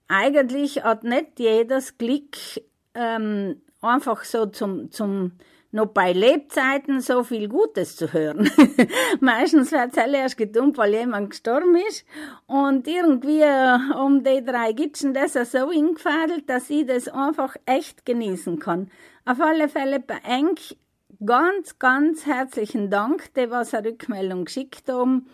eigentlich 0.08 0.84
hat 0.84 1.04
nicht 1.04 1.40
jedes 1.40 1.98
Glück 1.98 2.36
ähm, 2.94 3.62
einfach 3.82 4.24
so 4.24 4.46
zum, 4.46 4.92
zum 4.92 5.34
noch 5.76 5.88
bei 5.88 6.14
Lebzeiten 6.14 7.02
so 7.02 7.24
viel 7.24 7.50
Gutes 7.50 7.98
zu 7.98 8.14
hören. 8.14 8.50
Meistens 9.20 9.74
wird 9.74 9.92
es 9.92 9.98
erst 9.98 10.38
gedumpft, 10.38 10.78
weil 10.78 10.94
jemand 10.94 11.32
gestorben 11.32 11.76
ist. 11.90 12.06
Und 12.48 12.88
irgendwie 12.88 13.42
äh, 13.42 13.78
um 14.02 14.24
die 14.24 14.44
drei 14.44 14.72
Gitschen 14.72 15.14
das 15.14 15.34
so 15.34 15.70
hingefadelt, 15.70 16.50
dass 16.50 16.70
ich 16.70 16.86
das 16.86 17.10
einfach 17.10 17.58
echt 17.66 18.06
genießen 18.06 18.58
kann. 18.60 18.90
Auf 19.26 19.42
alle 19.42 19.68
Fälle 19.68 20.00
bei 20.00 20.18
Enk 20.26 20.60
ganz, 21.26 21.78
ganz 21.78 22.26
herzlichen 22.26 22.90
Dank, 22.90 23.34
die 23.34 23.50
was 23.52 23.74
eine 23.74 23.90
Rückmeldung 23.90 24.46
geschickt 24.46 24.90
haben. 24.90 25.28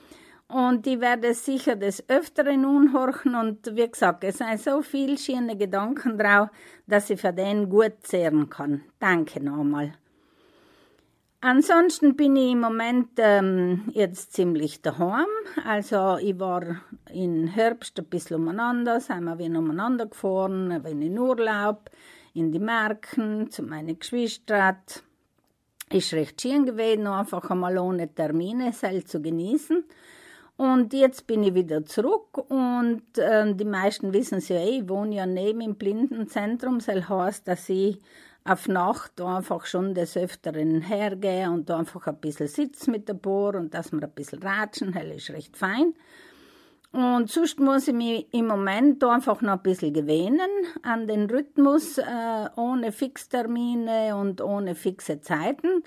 Und 0.51 0.85
ich 0.85 0.99
werde 0.99 1.33
sicher 1.33 1.77
des 1.77 2.03
Öfteren 2.09 2.65
unhorchen 2.65 3.35
und 3.35 3.73
wie 3.73 3.87
gesagt, 3.89 4.25
es 4.25 4.39
sind 4.39 4.59
so 4.59 4.81
viele 4.81 5.17
schöne 5.17 5.55
Gedanken 5.55 6.17
drauf, 6.17 6.49
dass 6.87 7.09
ich 7.09 7.21
für 7.21 7.31
den 7.31 7.69
gut 7.69 7.93
zehren 8.01 8.49
kann. 8.49 8.81
Danke 8.99 9.41
nochmal. 9.41 9.93
Ansonsten 11.39 12.17
bin 12.17 12.35
ich 12.35 12.51
im 12.51 12.59
Moment 12.59 13.11
ähm, 13.17 13.83
jetzt 13.93 14.33
ziemlich 14.33 14.81
daheim. 14.81 15.25
Also 15.65 16.17
ich 16.17 16.37
war 16.37 16.81
im 17.13 17.47
Herbst 17.47 17.97
ein 17.97 18.05
bisschen 18.05 18.35
umeinander, 18.35 18.99
sind 18.99 19.23
wir 19.23 19.39
wieder 19.39 19.57
umeinander 19.57 20.07
gefahren, 20.07 20.69
ein 20.69 20.83
wenig 20.83 21.07
in 21.07 21.17
Urlaub, 21.17 21.89
in 22.33 22.51
die 22.51 22.59
Märkten, 22.59 23.49
zu 23.49 23.63
meinen 23.63 23.97
Geschwistern. 23.97 24.75
Ist 25.89 26.13
recht 26.13 26.41
schön 26.41 26.65
gewesen, 26.65 27.07
einfach 27.07 27.49
einmal 27.49 27.77
ohne 27.77 28.13
Termine, 28.13 28.73
selbst 28.73 29.07
zu 29.07 29.21
genießen. 29.21 29.85
Und 30.61 30.93
jetzt 30.93 31.25
bin 31.25 31.41
ich 31.41 31.55
wieder 31.55 31.83
zurück 31.87 32.37
und 32.37 33.17
äh, 33.17 33.51
die 33.55 33.65
meisten 33.65 34.13
wissen 34.13 34.37
es 34.37 34.49
ja 34.49 34.57
eh, 34.57 34.81
ich 34.81 34.89
wohne 34.89 35.15
ja 35.15 35.25
neben 35.25 35.59
im 35.59 35.73
Blindenzentrum. 35.73 36.77
Das 36.77 37.09
heißt, 37.09 37.47
dass 37.47 37.67
ich 37.67 37.99
auf 38.43 38.67
Nacht 38.67 39.19
einfach 39.21 39.65
schon 39.65 39.95
des 39.95 40.15
Öfteren 40.15 40.81
hergehe 40.81 41.49
und 41.49 41.67
da 41.67 41.79
einfach 41.79 42.05
ein 42.05 42.17
bisschen 42.17 42.47
sitze 42.47 42.91
mit 42.91 43.09
der 43.09 43.15
Bohr 43.15 43.55
und 43.55 43.73
dass 43.73 43.91
wir 43.91 44.03
ein 44.03 44.11
bisschen 44.11 44.43
ratschen, 44.43 44.93
das 44.93 45.03
ist 45.05 45.31
recht 45.31 45.57
fein. 45.57 45.95
Und 46.91 47.31
sonst 47.31 47.59
muss 47.59 47.87
ich 47.87 47.95
mich 47.95 48.27
im 48.31 48.45
Moment 48.45 49.03
einfach 49.03 49.41
noch 49.41 49.53
ein 49.53 49.63
bisschen 49.63 49.93
gewöhnen 49.93 50.51
an 50.83 51.07
den 51.07 51.27
Rhythmus, 51.27 51.97
äh, 51.97 52.49
ohne 52.55 52.91
Fixtermine 52.91 54.15
und 54.15 54.41
ohne 54.41 54.75
fixe 54.75 55.21
Zeiten. 55.21 55.81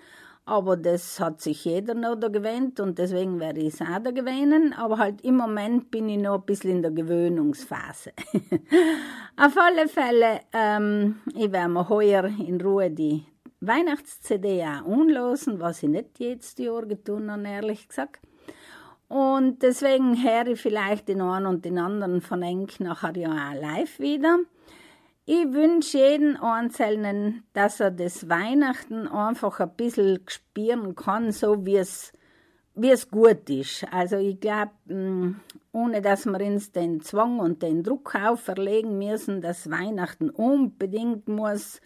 Aber 0.47 0.77
das 0.77 1.19
hat 1.21 1.41
sich 1.41 1.65
jeder 1.65 1.95
noch 1.95 2.17
da 2.17 2.29
gewöhnt 2.29 2.79
und 2.79 2.99
deswegen 2.99 3.41
werde 3.41 3.61
ich 3.61 3.75
es 3.75 3.81
auch 3.81 3.99
da 4.03 4.11
gewöhnen. 4.11 4.75
Aber 4.75 4.99
halt 4.99 5.23
im 5.23 5.37
Moment 5.37 5.91
bin 5.91 6.09
ich 6.09 6.19
noch 6.19 6.35
ein 6.35 6.45
bisschen 6.45 6.71
in 6.73 6.83
der 6.83 6.91
Gewöhnungsphase. 6.91 8.13
Auf 9.37 9.57
alle 9.57 9.89
Fälle, 9.89 10.41
ähm, 10.53 11.21
ich 11.35 11.51
werde 11.51 11.71
mir 11.71 11.89
heuer 11.89 12.25
in 12.25 12.61
Ruhe 12.61 12.91
die 12.91 13.25
Weihnachts-CD 13.61 14.63
auch 14.65 14.85
unlosen, 14.85 15.61
was 15.61 15.83
ich 15.83 15.89
nicht 15.89 16.19
jedes 16.19 16.55
Jahr 16.59 16.85
getan 16.85 17.31
habe, 17.31 17.49
ehrlich 17.49 17.89
gesagt. 17.89 18.21
Und 19.09 19.63
deswegen 19.63 20.23
höre 20.23 20.49
ich 20.49 20.61
vielleicht 20.61 21.09
den 21.09 21.23
einen 21.23 21.47
und 21.47 21.65
den 21.65 21.79
anderen 21.79 22.21
von 22.21 22.43
Enk 22.43 22.81
nachher 22.81 23.17
ja 23.17 23.31
auch 23.31 23.61
live 23.61 23.99
wieder. 23.99 24.41
Ich 25.27 25.55
wünsche 25.55 25.97
jeden 25.97 26.37
Einzelnen, 26.37 27.45
dass 27.55 27.81
er 27.81 27.91
das 27.91 28.29
Weihnachten 28.29 29.09
einfach 29.09 29.59
ein 29.59 29.71
bisschen 29.75 30.21
spüren 30.27 30.95
kann, 30.95 31.33
so 31.33 31.65
wie 31.65 31.79
es, 31.79 32.13
wie 32.75 32.91
es 32.91 33.11
gut 33.11 33.49
ist. 33.49 33.87
Also 33.91 34.19
ich 34.19 34.39
glaube, 34.39 34.73
mm, 34.85 35.41
ohne 35.73 36.03
dass 36.03 36.27
wir 36.27 36.39
uns 36.43 36.73
den 36.73 37.01
Zwang 37.01 37.39
und 37.39 37.63
den 37.63 37.83
Druck 37.83 38.15
auferlegen 38.15 38.99
müssen, 38.99 39.41
dass 39.41 39.71
Weihnachten 39.71 40.29
unbedingt 40.29 41.27
muss 41.27 41.81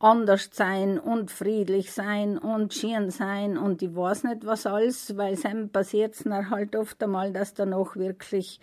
anders 0.00 0.50
sein 0.52 0.98
und 0.98 1.30
friedlich 1.30 1.92
sein 1.92 2.38
und 2.38 2.74
schön 2.74 3.10
sein 3.10 3.56
und 3.56 3.82
ich 3.82 3.94
weiß 3.94 4.24
nicht 4.24 4.44
was 4.46 4.66
alles, 4.66 5.16
weil 5.16 5.34
es 5.34 5.44
passiert 5.70 6.14
es 6.14 6.24
halt 6.26 6.74
oft 6.74 7.00
einmal, 7.04 7.32
dass 7.32 7.54
da 7.54 7.66
noch 7.66 7.94
wirklich 7.94 8.58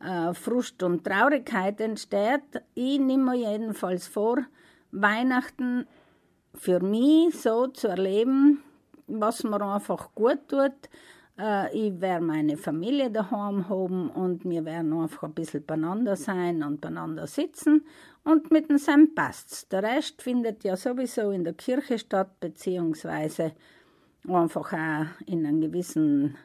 äh, 0.00 0.34
Frust 0.34 0.82
und 0.82 1.04
Traurigkeit 1.04 1.80
entsteht. 1.80 2.62
Ich 2.74 2.98
nehme 2.98 3.32
mir 3.32 3.50
jedenfalls 3.52 4.06
vor, 4.06 4.38
Weihnachten 4.92 5.86
für 6.54 6.80
mich 6.80 7.38
so 7.40 7.66
zu 7.66 7.88
erleben, 7.88 8.62
was 9.06 9.44
mir 9.44 9.60
einfach 9.60 10.14
gut 10.14 10.48
tut. 10.48 10.72
Äh, 11.38 11.76
ich 11.76 12.00
werde 12.00 12.24
meine 12.24 12.56
Familie 12.56 13.10
daheim 13.10 13.68
haben 13.68 14.10
und 14.10 14.44
wir 14.44 14.64
werden 14.64 14.92
einfach 14.92 15.24
ein 15.24 15.34
bisschen 15.34 15.64
beieinander 15.64 16.16
sein 16.16 16.62
und 16.62 16.80
beieinander 16.80 17.26
sitzen. 17.26 17.84
Und 18.24 18.50
mit 18.50 18.70
dem 18.70 18.78
Sam 18.78 19.14
passt's. 19.14 19.68
Der 19.68 19.82
Rest 19.82 20.22
findet 20.22 20.64
ja 20.64 20.76
sowieso 20.76 21.30
in 21.30 21.44
der 21.44 21.54
Kirche 21.54 21.98
statt, 21.98 22.40
beziehungsweise 22.40 23.52
einfach 24.26 24.72
auch 24.72 25.06
in 25.26 25.46
einem 25.46 25.60
gewissen 25.60 26.36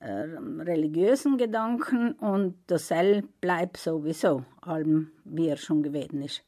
religiösen 0.00 1.38
Gedanken 1.38 2.12
und 2.12 2.54
der 2.68 2.78
Sell 2.78 3.24
bleibt 3.40 3.76
sowieso, 3.76 4.44
allem 4.60 5.10
wie 5.24 5.48
er 5.48 5.56
schon 5.56 5.82
gewesen 5.82 6.22
ist. 6.22 6.44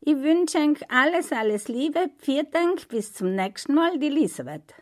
Ich 0.00 0.16
wünsche 0.16 0.58
euch 0.58 0.90
alles, 0.90 1.32
alles 1.32 1.68
Liebe, 1.68 2.10
vielen 2.18 2.50
Dank, 2.50 2.88
bis 2.88 3.14
zum 3.14 3.34
nächsten 3.34 3.74
Mal, 3.74 3.98
die 3.98 4.08
Elisabeth. 4.08 4.74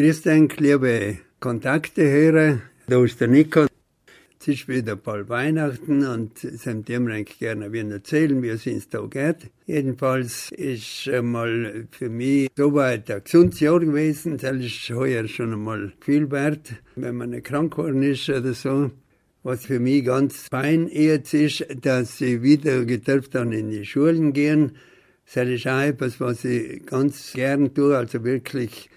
Grüß 0.00 0.22
dich, 0.22 0.58
liebe 0.60 1.18
Kontakte 1.40 2.10
hören. 2.10 2.62
Da 2.88 3.04
ist 3.04 3.20
der 3.20 3.28
Nico. 3.28 3.66
Es 4.40 4.48
ist 4.48 4.66
wieder 4.66 4.96
bald 4.96 5.28
Weihnachten 5.28 6.06
und 6.06 6.42
dem 6.88 7.06
eigentlich 7.08 7.38
gerne 7.38 7.70
wieder 7.70 7.90
erzählen, 7.90 8.42
wie 8.42 8.48
es 8.48 8.66
uns 8.66 8.88
da 8.88 9.02
geht. 9.02 9.50
Jedenfalls 9.66 10.52
ist 10.52 11.06
einmal 11.06 11.86
für 11.90 12.08
mich 12.08 12.48
soweit 12.56 13.10
ein 13.10 13.24
gesundes 13.24 13.60
Jahr 13.60 13.80
gewesen. 13.80 14.38
Das 14.38 14.56
ist 14.56 14.88
heuer 14.88 15.28
schon 15.28 15.52
einmal 15.52 15.92
viel 16.00 16.30
wert, 16.30 16.72
wenn 16.96 17.16
man 17.16 17.28
nicht 17.28 17.44
krank 17.44 17.76
geworden 17.76 18.02
ist 18.02 18.26
oder 18.30 18.54
so. 18.54 18.90
Was 19.42 19.66
für 19.66 19.80
mich 19.80 20.06
ganz 20.06 20.48
fein 20.48 20.88
jetzt 20.88 21.34
ist, 21.34 21.66
dass 21.82 22.16
sie 22.16 22.42
wieder 22.42 22.86
gedurft 22.86 23.34
dann 23.34 23.52
in 23.52 23.68
die 23.68 23.84
Schulen 23.84 24.32
gehen. 24.32 24.78
Das 25.34 25.46
ist 25.46 25.66
auch 25.66 25.82
etwas, 25.82 26.18
was 26.20 26.46
ich 26.46 26.86
ganz 26.86 27.34
gern 27.34 27.74
tue, 27.74 27.94
also 27.94 28.24
wirklich 28.24 28.88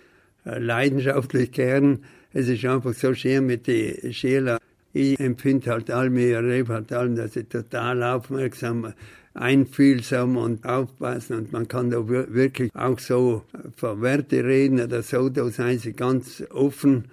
leidenschaftlich 0.45 1.51
gern. 1.51 1.99
Es 2.33 2.47
ist 2.47 2.65
einfach 2.65 2.93
so 2.93 3.13
schön 3.13 3.45
mit 3.45 3.67
den 3.67 4.13
Schülern. 4.13 4.59
Ich 4.93 5.19
empfinde 5.19 5.71
halt 5.71 5.89
allem, 5.89 6.17
ich 6.17 6.31
erlebe 6.31 6.73
halt 6.73 6.91
allem, 6.91 7.15
dass 7.15 7.35
ich 7.35 7.47
total 7.47 8.03
aufmerksam, 8.03 8.93
einfühlsam 9.33 10.37
und 10.37 10.65
aufpassen. 10.65 11.37
Und 11.37 11.51
man 11.51 11.67
kann 11.67 11.89
da 11.89 12.07
wirklich 12.07 12.73
auch 12.75 12.99
so 12.99 13.43
von 13.75 14.01
Werte 14.01 14.43
reden 14.43 14.79
oder 14.79 15.01
so, 15.01 15.29
da 15.29 15.49
seien 15.49 15.79
sie 15.79 15.93
ganz 15.93 16.43
offen. 16.51 17.05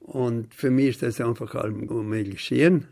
Und 0.00 0.54
für 0.54 0.70
mich 0.70 0.90
ist 0.90 1.02
das 1.02 1.20
einfach 1.20 1.54
allem 1.56 1.88
unmöglich 1.88 2.40
schön. 2.40 2.84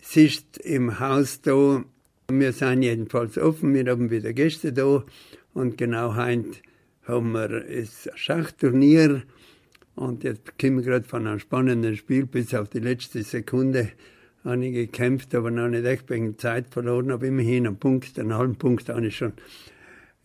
Es 0.00 0.16
ist 0.16 0.58
im 0.58 1.00
Haus 1.00 1.40
da, 1.40 1.82
wir 2.30 2.52
sind 2.52 2.82
jedenfalls 2.82 3.38
offen, 3.38 3.74
wir 3.74 3.90
haben 3.90 4.10
wieder 4.10 4.34
Gäste 4.34 4.72
da. 4.72 5.04
Und 5.54 5.78
genau 5.78 6.14
heute 6.14 6.58
haben 7.08 7.32
wir 7.32 7.48
das 7.48 8.08
Schachturnier 8.14 9.22
und 9.94 10.22
jetzt 10.24 10.58
kommen 10.58 10.76
wir 10.76 10.84
gerade 10.84 11.08
von 11.08 11.26
einem 11.26 11.40
spannenden 11.40 11.96
Spiel 11.96 12.26
bis 12.26 12.54
auf 12.54 12.68
die 12.68 12.78
letzte 12.78 13.22
Sekunde. 13.22 13.90
Habe 14.44 14.70
gekämpft, 14.70 15.34
aber 15.34 15.50
noch 15.50 15.68
nicht 15.68 15.84
echt 15.84 16.08
wegen 16.10 16.38
Zeit 16.38 16.68
verloren, 16.68 17.10
aber 17.10 17.26
immerhin 17.26 17.66
einen 17.66 17.78
Punkt, 17.78 18.18
einen 18.18 18.34
halben 18.34 18.56
Punkt 18.56 18.88
habe 18.88 19.06
ich 19.06 19.16
schon 19.16 19.32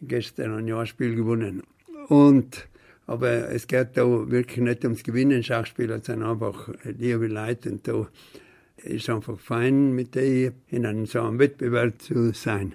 gestern 0.02 0.54
ein 0.54 0.68
Jahrspiel 0.68 1.16
gewonnen. 1.16 1.64
Und, 2.10 2.68
aber 3.08 3.50
es 3.50 3.66
geht 3.66 3.96
da 3.96 4.04
wirklich 4.30 4.64
nicht 4.64 4.84
ums 4.84 5.04
Gewinnen 5.04 5.42
Schachspieler, 5.42 6.02
sondern 6.02 6.32
einfach 6.32 6.70
liebe 6.84 7.28
Leute 7.28 7.72
und 7.72 7.88
da 7.88 8.08
ist 8.78 9.10
einfach 9.10 9.40
fein, 9.40 9.94
mit 9.94 10.16
denen 10.16 10.54
in 10.68 10.86
einem 10.86 11.06
so 11.06 11.22
einem 11.22 11.40
Wettbewerb 11.40 12.02
zu 12.02 12.34
sein. 12.34 12.74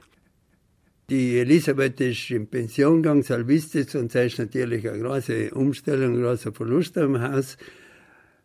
Die 1.10 1.38
Elisabeth 1.38 2.02
ist 2.02 2.30
in 2.30 2.48
Pension 2.48 3.02
gegangen, 3.02 3.22
Salvistis, 3.22 3.94
und 3.94 4.14
das 4.14 4.26
ist 4.26 4.38
natürlich 4.40 4.86
eine 4.86 5.00
große 5.00 5.52
Umstellung, 5.54 6.16
ein 6.16 6.22
großer 6.22 6.52
Verlust 6.52 6.98
im 6.98 7.18
Haus. 7.22 7.56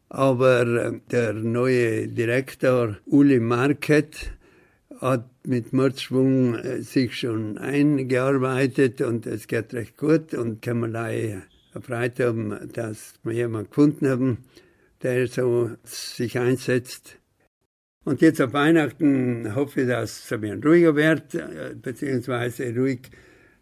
Aber 0.07 0.61
äh, 0.61 0.99
der 1.11 1.33
neue 1.33 2.07
Direktor 2.07 2.95
Uli 3.05 3.41
Market 3.41 4.31
hat 5.01 5.29
mit 5.45 5.73
Mordschwung 5.73 6.55
äh, 6.55 6.81
sich 6.83 7.19
schon 7.19 7.57
eingearbeitet 7.57 9.01
und 9.01 9.25
es 9.25 9.47
geht 9.47 9.73
recht 9.73 9.97
gut 9.97 10.33
und 10.33 10.61
kann 10.61 10.79
man 10.79 10.95
erfreut 10.95 12.17
haben, 12.21 12.71
dass 12.71 13.15
wir 13.23 13.33
jemanden 13.33 13.71
gefunden 13.71 14.07
haben, 14.07 14.37
der 15.01 15.27
so 15.27 15.71
sich 15.83 16.39
einsetzt 16.39 17.17
und 18.05 18.21
jetzt 18.21 18.41
auf 18.41 18.53
Weihnachten 18.53 19.55
hoffe 19.55 19.81
ich, 19.81 19.87
dass 19.87 20.25
es 20.25 20.31
ein 20.33 20.61
ruhiger 20.63 20.95
wird, 20.95 21.35
äh, 21.35 21.75
beziehungsweise 21.81 22.75
ruhig, 22.75 23.09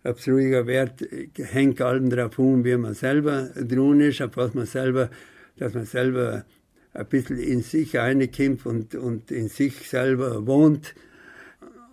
ob 0.04 0.18
es 0.18 0.28
ruhiger 0.28 0.66
wird, 0.66 1.06
hängt 1.38 1.80
allem 1.82 2.10
darauf 2.10 2.40
an, 2.40 2.64
wie 2.66 2.76
man 2.76 2.96
selber 2.96 3.50
drin 3.56 4.00
ist, 4.00 4.22
auf 4.22 4.36
was 4.36 4.54
man 4.56 4.66
selber, 4.66 5.10
dass 5.58 5.76
man 5.76 5.86
selber 5.86 6.46
ein 6.94 7.06
bisschen 7.06 7.38
in 7.38 7.62
sich 7.62 7.96
reinkommt 7.96 8.66
und, 8.66 8.96
und 8.96 9.32
in 9.32 9.48
sich 9.48 9.88
selber 9.88 10.46
wohnt 10.48 10.96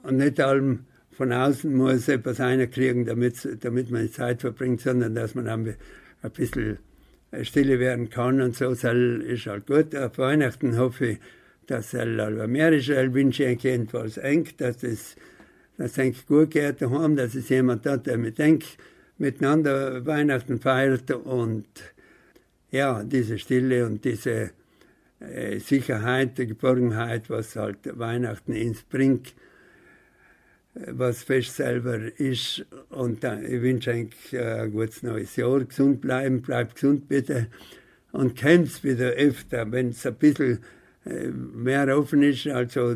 und 0.02 0.16
nicht 0.16 0.40
allem 0.40 0.86
von 1.10 1.32
außen 1.32 1.74
muss 1.74 2.08
etwas 2.08 2.40
reinkriegen, 2.40 3.04
damit, 3.04 3.46
damit 3.60 3.90
man 3.90 4.10
Zeit 4.10 4.40
verbringt, 4.40 4.80
sondern 4.80 5.14
dass 5.14 5.34
man 5.34 5.48
ein 5.48 5.76
bisschen 6.34 6.78
stille 7.42 7.78
werden 7.78 8.08
kann 8.08 8.40
und 8.40 8.56
so, 8.56 8.70
das 8.70 8.84
ist 8.84 9.46
halt 9.46 9.66
gut. 9.66 9.94
Auf 9.94 10.16
Weihnachten 10.16 10.78
hoffe 10.78 11.06
ich, 11.06 11.18
dass 11.70 11.94
er 11.94 12.02
albamerische 12.02 13.14
wünsche 13.14 13.44
ich 13.44 13.62
jedenfalls 13.62 14.16
eng, 14.16 14.48
dass 14.56 14.82
es 14.82 15.16
dass 15.78 15.96
es 15.96 16.26
gut 16.26 16.50
geht 16.50 16.82
daheim, 16.82 17.14
dass 17.14 17.36
es 17.36 17.48
jemand 17.48 17.86
hat, 17.86 18.06
der 18.06 18.18
mit 18.18 18.40
eng 18.40 18.62
miteinander 19.16 20.04
Weihnachten 20.04 20.60
feiert 20.60 21.10
und 21.12 21.66
ja, 22.70 23.02
diese 23.04 23.38
Stille 23.38 23.86
und 23.86 24.04
diese 24.04 24.50
äh, 25.20 25.58
Sicherheit, 25.58 26.36
die 26.38 26.48
Geborgenheit, 26.48 27.30
was 27.30 27.56
halt 27.56 27.78
Weihnachten 27.98 28.52
ins 28.52 28.82
bringt, 28.82 29.34
was 30.74 31.22
Fest 31.22 31.56
selber 31.56 31.98
ist. 32.18 32.66
Und 32.90 33.24
dann, 33.24 33.44
ich 33.44 33.62
wünsche 33.62 33.92
eigentlich 33.92 34.32
äh, 34.32 34.62
ein 34.62 34.72
gutes 34.72 35.02
neues 35.02 35.36
Jahr, 35.36 35.64
gesund 35.64 36.00
bleiben, 36.00 36.42
bleibt 36.42 36.74
gesund 36.74 37.08
bitte 37.08 37.46
und 38.12 38.36
kämpft 38.36 38.84
wieder 38.84 39.10
öfter, 39.10 39.70
wenn 39.72 39.90
es 39.90 40.06
ein 40.06 40.14
bisschen 40.14 40.58
mehr 41.32 41.96
offen 41.96 42.22
ist. 42.22 42.46
Also 42.46 42.90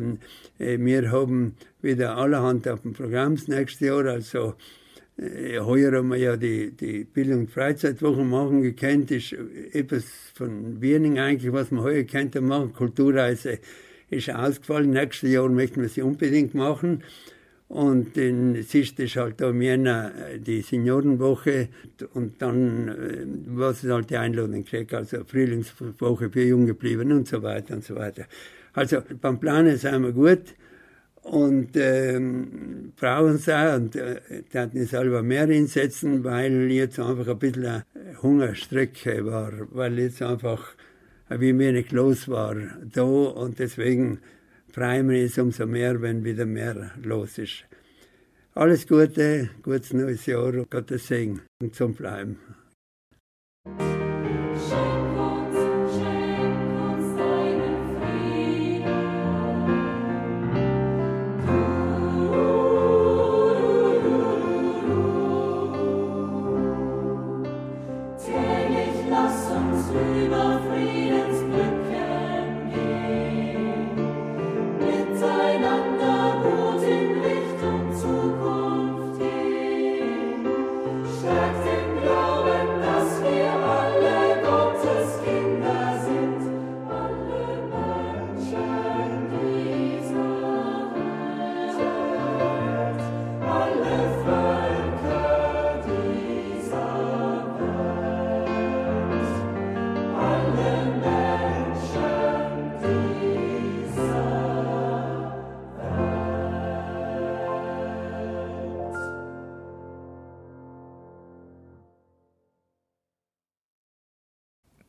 äh, 0.59 0.77
wir 0.79 1.11
haben 1.11 1.55
wieder 1.81 2.17
allerhand 2.17 2.67
auf 2.67 2.81
dem 2.81 2.93
Programm 2.93 3.35
das 3.35 3.47
nächste 3.47 3.87
Jahr. 3.87 4.05
Also 4.05 4.55
äh, 5.17 5.59
heuer 5.59 5.91
haben 5.97 6.09
wir 6.09 6.17
ja 6.17 6.37
die, 6.37 6.71
die 6.71 7.03
Bildung- 7.03 7.41
und 7.41 7.51
Freizeitwochen 7.51 8.29
machen 8.29 8.61
gekannt. 8.61 9.11
Ist 9.11 9.35
etwas 9.73 10.05
von 10.33 10.81
Wiening 10.81 11.19
eigentlich, 11.19 11.53
was 11.53 11.71
wir 11.71 11.81
heuer 11.81 12.03
kennt 12.03 12.39
machen. 12.41 12.73
Kulturreise 12.73 13.59
ist 14.09 14.29
ausgefallen. 14.29 14.91
Nächstes 14.91 15.31
Jahr 15.31 15.49
möchten 15.49 15.81
wir 15.81 15.89
sie 15.89 16.01
unbedingt 16.01 16.53
machen. 16.53 17.03
Und 17.67 18.15
dann 18.17 18.61
siehst 18.61 18.99
du 18.99 19.07
halt 19.07 19.41
da 19.41 19.49
im 19.49 19.61
Jänner 19.61 20.11
die 20.37 20.61
Seniorenwoche. 20.61 21.69
Und 22.13 22.41
dann, 22.41 22.87
äh, 22.87 23.25
was 23.47 23.83
ist 23.83 23.89
halt 23.89 24.09
die 24.09 24.17
Einladung 24.17 24.63
kriegt, 24.63 24.93
also 24.93 25.23
Frühlingswoche 25.25 26.29
für 26.29 26.43
Junggebliebene 26.43 27.15
und 27.15 27.27
so 27.27 27.41
weiter 27.41 27.75
und 27.75 27.83
so 27.83 27.95
weiter. 27.95 28.25
Also 28.73 29.01
beim 29.21 29.39
Planen 29.39 29.77
sind 29.77 30.03
wir 30.03 30.11
gut. 30.11 30.55
Und 31.23 31.69
ähm, 31.75 32.91
brauchen 32.97 33.35
es 33.35 33.47
auch. 33.47 33.75
Und 33.77 33.95
äh, 33.95 34.19
hatten 34.53 34.85
selber 34.85 35.23
mehr 35.23 35.47
hinsetzen, 35.47 36.23
weil 36.23 36.69
jetzt 36.69 36.99
einfach 36.99 37.27
ein 37.27 37.39
bisschen 37.39 37.65
eine 37.65 37.85
Hungerstrecke 38.21 39.25
war, 39.25 39.51
weil 39.71 39.97
jetzt 39.99 40.21
einfach 40.21 40.75
wie 41.29 41.57
wenig 41.57 41.91
los 41.91 42.27
war 42.27 42.55
da. 42.93 43.01
Und 43.01 43.59
deswegen 43.59 44.19
freuen 44.73 45.07
wir 45.09 45.23
uns 45.23 45.37
umso 45.37 45.65
mehr, 45.67 46.01
wenn 46.01 46.23
wieder 46.23 46.45
mehr 46.45 46.91
los 47.01 47.37
ist. 47.37 47.65
Alles 48.55 48.87
Gute, 48.87 49.49
gutes 49.61 49.93
neues 49.93 50.25
Jahr, 50.25 50.51
Gottes 50.69 51.07
Segen 51.07 51.41
und 51.61 51.75
zum 51.75 51.93
Bleiben. 51.93 52.37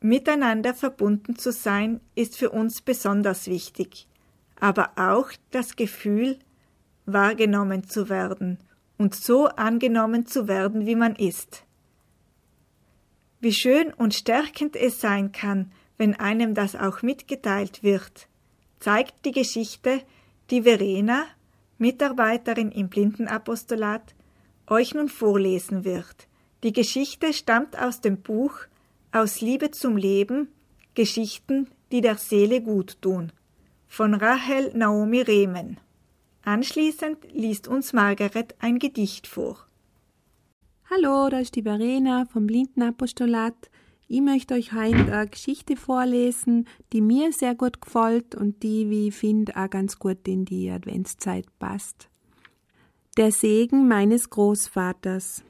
Miteinander 0.05 0.75
verbunden 0.75 1.35
zu 1.35 1.51
sein 1.51 1.99
ist 2.13 2.37
für 2.37 2.51
uns 2.51 2.83
besonders 2.83 3.47
wichtig, 3.47 4.07
aber 4.59 4.91
auch 4.97 5.31
das 5.49 5.75
Gefühl, 5.75 6.37
wahrgenommen 7.07 7.89
zu 7.89 8.07
werden 8.07 8.59
und 8.99 9.15
so 9.15 9.47
angenommen 9.47 10.27
zu 10.27 10.47
werden, 10.47 10.85
wie 10.85 10.95
man 10.95 11.15
ist. 11.15 11.63
Wie 13.39 13.51
schön 13.51 13.91
und 13.93 14.13
stärkend 14.13 14.75
es 14.75 15.01
sein 15.01 15.31
kann, 15.31 15.71
wenn 15.97 16.13
einem 16.13 16.53
das 16.53 16.75
auch 16.75 17.01
mitgeteilt 17.01 17.81
wird, 17.81 18.27
zeigt 18.79 19.25
die 19.25 19.31
Geschichte, 19.31 20.03
die 20.51 20.61
Verena, 20.61 21.23
Mitarbeiterin 21.79 22.71
im 22.71 22.89
Blindenapostolat, 22.89 24.13
euch 24.67 24.93
nun 24.93 25.09
vorlesen 25.09 25.83
wird. 25.83 26.27
Die 26.61 26.73
Geschichte 26.73 27.33
stammt 27.33 27.75
aus 27.79 28.01
dem 28.01 28.21
Buch 28.21 28.67
Aus 29.15 29.39
Liebe 29.39 29.71
zum 29.71 29.95
Leben 29.95 30.49
Geschichten, 30.93 31.69
die 31.89 32.01
der 32.01 32.17
Seele 32.17 32.61
gut 32.61 33.01
tun 33.01 33.31
von 33.87 34.13
Rahel 34.13 34.73
Naomi 34.75 35.21
Rehmen. 35.21 35.79
Anschließend 36.43 37.19
liest 37.31 37.69
uns 37.69 37.93
Margaret 37.93 38.55
ein 38.59 38.77
Gedicht 38.77 39.25
vor. 39.25 39.67
Hallo, 40.89 41.29
da 41.29 41.39
ist 41.39 41.55
die 41.55 41.61
Verena 41.61 42.25
vom 42.25 42.45
Blindenapostolat. 42.45 43.55
Ich 44.09 44.19
möchte 44.19 44.53
euch 44.53 44.73
heute 44.73 45.13
eine 45.13 45.27
Geschichte 45.29 45.77
vorlesen, 45.77 46.67
die 46.91 46.99
mir 46.99 47.31
sehr 47.31 47.55
gut 47.55 47.79
gefällt 47.79 48.35
und 48.35 48.63
die, 48.63 48.89
wie 48.89 49.07
ich 49.07 49.15
finde, 49.15 49.55
auch 49.55 49.69
ganz 49.69 49.97
gut 49.97 50.27
in 50.27 50.43
die 50.43 50.69
Adventszeit 50.69 51.45
passt. 51.57 52.09
Der 53.15 53.31
Segen 53.31 53.87
meines 53.87 54.29
Großvaters. 54.29 55.41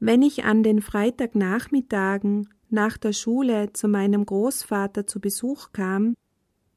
Wenn 0.00 0.22
ich 0.22 0.44
an 0.44 0.62
den 0.62 0.80
Freitagnachmittagen 0.80 2.48
nach 2.70 2.96
der 2.96 3.12
Schule 3.12 3.72
zu 3.72 3.88
meinem 3.88 4.26
Großvater 4.26 5.06
zu 5.06 5.20
Besuch 5.20 5.72
kam, 5.72 6.14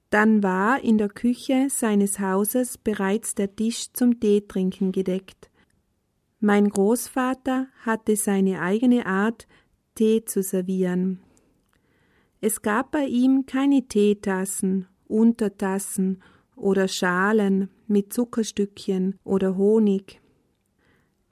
dann 0.10 0.42
war 0.42 0.82
in 0.82 0.98
der 0.98 1.10
Küche 1.10 1.68
seines 1.70 2.20
Hauses 2.20 2.78
bereits 2.78 3.36
der 3.36 3.56
Tisch 3.56 3.92
zum 3.94 4.20
Teetrinken 4.20 4.92
gedeckt. 4.92 5.50
Mein 6.40 6.70
Großvater 6.70 7.68
hatte 7.82 8.16
seine 8.16 8.62
eigene 8.62 9.06
Art, 9.06 9.48
Tee 9.96 10.24
zu 10.24 10.44
servieren. 10.44 11.20
Es 12.40 12.62
gab 12.62 12.92
bei 12.92 13.06
ihm 13.06 13.48
keine 13.48 13.88
Teetassen, 13.88 14.88
Untertassen 15.08 16.22
oder 16.56 16.88
Schalen 16.88 17.70
mit 17.88 18.14
Zuckerstückchen 18.14 19.16
oder 19.24 19.58
Honig. 19.58 20.22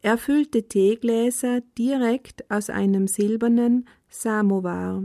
Er 0.02 0.18
füllte 0.18 0.64
Teegläser 0.64 1.62
direkt 1.78 2.50
aus 2.50 2.70
einem 2.70 3.08
silbernen 3.08 3.88
Samovar. 4.22 5.04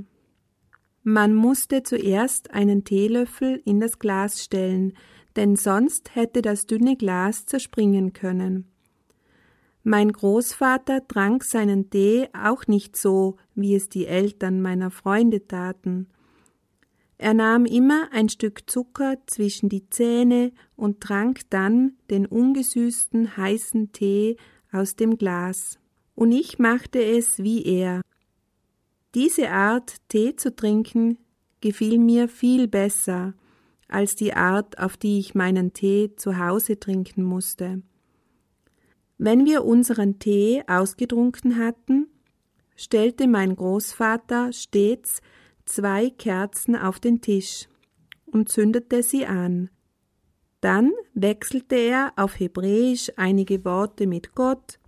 Man 1.02 1.34
musste 1.34 1.82
zuerst 1.82 2.50
einen 2.52 2.84
Teelöffel 2.84 3.60
in 3.64 3.80
das 3.80 3.98
Glas 3.98 4.42
stellen, 4.42 4.92
denn 5.36 5.56
sonst 5.56 6.14
hätte 6.14 6.42
das 6.42 6.66
dünne 6.66 6.96
Glas 6.96 7.46
zerspringen 7.46 8.12
können. 8.12 8.70
Mein 9.82 10.12
Großvater 10.12 11.06
trank 11.08 11.42
seinen 11.42 11.88
Tee 11.88 12.28
auch 12.34 12.66
nicht 12.66 12.96
so, 12.96 13.36
wie 13.54 13.74
es 13.74 13.88
die 13.88 14.06
Eltern 14.06 14.60
meiner 14.60 14.90
Freunde 14.90 15.46
taten. 15.46 16.08
Er 17.16 17.34
nahm 17.34 17.66
immer 17.66 18.08
ein 18.12 18.28
Stück 18.28 18.70
Zucker 18.70 19.16
zwischen 19.26 19.68
die 19.68 19.88
Zähne 19.88 20.52
und 20.76 21.00
trank 21.00 21.40
dann 21.50 21.96
den 22.10 22.26
ungesüßten 22.26 23.36
heißen 23.36 23.92
Tee 23.92 24.36
aus 24.70 24.96
dem 24.96 25.16
Glas. 25.16 25.78
Und 26.14 26.32
ich 26.32 26.58
machte 26.58 27.02
es 27.02 27.38
wie 27.38 27.64
er. 27.64 28.02
Diese 29.14 29.50
Art, 29.50 29.96
Tee 30.08 30.36
zu 30.36 30.54
trinken, 30.54 31.18
gefiel 31.60 31.98
mir 31.98 32.28
viel 32.28 32.68
besser 32.68 33.34
als 33.88 34.14
die 34.14 34.34
Art, 34.34 34.78
auf 34.78 34.96
die 34.96 35.18
ich 35.18 35.34
meinen 35.34 35.72
Tee 35.72 36.14
zu 36.14 36.38
Hause 36.38 36.78
trinken 36.78 37.24
musste. 37.24 37.82
Wenn 39.18 39.44
wir 39.44 39.64
unseren 39.64 40.18
Tee 40.18 40.62
ausgetrunken 40.66 41.58
hatten, 41.58 42.06
stellte 42.76 43.26
mein 43.26 43.56
Großvater 43.56 44.52
stets 44.52 45.20
zwei 45.66 46.10
Kerzen 46.10 46.76
auf 46.76 47.00
den 47.00 47.20
Tisch 47.20 47.68
und 48.26 48.48
zündete 48.48 49.02
sie 49.02 49.26
an. 49.26 49.70
Dann 50.60 50.92
wechselte 51.14 51.74
er 51.74 52.12
auf 52.16 52.38
Hebräisch 52.38 53.10
einige 53.16 53.64
Worte 53.64 54.06
mit 54.06 54.34
Gott, 54.34 54.78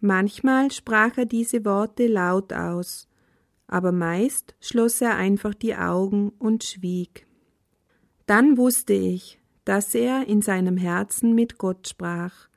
manchmal 0.00 0.70
sprach 0.70 1.16
er 1.16 1.26
diese 1.26 1.64
Worte 1.64 2.06
laut 2.06 2.52
aus, 2.52 3.08
aber 3.68 3.92
meist 3.92 4.54
schloss 4.60 5.00
er 5.00 5.16
einfach 5.16 5.54
die 5.54 5.74
Augen 5.74 6.30
und 6.38 6.64
schwieg. 6.64 7.26
Dann 8.26 8.56
wusste 8.56 8.92
ich, 8.92 9.40
dass 9.64 9.94
er 9.94 10.26
in 10.26 10.42
seinem 10.42 10.76
Herzen 10.76 11.34
mit 11.34 11.58
Gott 11.58 11.88
sprach. 11.88 12.48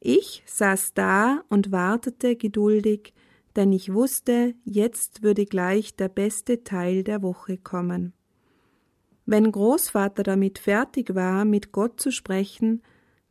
Ich 0.00 0.42
saß 0.46 0.94
da 0.94 1.42
und 1.48 1.72
wartete 1.72 2.36
geduldig, 2.36 3.12
denn 3.56 3.72
ich 3.72 3.92
wusste, 3.92 4.54
jetzt 4.64 5.22
würde 5.22 5.46
gleich 5.46 5.96
der 5.96 6.08
beste 6.08 6.62
Teil 6.64 7.02
der 7.02 7.22
Woche 7.22 7.56
kommen. 7.56 8.12
Wenn 9.24 9.50
Großvater 9.50 10.22
damit 10.22 10.58
fertig 10.58 11.14
war, 11.14 11.44
mit 11.44 11.72
Gott 11.72 12.00
zu 12.00 12.12
sprechen, 12.12 12.82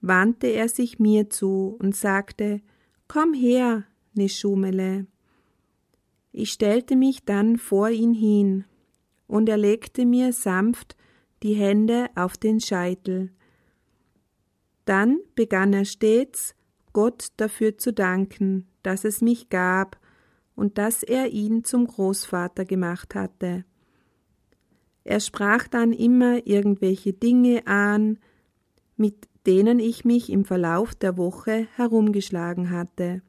wandte 0.02 0.48
er 0.48 0.68
sich 0.68 1.00
mir 1.00 1.30
zu 1.30 1.78
und 1.80 1.96
sagte 1.96 2.62
Komm 3.08 3.34
her, 3.34 3.86
Neschumele. 4.14 5.08
Ich 6.38 6.52
stellte 6.52 6.98
mich 6.98 7.24
dann 7.24 7.56
vor 7.56 7.90
ihn 7.90 8.14
hin, 8.14 8.66
und 9.26 9.48
er 9.48 9.56
legte 9.56 10.06
mir 10.06 10.34
sanft 10.34 10.98
die 11.44 11.53
Hände 11.53 12.10
auf 12.14 12.36
den 12.36 12.60
Scheitel. 12.60 13.32
Dann 14.84 15.22
begann 15.36 15.72
er 15.72 15.86
stets, 15.86 16.53
Gott 16.91 17.28
dafür 17.38 17.78
zu 17.78 17.94
danken, 17.94 18.68
dass 18.84 19.06
es 19.06 19.22
mich 19.22 19.48
gab 19.48 19.98
und 20.57 20.78
dass 20.78 21.03
er 21.03 21.32
ihn 21.32 21.64
zum 21.64 21.88
Großvater 21.88 22.66
gemacht 22.66 23.16
hatte. 23.16 23.64
Er 25.06 25.22
sprach 25.22 25.70
dann 25.70 25.94
immer 25.94 26.45
irgendwelche 26.45 27.14
Dinge 27.14 27.66
an, 27.66 28.20
mit 28.98 29.30
denen 29.48 29.80
ich 29.80 30.03
mich 30.03 30.30
im 30.30 30.44
Verlauf 30.44 30.95
der 30.95 31.16
Woche 31.16 31.70
herumgeschlagen 31.78 32.72
hatte 32.72 33.22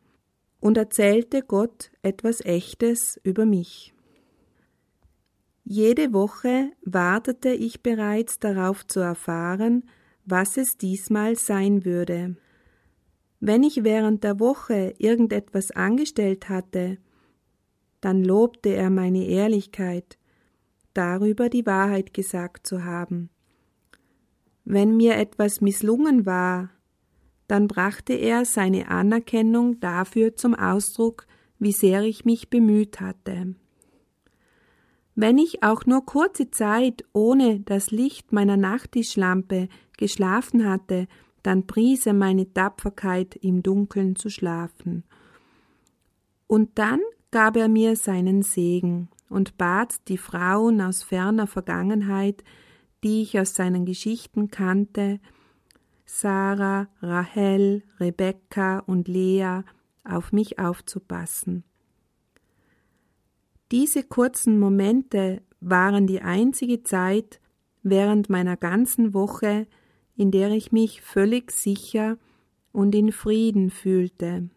und 0.67 0.77
erzählte 0.77 1.43
Gott 1.43 1.93
etwas 2.03 2.45
Echtes 2.45 3.21
über 3.23 3.47
mich. 3.47 3.95
Jede 5.63 6.13
Woche 6.13 6.73
wartete 6.85 7.51
ich 7.51 7.85
bereits 7.85 8.41
darauf 8.41 8.85
zu 8.85 8.99
erfahren, 8.99 9.85
was 10.25 10.57
es 10.57 10.77
diesmal 10.77 11.37
sein 11.37 11.85
würde. 11.85 12.35
Wenn 13.39 13.63
ich 13.63 13.85
während 13.85 14.25
der 14.25 14.41
Woche 14.41 14.93
irgendetwas 14.99 15.71
angestellt 15.71 16.49
hatte, 16.49 16.99
dann 18.01 18.25
lobte 18.25 18.71
er 18.71 18.91
meine 18.91 19.25
Ehrlichkeit, 19.25 20.19
darüber 20.95 21.49
die 21.49 21.65
Wahrheit 21.65 22.13
gesagt 22.13 22.67
zu 22.67 22.85
haben. 22.85 23.31
Wenn 24.65 24.97
mir 24.97 25.15
etwas 25.15 25.61
misslungen 25.61 26.27
war, 26.27 26.71
dann 27.49 27.69
brachte 27.69 28.13
er 28.13 28.45
seine 28.45 28.89
Anerkennung 28.89 29.81
dafür 29.81 30.37
zum 30.37 30.55
Ausdruck, 30.55 31.27
wie 31.59 31.73
sehr 31.73 32.03
ich 32.03 32.25
mich 32.25 32.51
bemüht 32.51 33.01
hatte. 33.01 33.55
Wenn 35.15 35.39
ich 35.39 35.63
auch 35.63 35.87
nur 35.87 36.05
kurze 36.05 36.51
Zeit 36.51 37.05
ohne 37.13 37.61
das 37.61 37.91
Licht 37.91 38.33
meiner 38.33 38.59
Nachttischlampe 38.59 39.69
geschlafen 39.97 40.69
hatte, 40.69 41.09
dann 41.43 41.67
pries 41.67 42.07
er 42.07 42.13
meine 42.13 42.53
Tapferkeit, 42.53 43.37
im 43.37 43.63
Dunkeln 43.63 44.17
zu 44.17 44.29
schlafen. 44.29 45.05
Und 46.47 46.79
dann 46.79 47.01
gab 47.31 47.57
er 47.57 47.69
mir 47.69 47.97
seinen 47.97 48.43
Segen 48.43 49.09
und 49.31 49.57
bat 49.57 49.95
die 50.09 50.19
Frauen 50.19 50.81
aus 50.81 51.03
ferner 51.03 51.47
Vergangenheit, 51.47 52.45
die 53.03 53.23
ich 53.23 53.39
aus 53.39 53.55
seinen 53.55 53.87
Geschichten 53.87 54.51
kannte, 54.51 55.21
Sarah, 56.07 56.89
Rahel, 57.03 57.83
Rebekka 58.01 58.79
und 58.79 59.09
Lea 59.09 59.61
auf 60.05 60.33
mich 60.33 60.59
aufzupassen. 60.59 61.65
Diese 63.73 64.05
kurzen 64.05 64.61
Momente 64.61 65.43
waren 65.61 66.07
die 66.07 66.23
einzige 66.23 66.85
Zeit 66.85 67.41
während 67.83 68.31
meiner 68.31 68.57
ganzen 68.57 69.13
Woche, 69.13 69.67
in 70.17 70.31
der 70.31 70.51
ich 70.53 70.71
mich 70.71 71.03
völlig 71.03 71.51
sicher 71.51 72.17
und 72.73 72.95
in 72.95 73.11
Frieden 73.11 73.71
fühlte. 73.71 74.49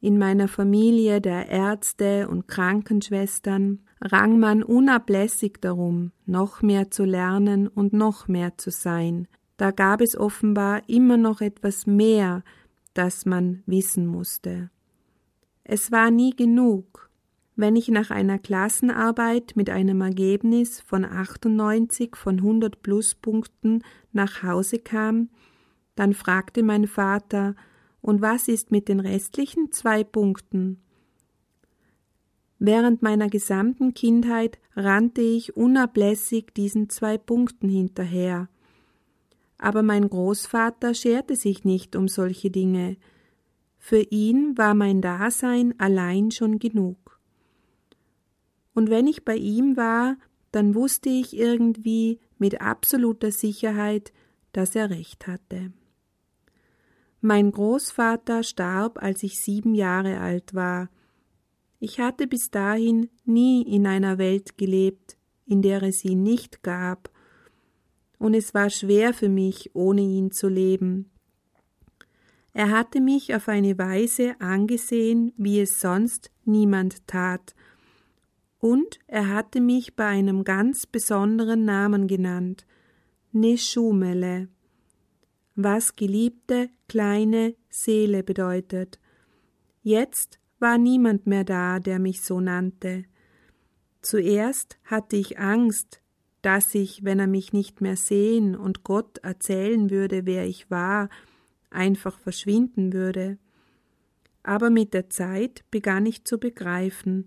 In 0.00 0.18
meiner 0.18 0.48
Familie 0.48 1.20
der 1.20 1.48
Ärzte 1.48 2.28
und 2.28 2.48
Krankenschwestern 2.48 3.80
rang 4.00 4.38
man 4.38 4.62
unablässig 4.62 5.58
darum, 5.60 6.12
noch 6.26 6.62
mehr 6.62 6.90
zu 6.90 7.04
lernen 7.04 7.68
und 7.68 7.92
noch 7.92 8.28
mehr 8.28 8.56
zu 8.56 8.70
sein, 8.70 9.28
da 9.60 9.72
gab 9.72 10.00
es 10.00 10.16
offenbar 10.16 10.88
immer 10.88 11.18
noch 11.18 11.42
etwas 11.42 11.86
mehr, 11.86 12.42
das 12.94 13.26
man 13.26 13.62
wissen 13.66 14.06
musste. 14.06 14.70
Es 15.64 15.92
war 15.92 16.10
nie 16.10 16.34
genug. 16.34 17.10
Wenn 17.56 17.76
ich 17.76 17.88
nach 17.88 18.10
einer 18.10 18.38
Klassenarbeit 18.38 19.52
mit 19.56 19.68
einem 19.68 20.00
Ergebnis 20.00 20.80
von 20.80 21.04
98 21.04 22.16
von 22.16 22.38
100 22.38 22.80
Pluspunkten 22.80 23.84
nach 24.12 24.42
Hause 24.42 24.78
kam, 24.78 25.28
dann 25.94 26.14
fragte 26.14 26.62
mein 26.62 26.86
Vater, 26.86 27.54
und 28.00 28.22
was 28.22 28.48
ist 28.48 28.70
mit 28.70 28.88
den 28.88 28.98
restlichen 28.98 29.72
zwei 29.72 30.04
Punkten? 30.04 30.80
Während 32.58 33.02
meiner 33.02 33.28
gesamten 33.28 33.92
Kindheit 33.92 34.58
rannte 34.74 35.20
ich 35.20 35.54
unablässig 35.54 36.54
diesen 36.54 36.88
zwei 36.88 37.18
Punkten 37.18 37.68
hinterher. 37.68 38.48
Aber 39.62 39.82
mein 39.82 40.08
Großvater 40.08 40.94
scherte 40.94 41.36
sich 41.36 41.64
nicht 41.66 41.94
um 41.94 42.08
solche 42.08 42.50
Dinge. 42.50 42.96
Für 43.76 44.00
ihn 44.00 44.56
war 44.56 44.72
mein 44.72 45.02
Dasein 45.02 45.74
allein 45.78 46.30
schon 46.30 46.58
genug. 46.58 47.20
Und 48.72 48.88
wenn 48.88 49.06
ich 49.06 49.22
bei 49.22 49.36
ihm 49.36 49.76
war, 49.76 50.16
dann 50.50 50.74
wusste 50.74 51.10
ich 51.10 51.36
irgendwie 51.36 52.20
mit 52.38 52.62
absoluter 52.62 53.32
Sicherheit, 53.32 54.14
dass 54.52 54.74
er 54.74 54.88
recht 54.88 55.26
hatte. 55.26 55.74
Mein 57.20 57.52
Großvater 57.52 58.42
starb, 58.42 59.02
als 59.02 59.22
ich 59.22 59.40
sieben 59.40 59.74
Jahre 59.74 60.20
alt 60.20 60.54
war. 60.54 60.88
Ich 61.80 62.00
hatte 62.00 62.26
bis 62.26 62.50
dahin 62.50 63.10
nie 63.26 63.60
in 63.60 63.86
einer 63.86 64.16
Welt 64.16 64.56
gelebt, 64.56 65.18
in 65.44 65.60
der 65.60 65.82
es 65.82 66.02
ihn 66.02 66.22
nicht 66.22 66.62
gab, 66.62 67.09
und 68.20 68.34
es 68.34 68.52
war 68.52 68.68
schwer 68.68 69.14
für 69.14 69.30
mich, 69.30 69.70
ohne 69.74 70.02
ihn 70.02 70.30
zu 70.30 70.46
leben. 70.46 71.10
Er 72.52 72.70
hatte 72.70 73.00
mich 73.00 73.34
auf 73.34 73.48
eine 73.48 73.78
Weise 73.78 74.38
angesehen, 74.40 75.32
wie 75.38 75.60
es 75.60 75.80
sonst 75.80 76.30
niemand 76.44 77.06
tat, 77.06 77.54
und 78.58 78.98
er 79.06 79.28
hatte 79.28 79.62
mich 79.62 79.96
bei 79.96 80.04
einem 80.04 80.44
ganz 80.44 80.86
besonderen 80.86 81.64
Namen 81.64 82.08
genannt, 82.08 82.66
Neschumele, 83.32 84.48
was 85.54 85.96
geliebte 85.96 86.68
kleine 86.88 87.54
Seele 87.70 88.22
bedeutet. 88.22 89.00
Jetzt 89.82 90.38
war 90.58 90.76
niemand 90.76 91.26
mehr 91.26 91.44
da, 91.44 91.78
der 91.80 91.98
mich 91.98 92.20
so 92.20 92.38
nannte. 92.38 93.04
Zuerst 94.02 94.78
hatte 94.84 95.16
ich 95.16 95.38
Angst, 95.38 95.99
dass 96.42 96.74
ich, 96.74 97.04
wenn 97.04 97.18
er 97.18 97.26
mich 97.26 97.52
nicht 97.52 97.80
mehr 97.80 97.96
sehen 97.96 98.56
und 98.56 98.84
Gott 98.84 99.18
erzählen 99.18 99.90
würde, 99.90 100.26
wer 100.26 100.46
ich 100.46 100.70
war, 100.70 101.08
einfach 101.70 102.18
verschwinden 102.18 102.92
würde. 102.92 103.38
Aber 104.42 104.70
mit 104.70 104.94
der 104.94 105.10
Zeit 105.10 105.64
begann 105.70 106.06
ich 106.06 106.24
zu 106.24 106.38
begreifen, 106.38 107.26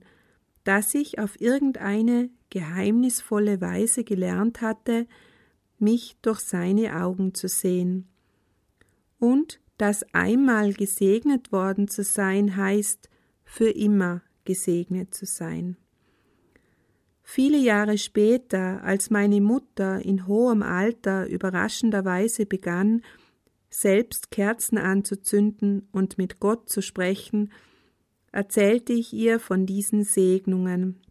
dass 0.64 0.96
ich 0.96 1.20
auf 1.20 1.40
irgendeine 1.40 2.30
geheimnisvolle 2.50 3.62
Weise 3.62 4.04
gelernt 4.04 4.62
hatte, 4.62 5.08
mich 5.80 6.18
durch 6.22 6.40
seine 6.40 7.02
Augen 7.04 7.34
zu 7.34 7.48
sehen. 7.48 8.08
Und 9.20 9.60
dass 9.78 10.04
einmal 10.14 10.74
gesegnet 10.74 11.52
worden 11.52 11.88
zu 11.88 12.04
sein 12.04 12.56
heißt, 12.56 13.10
für 13.44 13.70
immer 13.70 14.22
gesegnet 14.46 15.14
zu 15.14 15.26
sein. 15.26 15.78
Viele 17.24 17.58
Jahre 17.58 17.98
später, 17.98 18.84
als 18.84 19.10
meine 19.10 19.40
Mutter 19.40 20.04
in 20.04 20.28
hohem 20.28 20.62
Alter 20.62 21.28
überraschenderweise 21.28 22.46
begann, 22.46 23.02
selbst 23.70 24.30
Kerzen 24.30 24.78
anzuzünden 24.78 25.88
und 25.92 26.18
mit 26.18 26.40
Gott 26.40 26.70
zu 26.70 26.82
sprechen, 26.82 27.52
erzählte 28.32 28.94
ich 28.94 29.14
ihr 29.14 29.40
von 29.40 29.66
diesen 29.66 30.04
Segnungen 30.04 31.02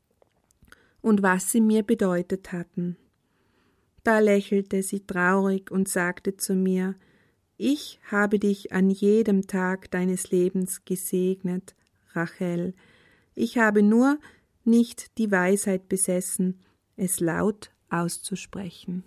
und 1.01 1.22
was 1.22 1.51
sie 1.51 1.60
mir 1.60 1.82
bedeutet 1.82 2.52
hatten. 2.52 2.97
Da 4.05 4.18
lächelte 4.18 4.82
sie 4.82 5.01
traurig 5.06 5.70
und 5.70 5.89
sagte 5.89 6.36
zu 6.36 6.55
mir 6.55 6.94
Ich 7.56 8.01
habe 8.10 8.39
dich 8.39 8.72
an 8.72 8.90
jedem 8.90 9.47
Tag 9.47 9.90
deines 9.90 10.30
Lebens 10.30 10.84
gesegnet, 10.84 11.74
Rachel, 12.12 12.74
ich 13.34 13.59
habe 13.59 13.82
nur 13.82 14.18
nicht 14.66 15.18
die 15.18 15.30
Weisheit 15.30 15.89
besessen, 15.89 16.60
es 16.97 17.20
laut 17.20 17.70
auszusprechen. 17.90 19.05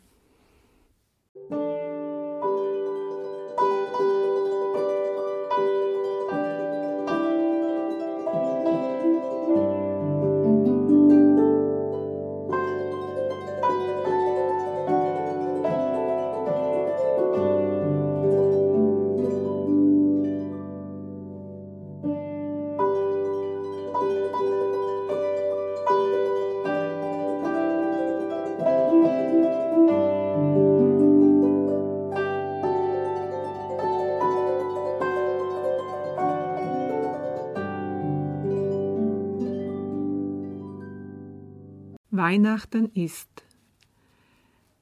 Weihnachten 42.18 42.90
ist, 42.94 43.44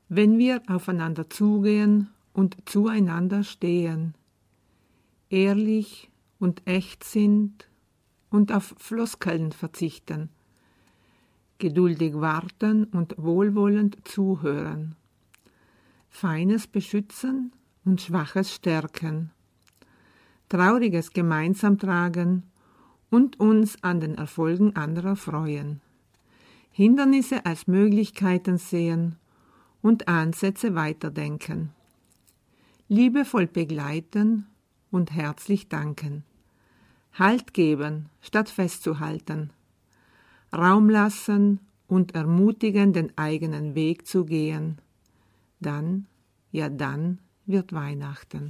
wenn 0.09 0.37
wir 0.37 0.61
aufeinander 0.67 1.29
zugehen 1.29 2.09
und 2.33 2.57
zueinander 2.65 3.43
stehen, 3.43 4.15
ehrlich 5.29 6.11
und 6.39 6.61
echt 6.67 7.03
sind 7.03 7.67
und 8.29 8.51
auf 8.51 8.75
Floskeln 8.77 9.51
verzichten, 9.51 10.29
geduldig 11.57 12.15
warten 12.15 12.85
und 12.85 13.15
wohlwollend 13.17 14.07
zuhören, 14.07 14.95
Feines 16.09 16.67
beschützen 16.67 17.51
und 17.85 18.01
Schwaches 18.01 18.53
stärken, 18.53 19.31
Trauriges 20.49 21.11
gemeinsam 21.11 21.79
tragen 21.79 22.43
und 23.09 23.39
uns 23.39 23.81
an 23.83 23.99
den 23.99 24.15
Erfolgen 24.15 24.75
anderer 24.75 25.15
freuen. 25.15 25.82
Hindernisse 26.75 27.45
als 27.45 27.67
Möglichkeiten 27.67 28.57
sehen 28.57 29.15
und 29.83 30.07
Ansätze 30.07 30.73
weiterdenken. 30.73 31.69
Liebevoll 32.87 33.45
begleiten 33.45 34.47
und 34.89 35.11
herzlich 35.11 35.69
danken. 35.69 36.23
Halt 37.13 37.53
geben, 37.53 38.09
statt 38.21 38.49
festzuhalten. 38.49 39.51
Raum 40.51 40.89
lassen 40.89 41.59
und 41.87 42.15
ermutigen, 42.15 42.91
den 42.91 43.15
eigenen 43.19 43.75
Weg 43.75 44.07
zu 44.07 44.25
gehen. 44.25 44.79
Dann, 45.59 46.07
ja 46.51 46.69
dann 46.69 47.19
wird 47.45 47.71
Weihnachten. 47.71 48.49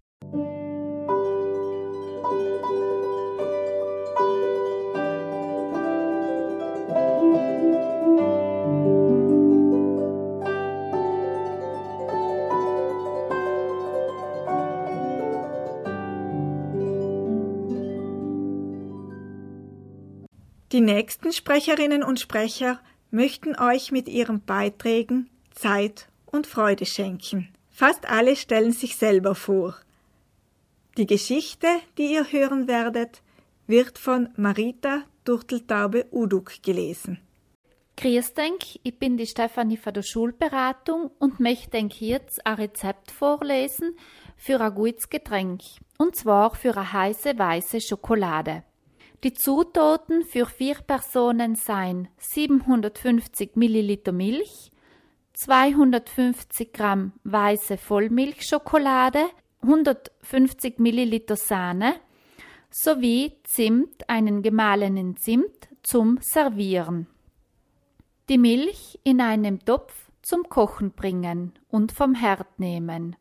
Die 20.73 20.81
nächsten 20.81 21.31
Sprecherinnen 21.31 22.01
und 22.01 22.19
Sprecher 22.19 22.79
möchten 23.11 23.55
euch 23.55 23.91
mit 23.91 24.09
ihren 24.09 24.43
Beiträgen 24.43 25.29
Zeit 25.51 26.07
und 26.25 26.47
Freude 26.47 26.87
schenken. 26.87 27.49
Fast 27.69 28.09
alle 28.09 28.35
stellen 28.35 28.71
sich 28.71 28.95
selber 28.95 29.35
vor. 29.35 29.75
Die 30.97 31.05
Geschichte, 31.05 31.67
die 31.99 32.13
ihr 32.13 32.31
hören 32.31 32.67
werdet, 32.67 33.21
wird 33.67 33.99
von 33.99 34.29
Marita 34.35 35.03
Durteltaube 35.25 36.07
Uduk 36.11 36.63
gelesen. 36.63 37.19
Grüß 37.97 38.33
denk, 38.33 38.63
ich 38.81 38.97
bin 38.97 39.15
die 39.15 39.27
Stefanie 39.27 39.77
von 39.77 39.93
der 39.93 40.01
Schulberatung 40.01 41.11
und 41.19 41.39
möchte 41.39 41.69
denk 41.69 42.01
jetzt 42.01 42.43
ein 42.47 42.55
Rezept 42.55 43.11
vorlesen 43.11 43.95
für 44.35 44.59
ein 44.59 44.73
gutes 44.73 45.07
Getränk. 45.07 45.61
Und 45.99 46.15
zwar 46.15 46.55
für 46.55 46.75
eine 46.75 46.91
heiße 46.91 47.37
weiße 47.37 47.79
Schokolade. 47.79 48.63
Die 49.23 49.33
Zutaten 49.33 50.25
für 50.25 50.45
vier 50.45 50.75
Personen 50.75 51.55
seien 51.55 52.09
750 52.17 53.55
Milliliter 53.55 54.11
Milch, 54.11 54.69
250 55.31 56.73
Gramm 56.73 57.13
weiße 57.23 57.77
Vollmilchschokolade, 57.77 59.23
150 59.61 60.77
Milliliter 60.79 61.37
Sahne 61.37 61.95
sowie 62.69 63.31
Zimt, 63.43 64.09
einen 64.09 64.41
gemahlenen 64.41 65.15
Zimt 65.15 65.69
zum 65.83 66.17
Servieren. 66.19 67.07
Die 68.27 68.37
Milch 68.37 68.99
in 69.05 69.21
einem 69.21 69.63
Topf 69.63 69.93
zum 70.21 70.49
Kochen 70.49 70.91
bringen 70.91 71.53
und 71.69 71.93
vom 71.93 72.13
Herd 72.13 72.59
nehmen. 72.59 73.15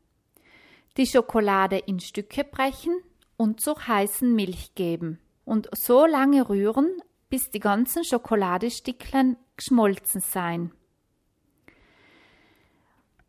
Die 0.96 1.06
Schokolade 1.06 1.78
in 1.78 2.00
Stücke 2.00 2.42
brechen 2.42 3.00
und 3.36 3.60
zur 3.60 3.86
heißen 3.86 4.34
Milch 4.34 4.74
geben 4.74 5.20
und 5.52 5.68
so 5.72 6.06
lange 6.06 6.48
rühren, 6.48 7.02
bis 7.28 7.50
die 7.50 7.60
ganzen 7.60 8.04
Schokoladestickeln 8.04 9.36
geschmolzen 9.54 10.22
sein. 10.22 10.72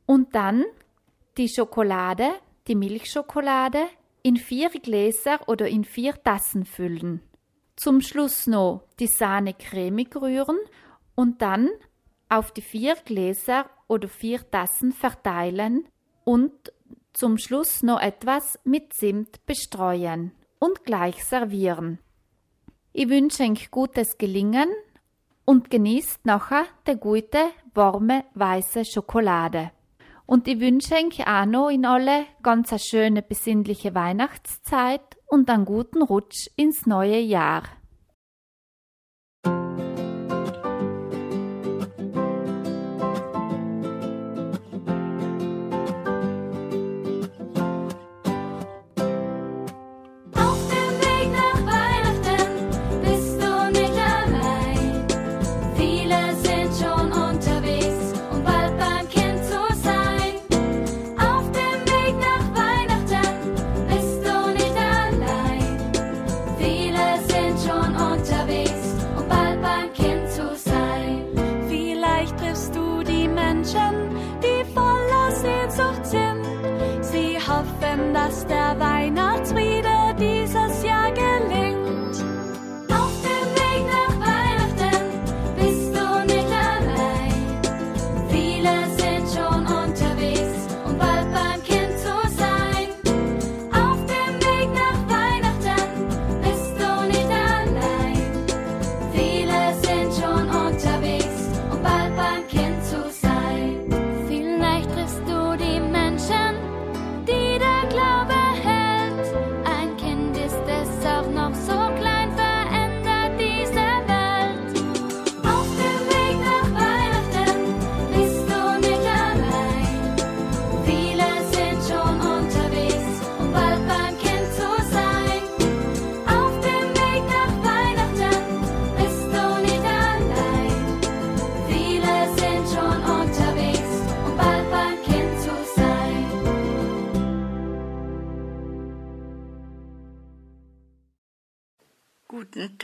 Und 0.06 0.34
dann 0.34 0.64
die 1.36 1.50
Schokolade, 1.50 2.30
die 2.68 2.76
Milchschokolade, 2.76 3.88
in 4.22 4.38
vier 4.38 4.70
Gläser 4.70 5.50
oder 5.50 5.68
in 5.68 5.84
vier 5.84 6.14
Tassen 6.24 6.64
füllen. 6.64 7.20
Zum 7.76 8.00
Schluss 8.00 8.48
noch 8.48 8.88
die 9.00 9.08
Sahne 9.08 9.54
cremig 9.54 10.16
rühren 10.16 10.60
und 11.16 11.41
dann 11.41 11.70
auf 12.30 12.54
die 12.54 12.62
vier 12.62 12.95
Gläser 13.04 13.70
oder 13.90 14.08
vier 14.08 14.50
Tassen 14.50 14.94
verteilen 14.94 15.90
und 16.24 16.54
zum 17.12 17.38
Schluss 17.38 17.84
noch 17.84 18.00
etwas 18.00 18.58
mit 18.64 18.94
Zimt 18.94 19.45
bestreuen 19.45 20.32
und 20.58 20.86
gleich 20.86 21.26
servieren. 21.26 22.00
Ich 22.95 23.10
wünsche 23.10 23.41
euch 23.41 23.72
gutes 23.72 24.20
Gelingen 24.20 24.70
und 25.45 25.72
genießt 25.72 26.28
nachher 26.28 26.65
die 26.88 26.95
gute, 26.95 27.40
warme, 27.74 28.24
weiße 28.36 28.86
Schokolade. 28.86 29.72
Und 30.28 30.48
ich 30.48 30.60
wünsche 30.60 30.94
euch 30.94 31.26
auch 31.26 31.48
noch 31.48 31.70
in 31.70 31.88
alle 31.88 32.26
ganz 32.44 32.72
eine 32.72 32.78
schöne, 32.78 33.24
besinnliche 33.24 33.95
Weihnachtszeit 33.95 35.18
und 35.26 35.49
einen 35.49 35.65
guten 35.65 36.03
Rutsch 36.03 36.52
ins 36.56 36.86
neue 36.86 37.18
Jahr. 37.18 37.64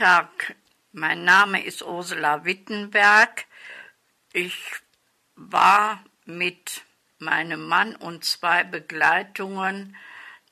Tag, 0.00 0.56
mein 0.92 1.24
Name 1.24 1.62
ist 1.62 1.82
Ursula 1.82 2.46
Wittenberg. 2.46 3.44
Ich 4.32 4.56
war 5.36 6.02
mit 6.24 6.86
meinem 7.18 7.68
Mann 7.68 7.94
und 7.96 8.24
zwei 8.24 8.64
Begleitungen 8.64 9.94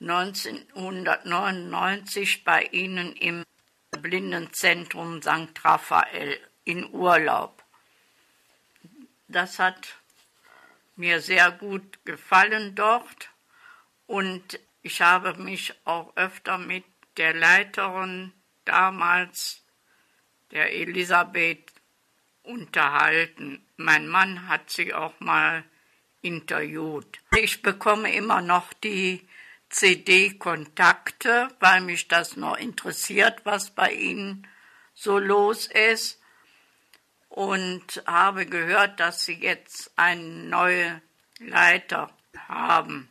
1999 0.01 2.43
bei 2.43 2.61
Ihnen 2.65 3.13
im 3.13 3.43
Blindenzentrum 3.99 5.23
St. 5.23 5.65
Raphael 5.65 6.39
in 6.63 6.93
Urlaub. 6.93 7.63
Das 9.27 9.57
hat 9.57 9.95
mir 10.95 11.21
sehr 11.21 11.51
gut 11.51 12.05
gefallen 12.05 12.75
dort 12.75 13.31
und 14.05 14.59
ich 14.83 15.01
habe 15.01 15.33
mich 15.41 15.73
auch 15.85 16.15
öfter 16.17 16.59
mit 16.59 16.85
der 17.17 17.33
Leiterin 17.33 18.31
damals, 18.69 19.63
der 20.51 20.71
Elisabeth, 20.73 21.73
unterhalten. 22.43 23.65
Mein 23.77 24.07
Mann 24.07 24.47
hat 24.47 24.69
sie 24.69 24.93
auch 24.93 25.19
mal 25.19 25.63
interviewt. 26.21 27.19
Ich 27.35 27.61
bekomme 27.61 28.13
immer 28.13 28.41
noch 28.41 28.71
die 28.73 29.27
CD-Kontakte, 29.69 31.49
weil 31.59 31.81
mich 31.81 32.07
das 32.07 32.35
noch 32.37 32.57
interessiert, 32.57 33.41
was 33.43 33.71
bei 33.71 33.91
Ihnen 33.91 34.47
so 34.93 35.17
los 35.19 35.67
ist. 35.67 36.19
Und 37.29 38.03
habe 38.07 38.47
gehört, 38.47 38.99
dass 38.99 39.23
Sie 39.25 39.35
jetzt 39.35 39.91
einen 39.95 40.49
neuen 40.49 41.01
Leiter 41.37 42.11
haben. 42.47 43.09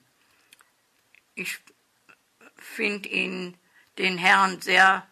Ich 1.36 1.59
finde 2.56 3.09
ihn, 3.09 3.56
den 3.97 4.18
Herrn, 4.18 4.60
sehr 4.60 5.06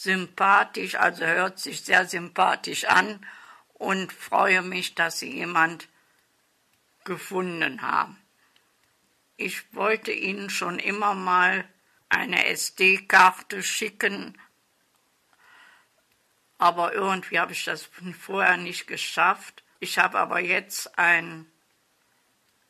sympathisch, 0.00 0.94
also 0.94 1.26
hört 1.26 1.58
sich 1.58 1.82
sehr 1.82 2.06
sympathisch 2.06 2.86
an 2.86 3.24
und 3.74 4.14
freue 4.14 4.62
mich, 4.62 4.94
dass 4.94 5.18
Sie 5.18 5.30
jemand 5.30 5.88
gefunden 7.04 7.82
haben. 7.82 8.16
Ich 9.36 9.74
wollte 9.74 10.10
Ihnen 10.10 10.48
schon 10.48 10.78
immer 10.78 11.14
mal 11.14 11.68
eine 12.08 12.46
SD-Karte 12.46 13.62
schicken, 13.62 14.40
aber 16.56 16.94
irgendwie 16.94 17.38
habe 17.38 17.52
ich 17.52 17.64
das 17.64 17.90
vorher 18.18 18.56
nicht 18.56 18.86
geschafft. 18.86 19.62
Ich 19.80 19.98
habe 19.98 20.18
aber 20.18 20.40
jetzt 20.40 20.98
einen 20.98 21.50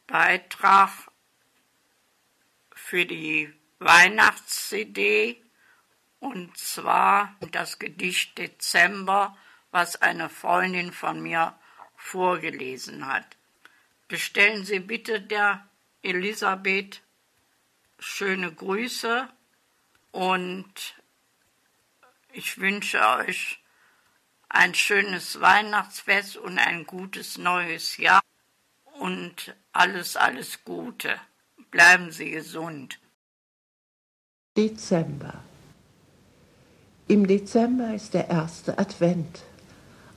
Beitrag 0.09 0.91
für 2.75 3.07
die 3.07 3.53
Weihnachts-CD 3.79 5.41
und 6.21 6.57
zwar 6.57 7.35
das 7.51 7.79
Gedicht 7.79 8.39
Dezember, 8.39 9.37
was 9.71 10.01
eine 10.01 10.29
Freundin 10.29 10.93
von 10.93 11.21
mir 11.21 11.59
vorgelesen 11.97 13.07
hat. 13.07 13.37
Bestellen 14.09 14.65
Sie 14.65 14.81
bitte 14.81 15.21
der 15.21 15.67
Elisabeth 16.03 17.03
schöne 17.99 18.53
Grüße 18.53 19.29
und 20.13 20.95
ich 22.33 22.59
wünsche 22.59 23.07
euch 23.07 23.63
ein 24.49 24.75
schönes 24.75 25.41
Weihnachtsfest 25.41 26.37
und 26.37 26.59
ein 26.59 26.87
gutes 26.87 27.39
neues 27.39 27.97
Jahr 27.97 28.23
und 28.99 29.55
alles, 29.73 30.17
alles 30.17 30.65
Gute. 30.65 31.21
Bleiben 31.71 32.11
Sie 32.11 32.31
gesund. 32.31 32.99
Dezember. 34.57 35.45
Im 37.11 37.27
Dezember 37.27 37.93
ist 37.93 38.15
der 38.15 38.31
erste 38.31 38.79
Advent. 38.79 39.41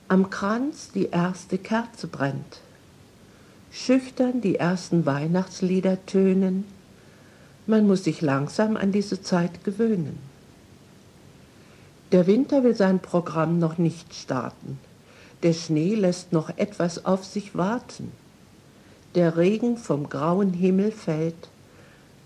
Am 0.06 0.30
Kranz 0.30 0.92
die 0.94 1.06
erste 1.06 1.58
Kerze 1.58 2.06
brennt. 2.06 2.60
Schüchtern 3.72 4.40
die 4.40 4.54
ersten 4.54 5.04
Weihnachtslieder 5.04 6.06
tönen. 6.06 6.64
Man 7.66 7.88
muss 7.88 8.04
sich 8.04 8.20
langsam 8.20 8.76
an 8.76 8.92
diese 8.92 9.20
Zeit 9.20 9.64
gewöhnen. 9.64 10.20
Der 12.12 12.28
Winter 12.28 12.62
will 12.62 12.76
sein 12.76 13.00
Programm 13.00 13.58
noch 13.58 13.76
nicht 13.76 14.14
starten. 14.14 14.78
Der 15.42 15.52
Schnee 15.52 15.96
lässt 15.96 16.32
noch 16.32 16.56
etwas 16.58 17.04
auf 17.04 17.24
sich 17.24 17.56
warten. 17.56 18.12
Der 19.16 19.36
Regen 19.36 19.78
vom 19.78 20.08
grauen 20.08 20.52
Himmel 20.52 20.92
fällt. 20.92 21.48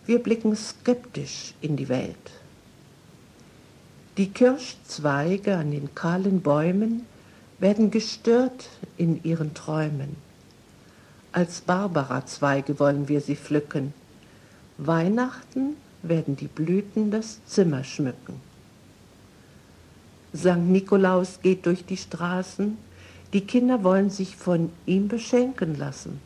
Wir 0.05 0.23
blicken 0.23 0.55
skeptisch 0.55 1.55
in 1.63 1.79
die 1.79 1.89
Welt. 1.89 2.19
Die 4.19 4.31
Kirschzweige 4.31 5.55
an 5.55 5.71
den 5.71 5.95
kahlen 5.95 6.41
Bäumen 6.41 7.07
werden 7.61 7.93
gestört 7.93 8.69
in 8.97 9.23
ihren 9.23 9.55
Träumen. 9.55 10.17
Als 11.31 11.61
Barbara-Zweige 11.61 12.81
wollen 12.81 13.07
wir 13.07 13.21
sie 13.21 13.37
pflücken. 13.37 13.95
Weihnachten 14.77 15.77
werden 16.03 16.35
die 16.35 16.49
Blüten 16.49 17.13
das 17.13 17.39
Zimmer 17.47 17.85
schmücken. 17.85 18.41
Sankt 20.33 20.69
Nikolaus 20.69 21.39
geht 21.41 21.65
durch 21.67 21.85
die 21.85 21.97
Straßen, 21.97 22.77
die 23.33 23.43
Kinder 23.43 23.85
wollen 23.85 24.11
sich 24.11 24.35
von 24.35 24.73
ihm 24.85 25.07
beschenken 25.07 25.79
lassen. 25.79 26.21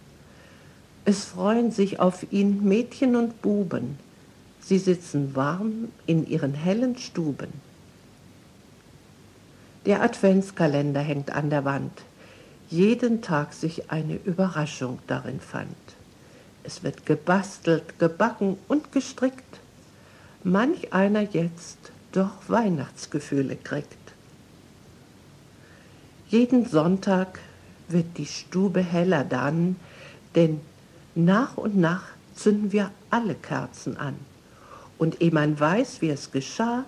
Es 1.04 1.26
freuen 1.26 1.70
sich 1.70 2.00
auf 2.00 2.32
ihn 2.32 2.66
Mädchen 2.66 3.16
und 3.16 3.42
Buben, 3.42 3.98
sie 4.62 4.78
sitzen 4.78 5.36
warm 5.36 5.88
in 6.06 6.26
ihren 6.26 6.54
hellen 6.54 6.96
Stuben. 6.96 7.71
Der 9.84 10.00
Adventskalender 10.00 11.00
hängt 11.00 11.32
an 11.32 11.50
der 11.50 11.64
Wand, 11.64 11.92
jeden 12.70 13.20
Tag 13.20 13.52
sich 13.52 13.90
eine 13.90 14.14
Überraschung 14.14 15.00
darin 15.08 15.40
fand. 15.40 15.74
Es 16.62 16.84
wird 16.84 17.04
gebastelt, 17.04 17.98
gebacken 17.98 18.56
und 18.68 18.92
gestrickt. 18.92 19.60
Manch 20.44 20.92
einer 20.92 21.22
jetzt 21.22 21.78
doch 22.12 22.48
Weihnachtsgefühle 22.48 23.56
kriegt. 23.56 23.96
Jeden 26.28 26.66
Sonntag 26.66 27.40
wird 27.88 28.16
die 28.18 28.26
Stube 28.26 28.80
heller 28.80 29.24
dann, 29.24 29.76
denn 30.36 30.60
nach 31.16 31.56
und 31.56 31.76
nach 31.76 32.04
zünden 32.36 32.70
wir 32.70 32.90
alle 33.10 33.34
Kerzen 33.34 33.96
an. 33.96 34.14
Und 34.96 35.20
ehe 35.20 35.32
man 35.32 35.58
weiß, 35.58 36.00
wie 36.00 36.10
es 36.10 36.30
geschah, 36.30 36.84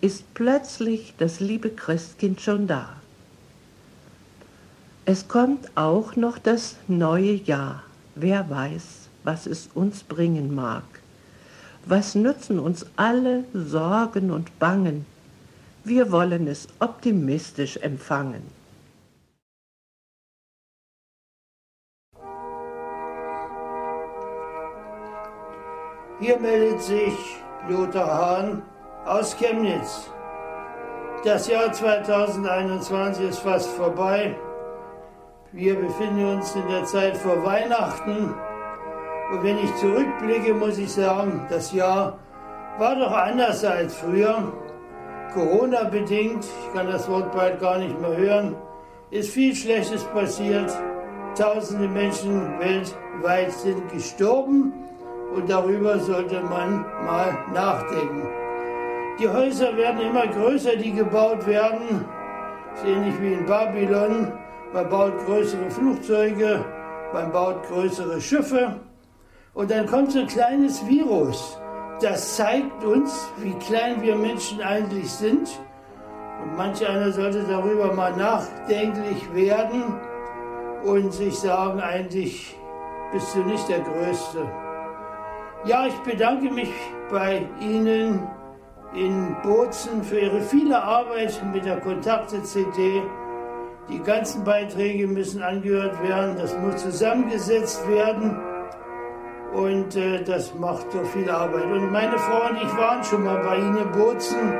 ist 0.00 0.32
plötzlich 0.34 1.14
das 1.18 1.40
liebe 1.40 1.70
Christkind 1.70 2.40
schon 2.40 2.66
da. 2.66 2.88
Es 5.04 5.26
kommt 5.26 5.76
auch 5.76 6.16
noch 6.16 6.38
das 6.38 6.76
neue 6.86 7.32
Jahr. 7.32 7.82
Wer 8.14 8.48
weiß, 8.48 9.08
was 9.24 9.46
es 9.46 9.68
uns 9.74 10.02
bringen 10.02 10.54
mag. 10.54 10.84
Was 11.86 12.14
nützen 12.14 12.58
uns 12.58 12.86
alle 12.96 13.44
Sorgen 13.54 14.30
und 14.30 14.58
Bangen? 14.58 15.06
Wir 15.84 16.12
wollen 16.12 16.46
es 16.46 16.68
optimistisch 16.80 17.78
empfangen. 17.78 18.42
Hier 26.20 26.38
meldet 26.38 26.82
sich 26.82 27.14
Lothar 27.68 28.06
Hahn 28.06 28.62
aus 29.08 29.36
Chemnitz. 29.36 30.10
Das 31.24 31.48
Jahr 31.48 31.72
2021 31.72 33.30
ist 33.30 33.38
fast 33.38 33.70
vorbei. 33.70 34.36
Wir 35.52 35.76
befinden 35.76 36.36
uns 36.36 36.54
in 36.54 36.68
der 36.68 36.84
Zeit 36.84 37.16
vor 37.16 37.42
Weihnachten. 37.42 38.34
Und 39.32 39.42
wenn 39.42 39.58
ich 39.58 39.74
zurückblicke, 39.76 40.52
muss 40.54 40.78
ich 40.78 40.92
sagen, 40.92 41.46
das 41.48 41.72
Jahr 41.72 42.18
war 42.78 42.96
doch 42.96 43.12
anders 43.12 43.64
als 43.64 43.96
früher. 43.96 44.52
Corona 45.32 45.84
bedingt, 45.84 46.44
ich 46.44 46.74
kann 46.74 46.90
das 46.90 47.08
Wort 47.10 47.32
bald 47.32 47.60
gar 47.60 47.78
nicht 47.78 47.98
mehr 48.00 48.16
hören, 48.16 48.56
ist 49.10 49.30
viel 49.30 49.54
Schlechtes 49.54 50.04
passiert. 50.04 50.70
Tausende 51.34 51.88
Menschen 51.88 52.58
weltweit 52.58 53.52
sind 53.52 53.90
gestorben 53.90 54.72
und 55.34 55.48
darüber 55.48 55.98
sollte 55.98 56.40
man 56.40 56.84
mal 57.04 57.36
nachdenken. 57.52 58.37
Die 59.18 59.28
Häuser 59.28 59.76
werden 59.76 60.00
immer 60.00 60.28
größer, 60.28 60.76
die 60.76 60.92
gebaut 60.92 61.44
werden. 61.44 62.04
Ist 62.74 62.84
ähnlich 62.84 63.20
wie 63.20 63.32
in 63.32 63.46
Babylon. 63.46 64.32
Man 64.72 64.88
baut 64.88 65.12
größere 65.26 65.68
Flugzeuge, 65.70 66.64
man 67.12 67.32
baut 67.32 67.64
größere 67.64 68.20
Schiffe. 68.20 68.76
Und 69.54 69.72
dann 69.72 69.86
kommt 69.86 70.12
so 70.12 70.20
ein 70.20 70.28
kleines 70.28 70.86
Virus. 70.86 71.58
Das 72.00 72.36
zeigt 72.36 72.84
uns, 72.84 73.28
wie 73.38 73.54
klein 73.54 74.00
wir 74.02 74.14
Menschen 74.14 74.62
eigentlich 74.62 75.10
sind. 75.10 75.48
Und 76.40 76.56
manch 76.56 76.86
einer 76.86 77.10
sollte 77.10 77.42
darüber 77.42 77.92
mal 77.92 78.14
nachdenklich 78.14 79.34
werden 79.34 79.82
und 80.84 81.12
sich 81.12 81.36
sagen, 81.36 81.80
eigentlich 81.80 82.56
bist 83.12 83.34
du 83.34 83.40
nicht 83.40 83.68
der 83.68 83.80
Größte. 83.80 84.46
Ja, 85.64 85.86
ich 85.86 85.98
bedanke 86.00 86.52
mich 86.52 86.70
bei 87.10 87.44
Ihnen 87.58 88.28
in 88.94 89.36
Bozen 89.42 90.02
für 90.02 90.18
Ihre 90.18 90.40
viele 90.40 90.82
Arbeit 90.82 91.40
mit 91.52 91.64
der 91.64 91.80
Kontakte-CD. 91.80 93.02
Die 93.88 93.98
ganzen 94.00 94.44
Beiträge 94.44 95.06
müssen 95.06 95.42
angehört 95.42 96.02
werden, 96.02 96.36
das 96.36 96.56
muss 96.58 96.82
zusammengesetzt 96.82 97.88
werden 97.88 98.36
und 99.54 99.96
äh, 99.96 100.22
das 100.22 100.54
macht 100.54 100.92
so 100.92 101.02
viel 101.04 101.30
Arbeit. 101.30 101.64
Und 101.64 101.90
meine 101.90 102.18
Frau 102.18 102.48
und 102.50 102.56
ich 102.56 102.76
waren 102.76 103.02
schon 103.02 103.24
mal 103.24 103.42
bei 103.42 103.56
Ihnen 103.56 103.78
in 103.78 103.92
Bozen. 103.92 104.52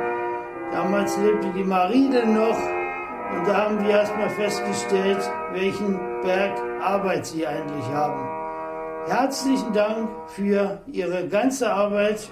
Damals 0.71 1.17
lebte 1.17 1.51
die 1.55 1.63
Maride 1.63 2.27
noch 2.27 2.57
und 3.35 3.47
da 3.47 3.65
haben 3.65 3.83
wir 3.83 3.91
erstmal 3.91 4.29
festgestellt, 4.29 5.19
welchen 5.53 5.99
Berg 6.23 6.59
Arbeit 6.81 7.25
Sie 7.25 7.45
eigentlich 7.45 7.85
haben. 7.93 8.27
Herzlichen 9.07 9.73
Dank 9.73 10.09
für 10.27 10.81
Ihre 10.87 11.27
ganze 11.27 11.71
Arbeit. 11.71 12.29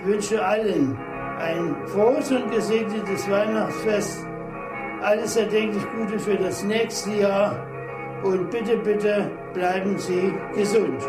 Ich 0.00 0.06
wünsche 0.06 0.44
allen 0.44 0.98
ein 1.40 1.74
frohes 1.86 2.30
und 2.30 2.50
gesegnetes 2.50 3.28
Weihnachtsfest. 3.30 4.26
Alles 5.02 5.36
erdenklich 5.36 5.84
Gute 5.96 6.18
für 6.18 6.36
das 6.36 6.62
nächste 6.62 7.10
Jahr. 7.12 7.66
Und 8.22 8.50
bitte, 8.50 8.76
bitte 8.76 9.30
bleiben 9.54 9.98
Sie 9.98 10.32
gesund. 10.54 11.02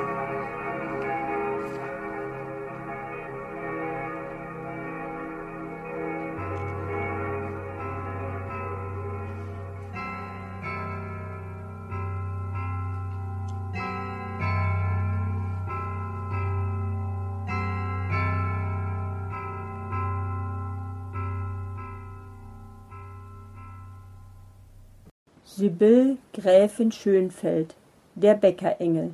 Sibyll 25.62 26.18
Gräfin 26.34 26.92
Schönfeld, 26.92 27.76
der 28.16 28.34
Bäckerengel. 28.34 29.14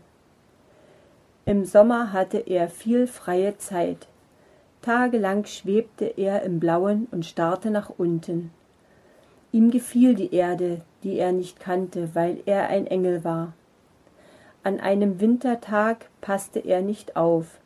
Im 1.44 1.66
Sommer 1.66 2.14
hatte 2.14 2.38
er 2.38 2.70
viel 2.70 3.06
freie 3.06 3.58
Zeit. 3.58 4.08
Tagelang 4.82 5.44
schwebte 5.44 6.06
er 6.06 6.44
im 6.44 6.62
Blauen 6.62 7.10
und 7.12 7.26
starrte 7.26 7.70
nach 7.70 7.90
unten. 7.98 8.52
Ihm 9.52 9.72
gefiel 9.72 10.16
die 10.16 10.34
Erde, 10.34 10.80
die 11.04 11.18
er 11.18 11.34
nicht 11.34 11.60
kannte, 11.60 12.12
weil 12.14 12.38
er 12.46 12.70
ein 12.70 12.88
Engel 12.88 13.26
war. 13.26 13.52
An 14.64 14.80
einem 14.80 15.20
Wintertag 15.20 16.06
passte 16.22 16.60
er 16.60 16.82
nicht 16.82 17.18
auf. 17.18 17.60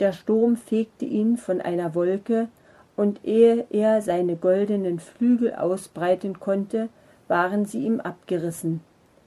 Der 0.00 0.12
Sturm 0.12 0.58
fegte 0.58 1.06
ihn 1.06 1.38
von 1.38 1.62
einer 1.62 1.94
Wolke, 1.94 2.48
und 2.94 3.24
ehe 3.24 3.64
er 3.70 4.02
seine 4.02 4.36
goldenen 4.36 4.98
Flügel 4.98 5.54
ausbreiten 5.54 6.40
konnte, 6.40 6.90
waren 7.28 7.64
sie 7.64 7.84
ihm 7.84 8.00
abgerissen. 8.00 8.80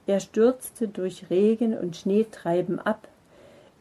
Er 0.06 0.20
stürzte 0.20 0.88
durch 0.88 1.30
Regen 1.30 1.76
und 1.76 1.96
Schneetreiben 1.96 2.78
ab 2.78 3.08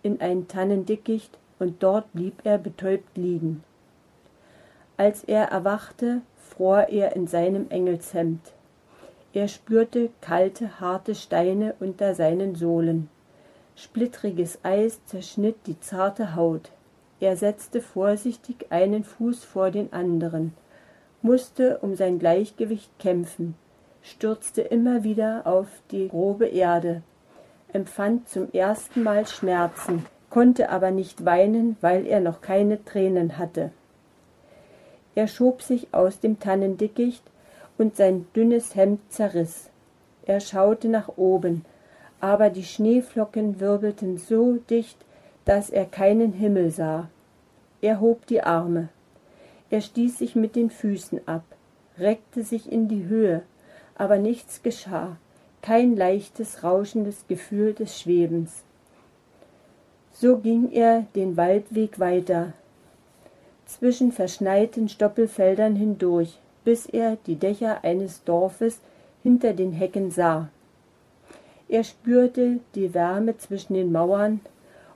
in 0.03 0.21
ein 0.21 0.47
Tannendickicht, 0.47 1.37
und 1.59 1.83
dort 1.83 2.11
blieb 2.13 2.41
er 2.43 2.57
betäubt 2.57 3.15
liegen. 3.15 3.63
Als 4.97 5.23
er 5.23 5.45
erwachte, 5.45 6.21
fror 6.49 6.89
er 6.89 7.15
in 7.15 7.27
seinem 7.27 7.69
Engelshemd. 7.69 8.41
Er 9.33 9.47
spürte 9.47 10.09
kalte, 10.21 10.79
harte 10.79 11.13
Steine 11.13 11.75
unter 11.79 12.15
seinen 12.15 12.55
Sohlen. 12.55 13.09
Splittriges 13.75 14.59
Eis 14.63 15.05
zerschnitt 15.05 15.55
die 15.67 15.79
zarte 15.79 16.35
Haut. 16.35 16.71
Er 17.19 17.37
setzte 17.37 17.81
vorsichtig 17.81 18.65
einen 18.71 19.03
Fuß 19.03 19.43
vor 19.43 19.69
den 19.69 19.93
anderen, 19.93 20.53
musste 21.21 21.77
um 21.77 21.95
sein 21.95 22.17
Gleichgewicht 22.17 22.89
kämpfen, 22.97 23.55
stürzte 24.01 24.61
immer 24.61 25.03
wieder 25.03 25.45
auf 25.45 25.67
die 25.91 26.07
grobe 26.07 26.47
Erde, 26.47 27.01
empfand 27.73 28.29
zum 28.29 28.51
ersten 28.51 29.03
Mal 29.03 29.27
Schmerzen, 29.27 30.05
konnte 30.29 30.69
aber 30.69 30.91
nicht 30.91 31.25
weinen, 31.25 31.77
weil 31.81 32.05
er 32.05 32.19
noch 32.19 32.41
keine 32.41 32.83
Tränen 32.83 33.37
hatte. 33.37 33.71
Er 35.13 35.27
schob 35.27 35.61
sich 35.61 35.93
aus 35.93 36.19
dem 36.19 36.39
Tannendickicht 36.39 37.23
und 37.77 37.95
sein 37.95 38.25
dünnes 38.35 38.75
Hemd 38.75 38.99
zerriss. 39.09 39.69
Er 40.25 40.39
schaute 40.39 40.87
nach 40.87 41.09
oben, 41.17 41.65
aber 42.19 42.49
die 42.49 42.63
Schneeflocken 42.63 43.59
wirbelten 43.59 44.17
so 44.17 44.57
dicht, 44.69 44.97
dass 45.45 45.69
er 45.69 45.85
keinen 45.85 46.33
Himmel 46.33 46.71
sah. 46.71 47.09
Er 47.81 47.99
hob 47.99 48.27
die 48.27 48.41
Arme. 48.41 48.89
Er 49.69 49.81
stieß 49.81 50.19
sich 50.19 50.35
mit 50.35 50.55
den 50.55 50.69
Füßen 50.69 51.21
ab, 51.27 51.43
reckte 51.97 52.43
sich 52.43 52.71
in 52.71 52.87
die 52.87 53.05
Höhe, 53.05 53.41
aber 54.01 54.17
nichts 54.17 54.63
geschah, 54.63 55.15
kein 55.61 55.95
leichtes, 55.95 56.63
rauschendes 56.63 57.25
Gefühl 57.27 57.75
des 57.75 57.99
Schwebens. 57.99 58.63
So 60.11 60.37
ging 60.37 60.71
er 60.71 61.05
den 61.13 61.37
Waldweg 61.37 61.99
weiter, 61.99 62.53
zwischen 63.67 64.11
verschneiten 64.11 64.89
Stoppelfeldern 64.89 65.75
hindurch, 65.75 66.39
bis 66.63 66.87
er 66.87 67.17
die 67.27 67.35
Dächer 67.35 67.83
eines 67.83 68.23
Dorfes 68.23 68.79
hinter 69.21 69.53
den 69.53 69.71
Hecken 69.71 70.09
sah. 70.09 70.49
Er 71.69 71.83
spürte 71.83 72.59
die 72.73 72.95
Wärme 72.95 73.37
zwischen 73.37 73.75
den 73.75 73.91
Mauern 73.91 74.39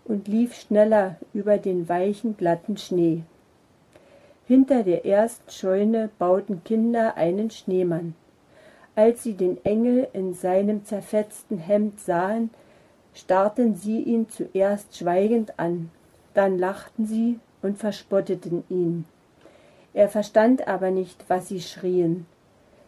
und 0.04 0.28
lief 0.28 0.56
schneller 0.56 1.18
über 1.32 1.60
den 1.60 1.88
weichen, 1.88 2.38
glatten 2.38 2.78
Schnee. 2.78 3.22
Hinter 4.48 4.82
der 4.82 5.06
ersten 5.06 5.52
Scheune 5.52 6.10
bauten 6.18 6.64
Kinder 6.64 7.18
einen 7.18 7.52
Schneemann. 7.52 8.16
Als 8.96 9.24
sie 9.24 9.34
den 9.34 9.64
Engel 9.66 10.08
in 10.14 10.34
seinem 10.34 10.86
zerfetzten 10.86 11.58
Hemd 11.58 12.00
sahen, 12.00 12.50
starrten 13.14 13.76
sie 13.76 14.02
ihn 14.02 14.30
zuerst 14.30 14.98
schweigend 14.98 15.60
an, 15.60 15.92
dann 16.34 16.58
lachten 16.58 17.06
sie 17.06 17.40
und 17.62 17.78
verspotteten 17.78 18.64
ihn. 18.70 19.06
Er 19.94 20.10
verstand 20.10 20.68
aber 20.68 20.92
nicht, 20.92 21.26
was 21.30 21.48
sie 21.50 21.62
schrien. 21.62 22.26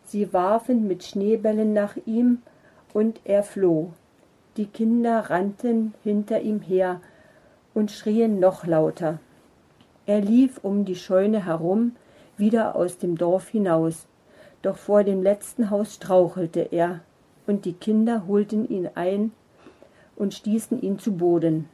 Sie 0.05 0.31
warfen 0.33 0.87
mit 0.87 1.03
Schneebällen 1.03 1.73
nach 1.73 1.97
ihm, 2.05 2.41
und 2.93 3.19
er 3.25 3.43
floh. 3.43 3.91
Die 4.55 4.65
Kinder 4.65 5.29
rannten 5.29 5.93
hinter 6.03 6.41
ihm 6.41 6.61
her 6.61 7.01
und 7.73 7.91
schrien 7.91 8.39
noch 8.39 8.65
lauter. 8.65 9.19
Er 10.05 10.21
lief 10.21 10.59
um 10.63 10.85
die 10.85 10.95
Scheune 10.95 11.45
herum, 11.45 11.95
wieder 12.37 12.75
aus 12.75 12.97
dem 12.97 13.17
Dorf 13.17 13.49
hinaus, 13.49 14.07
doch 14.67 14.75
vor 14.77 15.05
dem 15.05 15.23
letzten 15.23 15.69
Haus 15.69 15.95
strauchelte 15.95 16.59
er, 16.59 16.99
und 17.47 17.63
die 17.63 17.71
Kinder 17.71 18.27
holten 18.27 18.67
ihn 18.67 18.89
ein 18.95 19.31
und 20.17 20.33
stießen 20.33 20.81
ihn 20.81 20.99
zu 20.99 21.13
Boden. 21.13 21.69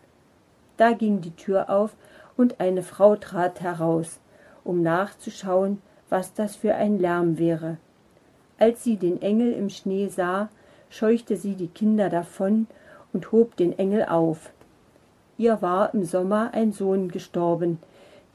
Da 0.78 0.92
ging 0.92 1.20
die 1.20 1.36
Tür 1.36 1.72
auf, 1.72 1.96
und 2.38 2.60
eine 2.60 2.84
Frau 2.84 3.16
trat 3.16 3.62
heraus, 3.62 4.20
um 4.64 4.84
nachzuschauen, 4.84 5.82
was 6.10 6.36
das 6.36 6.56
für 6.56 6.76
ein 6.76 7.00
Lärm 7.00 7.40
wäre. 7.40 7.78
Als 8.60 8.84
sie 8.84 8.98
den 8.98 9.24
Engel 9.24 9.54
im 9.54 9.72
Schnee 9.72 10.08
sah, 10.08 10.50
scheuchte 10.92 11.36
sie 11.36 11.56
die 11.56 11.70
Kinder 11.70 12.10
davon 12.10 12.68
und 13.12 13.32
hob 13.32 13.56
den 13.56 13.78
Engel 13.80 14.06
auf. 14.06 14.52
Ihr 15.40 15.64
war 15.64 15.96
im 15.96 16.04
Sommer 16.04 16.52
ein 16.54 16.72
Sohn 16.74 17.10
gestorben, 17.10 17.80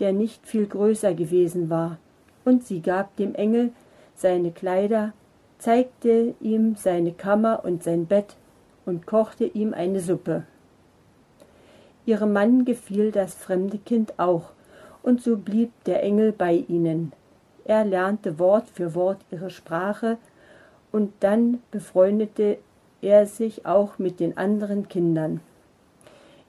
der 0.00 0.12
nicht 0.12 0.48
viel 0.48 0.66
größer 0.66 1.14
gewesen 1.14 1.70
war, 1.70 1.98
und 2.44 2.64
sie 2.64 2.82
gab 2.82 3.14
dem 3.14 3.36
Engel 3.36 3.70
seine 4.18 4.50
Kleider, 4.50 5.12
zeigte 5.58 6.34
ihm 6.40 6.74
seine 6.76 7.12
Kammer 7.12 7.64
und 7.64 7.82
sein 7.82 8.06
Bett 8.06 8.36
und 8.84 9.06
kochte 9.06 9.44
ihm 9.44 9.74
eine 9.74 10.00
Suppe. 10.00 10.44
Ihrem 12.06 12.32
Mann 12.32 12.64
gefiel 12.64 13.12
das 13.12 13.34
fremde 13.34 13.78
Kind 13.78 14.18
auch, 14.18 14.52
und 15.02 15.22
so 15.22 15.36
blieb 15.36 15.70
der 15.84 16.02
Engel 16.02 16.32
bei 16.32 16.64
ihnen. 16.68 17.12
Er 17.64 17.84
lernte 17.84 18.38
Wort 18.38 18.68
für 18.68 18.94
Wort 18.94 19.18
ihre 19.30 19.50
Sprache, 19.50 20.18
und 20.90 21.12
dann 21.20 21.62
befreundete 21.70 22.58
er 23.02 23.26
sich 23.26 23.66
auch 23.66 23.98
mit 23.98 24.20
den 24.20 24.36
anderen 24.36 24.88
Kindern. 24.88 25.40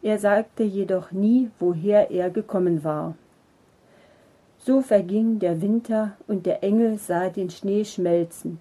Er 0.01 0.17
sagte 0.17 0.63
jedoch 0.63 1.11
nie, 1.11 1.51
woher 1.59 2.09
er 2.09 2.29
gekommen 2.29 2.83
war. 2.83 3.15
So 4.65 4.81
verging 4.81 5.39
der 5.39 5.61
Winter, 5.61 6.17
und 6.27 6.45
der 6.45 6.63
Engel 6.63 6.97
sah 6.97 7.29
den 7.29 7.49
Schnee 7.49 7.85
schmelzen, 7.85 8.59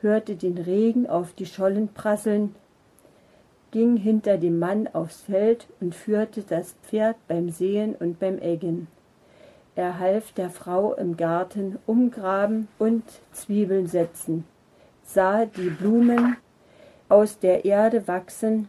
hörte 0.00 0.36
den 0.36 0.56
Regen 0.56 1.06
auf 1.06 1.34
die 1.34 1.46
Schollen 1.46 1.88
prasseln, 1.88 2.54
ging 3.70 3.96
hinter 3.96 4.38
dem 4.38 4.58
Mann 4.58 4.88
aufs 4.92 5.22
Feld 5.22 5.66
und 5.80 5.94
führte 5.94 6.42
das 6.42 6.76
Pferd 6.82 7.16
beim 7.28 7.50
Sehen 7.50 7.94
und 7.94 8.18
beim 8.18 8.38
Eggen. 8.38 8.86
Er 9.74 9.98
half 9.98 10.32
der 10.32 10.48
Frau 10.50 10.94
im 10.94 11.16
Garten 11.16 11.78
umgraben 11.84 12.68
und 12.78 13.02
Zwiebeln 13.32 13.86
setzen, 13.86 14.44
sah 15.02 15.44
die 15.44 15.68
Blumen 15.68 16.36
aus 17.08 17.38
der 17.38 17.64
Erde 17.64 18.08
wachsen, 18.08 18.68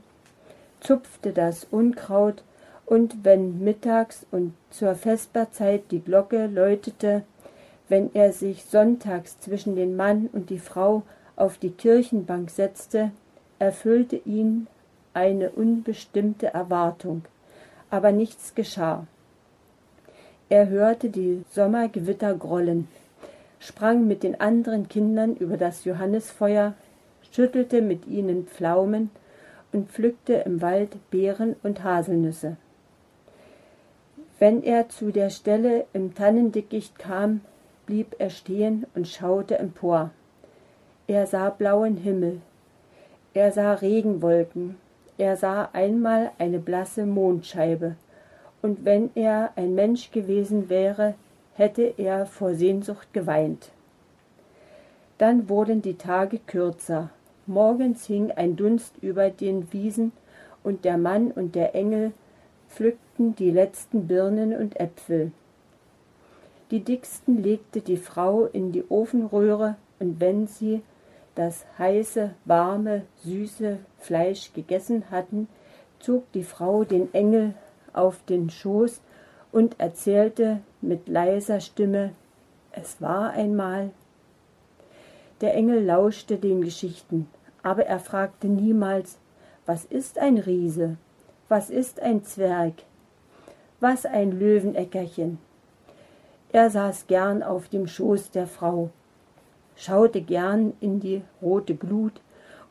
zupfte 0.81 1.31
das 1.31 1.65
Unkraut, 1.65 2.43
und 2.85 3.23
wenn 3.23 3.63
mittags 3.63 4.25
und 4.31 4.53
zur 4.69 4.95
Vesperzeit 4.95 5.91
die 5.91 6.01
Glocke 6.01 6.47
läutete, 6.47 7.23
wenn 7.89 8.13
er 8.13 8.31
sich 8.31 8.65
sonntags 8.65 9.39
zwischen 9.39 9.75
den 9.75 9.95
Mann 9.95 10.29
und 10.33 10.49
die 10.49 10.59
Frau 10.59 11.03
auf 11.35 11.57
die 11.57 11.71
Kirchenbank 11.71 12.49
setzte, 12.49 13.11
erfüllte 13.59 14.15
ihn 14.15 14.67
eine 15.13 15.51
unbestimmte 15.51 16.47
Erwartung, 16.47 17.23
aber 17.89 18.11
nichts 18.11 18.55
geschah. 18.55 19.05
Er 20.49 20.69
hörte 20.69 21.09
die 21.09 21.43
Sommergewitter 21.51 22.35
grollen, 22.35 22.87
sprang 23.59 24.07
mit 24.07 24.23
den 24.23 24.39
anderen 24.39 24.87
Kindern 24.87 25.35
über 25.35 25.57
das 25.57 25.85
Johannisfeuer, 25.85 26.73
schüttelte 27.31 27.81
mit 27.81 28.05
ihnen 28.05 28.45
Pflaumen 28.45 29.09
und 29.71 29.89
pflückte 29.89 30.33
im 30.33 30.61
Wald 30.61 30.97
Beeren 31.09 31.55
und 31.63 31.83
Haselnüsse. 31.83 32.57
Wenn 34.37 34.63
er 34.63 34.89
zu 34.89 35.11
der 35.11 35.29
Stelle 35.29 35.85
im 35.93 36.13
Tannendickicht 36.13 36.99
kam, 36.99 37.41
blieb 37.85 38.15
er 38.19 38.29
stehen 38.29 38.85
und 38.93 39.07
schaute 39.07 39.57
empor. 39.57 40.11
Er 41.07 41.25
sah 41.25 41.49
blauen 41.49 41.97
Himmel, 41.97 42.41
er 43.33 43.51
sah 43.51 43.73
Regenwolken, 43.73 44.75
er 45.17 45.37
sah 45.37 45.69
einmal 45.71 46.31
eine 46.37 46.59
blasse 46.59 47.05
Mondscheibe, 47.05 47.95
und 48.61 48.83
wenn 48.83 49.09
er 49.15 49.51
ein 49.55 49.75
Mensch 49.75 50.11
gewesen 50.11 50.69
wäre, 50.69 51.13
hätte 51.53 51.93
er 51.97 52.25
vor 52.25 52.55
Sehnsucht 52.55 53.13
geweint. 53.13 53.69
Dann 55.17 55.47
wurden 55.47 55.81
die 55.81 55.97
Tage 55.97 56.39
kürzer, 56.39 57.09
morgens 57.45 58.05
hing 58.05 58.31
ein 58.31 58.57
Dunst 58.57 58.95
über 59.01 59.29
den 59.29 59.71
Wiesen, 59.71 60.11
und 60.63 60.83
der 60.83 60.97
Mann 60.97 61.31
und 61.31 61.55
der 61.55 61.75
Engel 61.75 62.11
pflückten 62.69 63.04
die 63.17 63.51
letzten 63.51 64.07
Birnen 64.07 64.55
und 64.55 64.79
Äpfel. 64.79 65.31
Die 66.71 66.81
dicksten 66.83 67.41
legte 67.41 67.81
die 67.81 67.97
Frau 67.97 68.45
in 68.45 68.71
die 68.71 68.83
Ofenröhre, 68.89 69.75
und 69.99 70.19
wenn 70.19 70.47
sie 70.47 70.81
das 71.35 71.65
heiße, 71.77 72.31
warme, 72.43 73.03
süße 73.23 73.77
Fleisch 73.99 74.51
gegessen 74.53 75.05
hatten, 75.11 75.47
zog 75.99 76.29
die 76.33 76.43
Frau 76.43 76.83
den 76.83 77.13
Engel 77.13 77.53
auf 77.93 78.23
den 78.27 78.49
Schoß 78.49 78.99
und 79.51 79.79
erzählte 79.79 80.59
mit 80.81 81.07
leiser 81.07 81.61
Stimme 81.61 82.11
Es 82.71 83.01
war 83.01 83.31
einmal. 83.31 83.91
Der 85.39 85.53
Engel 85.53 85.83
lauschte 85.85 86.37
den 86.37 86.61
Geschichten, 86.61 87.29
aber 87.63 87.85
er 87.85 87.99
fragte 87.99 88.47
niemals 88.47 89.17
Was 89.65 89.85
ist 89.85 90.17
ein 90.17 90.37
Riese? 90.37 90.97
Was 91.47 91.69
ist 91.69 92.01
ein 92.01 92.23
Zwerg? 92.23 92.73
Was 93.87 94.03
ein 94.03 94.31
Löweneckerchen? 94.31 95.37
Er 96.51 96.71
saß 96.71 97.05
gern 97.05 97.43
auf 97.43 97.69
dem 97.69 97.85
Schoß 97.85 98.31
der 98.31 98.47
Frau, 98.47 98.89
schaute 99.75 100.21
gern 100.21 100.73
in 100.79 100.99
die 100.99 101.21
rote 101.39 101.75
Glut 101.75 102.19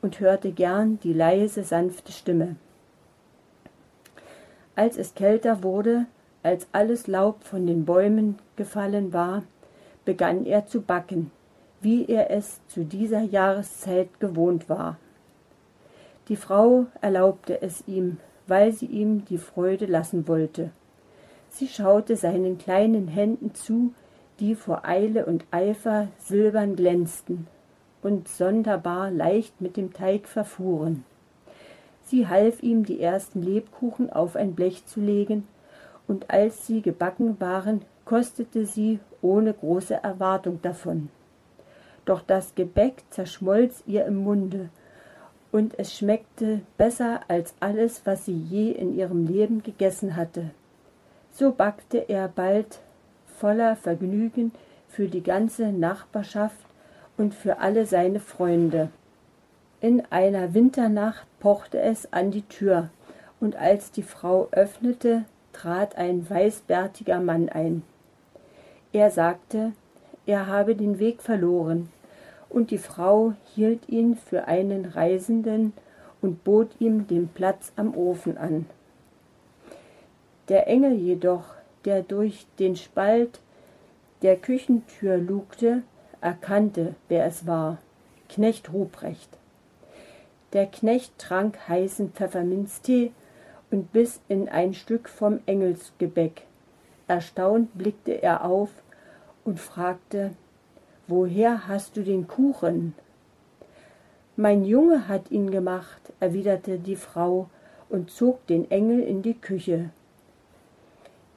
und 0.03 0.19
hörte 0.19 0.51
gern 0.51 0.99
die 1.05 1.13
leise, 1.13 1.63
sanfte 1.63 2.11
Stimme. 2.11 2.57
Als 4.75 4.99
es 4.99 5.15
kälter 5.15 5.63
wurde, 5.63 6.07
als 6.43 6.67
alles 6.73 7.07
Laub 7.07 7.45
von 7.45 7.65
den 7.65 7.85
Bäumen 7.85 8.41
gefallen 8.57 9.13
war, 9.13 9.45
begann 10.05 10.45
er 10.45 10.67
zu 10.67 10.81
backen, 10.81 11.31
wie 11.81 12.07
er 12.07 12.33
es 12.33 12.61
zu 12.67 12.83
dieser 12.83 13.23
Jahreszeit 13.23 14.19
gewohnt 14.19 14.69
war. 14.69 14.99
Die 16.27 16.35
Frau 16.35 16.87
erlaubte 17.01 17.63
es 17.63 17.87
ihm, 17.87 18.17
weil 18.49 18.73
sie 18.73 18.87
ihm 18.87 19.25
die 19.27 19.39
Freude 19.39 19.87
lassen 19.87 20.27
wollte. 20.27 20.73
Sie 21.57 21.69
schaute 21.69 22.17
seinen 22.17 22.59
kleinen 22.59 23.07
Händen 23.07 23.55
zu, 23.55 23.95
die 24.41 24.57
vor 24.57 24.85
Eile 24.85 25.25
und 25.25 25.45
Eifer 25.53 26.09
silbern 26.19 26.75
glänzten 26.75 27.47
und 28.03 28.27
sonderbar 28.27 29.13
leicht 29.13 29.61
mit 29.61 29.77
dem 29.77 29.93
Teig 29.93 30.27
verfuhren. 30.27 31.05
Sie 32.07 32.27
half 32.27 32.61
ihm, 32.61 32.85
die 32.85 33.01
ersten 33.01 33.41
Lebkuchen 33.41 34.11
auf 34.11 34.35
ein 34.35 34.57
Blech 34.57 34.85
zu 34.87 35.01
legen, 35.01 35.47
und 36.09 36.29
als 36.29 36.67
sie 36.67 36.83
gebacken 36.83 37.37
waren, 37.39 37.83
kostete 38.05 38.67
sie 38.67 38.99
ohne 39.23 39.55
große 39.55 39.95
Erwartung 39.95 40.61
davon. 40.61 41.09
Doch 42.05 42.21
das 42.21 42.57
Gebäck 42.57 43.05
zerschmolz 43.11 43.85
ihr 43.87 44.07
im 44.07 44.17
Munde, 44.17 44.71
und 45.53 45.79
es 45.79 45.97
schmeckte 45.97 46.63
besser 46.77 47.21
als 47.29 47.55
alles, 47.61 48.05
was 48.07 48.25
sie 48.25 48.37
je 48.37 48.73
in 48.73 48.93
ihrem 48.93 49.29
Leben 49.29 49.63
gegessen 49.63 50.17
hatte. 50.17 50.51
So 51.37 51.51
backte 51.51 52.09
er 52.09 52.29
bald 52.29 52.79
voller 53.27 53.75
Vergnügen 53.75 54.53
für 54.89 55.09
die 55.09 55.25
ganze 55.25 55.73
Nachbarschaft 55.73 56.65
und 57.17 57.35
für 57.35 57.59
alle 57.59 57.87
seine 57.87 58.21
Freunde. 58.21 58.89
In 59.81 60.05
einer 60.11 60.55
Winternacht 60.55 61.27
pochte 61.41 61.81
es 61.81 62.13
an 62.13 62.31
die 62.31 62.43
Tür, 62.43 62.91
und 63.41 63.57
als 63.57 63.91
die 63.91 64.05
Frau 64.05 64.47
öffnete, 64.53 65.25
trat 65.53 65.97
ein 65.97 66.31
weißbärtiger 66.31 67.19
Mann 67.19 67.49
ein. 67.49 67.83
Er 68.93 69.11
sagte, 69.11 69.73
er 70.27 70.47
habe 70.47 70.77
den 70.77 71.01
Weg 71.01 71.21
verloren, 71.21 71.91
und 72.49 72.71
die 72.71 72.79
Frau 72.79 73.35
hielt 73.57 73.89
ihn 73.89 74.15
für 74.15 74.47
einen 74.47 74.85
Reisenden 74.85 75.73
und 76.23 76.45
bot 76.45 76.71
ihm 76.79 77.09
den 77.09 77.27
Platz 77.27 77.73
am 77.75 77.93
Ofen 77.97 78.39
an. 78.39 78.67
Der 80.49 80.69
Engel 80.69 80.93
jedoch, 80.95 81.45
der 81.85 82.03
durch 82.03 82.47
den 82.59 82.77
Spalt 82.77 83.41
der 84.23 84.37
Küchentür 84.37 85.17
lugte, 85.17 85.83
erkannte, 86.21 86.95
wer 87.09 87.27
es 87.27 87.47
war. 87.47 87.79
Knecht 88.29 88.73
Ruprecht. 88.73 89.29
Der 90.53 90.67
Knecht 90.67 91.19
trank 91.19 91.59
heißen 91.69 92.13
Pfefferminztee 92.13 93.13
und 93.71 93.93
biss 93.93 94.21
in 94.29 94.49
ein 94.49 94.73
Stück 94.73 95.09
vom 95.09 95.41
Engelsgebäck. 95.47 96.43
Erstaunt 97.09 97.77
blickte 97.77 98.23
er 98.23 98.45
auf 98.45 98.71
und 99.45 99.59
fragte, 99.59 100.31
Woher 101.07 101.69
hast 101.69 101.97
du 101.97 102.03
den 102.03 102.27
Kuchen? 102.27 102.95
Mein 104.37 104.65
Junge 104.65 105.07
hat 105.07 105.31
ihn 105.31 105.51
gemacht, 105.51 106.01
erwiderte 106.19 106.79
die 106.79 106.97
Frau 106.97 107.51
und 107.89 108.11
zog 108.11 108.47
den 108.47 108.71
Engel 108.71 109.01
in 109.01 109.21
die 109.21 109.35
Küche. 109.35 109.91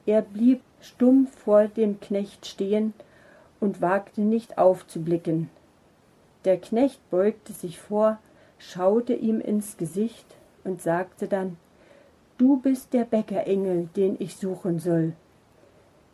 Er 0.08 0.22
blieb 0.22 0.62
stumm 0.80 1.26
vor 1.26 1.68
dem 1.68 2.00
Knecht 2.00 2.46
stehen 2.46 2.94
und 3.60 3.82
wagte 3.82 4.22
nicht 4.22 4.56
aufzublicken. 4.56 5.50
Der 6.46 6.56
Knecht 6.56 6.98
beugte 7.10 7.52
sich 7.52 7.78
vor, 7.78 8.16
schaute 8.58 9.12
ihm 9.12 9.38
ins 9.38 9.76
Gesicht 9.76 10.24
und 10.64 10.80
sagte 10.80 11.28
dann 11.28 11.58
Du 12.38 12.56
bist 12.58 12.94
der 12.94 13.04
Bäckerengel, 13.04 13.90
den 13.96 14.16
ich 14.18 14.38
suchen 14.38 14.78
soll. 14.78 15.12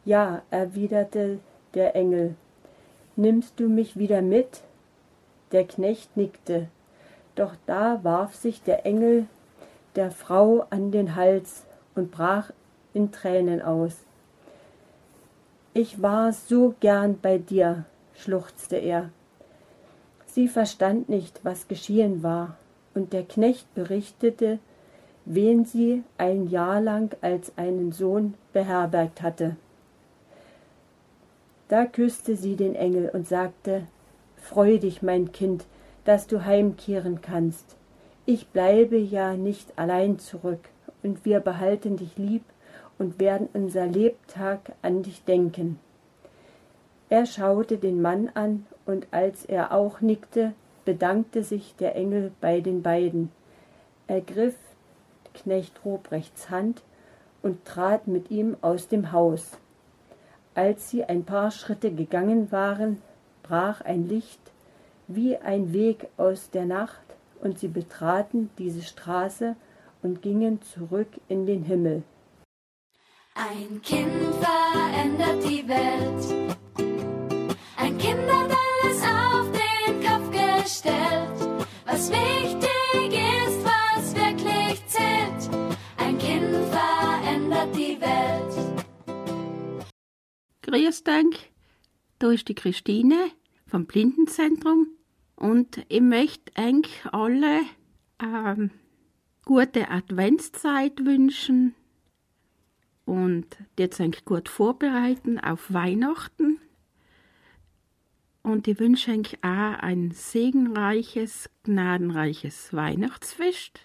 Ja, 0.05 0.43
erwiderte 0.51 1.39
der 1.75 1.95
Engel. 1.95 2.35
Nimmst 3.15 3.61
du 3.61 3.69
mich 3.69 3.97
wieder 3.97 4.23
mit? 4.23 4.63
Der 5.53 5.69
Knecht 5.69 6.17
nickte, 6.17 6.67
doch 7.37 7.55
da 7.67 8.03
warf 8.03 8.35
sich 8.35 8.61
der 8.61 8.87
Engel 8.87 9.27
der 9.95 10.11
Frau 10.11 10.67
an 10.71 10.91
den 10.91 11.15
Hals 11.15 11.65
und 11.95 12.11
brach 12.11 12.51
in 12.95 13.13
Tränen 13.13 13.61
aus. 13.61 13.97
Ich 15.75 16.01
war 16.01 16.33
so 16.33 16.75
gern 16.81 17.19
bei 17.21 17.37
dir, 17.37 17.85
schluchzte 18.15 18.77
er. 18.77 19.11
Sie 20.27 20.49
verstand 20.49 21.09
nicht, 21.09 21.41
was 21.43 21.69
geschehen 21.69 22.23
war, 22.23 22.57
und 22.95 23.13
der 23.13 23.25
Knecht 23.25 23.73
berichtete, 23.75 24.61
wen 25.25 25.65
sie 25.65 26.05
ein 26.17 26.49
Jahr 26.49 26.81
lang 26.81 27.15
als 27.21 27.53
einen 27.57 27.93
Sohn 27.93 28.35
beherbergt 28.53 29.21
hatte. 29.21 29.57
Da 31.69 31.87
küsste 31.87 32.37
sie 32.37 32.57
den 32.57 32.75
Engel 32.75 33.09
und 33.09 33.27
sagte 33.27 33.83
Freu 34.37 34.79
dich, 34.79 35.03
mein 35.03 35.33
Kind, 35.33 35.65
dass 36.05 36.27
du 36.27 36.45
heimkehren 36.45 37.21
kannst. 37.23 37.77
Ich 38.27 38.49
bleibe 38.49 38.99
ja 38.99 39.35
nicht 39.35 39.77
allein 39.79 40.19
zurück, 40.19 40.61
und 41.03 41.25
wir 41.25 41.41
behalten 41.41 41.97
dich 41.97 42.17
lieb 42.17 42.43
und 42.99 43.19
werden 43.19 43.49
unser 43.53 43.87
Lebtag 43.87 44.73
an 44.83 45.03
dich 45.03 45.25
denken. 45.25 45.79
Er 47.09 47.27
schaute 47.27 47.79
den 47.79 48.01
Mann 48.03 48.31
an, 48.35 48.67
und 48.87 49.07
als 49.13 49.45
er 49.45 49.73
auch 49.73 50.01
nickte, 50.01 50.53
bedankte 50.85 51.43
sich 51.43 51.75
der 51.77 51.97
Engel 51.97 52.33
bei 52.41 52.61
den 52.61 52.83
beiden, 52.83 53.31
ergriff 54.07 54.57
Knecht 55.33 55.85
Ruprechts 55.85 56.51
Hand 56.51 56.83
und 57.43 57.65
trat 57.65 58.07
mit 58.07 58.31
ihm 58.31 58.57
aus 58.61 58.89
dem 58.89 59.11
Haus. 59.13 59.59
Als 60.55 60.91
sie 60.91 61.05
ein 61.05 61.25
paar 61.25 61.51
Schritte 61.51 61.93
gegangen 61.93 62.53
waren, 62.53 63.03
brach 63.43 63.81
ein 63.81 64.09
Licht 64.09 64.41
wie 65.09 65.37
ein 65.37 65.73
Weg 65.73 66.09
aus 66.17 66.51
der 66.51 66.65
Nacht, 66.65 67.01
und 67.41 67.59
sie 67.59 67.69
betraten 67.69 68.49
diese 68.57 68.83
Straße 68.83 69.57
und 70.03 70.23
gingen 70.23 70.63
zurück 70.63 71.09
in 71.29 71.45
den 71.45 71.63
Himmel. 71.63 72.03
Ein 73.37 73.83
Kind 73.83 74.33
verändert 74.37 75.43
die 75.43 75.67
Welt. 75.67 76.55
Ein 77.77 77.99
Kind 77.99 78.21
hat 78.31 78.51
alles 78.53 79.03
auf 79.03 79.51
den 79.51 80.01
Kopf 80.05 80.31
gestellt. 80.31 81.67
Was 81.85 82.13
wichtig 82.13 83.13
ist, 83.13 83.65
was 83.65 84.15
wirklich 84.15 84.87
zählt. 84.87 85.51
Ein 85.97 86.17
Kind 86.19 86.45
verändert 86.71 87.75
die 87.75 88.01
Welt. 88.01 88.85
Grüß 90.63 91.03
dich, 91.03 91.53
da 92.21 92.31
ist 92.31 92.49
die 92.49 92.55
Christine 92.55 93.33
vom 93.67 93.87
Blindenzentrum 93.87 94.87
und 95.35 95.85
ich 95.89 96.01
möchte 96.01 96.53
eigentlich 96.55 97.05
alle 97.11 97.63
ähm, 98.23 98.71
gute 99.45 99.91
Adventszeit 99.91 101.05
wünschen 101.05 101.75
und 103.05 103.47
jetzt 103.79 104.01
eigentlich 104.01 104.25
gut 104.25 104.49
vorbereiten 104.49 105.39
auf 105.39 105.73
Weihnachten. 105.73 106.59
Und 108.43 108.69
ich 108.69 108.79
wünsche 108.79 109.11
eigentlich 109.11 109.43
auch 109.43 109.79
ein 109.79 110.11
segenreiches, 110.11 111.49
gnadenreiches 111.63 112.73
Weihnachtsfest. 112.73 113.81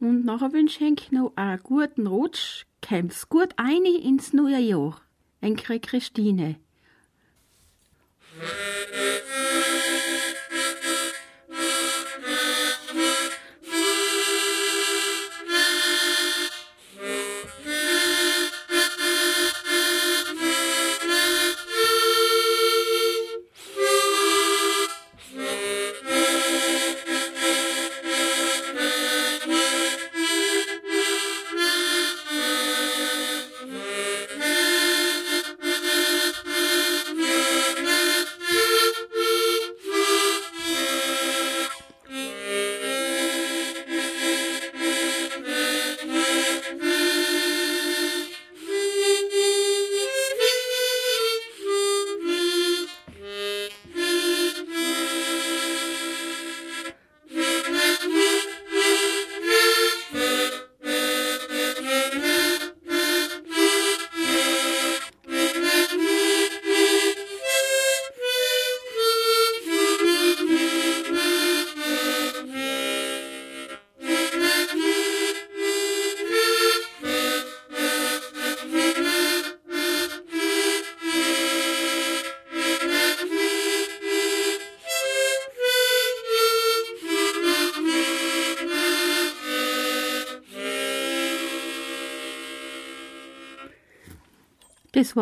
Und 0.00 0.24
nachher 0.24 0.52
wünsche 0.52 0.78
ich 0.78 0.86
eigentlich 0.86 1.12
noch 1.12 1.32
einen 1.36 1.62
guten 1.62 2.06
Rutsch, 2.06 2.64
kämpf's 2.80 3.28
gut 3.28 3.52
ein 3.56 3.84
ins 3.84 4.32
neue 4.32 4.60
Jahr. 4.60 5.00
Enkel 5.40 5.80
Christine. 5.80 6.56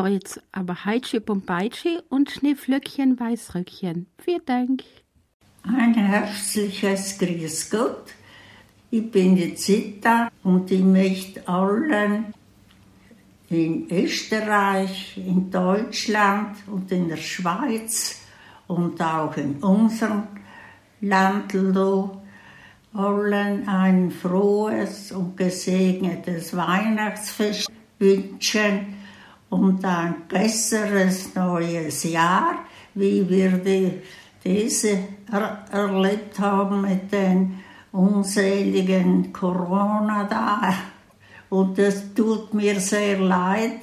Jetzt 0.05 0.43
aber 0.53 0.85
Heitsche 0.85 1.23
Bombeitsche 1.23 2.05
und 2.11 2.31
Schneeflöckchen 2.31 3.19
Weißröckchen. 3.19 4.07
Vielen 4.19 4.45
Dank. 4.45 4.83
Ein 5.63 5.95
herzliches 5.95 7.19
Grüß 7.19 7.71
Gott. 7.71 8.13
Ich 8.91 9.11
bin 9.11 9.37
die 9.37 9.55
Zita 9.55 10.31
und 10.43 10.71
ich 10.71 10.83
möchte 10.83 11.49
allen 11.49 12.35
in 13.49 13.91
Österreich, 13.91 15.17
in 15.17 15.51
Deutschland 15.51 16.57
und 16.67 16.93
in 16.93 17.09
der 17.09 17.17
Schweiz 17.17 18.21
und 18.67 19.01
auch 19.01 19.35
in 19.39 19.57
unserem 19.63 20.25
Land 21.01 21.55
allen 22.93 23.69
ein 23.69 24.11
frohes 24.11 25.11
und 25.11 25.37
gesegnetes 25.37 26.55
Weihnachtsfest 26.55 27.71
wünschen 27.99 28.96
und 29.51 29.85
ein 29.85 30.27
besseres 30.29 31.35
neues 31.35 32.05
Jahr, 32.05 32.65
wie 32.95 33.29
wir 33.29 33.59
die, 33.59 34.01
diese 34.45 34.99
er, 35.31 35.65
erlebt 35.71 36.39
haben 36.39 36.83
mit 36.83 37.13
den 37.13 37.63
unseligen 37.93 39.33
Corona 39.33 40.25
da. 40.25 40.75
Und 41.49 41.79
es 41.79 42.13
tut 42.15 42.53
mir 42.55 42.81
sehr 42.81 43.19
leid, 43.19 43.81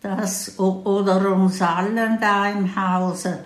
dass, 0.00 0.58
oder 0.58 1.32
uns 1.32 1.60
allen 1.60 2.18
da 2.20 2.50
im 2.50 2.74
Hause, 2.74 3.44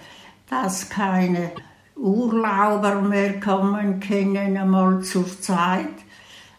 dass 0.48 0.88
keine 0.88 1.52
Urlauber 1.96 3.02
mehr 3.02 3.40
kommen 3.40 4.00
können, 4.00 4.56
einmal 4.56 5.02
zur 5.02 5.40
Zeit. 5.40 5.88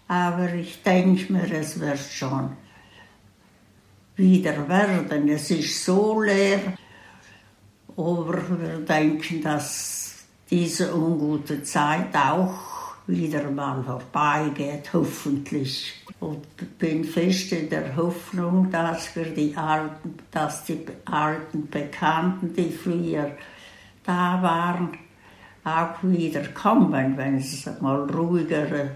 Aber 0.08 0.54
ich 0.54 0.84
denke 0.84 1.32
mir, 1.32 1.52
es 1.52 1.80
wird 1.80 2.00
schon 2.00 2.52
wieder 4.22 4.68
werden. 4.70 5.28
Es 5.30 5.50
ist 5.52 5.84
so 5.84 6.22
leer, 6.22 6.74
aber 7.98 8.42
wir 8.60 8.78
denken, 8.88 9.42
dass 9.42 10.26
diese 10.50 10.94
ungute 10.94 11.64
Zeit 11.64 12.16
auch 12.16 12.72
wieder 13.08 13.50
mal 13.50 13.84
vorbeigeht, 13.84 14.92
hoffentlich. 14.94 15.94
Und 16.20 16.46
bin 16.78 17.04
fest 17.04 17.52
in 17.52 17.70
der 17.70 17.96
Hoffnung, 17.96 18.70
dass 18.70 19.16
wir 19.16 19.26
die 19.26 19.56
alten, 19.56 20.16
dass 20.30 20.66
die 20.66 20.86
alten 21.06 21.68
Bekannten, 21.68 22.54
die 22.54 22.72
früher 22.72 23.32
da 24.04 24.42
waren, 24.42 24.98
auch 25.64 26.04
wieder 26.04 26.48
kommen, 26.50 27.18
wenn 27.18 27.38
es 27.38 27.68
mal 27.82 28.10
ruhigere 28.10 28.92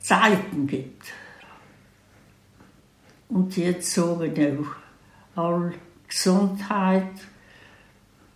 Zeiten 0.00 0.66
gibt. 0.66 1.02
Und 3.28 3.56
jetzt 3.56 3.92
so, 3.92 4.20
wenn 4.20 4.66
all 5.34 5.72
Gesundheit, 6.08 7.12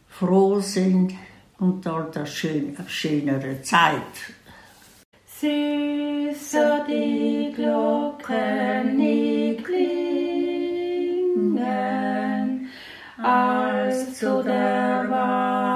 froh 0.09 0.61
sind 0.61 1.15
und 1.59 1.87
all 1.87 2.11
das 2.13 2.31
schön, 2.35 2.77
schönere 2.87 3.63
Zeit. 3.63 4.35
Süßer 5.27 6.85
die 6.87 7.53
Glocken 7.55 8.97
nicht 8.97 9.65
klingen, 9.65 9.89
als 13.23 14.19
zu 14.19 14.43
der 14.43 15.07
Weihnachtszeit 15.09 15.70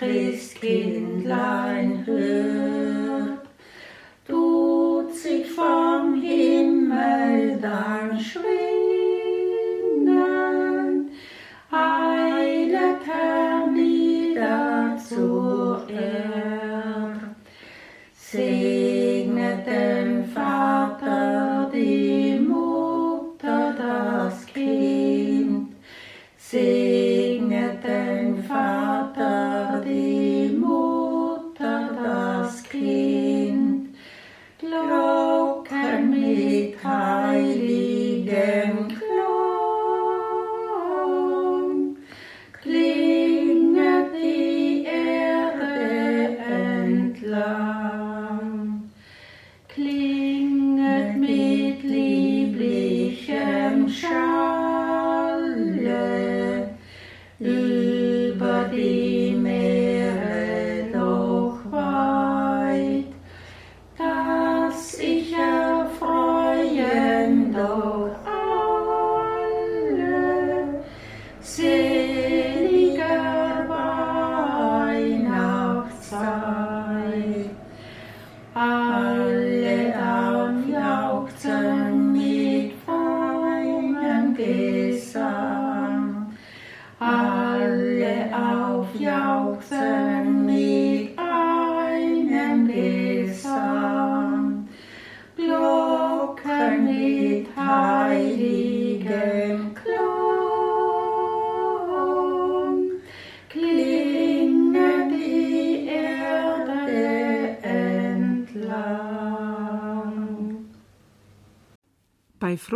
Christkindlein 0.00 2.06
hört, 2.06 2.69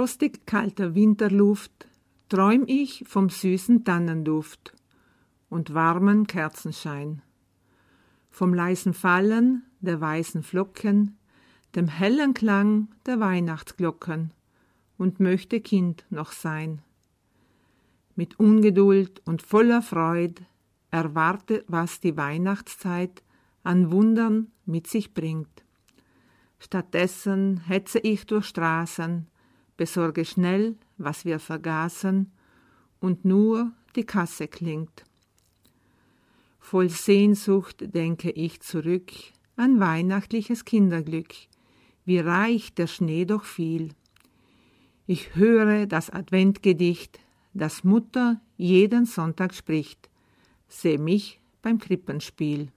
frostig 0.05 0.45
kalter 0.45 0.95
Winterluft 0.95 1.89
träum 2.29 2.65
ich 2.67 3.05
vom 3.07 3.31
süßen 3.31 3.85
Tannenduft 3.85 4.75
und 5.49 5.73
warmen 5.73 6.27
Kerzenschein, 6.27 7.23
vom 8.31 8.53
leisen 8.53 8.93
Fallen 8.93 9.63
der 9.81 10.03
weißen 10.03 10.43
Flocken, 10.43 11.17
dem 11.75 11.89
hellen 11.89 12.35
Klang 12.35 12.89
der 13.07 13.19
Weihnachtsglocken 13.19 14.35
und 14.99 15.21
möchte 15.21 15.63
Kind 15.63 16.05
noch 16.11 16.33
sein. 16.33 16.83
Mit 18.15 18.39
Ungeduld 18.39 19.23
und 19.25 19.41
voller 19.41 19.81
Freud 19.81 20.43
erwarte, 20.91 21.65
was 21.67 22.01
die 22.01 22.15
Weihnachtszeit 22.19 23.23
an 23.63 23.91
Wundern 23.91 24.49
mit 24.67 24.87
sich 24.87 25.15
bringt. 25.15 25.65
Stattdessen 26.59 27.63
hetze 27.67 28.01
ich 28.01 28.27
durch 28.27 28.45
Straßen, 28.45 29.29
besorge 29.77 30.25
schnell, 30.25 30.77
was 30.99 31.25
wir 31.25 31.39
vergaßen, 31.39 32.33
und 33.01 33.25
nur 33.25 33.73
die 33.97 34.05
Kasse 34.05 34.49
klingt. 34.49 35.05
Voll 36.59 36.89
Sehnsucht 36.89 37.95
denke 37.95 38.31
ich 38.31 38.61
zurück 38.61 39.13
an 39.57 39.81
weihnachtliches 39.81 40.65
Kinderglück, 40.65 41.35
wie 42.05 42.19
reich 42.19 42.75
der 42.75 42.87
Schnee 42.87 43.25
doch 43.25 43.45
fiel. 43.45 43.91
Ich 45.07 45.35
höre 45.35 45.87
das 45.87 46.11
Adventgedicht, 46.11 47.21
das 47.53 47.85
Mutter 47.85 48.41
jeden 48.57 49.05
Sonntag 49.05 49.55
spricht, 49.55 50.09
seh 50.67 50.99
mich 50.99 51.41
beim 51.63 51.79
Krippenspiel. 51.79 52.69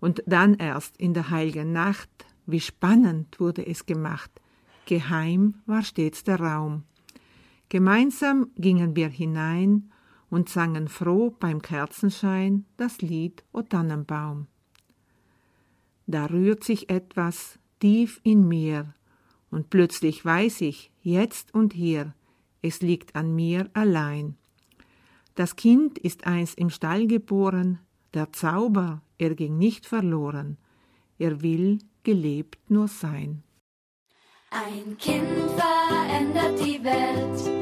Und 0.00 0.22
dann 0.26 0.54
erst 0.54 0.96
in 0.96 1.14
der 1.14 1.30
heiligen 1.30 1.72
Nacht, 1.72 2.10
wie 2.46 2.60
spannend 2.60 3.38
wurde 3.40 3.66
es 3.66 3.86
gemacht, 3.86 4.41
geheim 4.86 5.54
war 5.66 5.82
stets 5.82 6.24
der 6.24 6.40
Raum. 6.40 6.84
Gemeinsam 7.68 8.50
gingen 8.56 8.96
wir 8.96 9.08
hinein 9.08 9.90
und 10.30 10.48
sangen 10.48 10.88
froh 10.88 11.34
beim 11.38 11.62
Kerzenschein 11.62 12.64
das 12.76 13.00
Lied 13.02 13.44
O 13.52 13.62
Tannenbaum. 13.62 14.46
Da 16.06 16.26
rührt 16.26 16.64
sich 16.64 16.90
etwas 16.90 17.58
tief 17.80 18.20
in 18.22 18.46
mir, 18.48 18.94
und 19.50 19.68
plötzlich 19.68 20.24
weiß 20.24 20.62
ich, 20.62 20.90
jetzt 21.02 21.52
und 21.54 21.74
hier, 21.74 22.14
es 22.62 22.80
liegt 22.80 23.14
an 23.14 23.34
mir 23.34 23.68
allein. 23.74 24.36
Das 25.34 25.56
Kind 25.56 25.98
ist 25.98 26.26
einst 26.26 26.58
im 26.58 26.70
Stall 26.70 27.06
geboren, 27.06 27.78
der 28.14 28.32
Zauber, 28.32 29.02
er 29.18 29.34
ging 29.34 29.58
nicht 29.58 29.86
verloren, 29.86 30.56
er 31.18 31.42
will 31.42 31.78
gelebt 32.02 32.70
nur 32.70 32.88
sein. 32.88 33.42
Ein 34.54 34.98
Kind 34.98 35.50
verändert 35.56 36.60
die 36.60 36.84
Welt. 36.84 37.61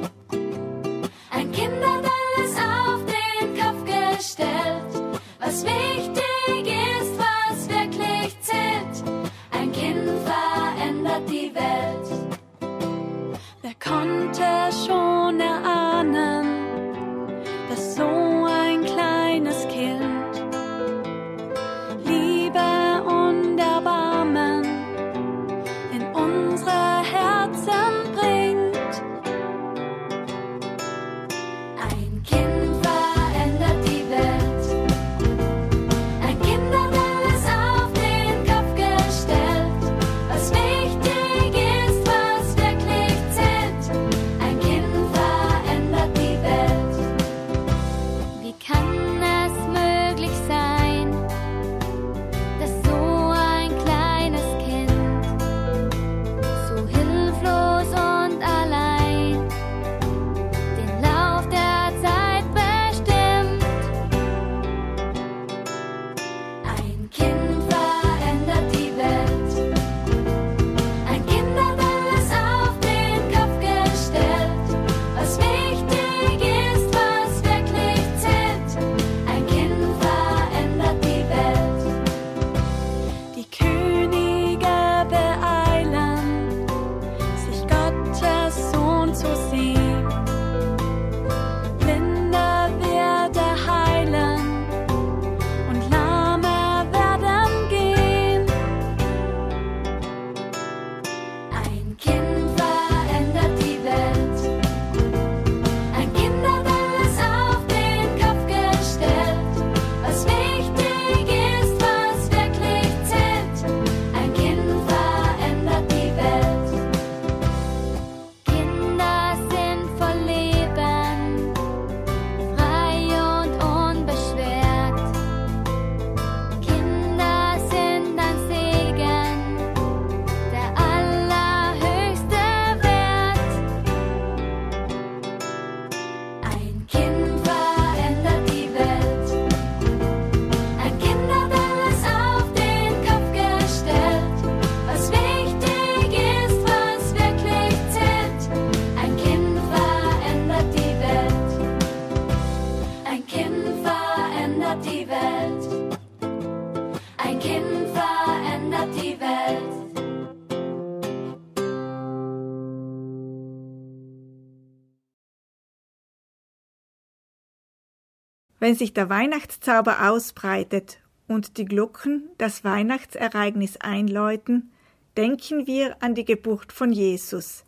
Wenn 168.70 168.76
sich 168.76 168.94
der 168.94 169.08
Weihnachtszauber 169.10 170.08
ausbreitet 170.08 171.00
und 171.26 171.56
die 171.56 171.64
Glocken 171.64 172.30
das 172.38 172.62
Weihnachtsereignis 172.62 173.78
einläuten, 173.78 174.70
denken 175.16 175.66
wir 175.66 176.00
an 176.00 176.14
die 176.14 176.24
Geburt 176.24 176.72
von 176.72 176.92
Jesus. 176.92 177.64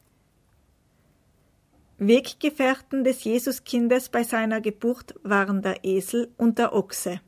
Weggefährten 1.99 3.03
des 3.03 3.25
Jesuskindes 3.25 4.11
bei 4.11 4.23
seiner 4.23 4.61
Geburt 4.61 5.17
waren 5.25 5.61
der 5.61 5.85
Esel 5.85 6.31
und 6.37 6.59
der 6.59 6.73
Ochse. 6.73 7.21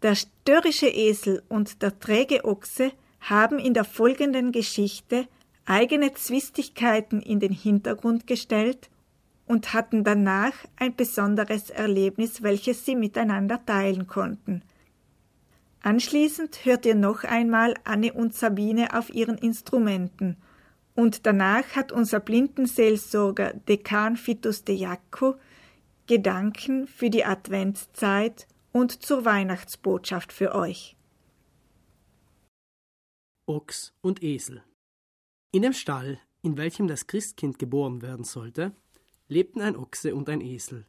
Der 0.00 0.14
störrische 0.14 0.88
Esel 0.88 1.42
und 1.50 1.82
der 1.82 2.00
träge 2.00 2.46
Ochse 2.46 2.92
haben 3.20 3.58
in 3.58 3.74
der 3.74 3.84
folgenden 3.84 4.52
Geschichte 4.52 5.28
eigene 5.66 6.14
Zwistigkeiten 6.14 7.20
in 7.20 7.40
den 7.40 7.52
Hintergrund 7.52 8.26
gestellt 8.26 8.88
und 9.50 9.74
hatten 9.74 10.04
danach 10.04 10.52
ein 10.76 10.94
besonderes 10.94 11.70
Erlebnis, 11.70 12.40
welches 12.40 12.84
sie 12.86 12.94
miteinander 12.94 13.66
teilen 13.66 14.06
konnten. 14.06 14.62
Anschließend 15.82 16.64
hört 16.64 16.86
ihr 16.86 16.94
noch 16.94 17.24
einmal 17.24 17.74
Anne 17.82 18.12
und 18.12 18.32
Sabine 18.32 18.96
auf 18.96 19.10
ihren 19.10 19.36
Instrumenten 19.36 20.36
und 20.94 21.26
danach 21.26 21.74
hat 21.74 21.90
unser 21.90 22.20
Blindenseelsorger 22.20 23.54
Dekan 23.54 24.16
Fitus 24.16 24.62
de 24.62 24.76
Jacco 24.76 25.34
Gedanken 26.06 26.86
für 26.86 27.10
die 27.10 27.24
Adventszeit 27.24 28.46
und 28.70 29.02
zur 29.02 29.24
Weihnachtsbotschaft 29.24 30.32
für 30.32 30.54
euch. 30.54 30.96
Ochs 33.46 33.94
und 34.00 34.22
Esel. 34.22 34.62
In 35.50 35.62
dem 35.62 35.72
Stall, 35.72 36.20
in 36.42 36.56
welchem 36.56 36.86
das 36.86 37.08
Christkind 37.08 37.58
geboren 37.58 38.00
werden 38.00 38.24
sollte, 38.24 38.76
lebten 39.30 39.60
ein 39.60 39.76
Ochse 39.76 40.14
und 40.14 40.28
ein 40.28 40.40
Esel. 40.40 40.86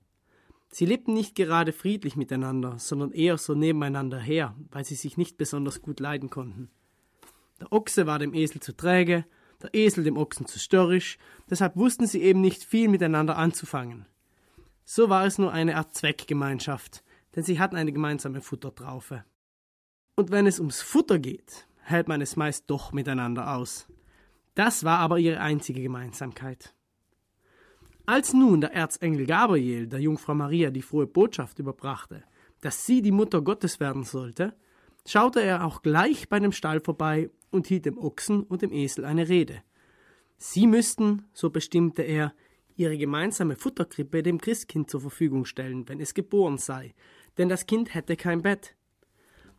Sie 0.69 0.85
lebten 0.85 1.13
nicht 1.13 1.35
gerade 1.35 1.73
friedlich 1.73 2.15
miteinander, 2.15 2.79
sondern 2.79 3.11
eher 3.11 3.37
so 3.37 3.53
nebeneinander 3.53 4.19
her, 4.19 4.55
weil 4.71 4.85
sie 4.85 4.95
sich 4.95 5.17
nicht 5.17 5.37
besonders 5.37 5.81
gut 5.81 5.99
leiden 5.99 6.29
konnten. 6.29 6.69
Der 7.59 7.71
Ochse 7.71 8.07
war 8.07 8.19
dem 8.19 8.33
Esel 8.33 8.61
zu 8.61 8.75
träge, 8.75 9.25
der 9.61 9.73
Esel 9.73 10.03
dem 10.03 10.17
Ochsen 10.17 10.47
zu 10.47 10.59
störrisch, 10.59 11.17
deshalb 11.49 11.75
wussten 11.75 12.07
sie 12.07 12.21
eben 12.21 12.41
nicht 12.41 12.63
viel 12.63 12.87
miteinander 12.87 13.37
anzufangen. 13.37 14.05
So 14.83 15.09
war 15.09 15.25
es 15.25 15.37
nur 15.37 15.51
eine 15.51 15.75
Art 15.75 15.93
Zweckgemeinschaft, 15.93 17.03
denn 17.35 17.43
sie 17.43 17.59
hatten 17.59 17.75
eine 17.75 17.93
gemeinsame 17.93 18.41
Futtertraufe. 18.41 19.23
Und 20.15 20.31
wenn 20.31 20.47
es 20.47 20.59
ums 20.59 20.81
Futter 20.81 21.19
geht, 21.19 21.67
hält 21.81 22.07
man 22.07 22.21
es 22.21 22.35
meist 22.35 22.69
doch 22.69 22.91
miteinander 22.91 23.55
aus. 23.55 23.87
Das 24.55 24.83
war 24.83 24.99
aber 24.99 25.19
ihre 25.19 25.39
einzige 25.39 25.81
Gemeinsamkeit. 25.81 26.73
Als 28.11 28.33
nun 28.33 28.59
der 28.59 28.73
Erzengel 28.73 29.25
Gabriel 29.25 29.87
der 29.87 30.01
Jungfrau 30.01 30.33
Maria 30.33 30.69
die 30.69 30.81
frohe 30.81 31.07
Botschaft 31.07 31.59
überbrachte, 31.59 32.25
dass 32.59 32.85
sie 32.85 33.01
die 33.01 33.13
Mutter 33.13 33.41
Gottes 33.41 33.79
werden 33.79 34.03
sollte, 34.03 34.53
schaute 35.07 35.41
er 35.41 35.63
auch 35.63 35.81
gleich 35.81 36.27
bei 36.27 36.37
dem 36.37 36.51
Stall 36.51 36.81
vorbei 36.81 37.29
und 37.51 37.67
hielt 37.67 37.85
dem 37.85 37.97
Ochsen 37.97 38.43
und 38.43 38.63
dem 38.63 38.73
Esel 38.73 39.05
eine 39.05 39.29
Rede. 39.29 39.63
Sie 40.35 40.67
müssten, 40.67 41.23
so 41.31 41.51
bestimmte 41.51 42.01
er, 42.01 42.33
ihre 42.75 42.97
gemeinsame 42.97 43.55
Futterkrippe 43.55 44.23
dem 44.23 44.41
Christkind 44.41 44.89
zur 44.89 44.99
Verfügung 44.99 45.45
stellen, 45.45 45.87
wenn 45.87 46.01
es 46.01 46.13
geboren 46.13 46.57
sei, 46.57 46.93
denn 47.37 47.47
das 47.47 47.65
Kind 47.65 47.93
hätte 47.93 48.17
kein 48.17 48.41
Bett. 48.41 48.75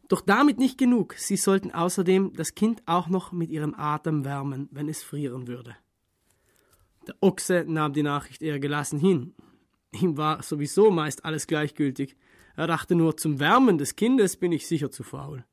Doch 0.08 0.20
damit 0.20 0.58
nicht 0.58 0.76
genug, 0.76 1.14
sie 1.14 1.38
sollten 1.38 1.70
außerdem 1.70 2.34
das 2.34 2.54
Kind 2.54 2.82
auch 2.84 3.08
noch 3.08 3.32
mit 3.32 3.48
ihrem 3.48 3.74
Atem 3.74 4.26
wärmen, 4.26 4.68
wenn 4.72 4.90
es 4.90 5.02
frieren 5.02 5.48
würde. 5.48 5.74
Der 7.06 7.16
Ochse 7.20 7.64
nahm 7.66 7.92
die 7.92 8.02
Nachricht 8.02 8.42
eher 8.42 8.60
gelassen 8.60 8.98
hin. 8.98 9.34
Ihm 9.92 10.16
war 10.16 10.42
sowieso 10.42 10.90
meist 10.90 11.24
alles 11.24 11.46
gleichgültig. 11.46 12.16
Er 12.56 12.66
dachte 12.66 12.94
nur, 12.94 13.16
zum 13.16 13.40
Wärmen 13.40 13.78
des 13.78 13.96
Kindes 13.96 14.36
bin 14.36 14.52
ich 14.52 14.66
sicher 14.66 14.90
zu 14.90 15.02
faul. 15.02 15.44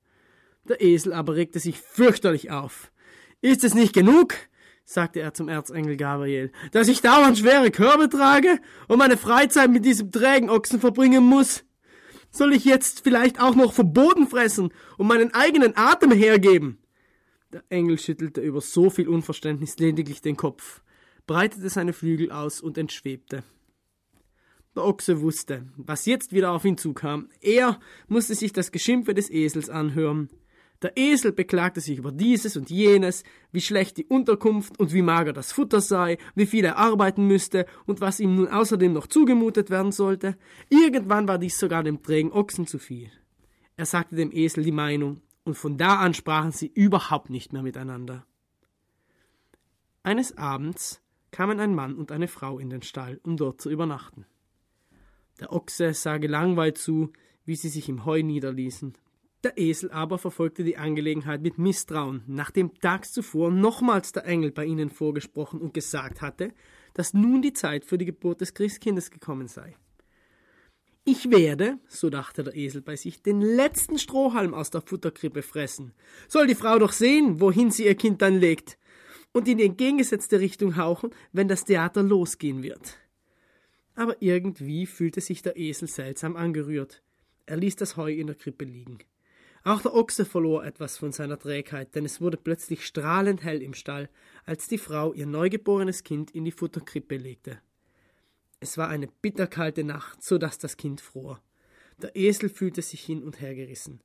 Der 0.67 0.81
Esel 0.81 1.13
aber 1.13 1.35
regte 1.35 1.59
sich 1.59 1.79
fürchterlich 1.79 2.51
auf. 2.51 2.91
Ist 3.41 3.63
es 3.63 3.73
nicht 3.73 3.93
genug, 3.93 4.35
sagte 4.85 5.19
er 5.21 5.33
zum 5.33 5.49
Erzengel 5.49 5.97
Gabriel, 5.97 6.51
dass 6.71 6.87
ich 6.87 7.01
dauernd 7.01 7.37
schwere 7.37 7.71
Körbe 7.71 8.09
trage 8.09 8.59
und 8.87 8.97
meine 8.97 9.17
Freizeit 9.17 9.71
mit 9.71 9.85
diesem 9.85 10.11
trägen 10.11 10.49
Ochsen 10.49 10.79
verbringen 10.79 11.23
muss? 11.23 11.63
Soll 12.31 12.53
ich 12.53 12.65
jetzt 12.65 13.01
vielleicht 13.01 13.41
auch 13.41 13.55
noch 13.55 13.73
vom 13.73 13.93
Boden 13.93 14.27
fressen 14.27 14.71
und 14.97 15.07
meinen 15.07 15.33
eigenen 15.33 15.75
Atem 15.75 16.11
hergeben? 16.11 16.77
Der 17.51 17.63
Engel 17.69 17.97
schüttelte 17.97 18.41
über 18.41 18.61
so 18.61 18.91
viel 18.91 19.07
Unverständnis 19.07 19.79
lediglich 19.79 20.21
den 20.21 20.37
Kopf, 20.37 20.81
breitete 21.29 21.69
seine 21.69 21.93
Flügel 21.93 22.31
aus 22.31 22.59
und 22.59 22.75
entschwebte. 22.79 23.43
Der 24.75 24.83
Ochse 24.83 25.21
wusste, 25.21 25.67
was 25.77 26.07
jetzt 26.07 26.33
wieder 26.33 26.51
auf 26.51 26.65
ihn 26.65 26.75
zukam. 26.75 27.29
Er 27.39 27.79
musste 28.07 28.33
sich 28.33 28.51
das 28.51 28.71
Geschimpfe 28.71 29.13
des 29.13 29.29
Esels 29.29 29.69
anhören. 29.69 30.29
Der 30.81 30.97
Esel 30.97 31.31
beklagte 31.31 31.81
sich 31.81 31.99
über 31.99 32.11
dieses 32.11 32.57
und 32.57 32.71
jenes, 32.71 33.23
wie 33.51 33.61
schlecht 33.61 33.97
die 33.97 34.07
Unterkunft 34.07 34.79
und 34.79 34.91
wie 34.91 35.03
mager 35.03 35.31
das 35.31 35.51
Futter 35.51 35.81
sei, 35.81 36.17
wie 36.33 36.47
viel 36.47 36.65
er 36.65 36.77
arbeiten 36.77 37.27
müsste 37.27 37.67
und 37.85 38.01
was 38.01 38.19
ihm 38.19 38.35
nun 38.35 38.47
außerdem 38.47 38.91
noch 38.91 39.05
zugemutet 39.05 39.69
werden 39.69 39.91
sollte. 39.91 40.35
Irgendwann 40.69 41.27
war 41.27 41.37
dies 41.37 41.59
sogar 41.59 41.83
dem 41.83 42.01
trägen 42.01 42.31
Ochsen 42.31 42.65
zu 42.65 42.79
viel. 42.79 43.11
Er 43.77 43.85
sagte 43.85 44.15
dem 44.15 44.31
Esel 44.31 44.63
die 44.63 44.71
Meinung, 44.71 45.21
und 45.43 45.53
von 45.53 45.77
da 45.77 45.99
an 45.99 46.15
sprachen 46.15 46.53
sie 46.53 46.71
überhaupt 46.73 47.29
nicht 47.29 47.53
mehr 47.53 47.61
miteinander. 47.61 48.25
Eines 50.01 50.35
Abends 50.35 51.03
kamen 51.31 51.59
ein 51.59 51.75
Mann 51.75 51.95
und 51.95 52.11
eine 52.11 52.27
Frau 52.27 52.59
in 52.59 52.69
den 52.69 52.81
Stall, 52.81 53.19
um 53.23 53.37
dort 53.37 53.61
zu 53.61 53.69
übernachten. 53.69 54.25
Der 55.39 55.53
Ochse 55.53 55.93
sah 55.93 56.17
gelangweilt 56.17 56.77
zu, 56.77 57.11
wie 57.45 57.55
sie 57.55 57.69
sich 57.69 57.89
im 57.89 58.05
Heu 58.05 58.21
niederließen. 58.21 58.97
Der 59.43 59.57
Esel 59.57 59.89
aber 59.91 60.17
verfolgte 60.17 60.65
die 60.65 60.77
Angelegenheit 60.77 61.41
mit 61.41 61.57
Misstrauen, 61.57 62.23
nachdem 62.27 62.73
tags 62.79 63.13
zuvor 63.13 63.51
nochmals 63.51 64.11
der 64.11 64.25
Engel 64.25 64.51
bei 64.51 64.65
ihnen 64.65 64.89
vorgesprochen 64.89 65.61
und 65.61 65.73
gesagt 65.73 66.21
hatte, 66.21 66.51
dass 66.93 67.13
nun 67.13 67.41
die 67.41 67.53
Zeit 67.53 67.85
für 67.85 67.97
die 67.97 68.05
Geburt 68.05 68.41
des 68.41 68.53
Christkindes 68.53 69.11
gekommen 69.11 69.47
sei. 69.47 69.75
Ich 71.05 71.31
werde, 71.31 71.79
so 71.87 72.09
dachte 72.09 72.43
der 72.43 72.55
Esel 72.55 72.81
bei 72.81 72.97
sich, 72.97 73.23
den 73.23 73.39
letzten 73.39 73.97
Strohhalm 73.97 74.53
aus 74.53 74.69
der 74.69 74.81
Futterkrippe 74.81 75.41
fressen. 75.41 75.93
Soll 76.27 76.45
die 76.45 76.55
Frau 76.55 76.77
doch 76.77 76.91
sehen, 76.91 77.39
wohin 77.39 77.71
sie 77.71 77.85
ihr 77.85 77.95
Kind 77.95 78.21
dann 78.21 78.37
legt, 78.37 78.77
und 79.31 79.47
in 79.47 79.57
die 79.57 79.65
entgegengesetzte 79.65 80.39
Richtung 80.39 80.75
hauchen, 80.77 81.11
wenn 81.31 81.47
das 81.47 81.65
Theater 81.65 82.03
losgehen 82.03 82.63
wird. 82.63 82.97
Aber 83.95 84.21
irgendwie 84.21 84.85
fühlte 84.85 85.21
sich 85.21 85.41
der 85.41 85.57
Esel 85.57 85.87
seltsam 85.87 86.35
angerührt. 86.35 87.01
Er 87.45 87.57
ließ 87.57 87.75
das 87.75 87.97
Heu 87.97 88.13
in 88.13 88.27
der 88.27 88.35
Krippe 88.35 88.65
liegen. 88.65 88.99
Auch 89.63 89.81
der 89.81 89.93
Ochse 89.93 90.25
verlor 90.25 90.65
etwas 90.65 90.97
von 90.97 91.11
seiner 91.11 91.37
Trägheit, 91.37 91.93
denn 91.95 92.05
es 92.05 92.21
wurde 92.21 92.37
plötzlich 92.37 92.85
strahlend 92.85 93.43
hell 93.43 93.61
im 93.61 93.73
Stall, 93.73 94.09
als 94.45 94.67
die 94.67 94.77
Frau 94.77 95.13
ihr 95.13 95.25
neugeborenes 95.25 96.03
Kind 96.03 96.31
in 96.31 96.45
die 96.45 96.51
Futterkrippe 96.51 97.17
legte. 97.17 97.59
Es 98.61 98.77
war 98.77 98.87
eine 98.87 99.07
bitterkalte 99.07 99.83
Nacht, 99.83 100.23
so 100.23 100.37
dass 100.37 100.57
das 100.57 100.77
Kind 100.77 101.01
fror. 101.01 101.41
Der 102.01 102.15
Esel 102.15 102.49
fühlte 102.49 102.81
sich 102.81 103.01
hin 103.01 103.23
und 103.23 103.41
her 103.41 103.53
gerissen. 103.53 104.01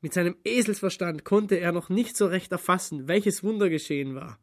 Mit 0.00 0.14
seinem 0.14 0.36
Eselsverstand 0.44 1.24
konnte 1.24 1.58
er 1.58 1.72
noch 1.72 1.88
nicht 1.88 2.16
so 2.16 2.26
recht 2.26 2.52
erfassen, 2.52 3.08
welches 3.08 3.42
Wunder 3.42 3.68
geschehen 3.68 4.14
war. 4.14 4.38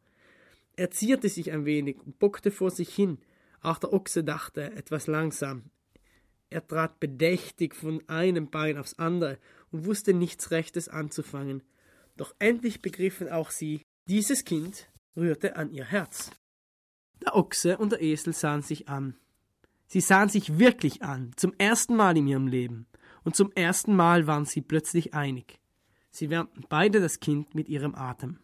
Er 0.76 0.90
zierte 0.90 1.28
sich 1.30 1.50
ein 1.52 1.64
wenig 1.64 1.98
und 1.98 2.18
bockte 2.18 2.50
vor 2.50 2.70
sich 2.70 2.94
hin. 2.94 3.18
Auch 3.62 3.78
der 3.78 3.92
Ochse 3.92 4.22
dachte 4.22 4.72
etwas 4.72 5.06
langsam. 5.06 5.70
Er 6.50 6.66
trat 6.66 7.00
bedächtig 7.00 7.74
von 7.74 8.06
einem 8.08 8.50
Bein 8.50 8.76
aufs 8.76 8.98
andere 8.98 9.38
und 9.72 9.86
wusste 9.86 10.12
nichts 10.12 10.50
Rechtes 10.50 10.88
anzufangen. 10.88 11.62
Doch 12.16 12.34
endlich 12.38 12.82
begriffen 12.82 13.28
auch 13.28 13.50
sie, 13.50 13.82
dieses 14.08 14.44
Kind 14.44 14.88
rührte 15.16 15.56
an 15.56 15.70
ihr 15.70 15.84
Herz. 15.84 16.30
Der 17.22 17.34
Ochse 17.34 17.78
und 17.78 17.92
der 17.92 18.02
Esel 18.02 18.34
sahen 18.34 18.62
sich 18.62 18.88
an. 18.88 19.16
Sie 19.86 20.00
sahen 20.00 20.28
sich 20.28 20.58
wirklich 20.58 21.02
an, 21.02 21.32
zum 21.36 21.54
ersten 21.58 21.96
Mal 21.96 22.16
in 22.16 22.26
ihrem 22.26 22.46
Leben, 22.46 22.86
und 23.26 23.34
zum 23.34 23.50
ersten 23.56 23.96
Mal 23.96 24.28
waren 24.28 24.44
sie 24.44 24.60
plötzlich 24.60 25.12
einig. 25.12 25.58
Sie 26.12 26.30
wärmten 26.30 26.64
beide 26.68 27.00
das 27.00 27.18
Kind 27.18 27.56
mit 27.56 27.68
ihrem 27.68 27.96
Atem. 27.96 28.38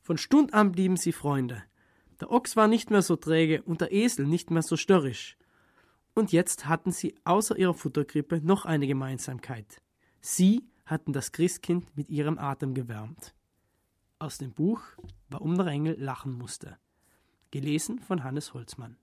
Von 0.00 0.16
Stund 0.16 0.54
an 0.54 0.72
blieben 0.72 0.96
sie 0.96 1.12
Freunde. 1.12 1.62
Der 2.18 2.32
Ochs 2.32 2.56
war 2.56 2.66
nicht 2.66 2.90
mehr 2.90 3.02
so 3.02 3.14
träge 3.14 3.60
und 3.62 3.82
der 3.82 3.92
Esel 3.92 4.26
nicht 4.26 4.50
mehr 4.50 4.62
so 4.62 4.78
störrisch. 4.78 5.36
Und 6.14 6.32
jetzt 6.32 6.66
hatten 6.66 6.92
sie 6.92 7.14
außer 7.24 7.58
ihrer 7.58 7.74
Futterkrippe 7.74 8.40
noch 8.42 8.64
eine 8.64 8.86
Gemeinsamkeit. 8.86 9.82
Sie 10.22 10.64
hatten 10.86 11.12
das 11.12 11.32
Christkind 11.32 11.94
mit 11.94 12.08
ihrem 12.08 12.38
Atem 12.38 12.72
gewärmt. 12.72 13.34
Aus 14.18 14.38
dem 14.38 14.54
Buch 14.54 14.80
Warum 15.28 15.58
der 15.58 15.66
Engel 15.66 15.94
lachen 16.00 16.32
musste. 16.32 16.78
Gelesen 17.50 17.98
von 17.98 18.24
Hannes 18.24 18.54
Holzmann. 18.54 18.96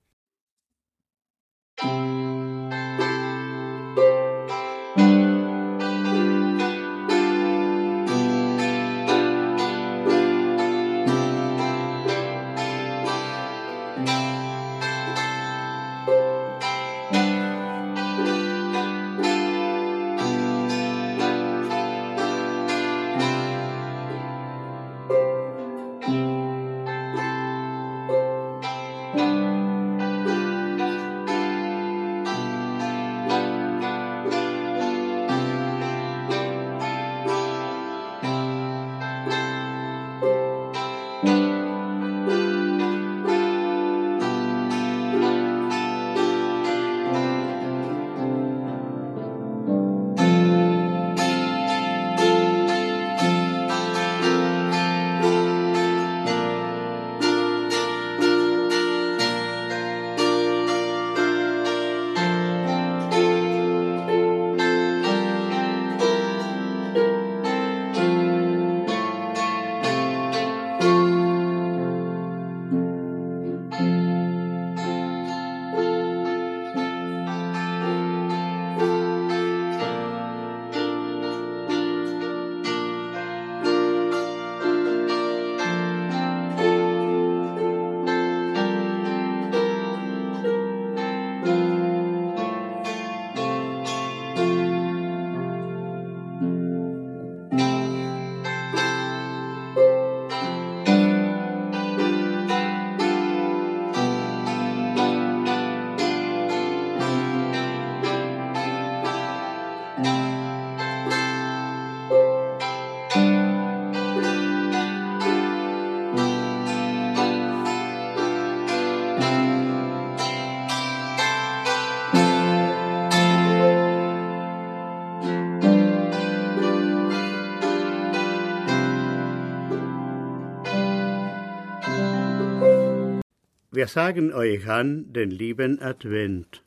Wir 133.76 133.90
sagen 133.90 134.32
euch 134.32 134.70
an 134.70 135.12
den 135.12 135.32
lieben 135.32 135.82
Advent. 135.82 136.64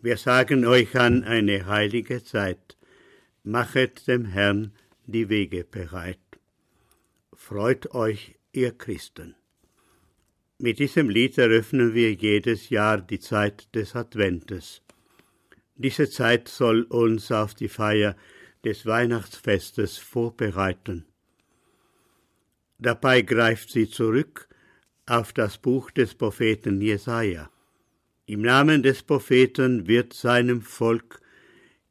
Wir 0.00 0.16
sagen 0.16 0.64
euch 0.64 0.94
an 0.94 1.24
eine 1.24 1.66
heilige 1.66 2.22
Zeit. 2.22 2.76
Machet 3.42 4.06
dem 4.06 4.24
Herrn 4.24 4.70
die 5.06 5.28
Wege 5.28 5.64
bereit. 5.64 6.20
Freut 7.34 7.92
euch, 7.92 8.36
ihr 8.52 8.70
Christen. 8.70 9.34
Mit 10.58 10.78
diesem 10.78 11.10
Lied 11.10 11.38
eröffnen 11.38 11.92
wir 11.92 12.12
jedes 12.12 12.70
Jahr 12.70 13.00
die 13.00 13.18
Zeit 13.18 13.74
des 13.74 13.96
Adventes. 13.96 14.82
Diese 15.74 16.08
Zeit 16.08 16.46
soll 16.46 16.82
uns 16.82 17.32
auf 17.32 17.52
die 17.52 17.68
Feier 17.68 18.14
des 18.64 18.86
Weihnachtsfestes 18.86 19.98
vorbereiten. 19.98 21.04
Dabei 22.78 23.22
greift 23.22 23.70
sie 23.70 23.90
zurück 23.90 24.48
auf 25.06 25.32
das 25.32 25.58
Buch 25.58 25.90
des 25.92 26.14
Propheten 26.14 26.80
Jesaja. 26.80 27.48
Im 28.26 28.42
Namen 28.42 28.82
des 28.82 29.04
Propheten 29.04 29.86
wird 29.86 30.12
seinem 30.12 30.62
Volk 30.62 31.20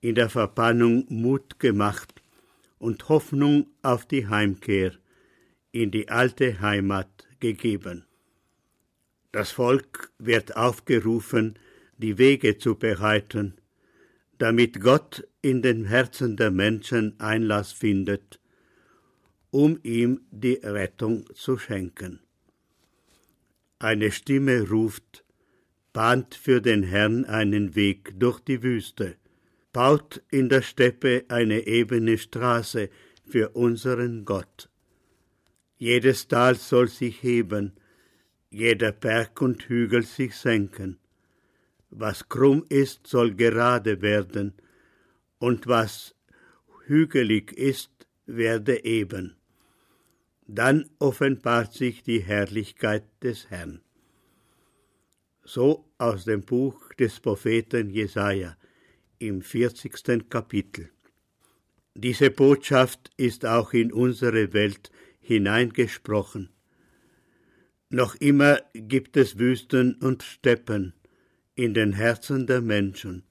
in 0.02 0.16
der 0.16 0.30
Verbannung 0.30 1.06
Mut 1.08 1.60
gemacht 1.60 2.22
und 2.78 3.08
Hoffnung 3.08 3.68
auf 3.82 4.06
die 4.06 4.28
Heimkehr 4.28 4.92
in 5.72 5.92
die 5.92 6.10
alte 6.10 6.60
Heimat 6.60 7.08
gegeben. 7.40 8.06
Das 9.32 9.52
Volk 9.52 10.12
wird 10.20 10.58
aufgerufen, 10.58 11.58
die 11.98 12.18
Wege 12.18 12.58
zu 12.58 12.76
bereiten, 12.76 13.56
damit 14.38 14.82
Gott 14.82 15.26
in 15.42 15.62
den 15.62 15.86
Herzen 15.86 16.36
der 16.36 16.52
Menschen 16.52 17.18
Einlass 17.20 17.72
findet, 17.72 18.40
um 19.52 19.80
ihm 19.84 20.22
die 20.32 20.60
Rettung 20.64 21.26
zu 21.34 21.58
schenken. 21.58 22.25
Eine 23.80 24.12
Stimme 24.12 24.70
ruft, 24.70 25.26
bahnt 25.92 26.36
für 26.36 26.62
den 26.62 26.84
Herrn 26.84 27.26
einen 27.26 27.76
Weg 27.76 28.20
durch 28.20 28.40
die 28.40 28.64
Wüste, 28.64 29.18
baut 29.74 30.22
in 30.32 30.48
der 30.48 30.62
Steppe 30.62 31.26
eine 31.28 31.68
ebene 31.68 32.18
Straße 32.18 32.90
für 33.28 33.50
unseren 33.50 34.24
Gott. 34.24 34.70
Jedes 35.78 36.28
Tal 36.30 36.56
soll 36.56 36.88
sich 36.88 37.22
heben, 37.22 37.74
jeder 38.50 38.94
Berg 38.94 39.42
und 39.42 39.64
Hügel 39.68 40.04
sich 40.04 40.36
senken. 40.36 40.98
Was 41.90 42.30
krumm 42.30 42.66
ist, 42.70 43.08
soll 43.08 43.36
gerade 43.36 44.02
werden, 44.02 44.54
und 45.38 45.68
was 45.68 46.16
hügelig 46.86 47.52
ist, 47.52 48.08
werde 48.26 48.86
eben. 48.86 49.36
Dann 50.48 50.90
offenbart 51.00 51.74
sich 51.74 52.04
die 52.04 52.20
Herrlichkeit 52.20 53.04
des 53.24 53.50
Herrn. 53.50 53.82
So 55.44 55.86
aus 55.98 56.26
dem 56.26 56.42
Buch 56.42 56.94
des 56.94 57.20
Propheten 57.20 57.90
Jesaja 57.90 58.56
im 59.20 59.42
40. 59.42 60.30
Kapitel. 60.30 60.90
Diese 61.96 62.30
Botschaft 62.30 63.12
ist 63.18 63.46
auch 63.46 63.74
in 63.74 63.92
unsere 63.94 64.54
Welt 64.54 64.92
hineingesprochen. 65.22 66.50
Noch 67.90 68.16
immer 68.16 68.60
gibt 68.74 69.16
es 69.18 69.40
Wüsten 69.40 69.96
und 69.96 70.24
Steppen 70.24 70.94
in 71.56 71.74
den 71.74 71.94
Herzen 71.94 72.48
der 72.48 72.62
Menschen, 72.62 73.24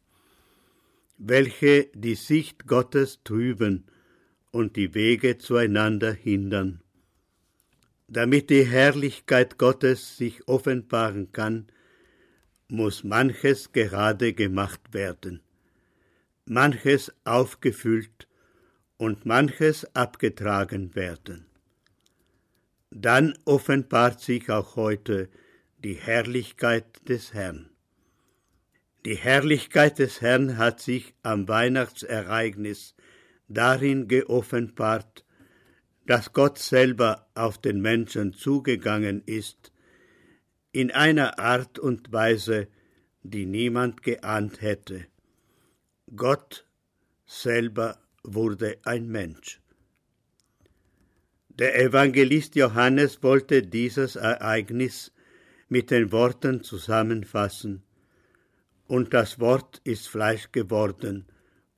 welche 1.19 1.91
die 1.95 2.15
Sicht 2.15 2.67
Gottes 2.67 3.21
trüben 3.23 3.85
und 4.51 4.77
die 4.77 4.95
Wege 4.95 5.39
zueinander 5.39 6.13
hindern. 6.13 6.84
Damit 8.07 8.51
die 8.51 8.65
Herrlichkeit 8.65 9.59
Gottes 9.59 10.17
sich 10.17 10.47
offenbaren 10.47 11.33
kann, 11.33 11.67
muss 12.69 13.05
manches 13.05 13.73
gerade 13.73 14.33
gemacht 14.33 14.93
werden, 14.93 15.41
manches 16.45 17.13
aufgefüllt 17.25 18.29
und 18.97 19.27
manches 19.27 19.85
abgetragen 19.95 20.95
werden 20.95 21.47
dann 22.95 23.37
offenbart 23.45 24.21
sich 24.21 24.51
auch 24.51 24.77
heute 24.77 25.29
die 25.79 25.95
Herrlichkeit 25.95 27.09
des 27.09 27.35
Herrn. 27.35 27.69
Die 29.05 29.17
Herrlichkeit 29.17 29.99
des 29.99 30.21
Herrn 30.21 30.57
hat 30.57 30.81
sich 30.81 31.15
am 31.23 31.49
Weihnachtsereignis 31.49 32.95
darin 33.49 34.09
geoffenbart, 34.09 35.24
dass 36.07 36.33
Gott 36.33 36.59
selber 36.59 37.27
auf 37.35 37.59
den 37.59 37.81
Menschen 37.81 38.33
zugegangen 38.33 39.23
ist, 39.27 39.73
in 40.73 40.91
einer 40.91 41.39
Art 41.39 41.79
und 41.79 42.13
Weise, 42.13 42.69
die 43.23 43.47
niemand 43.47 44.03
geahnt 44.03 44.61
hätte. 44.61 45.07
Gott 46.15 46.67
selber 47.25 47.99
wurde 48.23 48.79
ein 48.85 49.09
Mensch. 49.09 49.61
Der 51.49 51.81
Evangelist 51.81 52.57
Johannes 52.57 53.23
wollte 53.23 53.63
dieses 53.63 54.17
Ereignis 54.17 55.13
mit 55.69 55.91
den 55.91 56.11
Worten 56.11 56.63
zusammenfassen. 56.63 57.85
Und 58.87 59.15
das 59.15 59.39
Wort 59.39 59.81
ist 59.85 60.09
Fleisch 60.09 60.51
geworden 60.51 61.27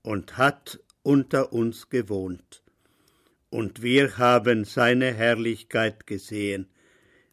und 0.02 0.38
hat 0.38 0.80
unter 1.02 1.52
uns 1.52 1.88
gewohnt. 1.90 2.62
Und 3.56 3.80
wir 3.80 4.18
haben 4.18 4.66
seine 4.66 5.14
Herrlichkeit 5.14 6.06
gesehen, 6.06 6.68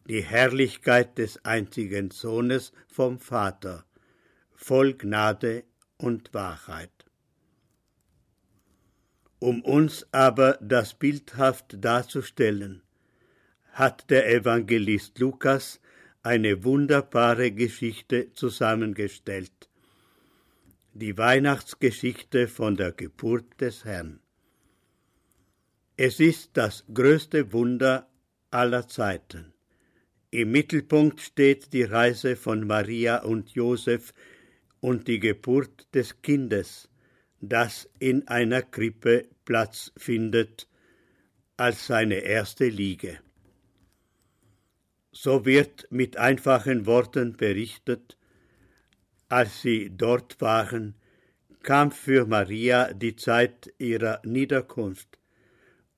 die 0.08 0.22
Herrlichkeit 0.22 1.18
des 1.18 1.44
einzigen 1.44 2.10
Sohnes 2.12 2.72
vom 2.88 3.18
Vater, 3.18 3.84
voll 4.54 4.94
Gnade 4.94 5.64
und 5.98 6.32
Wahrheit. 6.32 7.04
Um 9.38 9.60
uns 9.60 10.06
aber 10.12 10.56
das 10.62 10.94
bildhaft 10.94 11.76
darzustellen, 11.84 12.80
hat 13.72 14.08
der 14.08 14.26
Evangelist 14.32 15.18
Lukas 15.18 15.78
eine 16.22 16.64
wunderbare 16.64 17.52
Geschichte 17.52 18.32
zusammengestellt, 18.32 19.68
die 20.94 21.18
Weihnachtsgeschichte 21.18 22.48
von 22.48 22.78
der 22.78 22.92
Geburt 22.92 23.60
des 23.60 23.84
Herrn. 23.84 24.23
Es 25.96 26.18
ist 26.18 26.56
das 26.56 26.84
größte 26.92 27.52
Wunder 27.52 28.08
aller 28.50 28.88
Zeiten. 28.88 29.52
Im 30.32 30.50
Mittelpunkt 30.50 31.20
steht 31.20 31.72
die 31.72 31.84
Reise 31.84 32.34
von 32.34 32.66
Maria 32.66 33.22
und 33.22 33.50
Josef 33.50 34.12
und 34.80 35.06
die 35.06 35.20
Geburt 35.20 35.86
des 35.94 36.20
Kindes, 36.20 36.88
das 37.40 37.88
in 38.00 38.26
einer 38.26 38.62
Krippe 38.62 39.28
Platz 39.44 39.92
findet 39.96 40.66
als 41.56 41.86
seine 41.86 42.16
erste 42.16 42.66
Liege. 42.66 43.20
So 45.12 45.46
wird 45.46 45.86
mit 45.90 46.16
einfachen 46.16 46.86
Worten 46.86 47.36
berichtet, 47.36 48.18
als 49.28 49.62
sie 49.62 49.92
dort 49.96 50.40
waren, 50.40 50.96
kam 51.62 51.92
für 51.92 52.26
Maria 52.26 52.92
die 52.92 53.14
Zeit 53.14 53.72
ihrer 53.78 54.20
Niederkunft, 54.24 55.20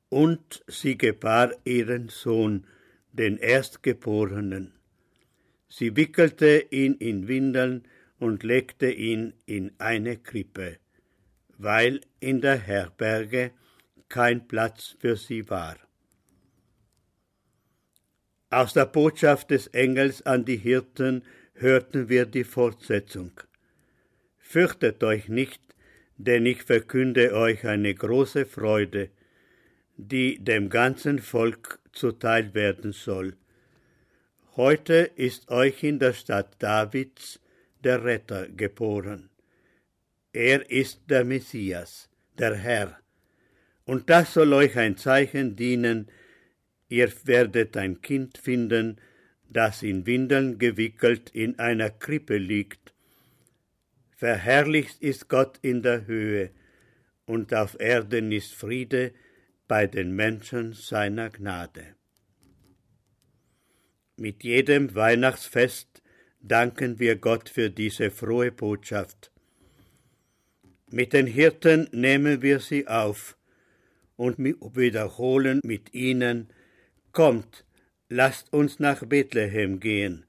und 0.08 0.62
sie 0.66 0.96
gebar 0.96 1.52
ihren 1.64 2.08
Sohn, 2.08 2.66
den 3.12 3.38
Erstgeborenen. 3.38 4.72
Sie 5.68 5.96
wickelte 5.96 6.66
ihn 6.70 6.94
in 6.94 7.28
Windeln 7.28 7.84
und 8.18 8.42
legte 8.42 8.90
ihn 8.90 9.34
in 9.46 9.72
eine 9.78 10.16
Krippe 10.16 10.78
weil 11.58 12.00
in 12.20 12.40
der 12.40 12.58
Herberge 12.58 13.52
kein 14.08 14.46
Platz 14.46 14.96
für 14.98 15.16
sie 15.16 15.48
war. 15.48 15.76
Aus 18.50 18.74
der 18.74 18.86
Botschaft 18.86 19.50
des 19.50 19.66
Engels 19.68 20.24
an 20.24 20.44
die 20.44 20.56
Hirten 20.56 21.22
hörten 21.54 22.08
wir 22.08 22.26
die 22.26 22.44
Fortsetzung. 22.44 23.32
Fürchtet 24.38 25.02
euch 25.02 25.28
nicht, 25.28 25.60
denn 26.16 26.46
ich 26.46 26.62
verkünde 26.62 27.34
euch 27.34 27.66
eine 27.66 27.94
große 27.94 28.46
Freude, 28.46 29.10
die 29.96 30.38
dem 30.38 30.68
ganzen 30.68 31.18
Volk 31.18 31.80
zuteil 31.92 32.54
werden 32.54 32.92
soll. 32.92 33.36
Heute 34.56 35.10
ist 35.16 35.50
euch 35.50 35.82
in 35.82 35.98
der 35.98 36.12
Stadt 36.12 36.56
Davids 36.58 37.40
der 37.82 38.04
Retter 38.04 38.48
geboren. 38.48 39.30
Er 40.32 40.70
ist 40.70 41.02
der 41.08 41.24
Messias, 41.24 42.08
der 42.38 42.54
Herr. 42.54 42.98
Und 43.84 44.10
das 44.10 44.34
soll 44.34 44.52
euch 44.52 44.76
ein 44.76 44.96
Zeichen 44.96 45.56
dienen, 45.56 46.08
ihr 46.88 47.10
werdet 47.24 47.76
ein 47.76 48.00
Kind 48.02 48.38
finden, 48.38 49.00
das 49.48 49.82
in 49.82 50.06
Windeln 50.06 50.58
gewickelt 50.58 51.30
in 51.30 51.58
einer 51.58 51.90
Krippe 51.90 52.36
liegt. 52.36 52.92
Verherrlicht 54.16 55.02
ist 55.02 55.28
Gott 55.28 55.58
in 55.62 55.82
der 55.82 56.06
Höhe, 56.06 56.50
und 57.26 57.54
auf 57.54 57.78
Erden 57.80 58.32
ist 58.32 58.54
Friede 58.54 59.12
bei 59.68 59.86
den 59.86 60.12
Menschen 60.12 60.72
seiner 60.72 61.30
Gnade. 61.30 61.96
Mit 64.16 64.44
jedem 64.44 64.94
Weihnachtsfest 64.94 66.02
danken 66.40 66.98
wir 66.98 67.16
Gott 67.16 67.48
für 67.48 67.70
diese 67.70 68.10
frohe 68.10 68.52
Botschaft. 68.52 69.30
Mit 70.90 71.12
den 71.12 71.26
Hirten 71.26 71.88
nehmen 71.92 72.42
wir 72.42 72.60
sie 72.60 72.86
auf 72.86 73.36
und 74.16 74.38
wiederholen 74.38 75.60
mit 75.64 75.92
ihnen, 75.94 76.48
Kommt, 77.12 77.64
lasst 78.08 78.52
uns 78.52 78.78
nach 78.78 79.04
Bethlehem 79.06 79.80
gehen, 79.80 80.26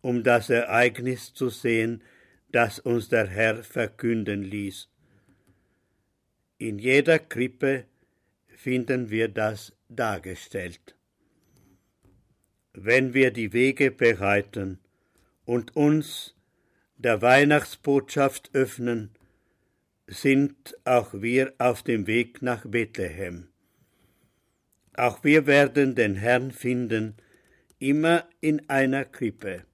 um 0.00 0.24
das 0.24 0.50
Ereignis 0.50 1.32
zu 1.32 1.48
sehen, 1.48 2.02
das 2.50 2.80
uns 2.80 3.08
der 3.08 3.26
Herr 3.26 3.62
verkünden 3.62 4.42
ließ. 4.42 4.88
In 6.58 6.78
jeder 6.78 7.20
Krippe 7.20 7.84
finden 8.58 9.08
wir 9.08 9.28
das 9.28 9.72
dargestellt. 9.88 10.96
Wenn 12.72 13.14
wir 13.14 13.30
die 13.30 13.52
Wege 13.52 13.92
bereiten 13.92 14.80
und 15.44 15.76
uns 15.76 16.34
der 16.96 17.22
Weihnachtsbotschaft 17.22 18.50
öffnen, 18.54 19.10
sind 20.08 20.76
auch 20.84 21.14
wir 21.14 21.54
auf 21.58 21.84
dem 21.84 22.08
Weg 22.08 22.42
nach 22.42 22.64
Bethlehem. 22.66 23.46
Auch 24.94 25.22
wir 25.22 25.46
werden 25.46 25.94
den 25.94 26.16
Herrn 26.16 26.50
finden, 26.50 27.14
immer 27.78 28.28
in 28.40 28.68
einer 28.68 29.04
Krippe, 29.04 29.64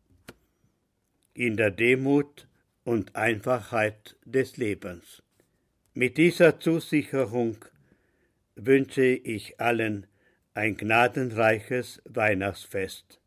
in 1.33 1.57
der 1.57 1.71
Demut 1.71 2.49
und 2.85 3.17
Einfachheit 3.17 4.17
des 4.27 4.59
Lebens. 4.59 5.23
Mit 5.95 6.19
dieser 6.19 6.61
Zusicherung 6.61 7.65
wünsche 8.57 9.05
ich 9.05 9.61
allen 9.61 10.07
ein 10.55 10.77
gnadenreiches 10.77 12.01
Weihnachtsfest. 12.05 13.21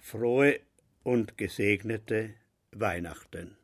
Frohe 0.00 0.60
und 1.02 1.36
gesegnete 1.36 2.34
Weihnachten. 2.70 3.56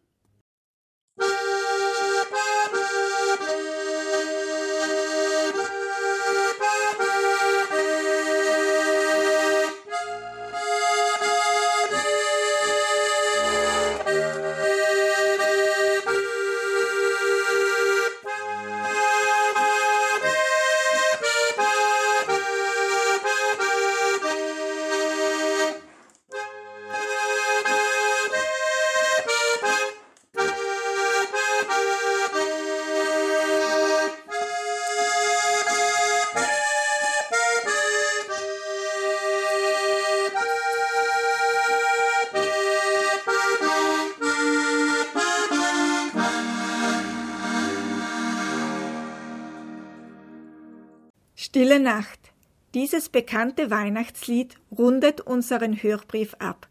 Stille 51.68 51.80
Nacht. 51.80 52.32
Dieses 52.72 53.10
bekannte 53.10 53.70
Weihnachtslied 53.70 54.54
rundet 54.74 55.20
unseren 55.20 55.74
Hörbrief 55.74 56.32
ab. 56.38 56.66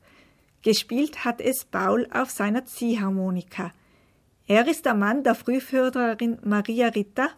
Gespielt 0.64 1.24
hat 1.24 1.40
es 1.40 1.66
Paul 1.66 2.08
auf 2.12 2.32
seiner 2.32 2.66
Ziehharmonika. 2.66 3.74
Er 4.48 4.68
ist 4.68 4.88
der 4.88 4.96
Mann 4.96 5.24
der 5.24 5.36
Frühförderin 5.36 6.40
Maria 6.44 6.88
Ritter 6.88 7.30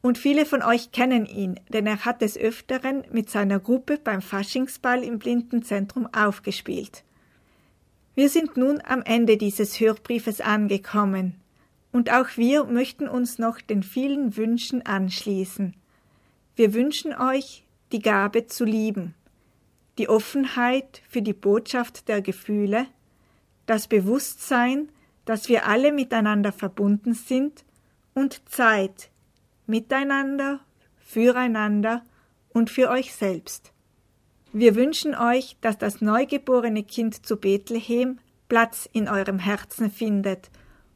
und 0.00 0.16
viele 0.16 0.46
von 0.46 0.62
euch 0.62 0.90
kennen 0.90 1.26
ihn, 1.26 1.60
denn 1.68 1.86
er 1.86 2.02
hat 2.06 2.22
des 2.22 2.38
Öfteren 2.38 3.04
mit 3.12 3.28
seiner 3.28 3.60
Gruppe 3.60 3.98
beim 4.02 4.22
Faschingsball 4.22 5.04
im 5.04 5.18
Blindenzentrum 5.18 6.08
aufgespielt. 6.14 7.04
Wir 8.14 8.30
sind 8.30 8.56
nun 8.56 8.80
am 8.86 9.02
Ende 9.02 9.36
dieses 9.36 9.78
Hörbriefes 9.78 10.40
angekommen 10.40 11.34
und 11.92 12.10
auch 12.10 12.38
wir 12.38 12.64
möchten 12.64 13.06
uns 13.06 13.38
noch 13.38 13.60
den 13.60 13.82
vielen 13.82 14.34
Wünschen 14.38 14.86
anschließen. 14.86 15.74
Wir 16.54 16.74
wünschen 16.74 17.14
euch 17.14 17.64
die 17.92 18.00
Gabe 18.00 18.46
zu 18.46 18.64
lieben, 18.64 19.14
die 19.96 20.08
Offenheit 20.08 21.02
für 21.08 21.22
die 21.22 21.32
Botschaft 21.32 22.08
der 22.08 22.20
Gefühle, 22.20 22.86
das 23.66 23.88
Bewusstsein, 23.88 24.90
dass 25.24 25.48
wir 25.48 25.66
alle 25.66 25.92
miteinander 25.92 26.52
verbunden 26.52 27.14
sind 27.14 27.64
und 28.14 28.48
Zeit 28.50 29.10
miteinander, 29.66 30.60
füreinander 30.98 32.02
und 32.50 32.68
für 32.68 32.90
euch 32.90 33.14
selbst. 33.14 33.72
Wir 34.52 34.74
wünschen 34.74 35.14
euch, 35.14 35.56
dass 35.62 35.78
das 35.78 36.02
neugeborene 36.02 36.82
Kind 36.82 37.24
zu 37.24 37.38
Bethlehem 37.38 38.18
Platz 38.50 38.86
in 38.92 39.08
eurem 39.08 39.38
Herzen 39.38 39.90
findet 39.90 40.50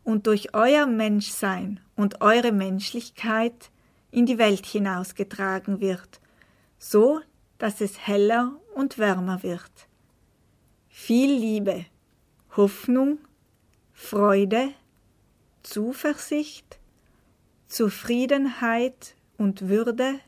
und 0.05 0.26
durch 0.26 0.52
euer 0.52 0.86
Menschsein 0.86 1.81
und 1.94 2.20
eure 2.20 2.52
Menschlichkeit 2.52 3.70
in 4.17 4.25
die 4.25 4.39
Welt 4.39 4.65
hinausgetragen 4.65 5.81
wird, 5.81 6.20
so 6.78 7.20
dass 7.59 7.83
es 7.83 8.07
heller 8.07 8.59
und 8.75 8.97
wärmer 8.97 9.43
wird. 9.43 9.70
Viel 10.89 11.31
Liebe, 11.31 11.85
Hoffnung, 12.57 13.19
Freude, 13.93 14.70
Zuversicht, 15.62 16.78
Zufriedenheit 17.69 19.15
und 19.36 19.69
Würde, 19.69 20.19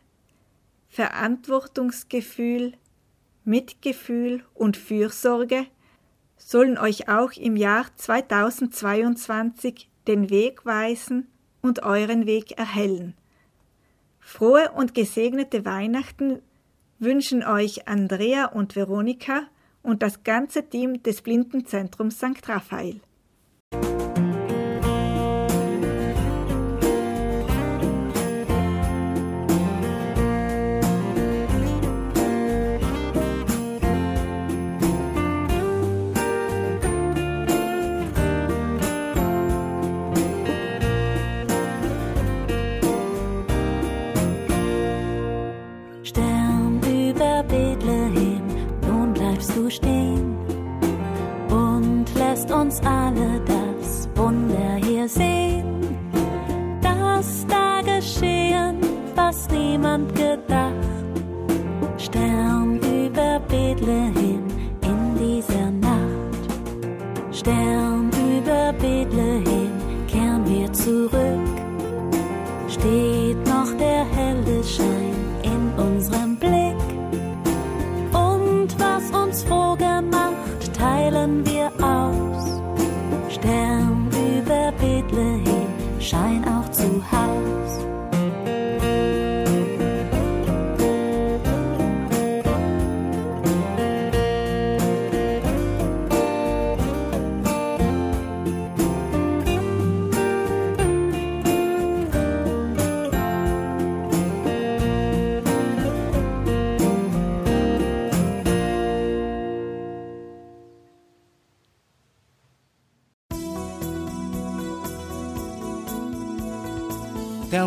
Verantwortungsgefühl, 0.90 2.74
Mitgefühl 3.46 4.44
und 4.52 4.76
Fürsorge 4.76 5.64
sollen 6.36 6.76
euch 6.76 7.08
auch 7.08 7.32
im 7.32 7.56
Jahr 7.56 7.86
2022 7.96 9.88
den 10.06 10.28
Weg 10.28 10.66
weisen 10.66 11.26
und 11.62 11.84
euren 11.84 12.26
Weg 12.26 12.58
erhellen. 12.58 13.14
Frohe 14.28 14.72
und 14.72 14.92
gesegnete 14.92 15.64
Weihnachten 15.64 16.42
wünschen 16.98 17.42
euch 17.42 17.88
Andrea 17.88 18.44
und 18.44 18.76
Veronika 18.76 19.44
und 19.82 20.02
das 20.02 20.22
ganze 20.22 20.68
Team 20.68 21.02
des 21.02 21.22
Blindenzentrums 21.22 22.18
St. 22.18 22.46
Raphael. 22.46 23.00
Lässt 52.68 52.80
uns 52.80 52.86
alle 52.86 53.57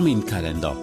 Terminkalender. 0.02 0.76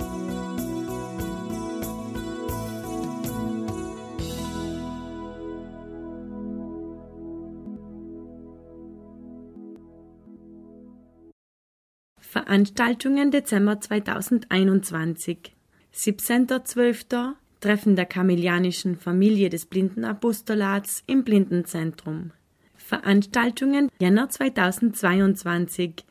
Veranstaltungen 12.21 13.33
Dezember 13.33 13.81
2021. 13.81 15.53
17.12. 15.93 17.33
Treffen 17.59 17.97
der 17.97 18.07
Kamelianischen 18.07 18.97
Familie 18.97 19.49
des 19.49 19.67
Blindenapostolats 19.67 21.03
im 21.09 21.25
Blindenzentrum. 21.25 22.31
Veranstaltungen 22.77 23.91
Jänner 23.99 24.29
2022. 24.29 26.05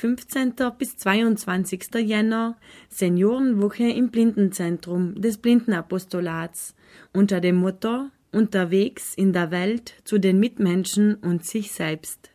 15. 0.00 0.54
bis 0.78 0.96
22. 0.96 1.96
Jänner 1.96 2.56
Seniorenwoche 2.88 3.90
im 3.90 4.08
Blindenzentrum 4.08 5.20
des 5.20 5.36
Blindenapostolats 5.36 6.74
unter 7.12 7.42
dem 7.42 7.56
Motto 7.56 8.08
Unterwegs 8.32 9.14
in 9.14 9.34
der 9.34 9.50
Welt 9.50 9.92
zu 10.04 10.16
den 10.16 10.40
Mitmenschen 10.40 11.16
und 11.16 11.44
sich 11.44 11.72
selbst. 11.72 12.30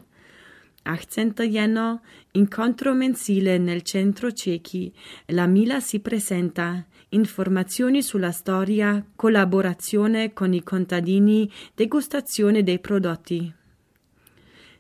18. 0.84 1.34
Jänner 1.50 2.04
Incontro 2.34 2.94
mensile 2.94 3.58
nel 3.58 3.84
centro 3.84 4.30
ciechi. 4.30 4.94
La 5.28 5.48
Mila 5.48 5.82
si 5.82 5.98
presenta. 5.98 6.86
Informazioni 7.10 8.04
sulla 8.04 8.32
storia, 8.32 9.04
collaborazione 9.16 10.34
con 10.34 10.54
i 10.54 10.62
contadini, 10.62 11.50
degustazione 11.74 12.62
dei 12.62 12.78
prodotti. 12.78 13.52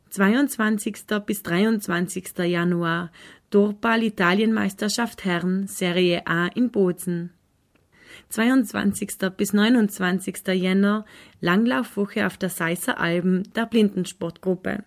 22. 0.09 0.95
bis 1.25 1.43
23. 1.43 2.37
Januar 2.39 3.11
Dorpal 3.49 4.03
Italienmeisterschaft 4.03 5.25
Herren 5.25 5.67
Serie 5.67 6.25
A 6.25 6.47
in 6.47 6.71
Bozen. 6.71 7.31
22. 8.29 9.17
bis 9.35 9.53
29. 9.53 10.47
Jänner 10.53 11.05
Langlaufwoche 11.41 12.25
auf 12.25 12.37
der 12.37 12.49
Seisser 12.49 12.99
Alben 12.99 13.43
der 13.55 13.65
Blindensportgruppe. 13.65 14.83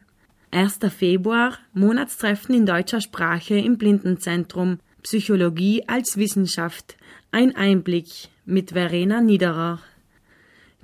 1. 0.50 0.78
Februar 0.96 1.58
Monatstreffen 1.72 2.54
in 2.54 2.66
deutscher 2.66 3.00
Sprache 3.00 3.58
im 3.58 3.76
Blindenzentrum 3.76 4.78
Psychologie 5.02 5.86
als 5.86 6.16
Wissenschaft. 6.16 6.96
Ein 7.30 7.54
Einblick 7.54 8.28
mit 8.44 8.70
Verena 8.70 9.20
Niederer. 9.20 9.80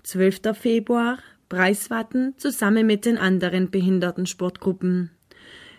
12. 0.02 0.54
Februar 0.54 1.18
Preiswatten 1.54 2.34
zusammen 2.36 2.84
mit 2.84 3.04
den 3.04 3.16
anderen 3.16 3.70
Behindertensportgruppen. 3.70 5.10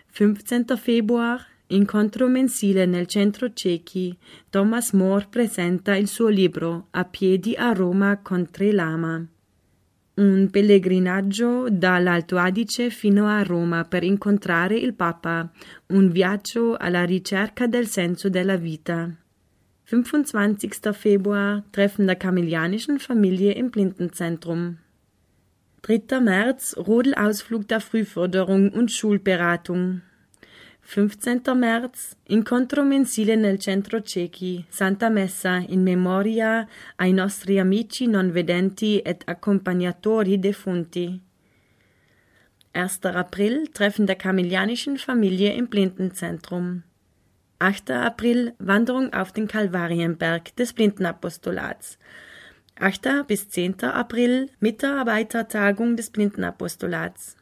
15. 0.08 0.74
Februar 0.78 1.40
Incontro 1.66 2.28
mensile 2.28 2.86
nel 2.86 3.06
centro 3.06 3.52
ciechi. 3.52 4.16
Thomas 4.50 4.92
More 4.94 5.26
presenta 5.28 5.94
il 5.94 6.08
suo 6.08 6.28
libro 6.28 6.86
A 6.92 7.04
piedi 7.04 7.54
a 7.56 7.72
Roma 7.72 8.22
con 8.22 8.50
tre 8.50 8.72
lama. 8.72 9.22
Un 10.14 10.48
pellegrinaggio 10.50 11.68
dall'Alto 11.70 12.38
Adige 12.38 12.88
fino 12.88 13.26
a 13.26 13.42
Roma 13.42 13.84
per 13.84 14.02
incontrare 14.02 14.76
il 14.78 14.94
Papa, 14.94 15.50
un 15.88 16.10
viaggio 16.10 16.74
alla 16.78 17.04
ricerca 17.04 17.66
del 17.66 17.86
senso 17.86 18.30
della 18.30 18.56
vita. 18.56 19.14
25. 19.84 20.94
Februar 20.94 21.64
Treffen 21.70 22.06
der 22.06 22.16
kamelianischen 22.16 22.98
Familie 22.98 23.52
im 23.52 23.68
Blindenzentrum. 23.68 24.78
3. 25.86 26.18
März 26.18 26.76
Rodelausflug 26.76 27.68
der 27.68 27.78
Frühförderung 27.78 28.70
und 28.70 28.90
Schulberatung. 28.90 30.02
15. 30.80 31.42
März 31.54 32.16
Incontro 32.26 32.82
mensile 32.82 33.36
nel 33.36 33.60
centro 33.60 34.00
ciechi, 34.00 34.64
Santa 34.68 35.10
Messa 35.10 35.58
in 35.58 35.84
memoria 35.84 36.66
ai 36.96 37.12
nostri 37.12 37.60
amici 37.60 38.08
non 38.08 38.32
vedenti 38.32 39.00
et 39.04 39.28
accompagnatori 39.28 40.40
defunti. 40.40 41.20
1. 42.72 43.04
April 43.04 43.68
Treffen 43.68 44.06
der 44.06 44.16
kamelianischen 44.16 44.98
Familie 44.98 45.54
im 45.54 45.68
Blindenzentrum. 45.68 46.82
8. 47.60 47.92
April 47.92 48.54
Wanderung 48.58 49.12
auf 49.12 49.30
den 49.30 49.46
Kalvarienberg 49.46 50.56
des 50.56 50.72
Blindenapostolats. 50.72 51.96
8. 52.78 53.24
bis 53.26 53.48
10. 53.48 53.84
April 53.84 54.50
Mitarbeitertagung 54.60 55.96
des 55.96 56.10
Blindenapostolats. 56.10 57.34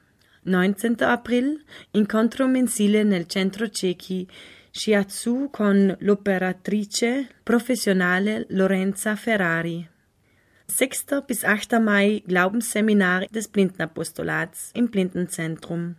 19. 0.44 1.02
April 1.02 1.60
Incontro 1.90 2.46
mensile 2.46 3.02
nel 3.02 3.26
centro 3.26 3.66
ciechi 3.66 4.28
Shiatsu 4.70 5.48
con 5.50 5.96
l'operatrice 5.98 7.26
professionale 7.44 8.46
Lorenza 8.50 9.16
Ferrari. 9.16 9.88
6. 10.68 11.22
bis 11.26 11.44
8. 11.44 11.80
Mai 11.80 12.22
Glaubensseminar 12.24 13.26
des 13.26 13.48
Blindenapostolats 13.48 14.70
im 14.74 14.88
Blindenzentrum. 14.88 15.96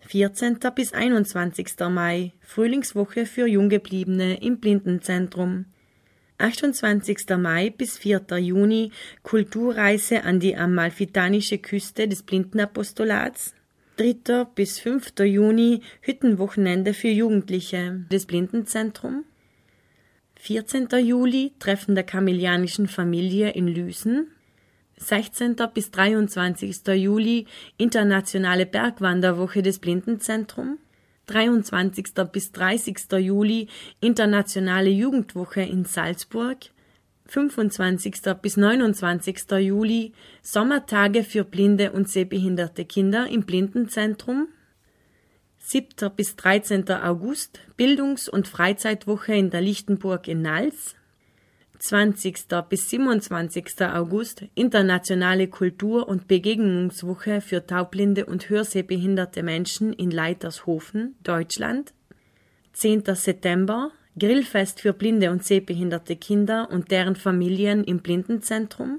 14. 0.00 0.58
bis 0.74 0.92
21. 0.92 1.88
Mai 1.88 2.34
Frühlingswoche 2.40 3.24
für 3.24 3.46
Junggebliebene 3.46 4.42
im 4.42 4.58
Blindenzentrum. 4.60 5.64
28. 6.38 7.36
Mai 7.36 7.70
bis 7.70 7.98
4. 7.98 8.38
Juni 8.38 8.92
Kulturreise 9.24 10.22
an 10.22 10.38
die 10.38 10.56
amalfitanische 10.56 11.58
Küste 11.58 12.06
des 12.06 12.22
Blindenapostolats. 12.22 13.54
3. 13.96 14.46
bis 14.54 14.78
5. 14.78 15.14
Juni 15.24 15.80
Hüttenwochenende 16.00 16.94
für 16.94 17.08
Jugendliche 17.08 18.06
des 18.12 18.26
Blindenzentrum. 18.26 19.24
14. 20.36 20.86
Juli 21.04 21.54
Treffen 21.58 21.96
der 21.96 22.04
kamelianischen 22.04 22.86
Familie 22.86 23.50
in 23.50 23.66
Lüsen. 23.66 24.28
16. 24.98 25.56
bis 25.74 25.90
23. 25.90 26.86
Juli 26.94 27.46
Internationale 27.78 28.64
Bergwanderwoche 28.64 29.62
des 29.62 29.80
Blindenzentrum. 29.80 30.78
23. 31.28 32.06
bis 32.32 32.52
30. 32.52 33.12
Juli 33.18 33.68
Internationale 34.00 34.88
Jugendwoche 34.88 35.60
in 35.60 35.84
Salzburg. 35.84 36.58
25. 37.26 38.22
bis 38.40 38.56
29. 38.56 39.50
Juli 39.60 40.12
Sommertage 40.42 41.24
für 41.24 41.44
blinde 41.44 41.92
und 41.92 42.08
sehbehinderte 42.08 42.86
Kinder 42.86 43.28
im 43.28 43.42
Blindenzentrum. 43.42 44.48
7. 45.58 46.10
bis 46.16 46.36
13. 46.36 46.90
August 46.90 47.60
Bildungs- 47.76 48.30
und 48.30 48.48
Freizeitwoche 48.48 49.34
in 49.34 49.50
der 49.50 49.60
Lichtenburg 49.60 50.28
in 50.28 50.40
Nals. 50.40 50.94
20. 51.78 52.48
bis 52.68 52.90
27. 52.90 53.82
August 53.82 54.44
Internationale 54.56 55.46
Kultur- 55.46 56.08
und 56.08 56.26
Begegnungswoche 56.26 57.40
für 57.40 57.66
taubblinde 57.66 58.26
und 58.26 58.50
hörsehbehinderte 58.50 59.44
Menschen 59.44 59.92
in 59.92 60.10
Leitershofen, 60.10 61.14
Deutschland. 61.22 61.94
10. 62.72 63.04
September 63.14 63.92
Grillfest 64.18 64.80
für 64.80 64.92
blinde 64.92 65.30
und 65.30 65.44
sehbehinderte 65.44 66.16
Kinder 66.16 66.68
und 66.72 66.90
deren 66.90 67.14
Familien 67.14 67.84
im 67.84 68.00
Blindenzentrum. 68.00 68.98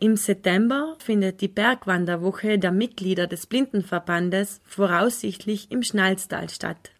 Im 0.00 0.16
September 0.16 0.96
findet 0.98 1.40
die 1.40 1.48
Bergwanderwoche 1.48 2.58
der 2.58 2.72
Mitglieder 2.72 3.28
des 3.28 3.46
Blindenverbandes 3.46 4.60
voraussichtlich 4.64 5.70
im 5.70 5.84
Schnalztal 5.84 6.50
statt. 6.50 6.90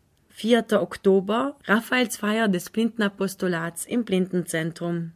4. 0.40 0.80
Oktober 0.80 1.56
Raphaelsfeier 1.64 2.46
des 2.46 2.70
Blindenapostolats 2.70 3.84
im 3.84 4.04
Blindenzentrum. 4.04 5.10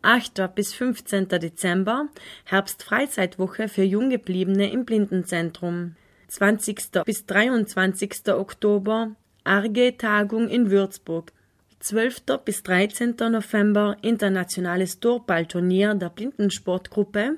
8. 0.00 0.48
bis 0.54 0.72
15. 0.72 1.28
Dezember 1.28 2.08
Herbstfreizeitwoche 2.46 3.68
für 3.68 3.82
Junggebliebene 3.82 4.72
im 4.72 4.86
Blindenzentrum. 4.86 5.96
20. 6.28 7.04
bis 7.04 7.26
23. 7.26 8.28
Oktober 8.28 9.14
Arge-Tagung 9.44 10.48
in 10.48 10.70
Würzburg. 10.70 11.32
12. 11.80 12.22
bis 12.42 12.62
13. 12.62 13.16
November 13.30 13.98
Internationales 14.00 15.00
Torballturnier 15.00 15.94
der 15.96 16.08
Blindensportgruppe. 16.08 17.36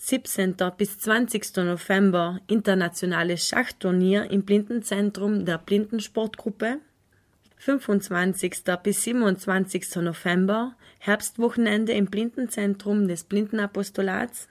17. 0.00 0.54
bis 0.78 0.98
20. 1.00 1.56
November 1.56 2.40
Internationales 2.46 3.46
Schachturnier 3.46 4.30
im 4.30 4.42
Blindenzentrum 4.44 5.44
der 5.44 5.58
Blindensportgruppe. 5.58 6.78
25. 7.58 8.62
bis 8.82 9.02
27. 9.02 9.96
November 9.96 10.76
Herbstwochenende 11.00 11.92
im 11.92 12.06
Blindenzentrum 12.06 13.08
des 13.08 13.24
Blindenapostolats. 13.24 14.48